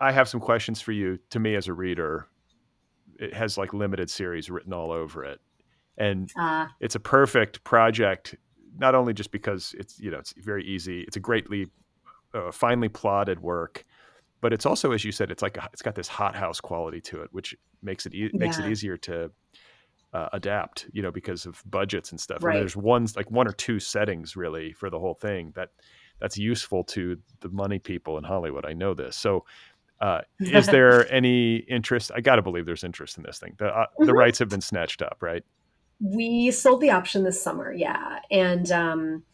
I 0.00 0.12
have 0.12 0.28
some 0.28 0.38
questions 0.38 0.80
for 0.80 0.92
you. 0.92 1.18
To 1.30 1.40
me 1.40 1.56
as 1.56 1.66
a 1.66 1.72
reader, 1.72 2.28
it 3.18 3.34
has 3.34 3.58
like 3.58 3.74
limited 3.74 4.08
series 4.08 4.48
written 4.48 4.72
all 4.72 4.92
over 4.92 5.24
it, 5.24 5.40
and 5.98 6.30
uh, 6.38 6.68
it's 6.78 6.94
a 6.94 7.00
perfect 7.00 7.64
project. 7.64 8.36
Not 8.78 8.94
only 8.94 9.12
just 9.12 9.32
because 9.32 9.74
it's 9.76 9.98
you 9.98 10.12
know 10.12 10.18
it's 10.18 10.34
very 10.36 10.64
easy, 10.64 11.00
it's 11.00 11.16
a 11.16 11.20
greatly 11.20 11.66
uh, 12.32 12.52
finely 12.52 12.88
plotted 12.88 13.40
work, 13.40 13.84
but 14.40 14.52
it's 14.52 14.64
also 14.64 14.92
as 14.92 15.04
you 15.04 15.10
said, 15.10 15.32
it's 15.32 15.42
like 15.42 15.56
a, 15.56 15.68
it's 15.72 15.82
got 15.82 15.96
this 15.96 16.06
hothouse 16.06 16.60
quality 16.60 17.00
to 17.00 17.22
it, 17.22 17.28
which 17.32 17.56
makes 17.82 18.06
it 18.06 18.14
e- 18.14 18.30
yeah. 18.32 18.38
makes 18.38 18.60
it 18.60 18.66
easier 18.66 18.96
to 18.98 19.32
uh, 20.12 20.28
adapt, 20.32 20.86
you 20.92 21.02
know, 21.02 21.10
because 21.10 21.44
of 21.44 21.60
budgets 21.66 22.12
and 22.12 22.20
stuff. 22.20 22.44
Right. 22.44 22.60
there's 22.60 22.76
one 22.76 23.08
like 23.16 23.32
one 23.32 23.48
or 23.48 23.52
two 23.52 23.80
settings 23.80 24.36
really 24.36 24.72
for 24.72 24.90
the 24.90 25.00
whole 25.00 25.14
thing 25.14 25.52
that 25.56 25.70
that's 26.22 26.38
useful 26.38 26.84
to 26.84 27.18
the 27.40 27.48
money 27.48 27.80
people 27.80 28.16
in 28.16 28.22
Hollywood. 28.22 28.64
I 28.64 28.74
know 28.74 28.94
this. 28.94 29.16
So, 29.16 29.44
uh, 30.00 30.20
is 30.38 30.66
there 30.68 31.12
any 31.12 31.56
interest? 31.56 32.12
I 32.14 32.20
got 32.20 32.36
to 32.36 32.42
believe 32.42 32.64
there's 32.64 32.84
interest 32.84 33.18
in 33.18 33.24
this 33.24 33.40
thing. 33.40 33.54
The, 33.58 33.66
uh, 33.66 33.86
mm-hmm. 34.00 34.10
rights 34.12 34.38
have 34.38 34.48
been 34.48 34.60
snatched 34.60 35.02
up, 35.02 35.18
right? 35.20 35.42
We 35.98 36.52
sold 36.52 36.80
the 36.80 36.90
option 36.90 37.24
this 37.24 37.42
summer, 37.42 37.72
yeah, 37.72 38.20
and 38.30 38.70
um, 38.70 39.24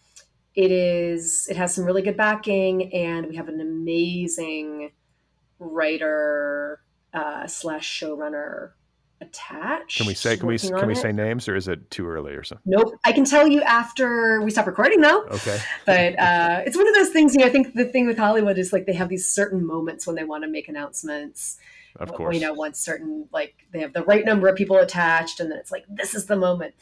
it 0.54 0.70
is. 0.70 1.46
It 1.50 1.58
has 1.58 1.74
some 1.74 1.84
really 1.84 2.00
good 2.00 2.16
backing, 2.16 2.90
and 2.94 3.26
we 3.26 3.36
have 3.36 3.48
an 3.48 3.60
amazing 3.60 4.92
writer 5.58 6.80
uh, 7.12 7.46
slash 7.46 8.00
showrunner 8.00 8.70
attached. 9.20 9.98
Can 9.98 10.06
we 10.06 10.14
say 10.14 10.36
can 10.36 10.46
we 10.46 10.58
can 10.58 10.86
we 10.86 10.94
say 10.94 11.12
names 11.12 11.48
or 11.48 11.56
is 11.56 11.68
it 11.68 11.90
too 11.90 12.06
early 12.08 12.32
or 12.32 12.42
something? 12.42 12.70
Nope. 12.70 12.94
I 13.04 13.12
can 13.12 13.24
tell 13.24 13.48
you 13.48 13.62
after 13.62 14.40
we 14.42 14.50
stop 14.50 14.66
recording 14.66 15.00
though. 15.00 15.22
Okay. 15.24 15.58
But 15.86 16.18
uh, 16.18 16.62
it's 16.66 16.76
one 16.76 16.86
of 16.86 16.94
those 16.94 17.10
things. 17.10 17.34
You 17.34 17.40
know, 17.40 17.46
I 17.46 17.50
think 17.50 17.74
the 17.74 17.84
thing 17.84 18.06
with 18.06 18.18
Hollywood 18.18 18.58
is 18.58 18.72
like 18.72 18.86
they 18.86 18.92
have 18.92 19.08
these 19.08 19.26
certain 19.26 19.66
moments 19.66 20.06
when 20.06 20.16
they 20.16 20.24
want 20.24 20.44
to 20.44 20.50
make 20.50 20.68
announcements. 20.68 21.58
Of 21.96 22.12
course. 22.12 22.34
You 22.34 22.40
know, 22.40 22.52
once 22.52 22.78
certain 22.78 23.28
like 23.32 23.54
they 23.72 23.80
have 23.80 23.92
the 23.92 24.04
right 24.04 24.24
number 24.24 24.48
of 24.48 24.56
people 24.56 24.76
attached, 24.76 25.40
and 25.40 25.50
then 25.50 25.58
it's 25.58 25.72
like 25.72 25.84
this 25.88 26.14
is 26.14 26.26
the 26.26 26.36
moment. 26.36 26.74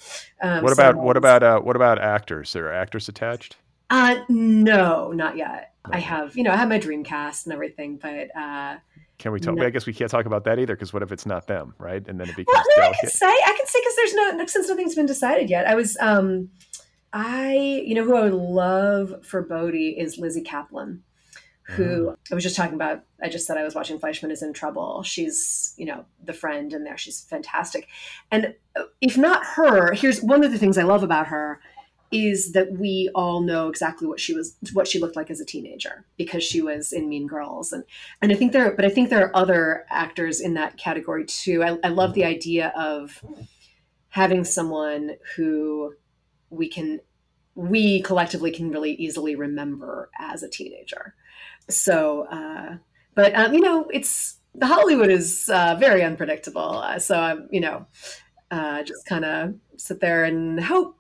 Um, 0.43 0.63
what 0.63 0.73
about 0.73 0.95
so 0.95 1.01
what 1.01 1.17
about 1.17 1.43
uh, 1.43 1.61
what 1.61 1.77
about 1.77 1.99
actors? 2.01 2.55
Are 2.57 2.71
actors 2.73 3.09
attached? 3.09 3.57
Uh, 3.89 4.17
no, 4.29 5.13
not 5.13 5.37
yet. 5.37 5.73
I 5.85 6.01
have, 6.01 6.37
you 6.37 6.43
know, 6.43 6.51
I 6.51 6.57
have 6.57 6.69
my 6.69 6.79
dream 6.79 7.05
cast 7.05 7.47
and 7.47 7.53
everything, 7.53 7.97
but 7.97 8.37
uh, 8.37 8.79
can 9.19 9.33
we 9.33 9.41
talk? 9.41 9.55
No. 9.55 9.65
I 9.65 9.71
guess 9.71 9.87
we 9.87 9.95
can't 9.95 10.11
talk 10.11 10.27
about 10.27 10.45
that 10.45 10.59
either 10.59 10.75
because 10.75 10.93
what 10.93 11.03
if 11.03 11.11
it's 11.11 11.27
not 11.27 11.47
them, 11.47 11.75
right? 11.79 12.07
And 12.07 12.21
then 12.21 12.29
it 12.29 12.37
becomes 12.37 12.55
well, 12.55 12.65
no, 12.79 12.83
I 12.85 12.95
can 13.01 13.11
say 13.11 13.27
I 13.27 13.55
can 13.57 13.67
say 13.67 13.81
because 13.81 13.97
there's 13.97 14.15
no 14.15 14.47
since 14.47 14.69
nothing's 14.69 14.95
been 14.95 15.07
decided 15.07 15.49
yet. 15.49 15.67
I 15.67 15.75
was 15.75 15.97
um 16.01 16.51
I 17.13 17.83
you 17.85 17.95
know 17.95 18.05
who 18.05 18.17
I 18.17 18.25
would 18.25 18.35
love 18.35 19.25
for 19.25 19.43
Bodie 19.43 19.99
is 19.99 20.19
Lizzy 20.19 20.43
Caplan, 20.43 21.01
who 21.63 21.85
mm. 21.85 22.17
I 22.31 22.35
was 22.35 22.45
just 22.45 22.57
talking 22.57 22.75
about. 22.75 23.05
I 23.23 23.31
just 23.31 23.47
said 23.47 23.57
I 23.57 23.65
was 23.65 23.75
watching 23.75 23.99
Fleishman 23.99 24.31
is 24.31 24.43
in 24.43 24.53
trouble. 24.53 25.03
She's 25.03 25.75
you 25.79 25.87
know 25.87 26.05
the 26.23 26.35
friend 26.35 26.73
in 26.75 26.85
there. 26.85 26.99
She's 26.99 27.23
fantastic, 27.23 27.89
and 28.31 28.55
uh, 28.79 28.83
if 29.01 29.17
not 29.17 29.45
her, 29.45 29.95
here's 29.95 30.23
one 30.23 30.45
of 30.45 30.53
the 30.53 30.59
things 30.59 30.77
I 30.77 30.83
love 30.83 31.03
about 31.03 31.29
her 31.29 31.61
is 32.11 32.53
that 32.53 32.73
we 32.73 33.11
all 33.15 33.41
know 33.41 33.69
exactly 33.69 34.07
what 34.07 34.21
she 34.21 34.33
was 34.33 34.57
what 34.73 34.87
she 34.87 34.99
looked 34.99 35.17
like 35.17 35.31
as 35.31 35.41
a 35.41 35.45
teenager 35.45 36.05
because 36.17 36.43
she 36.43 36.61
was 36.61 36.93
in 36.93 37.09
mean 37.09 37.27
girls. 37.27 37.73
And 37.73 37.85
and 38.23 38.33
i 38.33 38.35
think 38.35 38.53
there 38.53 38.71
but 38.75 38.85
i 38.85 38.89
think 38.89 39.11
there 39.11 39.27
are 39.27 39.37
other 39.37 39.85
actors 39.91 40.41
in 40.41 40.55
that 40.55 40.77
category 40.77 41.25
too. 41.25 41.63
I, 41.63 41.79
I 41.85 41.89
love 41.89 42.15
the 42.15 42.25
idea 42.25 42.73
of 42.77 43.23
having 44.09 44.45
someone 44.45 45.17
who 45.37 45.95
we 46.51 46.69
can 46.69 47.01
we 47.55 48.03
collectively 48.03 48.51
can 48.51 48.71
really 48.71 48.93
easily 48.93 49.35
remember 49.35 50.11
as 50.19 50.43
a 50.43 50.49
teenager. 50.49 51.15
So 51.69 52.27
uh 52.31 52.77
but 53.15 53.35
um, 53.35 53.55
you 53.55 53.61
know 53.61 53.89
it's 53.93 54.37
the 54.55 54.67
hollywood 54.67 55.11
is 55.11 55.51
uh, 55.53 55.77
very 55.79 56.03
unpredictable. 56.03 56.79
Uh, 56.79 56.99
so 56.99 57.19
i'm 57.19 57.49
you 57.51 57.61
know 57.61 57.87
uh, 58.51 58.83
just 58.83 59.05
kind 59.07 59.25
of 59.25 59.55
sit 59.77 60.01
there 60.01 60.25
and 60.25 60.61
hope 60.61 60.97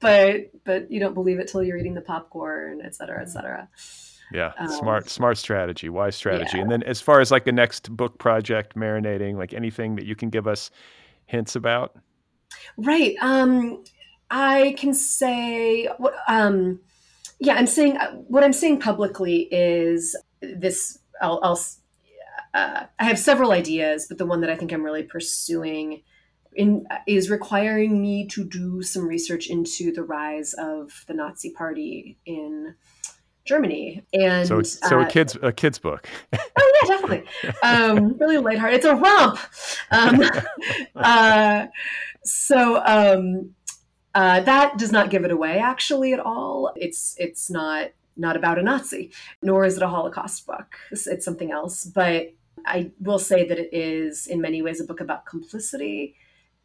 but 0.00 0.50
but 0.64 0.90
you 0.90 1.00
don't 1.00 1.14
believe 1.14 1.38
it 1.38 1.48
till 1.48 1.62
you're 1.62 1.76
eating 1.76 1.94
the 1.94 2.00
popcorn, 2.00 2.80
et 2.84 2.94
cetera, 2.94 3.20
et 3.22 3.28
cetera. 3.28 3.68
Yeah, 4.32 4.52
um, 4.58 4.68
smart, 4.68 5.08
smart 5.08 5.38
strategy, 5.38 5.88
wise 5.88 6.16
strategy. 6.16 6.56
Yeah. 6.56 6.62
And 6.62 6.70
then 6.70 6.82
as 6.82 7.00
far 7.00 7.20
as 7.20 7.30
like 7.30 7.44
the 7.44 7.52
next 7.52 7.94
book 7.96 8.18
project, 8.18 8.74
marinating, 8.74 9.36
like 9.36 9.54
anything 9.54 9.94
that 9.96 10.04
you 10.04 10.16
can 10.16 10.30
give 10.30 10.48
us 10.48 10.70
hints 11.26 11.54
about. 11.54 11.96
Right. 12.76 13.14
Um, 13.20 13.84
I 14.30 14.74
can 14.76 14.94
say 14.94 15.86
what. 15.98 16.14
Um, 16.26 16.80
yeah, 17.38 17.54
I'm 17.54 17.66
saying 17.66 17.98
uh, 17.98 18.12
what 18.12 18.42
I'm 18.42 18.52
saying 18.52 18.80
publicly 18.80 19.42
is 19.52 20.16
this. 20.40 20.98
I'll. 21.22 21.38
I'll 21.42 21.60
uh, 22.54 22.86
I 22.98 23.04
have 23.04 23.18
several 23.18 23.52
ideas, 23.52 24.06
but 24.08 24.16
the 24.18 24.24
one 24.24 24.40
that 24.40 24.48
I 24.48 24.56
think 24.56 24.72
I'm 24.72 24.82
really 24.82 25.02
pursuing 25.02 26.02
in, 26.56 26.86
is 27.06 27.30
requiring 27.30 28.00
me 28.00 28.26
to 28.28 28.44
do 28.44 28.82
some 28.82 29.06
research 29.06 29.48
into 29.48 29.92
the 29.92 30.02
rise 30.02 30.54
of 30.54 31.04
the 31.06 31.14
Nazi 31.14 31.50
Party 31.50 32.18
in 32.24 32.74
Germany. 33.44 34.02
And 34.12 34.48
so, 34.48 34.62
so 34.62 35.00
uh, 35.00 35.04
a 35.04 35.06
kids 35.06 35.36
a 35.40 35.52
kids 35.52 35.78
book. 35.78 36.08
oh 36.32 36.72
yeah, 36.82 36.88
definitely. 36.88 37.24
Um, 37.62 38.16
really 38.20 38.38
lighthearted. 38.38 38.76
It's 38.76 38.86
a 38.86 38.96
romp. 38.96 39.38
Um, 39.90 40.22
uh, 40.96 41.66
so 42.24 42.82
um, 42.84 43.54
uh, 44.14 44.40
that 44.40 44.78
does 44.78 44.92
not 44.92 45.10
give 45.10 45.24
it 45.24 45.30
away 45.30 45.58
actually 45.58 46.12
at 46.12 46.20
all. 46.20 46.72
It's 46.76 47.14
it's 47.18 47.50
not 47.50 47.90
not 48.16 48.36
about 48.36 48.58
a 48.58 48.62
Nazi, 48.62 49.12
nor 49.42 49.64
is 49.64 49.76
it 49.76 49.82
a 49.82 49.88
Holocaust 49.88 50.46
book. 50.46 50.74
It's, 50.90 51.06
it's 51.06 51.24
something 51.24 51.50
else, 51.50 51.84
but. 51.84 52.32
I 52.68 52.90
will 52.98 53.20
say 53.20 53.46
that 53.46 53.58
it 53.58 53.68
is, 53.72 54.26
in 54.26 54.40
many 54.40 54.60
ways, 54.60 54.80
a 54.80 54.84
book 54.84 55.00
about 55.00 55.24
complicity 55.24 56.16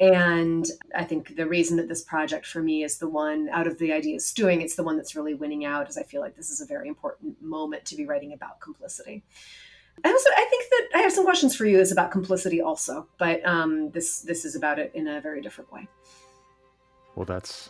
and 0.02 0.66
I 0.96 1.04
think 1.04 1.36
the 1.36 1.46
reason 1.46 1.78
that 1.78 1.88
this 1.88 2.02
project 2.02 2.48
for 2.48 2.62
me 2.64 2.84
is 2.84 2.98
the 2.98 3.08
one 3.08 3.48
out 3.50 3.68
of 3.68 3.78
the 3.78 3.94
ideas 3.94 4.26
stewing, 4.26 4.62
it's 4.62 4.76
the 4.76 4.84
one 4.84 4.98
that's 4.98 5.16
really 5.16 5.36
winning 5.36 5.64
out, 5.64 5.88
is 5.88 5.96
I 5.96 6.02
feel 6.02 6.22
like 6.22 6.36
this 6.36 6.50
is 6.50 6.60
a 6.60 6.66
very 6.66 6.88
important 6.88 7.40
moment 7.40 7.86
to 7.86 7.96
be 7.96 8.08
writing 8.08 8.34
about 8.34 8.60
complicity. 8.60 9.24
I 10.04 10.10
also 10.12 10.30
I 10.36 10.48
think 10.50 10.64
that 10.72 10.98
I 10.98 11.02
have 11.04 11.12
some 11.12 11.24
questions 11.24 11.56
for 11.56 11.66
you 11.66 11.80
is 11.80 11.92
about 11.92 12.10
complicity 12.10 12.62
also, 12.62 13.06
but 13.20 13.46
um, 13.46 13.92
this 13.92 14.22
this 14.22 14.44
is 14.44 14.56
about 14.56 14.80
it 14.80 14.92
in 14.96 15.08
a 15.08 15.22
very 15.22 15.40
different 15.40 15.72
way. 15.72 15.88
Well, 17.16 17.26
that's 17.26 17.70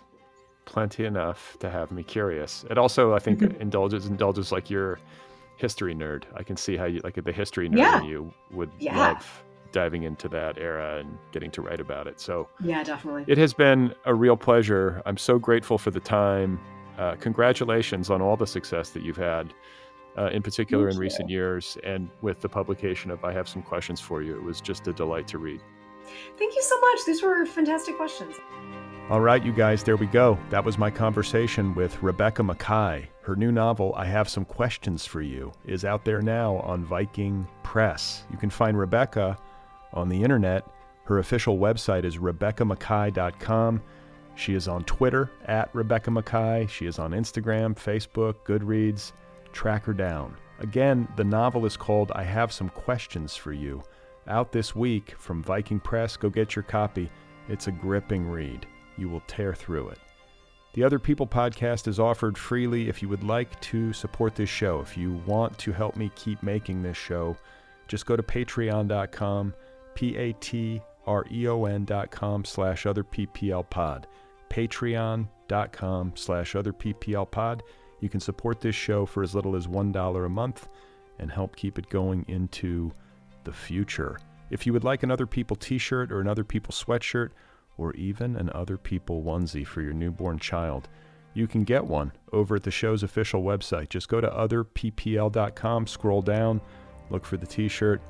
plenty 0.64 1.04
enough 1.04 1.58
to 1.60 1.70
have 1.70 1.92
me 1.92 2.02
curious. 2.02 2.64
It 2.70 2.78
also 2.78 3.14
I 3.14 3.20
think 3.20 3.40
mm-hmm. 3.40 3.62
indulges 3.62 4.06
indulges 4.06 4.54
like 4.54 4.70
your 4.70 5.00
history 5.58 5.94
nerd. 5.94 6.24
I 6.34 6.44
can 6.44 6.56
see 6.56 6.78
how 6.78 6.86
you 6.86 7.02
like 7.04 7.22
the 7.22 7.34
history 7.34 7.68
nerd 7.68 7.78
yeah. 7.78 8.00
in 8.00 8.06
you 8.06 8.34
would 8.52 8.72
yeah. 8.80 8.98
love 8.98 9.44
diving 9.72 10.04
into 10.04 10.28
that 10.30 10.58
era 10.58 11.00
and 11.00 11.18
getting 11.32 11.52
to 11.52 11.62
write 11.62 11.80
about 11.80 12.08
it. 12.08 12.20
So, 12.20 12.48
yeah, 12.64 12.84
definitely. 12.84 13.26
It 13.28 13.38
has 13.38 13.54
been 13.54 13.94
a 14.06 14.14
real 14.14 14.38
pleasure. 14.38 15.02
I'm 15.06 15.18
so 15.18 15.40
grateful 15.40 15.78
for 15.78 15.92
the 15.92 16.00
time. 16.00 16.60
Uh, 16.98 17.16
congratulations 17.16 18.10
on 18.10 18.22
all 18.22 18.36
the 18.36 18.48
success 18.48 18.90
that 18.92 19.04
you've 19.04 19.18
had, 19.18 19.54
uh, 20.18 20.30
in 20.32 20.42
particular 20.42 20.86
Thank 20.86 20.96
in 20.96 20.98
you. 20.98 21.02
recent 21.02 21.30
years, 21.30 21.78
and 21.84 22.10
with 22.22 22.42
the 22.42 22.50
publication 22.50 23.12
of 23.12 23.24
I 23.24 23.32
Have 23.34 23.48
Some 23.48 23.62
Questions 23.62 24.00
for 24.00 24.22
You. 24.22 24.36
It 24.36 24.44
was 24.44 24.62
just 24.62 24.88
a 24.88 24.94
delight 24.94 25.28
to 25.30 25.38
read. 25.38 25.62
Thank 26.38 26.56
you 26.56 26.62
so 26.62 26.80
much. 26.80 27.00
These 27.06 27.24
were 27.24 27.46
fantastic 27.46 27.96
questions. 27.96 28.36
All 29.10 29.22
right, 29.22 29.44
you 29.44 29.52
guys, 29.52 29.84
there 29.84 29.98
we 29.98 30.06
go. 30.06 30.38
That 30.50 30.64
was 30.64 30.78
my 30.78 30.90
conversation 30.90 31.76
with 31.76 32.02
Rebecca 32.02 32.44
Makkai. 32.44 33.08
Her 33.24 33.36
new 33.36 33.52
novel, 33.52 33.94
I 33.96 34.06
Have 34.06 34.30
Some 34.30 34.46
Questions 34.46 35.06
for 35.06 35.22
You, 35.22 35.52
is 35.66 35.86
out 35.86 36.06
there 36.06 36.22
now 36.22 36.58
on 36.58 36.86
Viking 36.86 37.48
Press. 37.64 38.24
You 38.32 38.38
can 38.38 38.50
find 38.50 38.78
Rebecca 38.78 39.38
on 39.94 40.10
the 40.10 40.22
internet. 40.22 40.66
Her 41.06 41.20
official 41.20 41.58
website 41.58 42.06
is 42.06 42.18
RebeccaMakkai.com. 42.18 43.82
She 44.36 44.54
is 44.54 44.68
on 44.68 44.84
Twitter 44.86 45.30
at 45.46 45.74
Rebecca 45.74 46.10
Makkai. 46.10 46.70
She 46.70 46.86
is 46.86 47.00
on 47.00 47.12
Instagram, 47.12 47.76
Facebook, 47.76 48.36
Goodreads. 48.46 49.12
Track 49.52 49.86
her 49.86 49.94
down. 49.94 50.36
Again, 50.60 51.08
the 51.18 51.24
novel 51.24 51.66
is 51.66 51.76
called 51.76 52.12
I 52.16 52.24
Have 52.24 52.54
Some 52.54 52.70
Questions 52.70 53.36
for 53.36 53.52
You. 53.52 53.84
Out 54.28 54.52
this 54.52 54.76
week 54.76 55.16
from 55.18 55.44
Viking 55.44 55.80
Press. 55.80 56.16
Go 56.16 56.30
get 56.30 56.56
your 56.56 56.64
copy. 56.64 57.10
It's 57.50 57.68
a 57.68 57.72
gripping 57.72 58.30
read. 58.30 58.66
You 58.98 59.10
will 59.10 59.24
tear 59.28 59.54
through 59.54 59.90
it. 59.90 60.00
The 60.74 60.84
Other 60.84 61.00
People 61.00 61.28
podcast 61.28 61.88
is 61.88 62.00
offered 62.00 62.38
freely 62.38 62.88
if 62.88 63.02
you 63.02 63.10
would 63.10 63.24
like 63.24 63.60
to 63.62 63.92
support 63.92 64.36
this 64.36 64.50
show. 64.50 64.80
If 64.80 64.96
you 64.96 65.22
want 65.26 65.58
to 65.58 65.74
help 65.74 65.98
me 65.98 66.12
keep 66.16 66.42
making 66.44 66.82
this 66.82 66.96
show, 66.96 67.36
just 67.90 68.06
go 68.06 68.16
to 68.16 68.24
patreon.com, 68.24 69.54
P 69.96 70.16
A 70.18 70.34
T 70.34 70.82
R 71.06 71.26
E 71.32 71.48
O 71.48 72.08
com 72.12 72.46
slash 72.46 72.86
other 72.86 73.04
PPL 73.04 73.70
pod. 73.70 74.08
patreon 74.50 75.28
dot 75.48 75.72
com 75.72 76.14
slash 76.16 76.56
other 76.56 76.74
PPL 76.74 77.30
pod. 77.30 77.64
You 78.00 78.10
can 78.10 78.20
support 78.20 78.62
this 78.62 78.76
show 78.76 79.06
for 79.06 79.22
as 79.22 79.36
little 79.36 79.56
as 79.56 79.68
$1 79.68 80.26
a 80.26 80.30
month 80.30 80.68
and 81.20 81.32
help 81.32 81.56
keep 81.56 81.78
it 81.78 81.90
going 81.90 82.26
into 82.28 82.92
the 83.44 83.54
future. 83.54 84.20
If 84.50 84.66
you 84.66 84.74
would 84.74 84.84
like 84.84 85.04
an 85.04 85.12
Other 85.12 85.28
People 85.28 85.56
t 85.56 85.78
shirt 85.78 86.12
or 86.12 86.20
an 86.20 86.28
Other 86.28 86.44
People 86.44 86.74
sweatshirt, 86.74 87.30
or 87.78 87.94
even 87.94 88.36
an 88.36 88.50
Other 88.54 88.78
People 88.78 89.24
onesie 89.24 89.66
for 89.66 89.82
your 89.82 89.94
newborn 89.94 90.40
child, 90.40 90.90
you 91.34 91.48
can 91.48 91.64
get 91.64 91.86
one 91.86 92.12
over 92.34 92.58
at 92.58 92.64
the 92.64 92.72
show's 92.72 93.04
official 93.04 93.44
website. 93.44 93.90
Just 93.90 94.10
go 94.10 94.20
to 94.20 94.28
otherppl.com, 94.28 95.88
scroll 95.88 96.22
down, 96.22 96.60
look 97.10 97.26
for 97.26 97.38
the 97.38 97.46
t 97.46 97.68
shirt. 97.68 98.02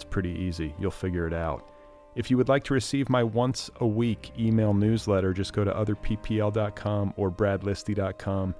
It's 0.00 0.06
pretty 0.06 0.30
easy. 0.30 0.74
You'll 0.78 0.90
figure 0.90 1.26
it 1.26 1.34
out. 1.34 1.68
If 2.14 2.30
you 2.30 2.38
would 2.38 2.48
like 2.48 2.64
to 2.64 2.72
receive 2.72 3.10
my 3.10 3.22
once 3.22 3.68
a 3.80 3.86
week 3.86 4.32
email 4.38 4.72
newsletter, 4.72 5.34
just 5.34 5.52
go 5.52 5.62
to 5.62 5.70
otherppl.com 5.70 7.12
or 7.18 7.30
bradlisti.com. 7.30 8.54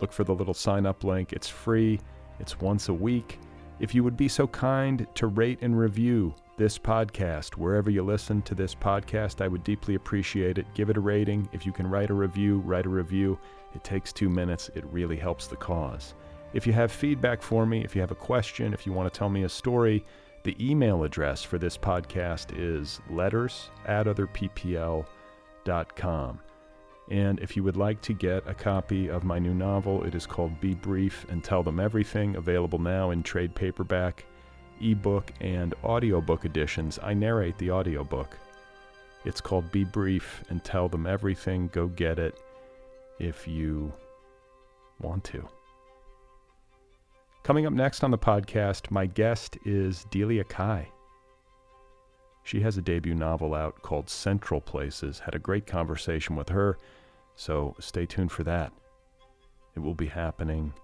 Look 0.00 0.10
for 0.10 0.24
the 0.24 0.34
little 0.34 0.54
sign 0.54 0.86
up 0.86 1.04
link. 1.04 1.34
It's 1.34 1.48
free, 1.48 2.00
it's 2.40 2.60
once 2.60 2.88
a 2.88 2.94
week. 2.94 3.38
If 3.78 3.94
you 3.94 4.04
would 4.04 4.16
be 4.16 4.26
so 4.26 4.46
kind 4.46 5.06
to 5.16 5.26
rate 5.26 5.58
and 5.60 5.78
review 5.78 6.34
this 6.56 6.78
podcast, 6.78 7.58
wherever 7.58 7.90
you 7.90 8.02
listen 8.02 8.40
to 8.40 8.54
this 8.54 8.74
podcast, 8.74 9.42
I 9.42 9.48
would 9.48 9.64
deeply 9.64 9.96
appreciate 9.96 10.56
it. 10.56 10.64
Give 10.72 10.88
it 10.88 10.96
a 10.96 11.00
rating. 11.00 11.46
If 11.52 11.66
you 11.66 11.72
can 11.72 11.90
write 11.90 12.08
a 12.08 12.14
review, 12.14 12.60
write 12.60 12.86
a 12.86 12.88
review. 12.88 13.38
It 13.74 13.84
takes 13.84 14.14
two 14.14 14.30
minutes, 14.30 14.70
it 14.74 14.86
really 14.90 15.16
helps 15.16 15.46
the 15.46 15.56
cause. 15.56 16.14
If 16.54 16.66
you 16.66 16.72
have 16.72 16.90
feedback 16.90 17.42
for 17.42 17.66
me, 17.66 17.84
if 17.84 17.94
you 17.94 18.00
have 18.00 18.12
a 18.12 18.14
question, 18.14 18.72
if 18.72 18.86
you 18.86 18.94
want 18.94 19.12
to 19.12 19.18
tell 19.18 19.28
me 19.28 19.42
a 19.42 19.48
story, 19.50 20.02
the 20.46 20.56
email 20.64 21.02
address 21.02 21.42
for 21.42 21.58
this 21.58 21.76
podcast 21.76 22.56
is 22.56 23.00
letters 23.10 23.68
at 23.84 24.06
otherppl.com. 24.06 25.04
And 27.10 27.40
if 27.40 27.56
you 27.56 27.64
would 27.64 27.76
like 27.76 28.00
to 28.02 28.12
get 28.12 28.46
a 28.46 28.54
copy 28.54 29.08
of 29.10 29.24
my 29.24 29.40
new 29.40 29.54
novel, 29.54 30.04
it 30.04 30.14
is 30.14 30.24
called 30.24 30.60
Be 30.60 30.74
Brief 30.74 31.26
and 31.30 31.42
Tell 31.42 31.64
Them 31.64 31.80
Everything, 31.80 32.36
available 32.36 32.78
now 32.78 33.10
in 33.10 33.24
trade 33.24 33.56
paperback, 33.56 34.24
ebook, 34.80 35.32
and 35.40 35.74
audiobook 35.82 36.44
editions. 36.44 37.00
I 37.02 37.12
narrate 37.12 37.58
the 37.58 37.72
audiobook. 37.72 38.38
It's 39.24 39.40
called 39.40 39.72
Be 39.72 39.82
Brief 39.82 40.44
and 40.48 40.62
Tell 40.62 40.88
Them 40.88 41.08
Everything. 41.08 41.70
Go 41.72 41.88
get 41.88 42.20
it 42.20 42.38
if 43.18 43.48
you 43.48 43.92
want 45.00 45.24
to. 45.24 45.48
Coming 47.46 47.64
up 47.64 47.72
next 47.72 48.02
on 48.02 48.10
the 48.10 48.18
podcast, 48.18 48.90
my 48.90 49.06
guest 49.06 49.56
is 49.64 50.04
Delia 50.10 50.42
Cai. 50.42 50.90
She 52.42 52.60
has 52.62 52.76
a 52.76 52.82
debut 52.82 53.14
novel 53.14 53.54
out 53.54 53.80
called 53.82 54.10
Central 54.10 54.60
Places. 54.60 55.20
Had 55.20 55.36
a 55.36 55.38
great 55.38 55.64
conversation 55.64 56.34
with 56.34 56.48
her, 56.48 56.76
so 57.36 57.76
stay 57.78 58.04
tuned 58.04 58.32
for 58.32 58.42
that. 58.42 58.72
It 59.76 59.78
will 59.78 59.94
be 59.94 60.08
happening 60.08 60.74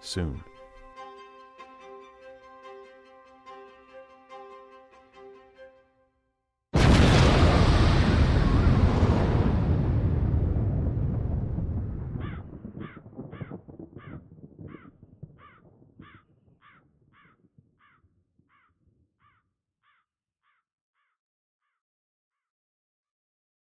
soon. 0.00 0.44